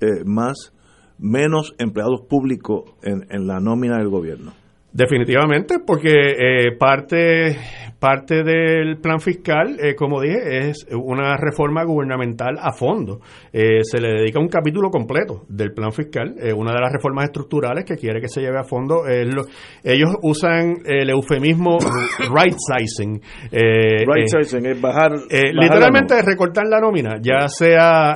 eh, 0.02 0.24
más 0.26 0.74
menos 1.18 1.74
empleados 1.78 2.22
públicos 2.28 2.84
en, 3.04 3.26
en 3.30 3.48
la 3.48 3.60
nómina 3.60 3.98
del 3.98 4.10
gobierno. 4.10 4.54
Definitivamente, 4.98 5.76
porque 5.86 6.10
eh, 6.10 6.76
parte, 6.76 7.56
parte 8.00 8.44
del 8.44 8.98
plan 8.98 9.20
fiscal, 9.20 9.78
eh, 9.80 9.94
como 9.94 10.20
dije, 10.20 10.70
es 10.70 10.88
una 10.92 11.38
reforma 11.38 11.84
gubernamental 11.84 12.56
a 12.60 12.72
fondo. 12.72 13.20
Eh, 13.54 13.84
se 13.84 14.02
le 14.02 14.08
dedica 14.08 14.40
un 14.40 14.48
capítulo 14.48 14.90
completo 14.90 15.44
del 15.50 15.72
plan 15.72 15.92
fiscal. 15.92 16.34
una 16.56 16.74
de 16.74 16.82
las 16.82 16.92
reformas 16.92 17.26
estructurales 17.26 17.86
que 17.86 17.96
quiere 17.96 18.20
que 18.20 18.28
se 18.28 18.42
lleve 18.42 18.58
a 18.58 18.64
fondo 18.64 19.06
es 19.06 19.28
lo, 19.32 19.44
ellos 19.84 20.10
usan 20.24 20.78
el 20.84 21.12
eufemismo 21.12 21.78
right 22.34 22.58
sizing. 22.58 23.22
right 23.52 24.26
sizing 24.26 24.66
es 24.66 24.82
bajar. 24.82 25.12
literalmente 25.54 26.20
recortar 26.24 26.66
la 26.66 26.80
nómina, 26.80 27.20
ya 27.22 27.48
sea 27.50 28.16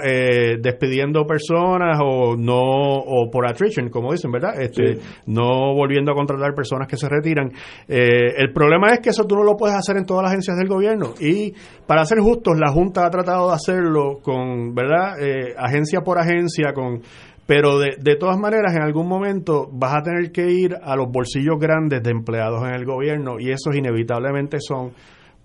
despidiendo 0.59 1.27
personas 1.27 1.99
o 2.03 2.35
no 2.35 2.59
o 2.59 3.29
por 3.31 3.45
attrition, 3.45 3.89
como 3.89 4.13
dicen, 4.13 4.31
¿verdad? 4.31 4.59
Este, 4.59 4.97
No 5.27 5.75
volviendo 5.75 6.11
a 6.13 6.15
contratar 6.15 6.55
personas 6.55 6.70
personas 6.71 6.87
que 6.87 6.97
se 6.97 7.09
retiran. 7.09 7.51
Eh, 7.87 8.33
el 8.37 8.53
problema 8.53 8.93
es 8.93 8.99
que 8.99 9.09
eso 9.09 9.25
tú 9.25 9.35
no 9.35 9.43
lo 9.43 9.57
puedes 9.57 9.75
hacer 9.75 9.97
en 9.97 10.05
todas 10.05 10.23
las 10.23 10.31
agencias 10.31 10.57
del 10.57 10.67
gobierno 10.67 11.13
y 11.19 11.53
para 11.85 12.05
ser 12.05 12.19
justos, 12.19 12.57
la 12.57 12.71
Junta 12.71 13.05
ha 13.05 13.09
tratado 13.09 13.49
de 13.49 13.55
hacerlo 13.55 14.19
con, 14.21 14.73
¿verdad? 14.73 15.19
Eh, 15.19 15.53
agencia 15.57 16.01
por 16.01 16.19
agencia, 16.19 16.73
con 16.73 17.01
pero 17.45 17.79
de, 17.79 17.97
de, 17.99 18.15
todas 18.15 18.37
maneras, 18.37 18.73
en 18.75 18.81
algún 18.81 19.09
momento 19.09 19.67
vas 19.73 19.95
a 19.95 20.03
tener 20.03 20.31
que 20.31 20.49
ir 20.49 20.77
a 20.81 20.95
los 20.95 21.11
bolsillos 21.11 21.59
grandes 21.59 22.01
de 22.01 22.11
empleados 22.11 22.63
en 22.63 22.73
el 22.75 22.85
gobierno 22.85 23.39
y 23.39 23.49
esos 23.49 23.75
inevitablemente 23.75 24.57
son 24.61 24.91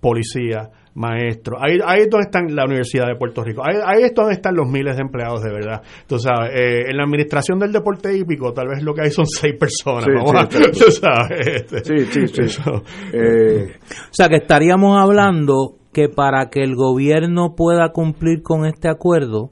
policías, 0.00 0.68
maestros. 0.96 1.60
Ahí, 1.62 1.78
ahí 1.86 2.00
es 2.02 2.10
donde 2.10 2.24
están 2.24 2.54
la 2.56 2.64
Universidad 2.64 3.06
de 3.06 3.14
Puerto 3.16 3.44
Rico. 3.44 3.62
Ahí, 3.64 3.76
ahí 3.84 4.02
es 4.02 4.14
donde 4.14 4.32
están 4.34 4.56
los 4.56 4.66
miles 4.68 4.96
de 4.96 5.02
empleados 5.02 5.42
de 5.42 5.50
verdad. 5.52 5.82
Tú 6.08 6.18
sabes, 6.18 6.50
eh, 6.54 6.84
en 6.90 6.96
la 6.96 7.04
administración 7.04 7.58
del 7.58 7.70
deporte 7.72 8.16
hípico, 8.16 8.52
tal 8.52 8.68
vez 8.68 8.82
lo 8.82 8.94
que 8.94 9.02
hay 9.02 9.10
son 9.10 9.26
seis 9.26 9.54
personas. 9.58 10.04
Sí, 10.04 10.10
Vamos 10.14 10.32
sí, 10.50 10.56
a- 10.64 10.70
tú 10.72 10.90
sabes, 10.90 11.46
este, 11.46 11.84
Sí, 11.84 12.06
sí, 12.10 12.28
sí. 12.28 12.42
eso. 12.42 12.82
Eh, 13.12 13.74
O 14.10 14.12
sea 14.12 14.28
que 14.28 14.36
estaríamos 14.36 14.98
hablando 15.00 15.76
que 15.92 16.08
para 16.08 16.50
que 16.50 16.60
el 16.62 16.74
gobierno 16.74 17.54
pueda 17.56 17.90
cumplir 17.92 18.42
con 18.42 18.66
este 18.66 18.88
acuerdo, 18.88 19.50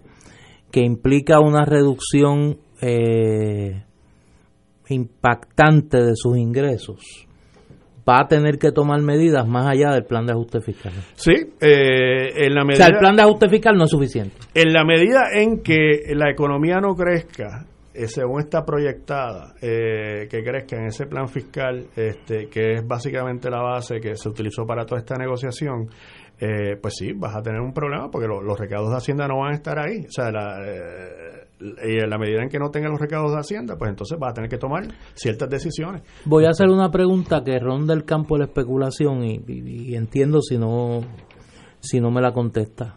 que 0.73 0.81
implica 0.81 1.41
una 1.41 1.65
reducción 1.65 2.57
eh, 2.83 3.83
impactante 4.89 5.99
de 6.03 6.13
sus 6.15 6.37
ingresos, 6.37 7.27
va 8.09 8.21
a 8.21 8.29
tener 8.29 8.59
que 8.59 8.71
tomar 8.71 9.01
medidas 9.03 9.47
más 9.47 9.67
allá 9.67 9.91
del 9.93 10.05
plan 10.05 10.27
de 10.27 10.33
ajuste 10.33 10.61
fiscal. 10.61 10.93
Sí, 11.15 11.33
eh, 11.61 12.47
en 12.47 12.55
la 12.55 12.63
O 12.63 12.67
medida... 12.67 12.85
sea, 12.85 12.95
el 12.95 12.99
plan 12.99 13.17
de 13.17 13.23
ajuste 13.23 13.49
fiscal 13.49 13.77
no 13.77 13.85
es 13.85 13.91
suficiente. 13.91 14.37
En 14.55 14.73
la 14.73 14.85
medida 14.85 15.23
en 15.35 15.63
que 15.63 16.03
la 16.15 16.31
economía 16.31 16.81
no 16.81 16.95
crezca, 16.95 17.67
eh, 17.95 18.09
según 18.09 18.41
está 18.41 18.65
proyectada, 18.65 19.55
eh, 19.63 20.27
que 20.29 20.43
crezca 20.43 20.77
en 20.77 20.87
ese 20.87 21.07
plan 21.07 21.29
fiscal, 21.29 21.87
este, 21.97 22.49
que 22.49 22.73
es 22.75 22.87
básicamente 22.87 23.49
la 23.49 23.63
base 23.63 24.01
que 24.01 24.17
se 24.17 24.29
utilizó 24.29 24.67
para 24.67 24.85
toda 24.85 25.01
esta 25.01 25.15
negociación, 25.17 25.89
eh, 26.41 26.77
pues 26.81 26.95
sí, 26.99 27.13
vas 27.13 27.35
a 27.37 27.43
tener 27.43 27.61
un 27.61 27.73
problema 27.73 28.11
porque 28.11 28.27
lo- 28.29 28.43
los 28.43 28.59
recaudos 28.59 28.91
de 28.91 28.97
Hacienda 28.97 29.27
no 29.29 29.39
van 29.39 29.53
a 29.53 29.55
estar 29.57 29.79
ahí. 29.79 30.01
O 30.07 30.11
sea, 30.11 30.31
la, 30.31 30.59
eh, 30.67 32.07
la 32.07 32.19
medida 32.19 32.43
en 32.43 32.49
que 32.49 32.59
no 32.59 32.71
tengan 32.71 32.91
los 32.91 33.01
recaudos 33.01 33.33
de 33.33 33.39
Hacienda, 33.39 33.77
pues 33.79 33.89
entonces 33.91 34.19
vas 34.19 34.33
a 34.33 34.35
tener 34.35 34.51
que 34.51 34.59
tomar 34.59 34.87
ciertas 35.15 35.49
decisiones. 35.49 36.03
Voy 36.25 36.45
a 36.47 36.51
hacer 36.51 36.69
una 36.69 36.91
pregunta 36.91 37.43
que 37.45 37.59
ronda 37.59 37.95
el 37.95 38.05
campo 38.05 38.35
de 38.35 38.41
la 38.41 38.45
especulación 38.47 39.25
y, 39.25 39.41
y- 39.47 39.91
y 39.93 39.95
entiendo 39.97 40.41
si 40.43 40.59
no, 40.59 41.01
si 41.81 42.01
no 42.01 42.11
me 42.11 42.21
la 42.21 42.33
contesta. 42.33 42.97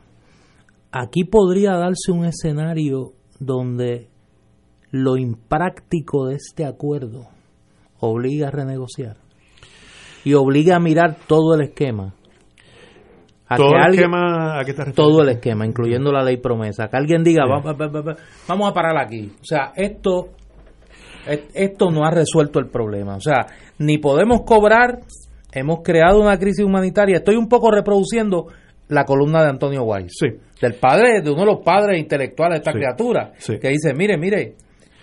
Aquí 0.92 1.24
podría 1.26 1.74
darse 1.74 2.12
un 2.12 2.26
escenario 2.26 3.14
donde 3.40 4.08
lo 4.92 5.18
impráctico 5.18 6.26
de 6.28 6.36
este 6.36 6.66
acuerdo 6.66 7.28
obliga 8.00 8.48
a 8.48 8.52
renegociar 8.52 9.18
y 10.24 10.34
obliga 10.34 10.76
a 10.78 10.80
mirar 10.80 11.18
todo 11.28 11.54
el 11.56 11.62
esquema. 11.62 12.14
A 13.50 13.56
Todo 13.56 13.70
que 13.70 13.76
el 13.76 13.82
alguien- 13.82 14.04
esquema, 14.04 14.60
¿a 14.60 14.66
qué 14.66 14.74
te 14.74 14.78
refieres? 14.84 14.96
todo 14.96 15.22
el 15.22 15.30
esquema, 15.30 15.66
incluyendo 15.66 16.12
la 16.12 16.22
ley 16.24 16.38
promesa. 16.38 16.88
Que 16.90 16.98
alguien 16.98 17.24
diga, 17.24 17.44
Sí. 17.46 17.50
"Va- 17.52 17.74
va- 17.74 17.88
va- 17.88 18.02
va- 18.02 18.16
vamos 18.48 18.70
a 18.70 18.74
parar 18.74 18.98
aquí. 18.98 19.32
O 19.42 19.46
sea, 19.46 19.72
esto, 19.76 20.30
esto 21.54 21.90
no 21.92 22.06
ha 22.06 22.12
resuelto 22.12 22.60
el 22.60 22.68
problema. 22.68 23.16
O 23.16 23.22
sea, 23.22 23.46
ni 23.80 23.98
podemos 23.98 24.42
cobrar, 24.46 25.00
hemos 25.52 25.80
creado 25.84 26.20
una 26.22 26.38
crisis 26.38 26.64
humanitaria. 26.66 27.18
Estoy 27.18 27.36
un 27.36 27.48
poco 27.48 27.72
reproduciendo 27.72 28.48
la 28.90 29.04
columna 29.06 29.44
de 29.44 29.50
Antonio 29.50 29.84
Weiss, 29.84 30.14
del 30.62 30.74
padre, 30.76 31.22
de 31.22 31.30
uno 31.32 31.42
de 31.42 31.46
los 31.48 31.60
padres 31.64 32.00
intelectuales 32.00 32.56
de 32.56 32.60
esta 32.60 32.72
Sí. 32.72 32.78
criatura, 32.78 33.32
Sí. 33.38 33.60
que 33.60 33.70
dice, 33.70 33.94
mire, 33.94 34.18
mire, 34.18 34.56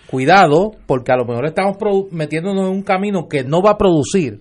cuidado, 0.09 0.71
porque 0.87 1.11
a 1.11 1.17
lo 1.17 1.25
mejor 1.25 1.45
estamos 1.45 1.77
metiéndonos 2.11 2.65
en 2.67 2.71
un 2.75 2.81
camino 2.83 3.27
que 3.27 3.43
no 3.43 3.61
va 3.61 3.71
a 3.71 3.77
producir 3.77 4.39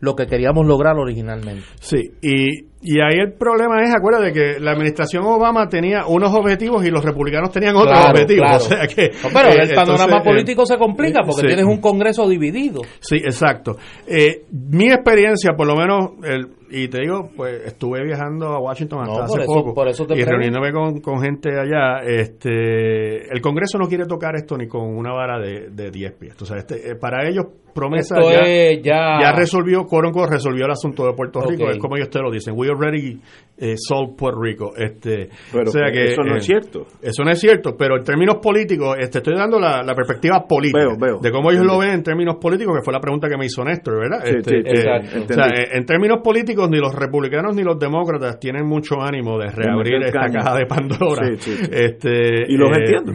lo 0.00 0.16
que 0.16 0.26
queríamos 0.26 0.66
lograr 0.66 0.96
originalmente. 0.96 1.62
Sí, 1.80 2.10
y, 2.22 2.69
y 2.82 2.98
ahí 3.00 3.18
el 3.20 3.32
problema 3.34 3.82
es, 3.82 3.94
acuérdate 3.94 4.32
que 4.32 4.58
la 4.60 4.72
administración 4.72 5.24
Obama 5.24 5.68
tenía 5.68 6.06
unos 6.06 6.34
objetivos 6.34 6.84
y 6.86 6.90
los 6.90 7.04
republicanos 7.04 7.50
tenían 7.50 7.76
otros 7.76 7.92
Claro, 7.98 8.10
objetivos. 8.12 8.46
claro. 8.46 8.64
O 8.64 8.68
sea 8.68 8.86
que, 8.86 9.10
No, 9.22 9.28
pero 9.32 9.48
eh, 9.50 9.62
el 9.62 9.74
panorama 9.74 10.04
entonces, 10.04 10.20
eh, 10.20 10.24
político 10.30 10.66
se 10.66 10.78
complica 10.78 11.20
porque 11.24 11.40
sí. 11.42 11.46
tienes 11.46 11.64
un 11.66 11.80
Congreso 11.80 12.28
dividido. 12.28 12.80
Sí, 13.00 13.16
exacto. 13.16 13.76
Eh, 14.06 14.44
mi 14.52 14.86
experiencia, 14.90 15.52
por 15.56 15.66
lo 15.66 15.76
menos, 15.76 16.10
el, 16.24 16.48
y 16.70 16.88
te 16.88 17.00
digo, 17.00 17.30
pues 17.36 17.62
estuve 17.66 18.04
viajando 18.04 18.46
a 18.48 18.60
Washington 18.60 19.00
hasta 19.02 19.18
No, 19.18 19.24
hace 19.24 19.42
eso- 19.42 19.52
poco 19.52 19.74
por 19.74 19.88
eso 19.88 20.06
te 20.06 20.16
y 20.18 20.24
reuniéndome 20.24 20.72
con, 20.72 21.00
con 21.00 21.20
gente 21.20 21.50
allá. 21.58 22.00
Este, 22.06 23.32
el 23.32 23.40
Congreso 23.40 23.78
no 23.78 23.88
quiere 23.88 24.06
tocar 24.06 24.34
esto 24.36 24.56
ni 24.56 24.66
con 24.66 24.82
una 24.96 25.12
vara 25.12 25.38
de, 25.38 25.68
de 25.70 25.90
10 25.90 26.12
pies. 26.14 26.40
O 26.40 26.44
sea, 26.44 26.58
este, 26.58 26.92
eh, 26.92 26.94
para 26.94 27.28
ellos 27.28 27.44
promesa 27.74 28.16
ya, 28.20 28.42
ya- 28.82 29.18
ya 29.22 29.32
resolvió, 29.32 29.84
Coronco 29.84 30.26
resolvió 30.26 30.64
el 30.66 30.72
asunto 30.72 31.04
de 31.06 31.12
Puerto 31.12 31.40
Rico, 31.40 31.70
es 31.70 31.78
como 31.78 31.96
ellos 31.96 32.10
te 32.10 32.18
lo 32.20 32.30
dicen, 32.30 32.54
we 32.56 32.66
already 32.70 33.20
eh, 33.62 33.74
solved 33.76 34.16
Puerto 34.16 34.40
Rico. 34.40 34.72
Este, 34.74 35.28
Pero 35.52 35.68
o 35.68 35.72
sea 35.72 35.90
que, 35.92 36.04
eso 36.12 36.22
no 36.22 36.34
eh, 36.34 36.38
es 36.38 36.46
cierto. 36.46 36.86
Eso 37.02 37.22
no 37.24 37.30
es 37.30 37.38
cierto, 37.38 37.76
pero 37.76 37.98
en 37.98 38.04
términos 38.04 38.36
políticos, 38.42 38.96
este, 38.98 39.18
estoy 39.18 39.34
dando 39.36 39.60
la, 39.60 39.82
la 39.82 39.94
perspectiva 39.94 40.46
política 40.48 40.78
Veo, 40.80 40.96
veo. 40.98 41.18
de 41.20 41.30
cómo 41.30 41.50
ellos 41.50 41.66
lo 41.66 41.76
ven 41.78 41.90
en 41.90 42.02
términos 42.02 42.36
políticos, 42.40 42.74
que 42.78 42.82
fue 42.82 42.94
la 42.94 43.00
pregunta 43.00 43.28
que 43.28 43.36
me 43.36 43.44
hizo 43.44 43.62
Néstor, 43.62 44.00
¿verdad? 44.00 44.20
Sí, 44.24 44.34
Este, 44.38 44.62
sí, 44.62 44.62
eh, 44.64 45.24
o 45.28 45.34
sea, 45.34 45.46
eh, 45.48 45.68
en 45.72 45.84
términos 45.84 46.20
políticos, 46.24 46.70
ni 46.70 46.78
los 46.78 46.94
republicanos 46.94 47.54
ni 47.54 47.62
los 47.62 47.78
demócratas 47.78 48.38
tienen 48.40 48.64
mucho 48.66 48.94
ánimo 49.02 49.38
de 49.38 49.50
reabrir 49.50 50.04
esta 50.06 50.30
caja 50.32 50.56
de 50.56 50.64
Pandora. 50.64 51.26
Sí. 51.36 51.52
Este, 51.70 52.44
Y 52.48 52.56
los 52.56 52.70
eh, 52.70 52.80
entiendo. 52.80 53.12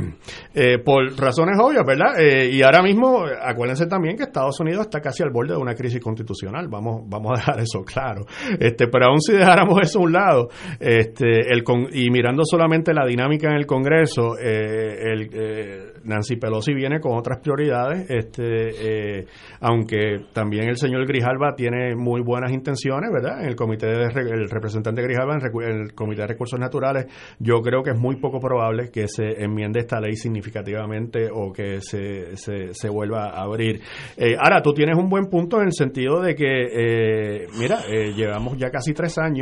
eh, 0.53 0.77
por 0.77 1.05
razones 1.17 1.57
obvias, 1.59 1.83
¿verdad? 1.87 2.19
Eh, 2.19 2.51
y 2.53 2.61
ahora 2.61 2.83
mismo, 2.83 3.27
eh, 3.27 3.31
acuérdense 3.41 3.87
también 3.87 4.15
que 4.15 4.23
Estados 4.23 4.59
Unidos 4.59 4.81
está 4.81 5.01
casi 5.01 5.23
al 5.23 5.31
borde 5.31 5.53
de 5.55 5.59
una 5.59 5.73
crisis 5.73 5.99
constitucional. 5.99 6.67
Vamos, 6.69 7.01
vamos 7.07 7.31
a 7.33 7.39
dejar 7.39 7.59
eso 7.61 7.81
claro. 7.83 8.25
Este, 8.59 8.87
pero 8.89 9.07
aún 9.07 9.21
si 9.21 9.33
dejáramos 9.45 9.79
eso 9.81 9.99
a 9.99 10.01
un 10.03 10.11
lado, 10.13 10.49
este, 10.79 11.51
el 11.53 11.63
con- 11.63 11.87
y 11.93 12.09
mirando 12.09 12.43
solamente 12.45 12.93
la 12.93 13.05
dinámica 13.05 13.49
en 13.49 13.55
el 13.57 13.65
Congreso, 13.65 14.37
eh, 14.39 14.97
el, 15.13 15.29
eh, 15.33 15.83
Nancy 16.03 16.35
Pelosi 16.37 16.73
viene 16.73 16.99
con 16.99 17.17
otras 17.17 17.39
prioridades, 17.41 18.09
este, 18.09 19.19
eh, 19.19 19.25
aunque 19.61 20.19
también 20.33 20.67
el 20.69 20.77
señor 20.77 21.05
Grijalva 21.07 21.55
tiene 21.55 21.95
muy 21.95 22.21
buenas 22.21 22.51
intenciones, 22.51 23.09
¿verdad? 23.11 23.41
En 23.41 23.47
el 23.49 23.55
comité 23.55 23.87
de 23.87 24.05
el 24.05 24.49
representante 24.49 25.01
Grijalva 25.01 25.33
en 25.33 25.41
recu- 25.41 25.63
en 25.63 25.81
el 25.81 25.93
comité 25.93 26.21
de 26.21 26.27
recursos 26.27 26.59
naturales, 26.59 27.05
yo 27.39 27.61
creo 27.61 27.81
que 27.83 27.91
es 27.91 27.99
muy 27.99 28.15
poco 28.17 28.39
probable 28.39 28.89
que 28.91 29.07
se 29.07 29.43
enmiende 29.43 29.79
esta 29.79 29.99
ley 29.99 30.15
significativamente 30.15 31.27
o 31.31 31.51
que 31.51 31.81
se, 31.81 32.35
se, 32.37 32.73
se 32.73 32.89
vuelva 32.89 33.29
a 33.29 33.43
abrir. 33.43 33.81
Eh, 34.17 34.35
ahora, 34.41 34.61
tú 34.61 34.73
tienes 34.73 34.97
un 34.97 35.09
buen 35.09 35.25
punto 35.25 35.57
en 35.59 35.67
el 35.67 35.73
sentido 35.73 36.21
de 36.21 36.35
que, 36.35 36.45
eh, 36.45 37.47
mira, 37.59 37.79
eh, 37.91 38.13
llevamos 38.15 38.57
ya 38.57 38.69
casi 38.69 38.93
tres 38.93 39.17
años 39.17 39.34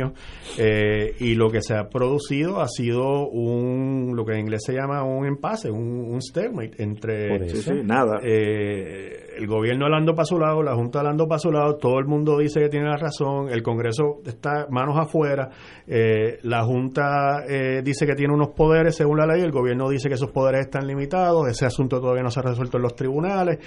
eh, 0.58 1.14
y 1.20 1.34
lo 1.34 1.50
que 1.50 1.60
se 1.62 1.74
ha 1.74 1.88
producido 1.88 2.60
ha 2.60 2.68
sido 2.68 3.28
un, 3.28 4.12
lo 4.14 4.24
que 4.24 4.32
en 4.34 4.40
inglés 4.40 4.62
se 4.66 4.72
llama 4.72 5.02
un 5.04 5.26
empase, 5.26 5.70
un, 5.70 6.12
un 6.12 6.20
stalemate 6.20 6.82
entre 6.82 7.36
eso. 7.46 7.72
Sí, 7.72 7.80
nada. 7.84 8.20
eh, 8.22 9.20
el 9.36 9.46
gobierno 9.46 9.86
hablando 9.86 10.14
para 10.14 10.26
su 10.26 10.38
lado, 10.38 10.62
la 10.62 10.74
Junta 10.74 11.00
hablando 11.00 11.26
para 11.26 11.38
su 11.38 11.50
lado, 11.50 11.76
todo 11.76 11.98
el 11.98 12.06
mundo 12.06 12.38
dice 12.38 12.60
que 12.60 12.68
tiene 12.68 12.86
la 12.86 12.96
razón, 12.96 13.48
el 13.50 13.62
Congreso 13.62 14.20
está 14.24 14.66
manos 14.70 14.96
afuera, 14.96 15.50
eh, 15.86 16.38
la 16.42 16.62
Junta 16.64 17.44
eh, 17.48 17.82
dice 17.82 18.06
que 18.06 18.14
tiene 18.14 18.32
unos 18.32 18.50
poderes 18.50 18.94
según 18.96 19.18
la 19.18 19.26
ley, 19.26 19.42
el 19.42 19.50
gobierno 19.50 19.88
dice 19.88 20.08
que 20.08 20.14
esos 20.14 20.30
poderes 20.30 20.66
están 20.66 20.86
limitados, 20.86 21.48
ese 21.48 21.66
asunto 21.66 22.00
todavía 22.00 22.22
no 22.22 22.30
se 22.30 22.40
ha 22.40 22.42
resuelto 22.44 22.76
en 22.76 22.82
los 22.84 22.94
tribunales. 22.94 23.58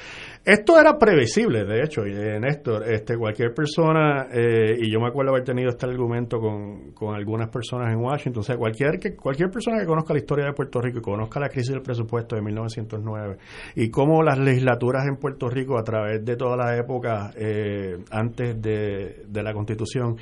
Esto 0.44 0.80
era 0.80 0.98
previsible, 0.98 1.66
de 1.66 1.84
hecho, 1.84 2.06
y, 2.08 2.14
eh, 2.14 2.40
Néstor, 2.40 2.90
este, 2.90 3.18
cualquier 3.18 3.54
persona, 3.54 4.28
eh, 4.32 4.78
y 4.80 4.90
yo 4.92 5.00
me 5.00 5.08
acuerdo 5.08 5.32
haber 5.32 5.44
tenido 5.44 5.70
este 5.70 5.86
argumento 5.86 6.17
con, 6.26 6.92
con 6.92 7.16
algunas 7.16 7.50
personas 7.50 7.94
en 7.94 8.00
Washington, 8.00 8.40
o 8.40 8.44
sea, 8.44 8.58
cualquier, 8.58 9.00
que, 9.00 9.16
cualquier 9.16 9.50
persona 9.50 9.80
que 9.80 9.86
conozca 9.86 10.14
la 10.14 10.20
historia 10.20 10.46
de 10.46 10.54
Puerto 10.54 10.82
Rico 10.82 11.00
y 11.00 11.02
conozca 11.02 11.40
la 11.40 11.50
crisis 11.50 11.72
del 11.72 11.82
presupuesto 11.82 12.36
de 12.36 12.42
1909 12.42 13.38
y 13.76 13.90
cómo 13.90 14.24
las 14.24 14.40
legislaturas 14.40 15.06
en 15.08 15.18
Puerto 15.18 15.50
Rico 15.50 15.78
a 15.78 15.84
través 15.84 16.26
de 16.26 16.36
todas 16.36 16.58
las 16.58 16.80
épocas 16.80 17.34
eh, 17.38 17.98
antes 18.12 18.62
de, 18.62 19.24
de 19.28 19.44
la 19.44 19.54
constitución 19.54 20.18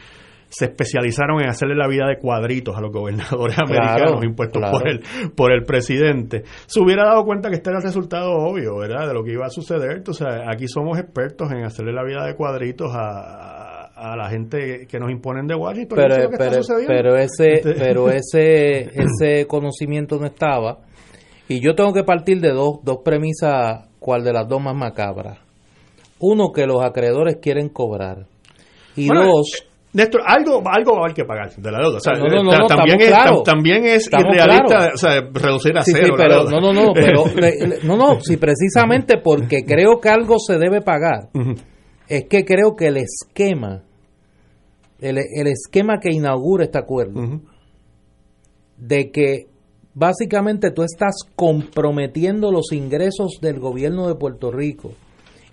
se 0.49 0.65
especializaron 0.65 1.41
en 1.41 1.49
hacerle 1.49 1.75
la 1.75 1.87
vida 1.87 2.07
de 2.07 2.17
cuadritos 2.17 2.75
a 2.77 2.81
los 2.81 2.91
gobernadores 2.91 3.55
Claro, 3.65 3.83
americanos 3.83 4.23
impuestos 4.23 4.61
claro. 4.61 4.77
por 4.77 4.87
el 4.87 5.01
por 5.35 5.51
el 5.51 5.63
presidente 5.63 6.43
se 6.65 6.79
hubiera 6.79 7.05
dado 7.05 7.23
cuenta 7.25 7.49
que 7.49 7.55
este 7.55 7.69
era 7.69 7.79
el 7.79 7.83
resultado 7.83 8.31
obvio 8.31 8.77
verdad 8.77 9.07
de 9.07 9.13
lo 9.13 9.23
que 9.23 9.33
iba 9.33 9.45
a 9.45 9.49
suceder. 9.49 10.03
O 10.07 10.13
sea 10.13 10.49
aquí 10.49 10.67
somos 10.67 10.97
expertos 10.99 11.51
en 11.51 11.63
hacerle 11.63 11.93
la 11.93 12.03
vida 12.03 12.25
de 12.25 12.35
cuadritos 12.35 12.91
a, 12.93 13.64
a, 14.09 14.13
a 14.13 14.15
la 14.17 14.29
gente 14.29 14.85
que 14.87 14.99
nos 14.99 15.11
imponen 15.11 15.47
de 15.47 15.55
Washington 15.55 15.97
y 15.99 16.01
eso 16.05 16.21
es 16.21 16.27
pero, 16.27 16.37
pero, 16.37 16.63
sucediendo. 16.63 16.87
pero 16.93 17.17
ese 17.17 17.53
Este- 17.53 17.73
pero 17.77 18.09
ese 18.09 18.79
ese 19.01 19.47
conocimiento 19.47 20.17
no 20.19 20.25
estaba 20.27 20.79
y 21.47 21.59
yo 21.59 21.75
tengo 21.75 21.93
que 21.93 22.03
partir 22.03 22.39
de 22.41 22.51
dos, 22.51 22.79
dos 22.83 22.97
premisas 23.03 23.87
cuál 23.99 24.23
de 24.23 24.33
las 24.33 24.47
dos 24.47 24.61
más 24.61 24.75
macabras 24.75 25.37
uno 26.19 26.51
que 26.53 26.65
los 26.65 26.83
acreedores 26.83 27.37
quieren 27.41 27.69
cobrar 27.69 28.25
y 28.95 29.07
Bueno, 29.07 29.25
dos 29.25 29.65
Néstor, 29.93 30.23
algo, 30.25 30.61
algo 30.65 30.91
va 30.91 30.97
a 30.97 31.03
haber 31.05 31.13
que 31.13 31.23
pagar 31.23 31.55
de 31.55 31.71
la 31.71 31.79
deuda. 31.79 31.95
O 31.95 31.99
sea, 32.01 32.15
No, 32.15 32.25
no, 32.27 32.43
no, 32.43 32.51
ta- 32.51 32.57
no, 32.57 32.67
también, 32.67 32.99
es, 32.99 33.07
claros. 33.07 33.39
tam- 33.39 33.43
también 33.45 33.85
es 33.85 34.09
irrealista 34.11 34.89
o 34.93 34.97
sea, 34.97 35.21
reducir 35.31 35.77
a 35.77 35.83
Sí, 35.83 35.91
sí, 35.93 35.97
cero. 36.01 36.15
la 36.17 36.23
pero 36.25 36.43
deuda. 36.43 36.51
no, 36.51 36.73
no, 36.73 36.73
no, 36.73 36.93
pero 36.93 37.23
no, 37.85 37.95
no, 37.95 38.19
si 38.19 38.35
precisamente 38.35 39.19
porque 39.23 39.63
creo 39.63 40.01
que 40.01 40.09
algo 40.09 40.35
se 40.37 40.57
debe 40.57 40.81
pagar, 40.81 41.29
es 42.09 42.25
que 42.29 42.43
creo 42.43 42.75
que 42.75 42.87
el 42.87 42.97
esquema, 42.97 43.83
el, 44.99 45.17
el 45.17 45.47
esquema 45.47 45.99
que 45.99 46.11
inaugura 46.11 46.65
este 46.65 46.77
acuerdo, 46.77 47.41
de 48.77 49.11
que 49.11 49.47
básicamente 49.93 50.71
tú 50.71 50.83
estás 50.83 51.15
comprometiendo 51.35 52.51
los 52.51 52.71
ingresos 52.71 53.39
del 53.41 53.59
gobierno 53.59 54.07
de 54.07 54.15
Puerto 54.15 54.51
Rico 54.51 54.91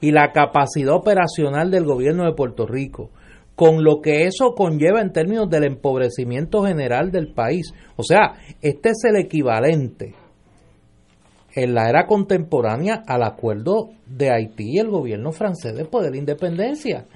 y 0.01 0.11
la 0.11 0.33
capacidad 0.33 0.95
operacional 0.95 1.71
del 1.71 1.85
gobierno 1.85 2.25
de 2.25 2.35
Puerto 2.35 2.67
Rico 2.67 3.11
con 3.55 3.85
lo 3.85 4.01
que 4.01 4.25
eso 4.25 4.55
conlleva 4.57 5.01
en 5.01 5.13
términos 5.13 5.49
del 5.49 5.65
empobrecimiento 5.65 6.65
general 6.65 7.11
del 7.11 7.33
país. 7.33 7.73
O 7.97 8.03
sea, 8.03 8.35
este 8.61 8.91
es 8.91 9.05
el 9.05 9.17
equivalente 9.17 10.15
en 11.55 11.75
la 11.75 11.89
era 11.89 12.07
contemporánea 12.07 13.03
al 13.07 13.23
acuerdo 13.23 13.91
de 14.07 14.31
Haití 14.31 14.73
y 14.73 14.79
el 14.79 14.89
gobierno 14.89 15.33
francés 15.33 15.75
después 15.77 16.05
de 16.05 16.11
la 16.11 16.17
independencia. 16.17 17.07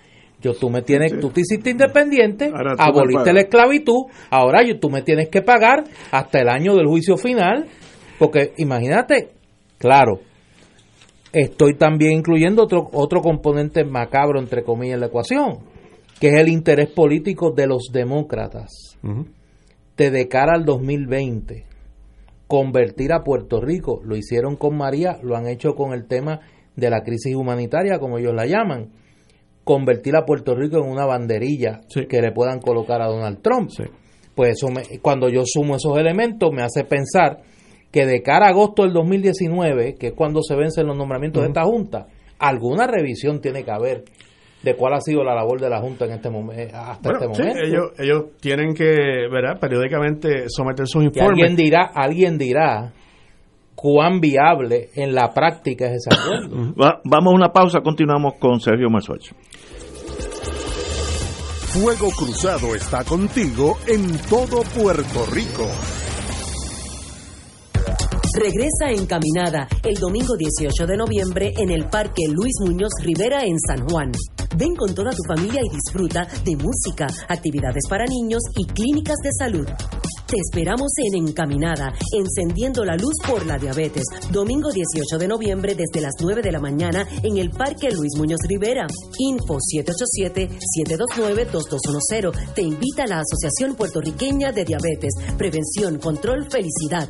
Yo, 0.46 0.54
tú 0.54 0.70
me 0.70 0.82
tienes, 0.82 1.18
tú 1.18 1.30
te 1.30 1.40
hiciste 1.40 1.70
independiente, 1.70 2.52
aboliste 2.78 3.32
la 3.32 3.40
esclavitud, 3.40 4.04
ahora 4.30 4.62
yo, 4.62 4.78
tú 4.78 4.88
me 4.88 5.02
tienes 5.02 5.28
que 5.28 5.42
pagar 5.42 5.82
hasta 6.12 6.40
el 6.40 6.48
año 6.48 6.76
del 6.76 6.86
juicio 6.86 7.16
final, 7.16 7.66
porque 8.18 8.52
imagínate, 8.58 9.30
claro, 9.78 10.20
estoy 11.32 11.74
también 11.74 12.12
incluyendo 12.12 12.62
otro, 12.62 12.88
otro 12.92 13.20
componente 13.20 13.84
macabro, 13.84 14.38
entre 14.38 14.62
comillas, 14.62 14.94
en 14.94 15.00
la 15.00 15.06
ecuación, 15.06 15.58
que 16.20 16.28
es 16.28 16.34
el 16.34 16.48
interés 16.48 16.90
político 16.90 17.50
de 17.50 17.66
los 17.66 17.88
demócratas 17.92 18.96
de, 19.96 20.10
de 20.12 20.28
cara 20.28 20.52
al 20.54 20.64
2020 20.64 21.66
convertir 22.46 23.12
a 23.12 23.24
Puerto 23.24 23.60
Rico. 23.60 24.00
Lo 24.04 24.16
hicieron 24.16 24.56
con 24.56 24.76
María, 24.76 25.18
lo 25.22 25.36
han 25.36 25.48
hecho 25.48 25.74
con 25.74 25.92
el 25.92 26.06
tema 26.06 26.40
de 26.76 26.90
la 26.90 27.02
crisis 27.02 27.34
humanitaria, 27.34 27.98
como 27.98 28.18
ellos 28.18 28.34
la 28.34 28.46
llaman. 28.46 28.92
Convertir 29.66 30.14
a 30.14 30.24
Puerto 30.24 30.54
Rico 30.54 30.78
en 30.78 30.88
una 30.88 31.04
banderilla 31.06 31.80
que 32.08 32.22
le 32.22 32.30
puedan 32.30 32.60
colocar 32.60 33.02
a 33.02 33.08
Donald 33.08 33.42
Trump. 33.42 33.68
Pues 34.36 34.50
eso 34.50 34.68
me- 34.68 35.00
cuando 35.02 35.28
yo 35.28 35.42
sumo 35.44 35.74
esos 35.74 35.98
elementos 35.98 36.52
me 36.52 36.62
hace 36.62 36.84
pensar 36.84 37.38
que 37.90 38.06
de 38.06 38.22
cara 38.22 38.46
a 38.46 38.50
agosto 38.50 38.84
del 38.84 38.92
2019, 38.92 39.96
que 39.98 40.08
es 40.08 40.12
cuando 40.12 40.40
se 40.42 40.54
vencen 40.54 40.86
los 40.86 40.96
nombramientos 40.96 41.42
de 41.42 41.48
esta 41.48 41.64
Junta, 41.64 42.06
alguna 42.38 42.86
revisión 42.86 43.40
tiene 43.40 43.64
que 43.64 43.72
haber 43.72 44.04
de 44.62 44.76
cuál 44.76 44.94
ha 44.94 45.00
sido 45.00 45.24
la 45.24 45.34
labor 45.34 45.60
de 45.60 45.68
la 45.68 45.80
Junta 45.80 46.04
en 46.04 46.12
este 46.12 46.30
momento 46.30 46.76
hasta 46.76 47.10
Bueno, 47.10 47.32
este 47.32 47.34
sí, 47.34 47.42
momento. 47.42 47.64
ellos, 47.66 47.90
ellos 47.98 48.24
tienen 48.40 48.72
que, 48.72 48.84
¿verdad? 49.32 49.58
Periódicamente 49.60 50.44
someter 50.48 50.86
sus 50.86 51.02
Y 51.02 51.06
informes. 51.06 51.30
alguien 51.30 51.56
dirá, 51.56 51.90
alguien 51.92 52.38
dirá 52.38 52.92
cuán 53.74 54.20
viable 54.20 54.88
en 54.94 55.14
la 55.14 55.32
práctica 55.32 55.86
es 55.86 55.96
ese 56.06 56.10
acuerdo. 56.14 56.74
Va- 56.80 57.00
vamos 57.04 57.32
a 57.32 57.36
una 57.36 57.52
pausa, 57.52 57.80
continuamos 57.80 58.34
con 58.38 58.58
Sergio 58.60 58.88
Marzuach. 58.90 59.32
Fuego 61.78 62.08
Cruzado 62.10 62.74
está 62.74 63.04
contigo 63.04 63.76
en 63.86 64.16
todo 64.30 64.62
Puerto 64.62 65.26
Rico. 65.26 65.68
Regresa 68.34 68.92
Encaminada 68.92 69.68
el 69.84 69.96
domingo 69.96 70.36
18 70.38 70.86
de 70.86 70.96
noviembre 70.96 71.52
en 71.58 71.70
el 71.70 71.86
Parque 71.90 72.22
Luis 72.30 72.54
Muñoz 72.60 72.92
Rivera 73.02 73.44
en 73.44 73.58
San 73.60 73.86
Juan. 73.86 74.10
Ven 74.56 74.74
con 74.74 74.94
toda 74.94 75.10
tu 75.10 75.22
familia 75.28 75.60
y 75.62 75.68
disfruta 75.68 76.26
de 76.46 76.56
música, 76.56 77.08
actividades 77.28 77.86
para 77.90 78.06
niños 78.06 78.40
y 78.56 78.64
clínicas 78.64 79.16
de 79.22 79.30
salud. 79.38 79.68
Te 80.26 80.38
esperamos 80.38 80.90
en 80.96 81.28
Encaminada, 81.28 81.94
encendiendo 82.12 82.84
la 82.84 82.96
luz 82.96 83.14
por 83.24 83.46
la 83.46 83.58
diabetes. 83.58 84.02
Domingo 84.32 84.72
18 84.72 85.18
de 85.20 85.28
noviembre 85.28 85.76
desde 85.76 86.00
las 86.00 86.14
9 86.20 86.42
de 86.42 86.50
la 86.50 86.58
mañana 86.58 87.06
en 87.22 87.36
el 87.38 87.50
Parque 87.50 87.92
Luis 87.92 88.16
Muñoz 88.16 88.40
Rivera. 88.48 88.88
Info 89.20 89.58
787-729-2210. 90.82 92.54
Te 92.54 92.62
invita 92.62 93.06
la 93.06 93.20
Asociación 93.20 93.76
Puertorriqueña 93.76 94.50
de 94.50 94.64
Diabetes. 94.64 95.14
Prevención, 95.38 96.00
control, 96.00 96.50
felicidad. 96.50 97.08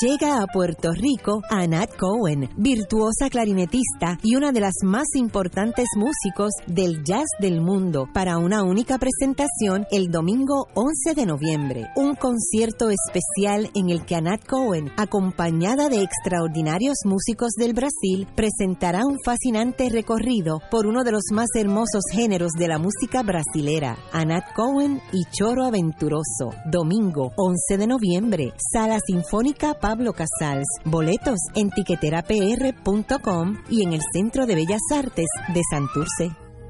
Llega 0.00 0.42
a 0.42 0.46
Puerto 0.46 0.92
Rico 0.92 1.42
Anat 1.48 1.90
Cohen, 1.96 2.50
virtuosa 2.56 3.30
clarinetista 3.30 4.18
y 4.22 4.34
una 4.34 4.52
de 4.52 4.60
las 4.60 4.74
más 4.82 5.06
importantes 5.14 5.88
músicos 5.96 6.52
del 6.66 7.02
jazz 7.04 7.26
del 7.38 7.60
mundo, 7.60 8.08
para 8.12 8.38
una 8.38 8.62
única 8.62 8.98
presentación 8.98 9.86
el 9.90 10.10
domingo 10.10 10.68
11 10.74 11.14
de 11.14 11.26
noviembre. 11.26 11.86
Un 11.96 12.14
concierto 12.14 12.45
especial 12.90 13.70
en 13.74 13.90
el 13.90 14.04
que 14.04 14.14
Anat 14.14 14.46
Cohen, 14.46 14.90
acompañada 14.96 15.88
de 15.88 16.02
extraordinarios 16.02 16.98
músicos 17.04 17.52
del 17.58 17.72
Brasil, 17.72 18.26
presentará 18.34 19.06
un 19.06 19.18
fascinante 19.24 19.88
recorrido 19.90 20.60
por 20.70 20.86
uno 20.86 21.04
de 21.04 21.12
los 21.12 21.24
más 21.32 21.48
hermosos 21.54 22.04
géneros 22.12 22.52
de 22.58 22.68
la 22.68 22.78
música 22.78 23.22
brasilera, 23.22 23.96
Anat 24.12 24.52
Cohen 24.54 25.00
y 25.12 25.24
Choro 25.30 25.64
Aventuroso. 25.64 26.50
Domingo 26.70 27.32
11 27.36 27.78
de 27.78 27.86
noviembre, 27.86 28.52
Sala 28.72 28.98
Sinfónica 29.04 29.74
Pablo 29.74 30.12
Casals. 30.12 30.66
Boletos 30.84 31.38
en 31.54 31.70
tiqueterapr.com 31.70 33.56
y 33.70 33.82
en 33.82 33.92
el 33.92 34.00
Centro 34.12 34.46
de 34.46 34.54
Bellas 34.54 34.82
Artes 34.92 35.28
de 35.52 35.62
Santurce. 35.70 36.45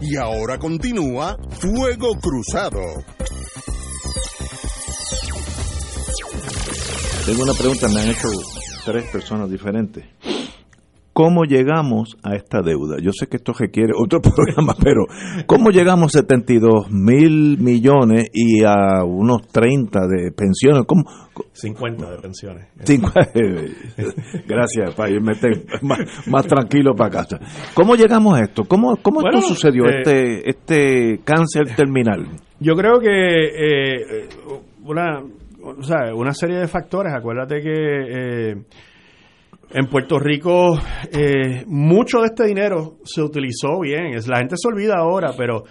Y 0.00 0.16
ahora 0.16 0.58
continúa 0.58 1.36
Fuego 1.60 2.14
Cruzado. 2.20 2.80
Tengo 7.26 7.42
una 7.42 7.52
pregunta, 7.52 7.88
me 7.88 8.00
han 8.00 8.08
hecho 8.10 8.28
tres 8.84 9.10
personas 9.10 9.50
diferentes. 9.50 10.04
¿Cómo 11.18 11.42
llegamos 11.46 12.16
a 12.22 12.36
esta 12.36 12.62
deuda? 12.62 12.98
Yo 13.02 13.10
sé 13.10 13.26
que 13.26 13.38
esto 13.38 13.52
requiere 13.52 13.92
otro 13.92 14.20
programa, 14.22 14.76
pero 14.80 15.02
¿cómo 15.46 15.70
llegamos 15.70 16.14
a 16.14 16.20
72 16.20 16.92
mil 16.92 17.58
millones 17.58 18.26
y 18.32 18.62
a 18.62 19.02
unos 19.04 19.48
30 19.48 19.98
de 20.06 20.30
pensiones? 20.30 20.84
¿Cómo? 20.86 21.02
50 21.54 22.08
de 22.08 22.18
pensiones. 22.18 22.68
Gracias, 24.46 24.94
para 24.94 25.10
irme 25.10 25.34
te- 25.34 25.64
más, 25.82 25.98
más 26.28 26.46
tranquilo 26.46 26.94
para 26.94 27.10
casa. 27.10 27.40
¿Cómo 27.74 27.96
llegamos 27.96 28.38
a 28.38 28.44
esto? 28.44 28.62
¿Cómo, 28.68 28.96
cómo 29.02 29.20
Bueno, 29.20 29.38
esto 29.40 29.54
sucedió, 29.54 29.86
eh, 29.86 29.98
este, 29.98 30.50
este 30.50 31.20
cáncer 31.24 31.74
terminal? 31.74 32.28
Yo 32.60 32.76
creo 32.76 33.00
que 33.00 33.08
eh, 33.08 34.28
una, 34.84 35.20
o 35.64 35.82
sea, 35.82 36.14
una 36.14 36.32
serie 36.32 36.58
de 36.58 36.68
factores. 36.68 37.12
Acuérdate 37.12 37.60
que 37.60 37.72
eh, 37.72 38.54
en 39.70 39.86
Puerto 39.86 40.18
Rico 40.18 40.78
eh, 41.12 41.64
mucho 41.66 42.20
de 42.20 42.26
este 42.26 42.46
dinero 42.46 42.98
se 43.04 43.22
utilizó 43.22 43.80
bien. 43.80 44.14
Es, 44.14 44.28
la 44.28 44.38
gente 44.38 44.56
se 44.56 44.68
olvida 44.68 44.94
ahora, 44.96 45.32
pero 45.36 45.64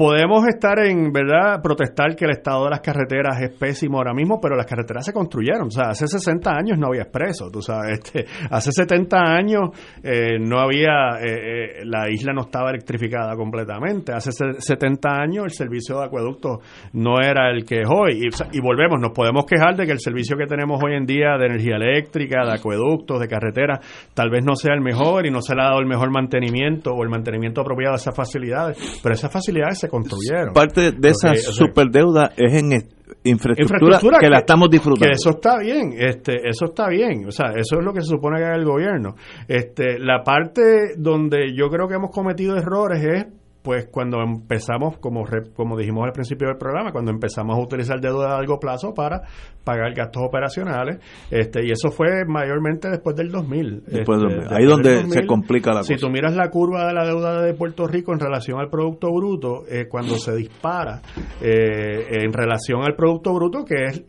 podemos 0.00 0.48
estar 0.48 0.78
en, 0.78 1.12
¿verdad?, 1.12 1.60
protestar 1.62 2.16
que 2.16 2.24
el 2.24 2.30
estado 2.30 2.64
de 2.64 2.70
las 2.70 2.80
carreteras 2.80 3.38
es 3.42 3.50
pésimo 3.50 3.98
ahora 3.98 4.14
mismo, 4.14 4.40
pero 4.40 4.56
las 4.56 4.64
carreteras 4.64 5.04
se 5.04 5.12
construyeron. 5.12 5.66
O 5.66 5.70
sea, 5.70 5.90
hace 5.90 6.06
60 6.08 6.50
años 6.50 6.78
no 6.78 6.86
había 6.86 7.02
expreso, 7.02 7.50
tú 7.50 7.60
sabes. 7.60 7.98
Este, 8.00 8.24
hace 8.50 8.72
70 8.72 9.18
años 9.18 9.60
eh, 10.02 10.38
no 10.40 10.58
había, 10.58 11.18
eh, 11.20 11.80
eh, 11.80 11.84
la 11.84 12.08
isla 12.10 12.32
no 12.32 12.42
estaba 12.44 12.70
electrificada 12.70 13.36
completamente. 13.36 14.14
Hace 14.14 14.32
se- 14.32 14.58
70 14.62 15.10
años 15.20 15.44
el 15.44 15.50
servicio 15.50 15.98
de 15.98 16.06
acueductos 16.06 16.60
no 16.94 17.20
era 17.20 17.50
el 17.50 17.66
que 17.66 17.80
es 17.82 17.86
hoy. 17.86 18.22
Y, 18.24 18.56
y 18.56 18.60
volvemos, 18.62 18.98
nos 18.98 19.10
podemos 19.12 19.44
quejar 19.44 19.76
de 19.76 19.84
que 19.84 19.92
el 19.92 20.00
servicio 20.00 20.34
que 20.38 20.46
tenemos 20.46 20.82
hoy 20.82 20.94
en 20.94 21.04
día 21.04 21.36
de 21.38 21.44
energía 21.44 21.76
eléctrica, 21.76 22.46
de 22.46 22.54
acueductos, 22.54 23.20
de 23.20 23.28
carreteras, 23.28 23.80
tal 24.14 24.30
vez 24.30 24.42
no 24.46 24.54
sea 24.56 24.72
el 24.74 24.80
mejor 24.80 25.26
y 25.26 25.30
no 25.30 25.42
se 25.42 25.54
le 25.54 25.60
ha 25.60 25.66
dado 25.66 25.80
el 25.80 25.86
mejor 25.86 26.10
mantenimiento 26.10 26.94
o 26.94 27.02
el 27.02 27.10
mantenimiento 27.10 27.60
apropiado 27.60 27.92
a 27.92 27.96
esas 27.96 28.16
facilidades, 28.16 28.78
pero 29.02 29.14
esas 29.14 29.30
facilidades 29.30 29.78
se 29.78 29.89
construyeron. 29.90 30.52
Parte 30.54 30.92
de 30.92 31.08
esa 31.08 31.30
Ok, 31.30 31.36
o 31.36 31.40
sea, 31.40 31.52
superdeuda 31.52 32.32
es 32.36 32.54
en, 32.54 32.72
es- 32.72 32.86
infraestructura, 33.24 34.18
que, 34.18 34.28
la 34.30 34.38
estamos 34.38 34.70
disfrutando. 34.70 35.06
Que 35.06 35.12
eso 35.12 35.30
está 35.30 35.58
bien, 35.58 35.94
este, 35.98 36.48
eso 36.48 36.66
está 36.66 36.88
bien, 36.88 37.26
o 37.26 37.30
sea, 37.30 37.48
eso 37.56 37.78
es 37.78 37.84
lo 37.84 37.92
que 37.92 38.00
se 38.00 38.06
supone 38.08 38.38
que 38.38 38.44
haga 38.44 38.56
el 38.56 38.64
gobierno. 38.64 39.14
Este, 39.46 39.98
la 39.98 40.22
parte 40.22 40.94
donde 40.96 41.54
yo 41.54 41.68
creo 41.68 41.86
que 41.88 41.94
hemos 41.94 42.10
cometido 42.10 42.56
errores 42.56 43.04
es 43.04 43.26
pues 43.62 43.88
cuando 43.90 44.22
empezamos, 44.22 44.98
como, 44.98 45.24
como 45.54 45.76
dijimos 45.76 46.04
al 46.06 46.12
principio 46.12 46.48
del 46.48 46.56
programa, 46.56 46.92
cuando 46.92 47.10
empezamos 47.10 47.56
a 47.56 47.60
utilizar 47.60 48.00
deuda 48.00 48.26
a 48.26 48.36
largo 48.38 48.58
plazo 48.58 48.94
para 48.94 49.22
pagar 49.64 49.92
gastos 49.94 50.22
operacionales, 50.26 50.98
este 51.30 51.64
y 51.64 51.70
eso 51.70 51.90
fue 51.90 52.24
mayormente 52.26 52.88
después 52.88 53.14
del 53.16 53.30
2000. 53.30 53.84
Después 53.86 54.22
este, 54.22 54.54
Ahí 54.54 54.64
donde 54.64 55.08
se 55.10 55.26
complica 55.26 55.72
la 55.72 55.82
si 55.82 55.94
cosa. 55.94 55.98
Si 55.98 56.06
tú 56.06 56.10
miras 56.10 56.34
la 56.34 56.48
curva 56.48 56.86
de 56.86 56.94
la 56.94 57.04
deuda 57.04 57.42
de 57.42 57.52
Puerto 57.54 57.86
Rico 57.86 58.12
en 58.12 58.20
relación 58.20 58.58
al 58.58 58.70
Producto 58.70 59.12
Bruto, 59.12 59.64
eh, 59.68 59.86
cuando 59.88 60.16
se 60.16 60.34
dispara 60.34 61.02
eh, 61.42 62.22
en 62.22 62.32
relación 62.32 62.82
al 62.82 62.94
Producto 62.94 63.34
Bruto, 63.34 63.64
que 63.64 63.84
es 63.84 64.04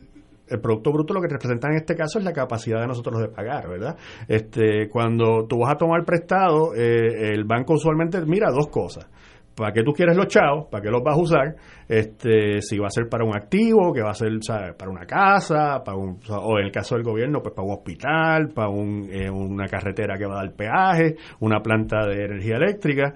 el 0.47 0.59
Producto 0.59 0.91
Bruto 0.91 1.13
lo 1.13 1.21
que 1.21 1.27
representa 1.27 1.69
en 1.69 1.75
este 1.75 1.95
caso 1.95 2.19
es 2.19 2.25
la 2.25 2.33
capacidad 2.33 2.81
de 2.81 2.87
nosotros 2.87 3.21
de 3.21 3.29
pagar, 3.29 3.69
¿verdad? 3.69 3.97
Este, 4.27 4.89
cuando 4.89 5.45
tú 5.47 5.59
vas 5.59 5.73
a 5.73 5.77
tomar 5.77 6.03
prestado, 6.05 6.75
eh, 6.75 7.31
el 7.33 7.45
banco 7.45 7.73
usualmente 7.73 8.19
mira 8.25 8.49
dos 8.51 8.67
cosas 8.67 9.09
¿Para 9.55 9.73
qué 9.73 9.83
tú 9.83 9.91
quieres 9.91 10.15
los 10.15 10.27
chavos? 10.27 10.67
¿Para 10.69 10.81
qué 10.81 10.89
los 10.89 11.03
vas 11.03 11.15
a 11.15 11.21
usar? 11.21 11.55
Este, 11.87 12.61
si 12.61 12.77
va 12.77 12.87
a 12.87 12.89
ser 12.89 13.09
para 13.09 13.25
un 13.25 13.35
activo, 13.35 13.91
que 13.93 14.01
va 14.01 14.11
a 14.11 14.15
ser 14.15 14.31
para 14.77 14.89
una 14.89 15.05
casa, 15.05 15.83
para 15.83 15.97
un, 15.97 16.19
o 16.29 16.57
en 16.57 16.65
el 16.65 16.71
caso 16.71 16.95
del 16.95 17.03
gobierno, 17.03 17.41
pues 17.41 17.53
para 17.53 17.67
un 17.67 17.73
hospital, 17.73 18.49
para 18.53 18.69
un, 18.69 19.09
eh, 19.11 19.29
una 19.29 19.67
carretera 19.67 20.17
que 20.17 20.25
va 20.25 20.39
a 20.39 20.43
dar 20.45 20.53
peaje, 20.53 21.15
una 21.41 21.59
planta 21.61 22.05
de 22.07 22.25
energía 22.25 22.55
eléctrica. 22.55 23.13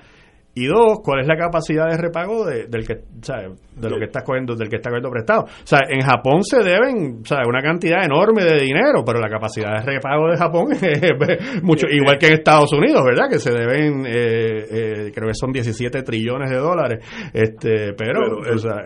Y 0.57 0.68
dos, 0.68 1.02
¿cuál 1.03 1.19
es 1.19 1.27
la 1.27 1.36
capacidad 1.36 1.90
de 1.90 1.98
repago 1.98 2.45
de, 2.45 2.68
del 2.68 2.88
que, 2.88 2.95
de 2.95 3.90
lo 3.90 3.98
que 3.98 4.06
está 4.06 4.22
cogiendo, 4.22 4.56
del 4.56 4.69
que 4.69 4.77
está 4.77 4.90
cogiendo 4.90 5.10
prestado? 5.10 5.41
O 5.44 5.65
sea, 5.68 5.80
en 5.90 5.99
Japón 5.99 6.44
se 6.44 6.64
deben, 6.64 7.22
una 7.45 7.61
cantidad 7.61 8.06
enorme 8.06 8.45
de 8.45 8.61
dinero, 8.61 9.03
pero 9.06 9.19
la 9.19 9.27
capacidad 9.27 9.80
de 9.80 9.95
repago 9.95 10.30
de 10.30 10.38
Japón 10.38 10.68
es 10.82 11.61
mucho, 11.61 11.88
igual 11.91 12.18
que 12.18 12.27
en 12.27 12.34
Estados 12.36 12.72
Unidos, 12.72 13.03
¿verdad? 13.03 13.30
Que 13.30 13.40
se 13.40 13.52
deben, 13.52 14.06
eh, 14.06 14.65
eh, 14.72 15.11
creo 15.14 15.27
que 15.27 15.34
son 15.34 15.52
17 15.52 16.03
trillones 16.03 16.49
de 16.49 16.57
dólares, 16.57 17.06
este, 17.34 17.91
pero, 17.91 18.22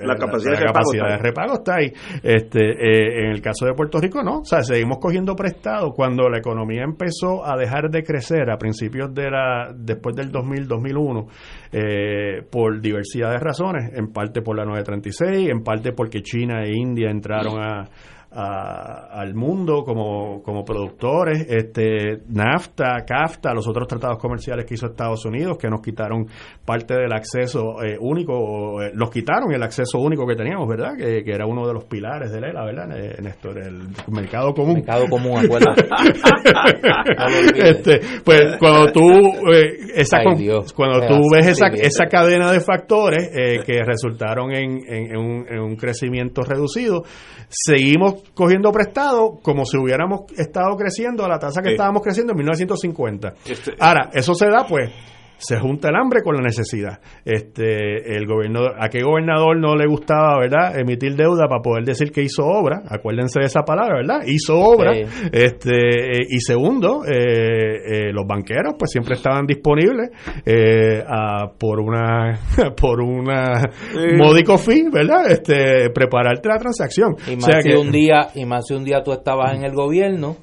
la, 0.02 0.16
capacidad, 0.16 0.58
de, 0.58 1.18
repago 1.18 1.54
está 1.54 1.76
ahí. 1.76 1.92
Este, 2.24 2.62
eh, 2.62 3.26
en 3.26 3.30
el 3.30 3.42
caso 3.42 3.68
de 3.68 3.74
Puerto 3.76 4.00
Rico, 4.00 4.24
no. 4.24 4.40
O 4.40 4.44
sea, 4.44 4.64
seguimos 4.64 4.98
cogiendo 5.00 5.36
prestado 5.36 5.92
cuando 5.92 6.30
la 6.30 6.40
economía 6.40 6.82
empezó 6.82 7.46
a 7.46 7.56
dejar 7.56 7.92
de 7.92 8.02
crecer 8.02 8.50
a 8.50 8.58
principios 8.58 9.14
de 9.14 9.30
la, 9.30 9.72
después 9.76 10.16
del 10.16 10.32
2000, 10.32 10.68
2001 10.68 11.28
eh, 11.72 12.42
por 12.50 12.82
diversidad 12.82 13.32
de 13.32 13.40
razones, 13.40 13.92
en 13.94 14.12
parte 14.12 14.42
por 14.42 14.58
la 14.58 14.66
936, 14.66 15.50
en 15.50 15.64
parte 15.64 15.92
porque 15.94 16.22
China 16.22 16.64
e 16.64 16.74
India 16.74 17.10
entraron 17.10 17.62
a, 17.62 17.88
al 18.32 19.34
mundo 19.34 19.84
como, 19.84 20.44
como 20.44 20.64
productores, 20.64 21.48
este 21.50 22.20
NAFTA, 22.28 23.04
CAFTA, 23.06 23.54
los 23.54 23.68
otros 23.68 23.88
tratados 23.88 24.20
comerciales 24.20 24.66
que 24.66 24.76
hizo 24.76 24.86
Estados 24.86 25.26
Unidos, 25.26 25.58
que 25.58 25.68
nos 25.68 25.82
quitaron 25.82 26.28
parte 26.64 26.94
del 26.94 27.12
acceso 27.12 27.82
eh, 27.84 27.98
único, 28.00 28.84
eh, 28.84 28.92
los 28.94 29.10
quitaron 29.10 29.52
el 29.52 29.64
acceso 29.64 29.98
único 29.98 30.28
que 30.28 30.36
teníamos, 30.36 30.68
¿verdad? 30.68 30.96
Que, 30.96 31.24
era 31.30 31.46
uno 31.46 31.68
de 31.68 31.74
los 31.74 31.86
pilares 31.86 32.32
de 32.32 32.38
ELA, 32.40 32.66
¿verdad? 32.66 32.98
Eh, 32.98 33.16
Néstor, 33.22 33.60
el 33.60 33.88
mercado 34.12 34.54
común. 34.54 34.76
Mercado 34.76 35.08
común, 35.08 35.40
este, 37.56 38.00
pues 38.24 38.58
cuando 38.60 38.92
tú, 38.92 39.10
esa, 39.96 40.20
cuando 40.76 41.08
tú 41.08 41.30
ves 41.32 41.48
esa, 41.48 41.68
esa 41.68 42.06
cadena 42.06 42.52
de 42.52 42.60
factores 42.60 43.30
que 43.66 43.84
resultaron 43.84 44.52
en, 44.52 44.82
en, 44.88 45.18
un, 45.18 45.46
en 45.50 45.60
un 45.60 45.76
crecimiento 45.76 46.42
reducido, 46.44 47.04
seguimos 47.48 48.19
cogiendo 48.34 48.72
prestado 48.72 49.40
como 49.42 49.66
si 49.66 49.78
hubiéramos 49.78 50.22
estado 50.38 50.76
creciendo 50.76 51.26
a 51.26 51.30
la 51.30 51.40
tasa 51.40 51.62
que 51.62 51.72
estábamos 51.72 52.02
creciendo 52.02 52.34
en 52.34 52.38
1950. 52.38 53.34
Este, 53.46 53.74
Ahora, 53.80 54.10
eso 54.14 54.34
se 54.34 54.48
da 54.48 54.66
pues 54.68 54.90
se 55.40 55.58
junta 55.58 55.88
el 55.90 55.96
hambre 55.96 56.22
con 56.22 56.36
la 56.36 56.42
necesidad. 56.42 57.00
Este, 57.24 58.16
el 58.16 58.28
gobierno, 58.28 58.60
a 58.78 58.90
qué 58.90 59.02
gobernador 59.02 59.58
no 59.58 59.76
le 59.76 59.88
gustaba, 59.88 60.38
¿verdad? 60.38 60.78
Emitir 60.78 61.16
deuda 61.16 61.48
para 61.48 61.62
poder 61.62 61.86
decir 61.86 62.12
que 62.12 62.22
hizo 62.22 62.46
obra. 62.46 62.84
Acuérdense 62.90 63.40
de 63.40 63.46
esa 63.46 63.62
palabra, 63.62 63.96
¿verdad? 63.96 64.20
Hizo 64.26 64.60
obra. 64.60 64.92
Este, 65.32 65.72
y 66.30 66.40
segundo, 66.42 67.06
eh, 67.06 68.10
eh, 68.10 68.14
los 68.14 68.28
banqueros, 68.28 68.74
pues 68.78 68.92
siempre 68.92 69.16
estaban 69.16 69.46
disponibles 69.46 70.10
eh, 70.46 71.02
a, 71.08 71.52
por 71.58 71.80
una, 71.80 72.38
por 72.76 73.02
una 73.02 73.62
módico 74.18 74.58
fee, 74.58 74.90
¿verdad? 74.92 75.32
Este, 75.32 75.90
prepararte 75.92 76.50
la 76.50 76.58
transacción. 76.58 77.16
Y 77.32 77.38
más 77.38 77.64
si 77.64 77.72
un 77.72 77.92
día, 77.92 78.28
y 78.36 78.46
más 78.46 78.68
si 78.68 78.74
un 78.74 78.84
día 78.84 79.02
tú 79.04 79.14
estabas 79.14 79.56
en 79.56 79.64
el 79.64 79.74
gobierno 79.74 80.36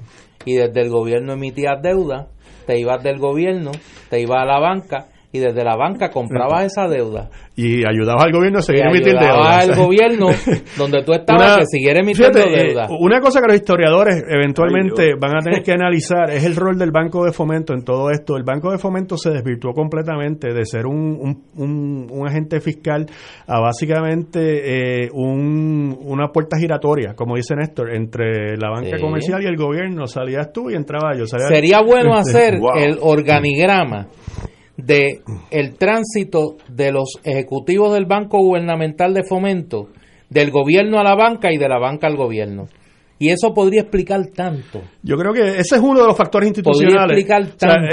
y 0.43 0.55
desde 0.55 0.81
el 0.81 0.89
gobierno 0.89 1.33
emitías 1.33 1.81
deuda 1.83 2.29
te 2.67 2.77
ibas 2.77 3.01
del 3.01 3.17
gobierno, 3.17 3.71
te 4.09 4.19
ibas 4.19 4.43
a 4.43 4.45
la 4.45 4.59
banca 4.59 5.07
y 5.31 5.39
desde 5.39 5.63
la 5.63 5.75
banca 5.75 6.09
comprabas 6.09 6.65
esa 6.65 6.87
deuda 6.87 7.29
y 7.55 7.83
ayudabas 7.85 8.23
al 8.25 8.31
gobierno 8.31 8.59
a 8.59 8.61
seguir 8.61 8.85
emitiendo 8.85 9.19
deuda. 9.19 9.59
al 9.59 9.75
gobierno 9.75 10.27
donde 10.77 11.03
tú 11.03 11.11
estabas 11.13 11.57
que 11.57 11.65
siguiera 11.65 11.99
emitiendo 11.99 12.39
eh, 12.39 12.67
deuda. 12.67 12.87
una 12.99 13.19
cosa 13.19 13.41
que 13.41 13.47
los 13.47 13.55
historiadores 13.57 14.23
eventualmente 14.29 15.15
van 15.19 15.35
a 15.35 15.39
tener 15.39 15.63
que 15.63 15.71
analizar 15.77 16.29
es 16.31 16.45
el 16.45 16.55
rol 16.55 16.77
del 16.77 16.91
Banco 16.91 17.25
de 17.25 17.33
Fomento 17.33 17.73
en 17.73 17.83
todo 17.83 18.09
esto. 18.09 18.37
El 18.37 18.43
Banco 18.43 18.71
de 18.71 18.77
Fomento 18.77 19.17
se 19.17 19.31
desvirtuó 19.31 19.73
completamente 19.73 20.53
de 20.53 20.65
ser 20.65 20.85
un, 20.85 21.43
un, 21.55 22.07
un, 22.09 22.27
agente 22.27 22.61
fiscal 22.61 23.05
a 23.47 23.59
básicamente 23.59 25.05
eh, 25.05 25.09
un, 25.13 25.97
una 25.99 26.29
puerta 26.29 26.57
giratoria, 26.57 27.13
como 27.15 27.35
dice 27.35 27.55
Néstor, 27.55 27.93
entre 27.93 28.57
la 28.57 28.69
banca 28.69 28.97
comercial 28.99 29.41
y 29.43 29.45
el 29.45 29.57
gobierno. 29.57 30.07
Salías 30.07 30.51
tú 30.53 30.69
y 30.69 30.75
entraba 30.75 31.13
yo. 31.17 31.25
Sería 31.25 31.81
bueno 31.81 32.13
hacer 32.17 32.59
el 32.77 32.97
organigrama 33.01 34.07
de 34.77 35.21
el 35.51 35.75
tránsito 35.75 36.57
de 36.69 36.91
los 36.91 37.19
ejecutivos 37.23 37.93
del 37.93 38.05
Banco 38.05 38.39
Gubernamental 38.39 39.13
de 39.13 39.23
Fomento, 39.23 39.89
del 40.29 40.51
gobierno 40.51 40.99
a 40.99 41.03
la 41.03 41.15
banca 41.15 41.51
y 41.51 41.57
de 41.57 41.67
la 41.67 41.79
banca 41.79 42.07
al 42.07 42.15
gobierno. 42.15 42.67
Y 43.19 43.29
eso 43.29 43.53
podría 43.53 43.81
explicar 43.81 44.27
tanto. 44.35 44.81
Yo 45.01 45.15
creo 45.17 45.33
que 45.33 45.59
ese 45.59 45.75
es 45.75 45.81
uno 45.81 46.01
de 46.01 46.07
los 46.07 46.17
factores 46.17 46.47
institucionales. 46.47 47.25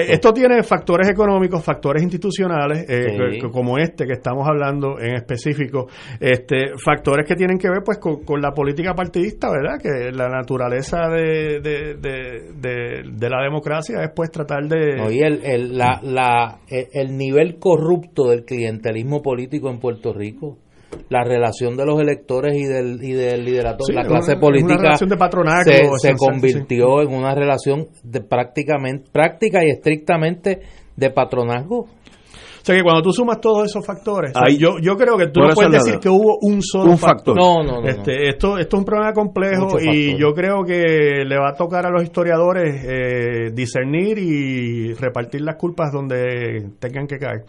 esto 0.09 0.33
tiene 0.33 0.63
factores 0.63 1.09
económicos, 1.09 1.65
factores 1.65 2.03
institucionales, 2.03 2.85
eh, 2.89 3.39
como 3.51 3.79
este 3.79 4.05
que 4.05 4.13
estamos 4.13 4.47
hablando 4.47 4.99
en 5.01 5.15
específico, 5.15 5.87
este, 6.21 6.77
factores 6.77 7.27
que 7.27 7.35
tienen 7.35 7.59
que 7.59 7.69
ver 7.69 7.83
pues 7.85 7.99
con, 7.99 8.41
la 8.41 8.53
política 8.53 8.95
partidista, 8.95 9.49
¿verdad? 9.51 9.81
Que 9.81 10.13
la 10.13 10.29
naturaleza 10.29 11.09
de, 11.09 11.61
de, 11.61 13.31
la 13.31 13.43
democracia 13.43 14.03
es 14.03 14.11
pues 14.15 14.31
tratar 14.31 14.69
de... 14.69 15.01
Oye, 15.01 15.27
el, 15.27 15.41
el, 15.45 15.79
la, 15.79 16.01
la, 16.03 16.59
el 16.69 17.17
nivel 17.17 17.59
corrupto 17.59 18.29
del 18.29 18.45
clientelismo 18.45 19.23
político 19.23 19.71
en 19.71 19.79
Puerto 19.79 20.13
Rico 20.13 20.59
la 21.09 21.25
relación 21.25 21.77
de 21.77 21.87
los 21.87 22.01
electores 22.01 22.55
y 22.57 22.65
del, 22.65 23.03
y 23.03 23.13
del 23.13 23.45
liderato 23.45 23.85
de 23.87 23.95
la 23.95 24.05
clase 24.05 24.37
política 24.37 24.97
se, 24.97 26.15
convirtió 26.17 27.03
en 27.03 27.15
una 27.15 27.35
relación 27.35 27.89
de 28.03 28.21
prácticamente 28.21 29.11
práctica 29.11 29.65
y 29.65 29.71
estrictamente 29.71 30.61
de 30.97 31.11
patronazgo. 31.11 31.81
O 31.81 32.67
sea 32.67 32.75
que 32.75 32.83
cuando 32.83 33.03
tú 33.03 33.13
sumas 33.13 33.43
todos 33.43 33.67
esos 33.67 33.85
factores, 33.85 34.33
yo, 34.59 34.79
yo 34.81 34.97
creo 34.97 35.19
que 35.19 35.27
tú 35.27 35.41
no 35.41 35.53
puedes 35.55 35.85
decir 35.85 35.99
que 35.99 36.09
hubo 36.09 36.39
un 36.41 36.63
solo 36.63 36.97
factor. 36.97 37.37
No, 37.37 37.63
no, 37.63 37.83
no, 37.83 37.87
este, 37.87 38.31
Esto, 38.31 38.57
esto 38.57 38.77
es 38.77 38.81
un 38.81 38.85
problema 38.87 39.13
complejo 39.13 39.79
y 39.79 40.19
yo 40.19 40.33
creo 40.33 40.65
que 40.65 41.25
le 41.27 41.39
va 41.39 41.51
a 41.51 41.55
tocar 41.55 41.85
a 41.85 41.91
los 41.91 42.03
historiadores 42.03 42.83
eh, 42.87 43.51
discernir 43.53 44.19
y 44.19 44.95
repartir 44.95 45.43
las 45.43 45.57
culpas 45.57 45.93
donde 45.93 46.71
tengan 46.79 47.07
que 47.07 47.19
caer. 47.19 47.45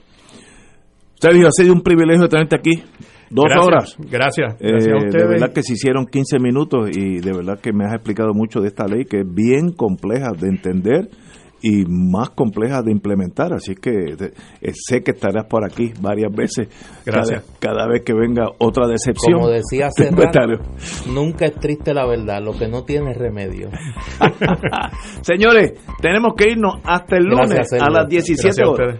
Sergio, 1.18 1.48
ha 1.48 1.52
sido 1.52 1.74
un 1.74 1.82
privilegio 1.82 2.28
tenerte 2.28 2.56
aquí. 2.56 2.84
Dos 3.36 3.66
horas. 3.66 3.96
Gracias. 4.00 4.54
Eh, 4.62 4.70
gracias 4.72 4.94
a 4.94 4.98
ustedes. 4.98 5.24
De 5.24 5.28
verdad 5.28 5.54
que 5.54 5.62
se 5.62 5.74
hicieron 5.74 6.06
15 6.06 6.40
minutos 6.40 6.90
y 6.96 7.20
de 7.20 7.34
verdad 7.34 7.60
que 7.60 7.74
me 7.74 7.86
has 7.86 7.94
explicado 7.94 8.34
mucho 8.34 8.62
de 8.62 8.70
esta 8.70 8.88
ley 8.88 9.06
que 9.06 9.22
es 9.22 9.28
bien 9.28 9.72
compleja 9.72 10.32
de 10.32 10.48
entender 10.48 11.10
y 11.62 11.84
más 11.86 12.30
compleja 12.30 12.82
de 12.82 12.92
implementar. 12.92 13.52
Así 13.54 13.76
que 13.76 13.90
eh, 13.92 14.72
sé 14.74 15.02
que 15.02 15.12
estarás 15.12 15.46
por 15.48 15.66
aquí 15.66 15.92
varias 16.00 16.32
veces. 16.32 16.70
Gracias. 17.06 17.44
Cada, 17.60 17.88
vez 17.88 18.04
que 18.06 18.14
venga 18.14 18.48
otra 18.60 18.88
decepción. 18.88 19.40
Como 19.40 19.50
decía 19.50 19.90
Serrano, 19.96 20.60
nunca 21.12 21.46
es 21.46 21.56
triste 21.56 21.94
la 21.94 22.06
verdad, 22.06 22.42
lo 22.42 22.54
que 22.54 22.68
no 22.68 22.84
tiene 22.84 23.14
remedio. 23.14 23.70
Señores, 25.22 25.74
tenemos 26.02 26.36
que 26.38 26.52
irnos 26.52 26.76
hasta 26.84 27.18
el 27.18 27.26
lunes 27.26 27.74
a 27.74 27.90
las 27.90 28.08
17 28.08 28.64
horas. 28.64 29.00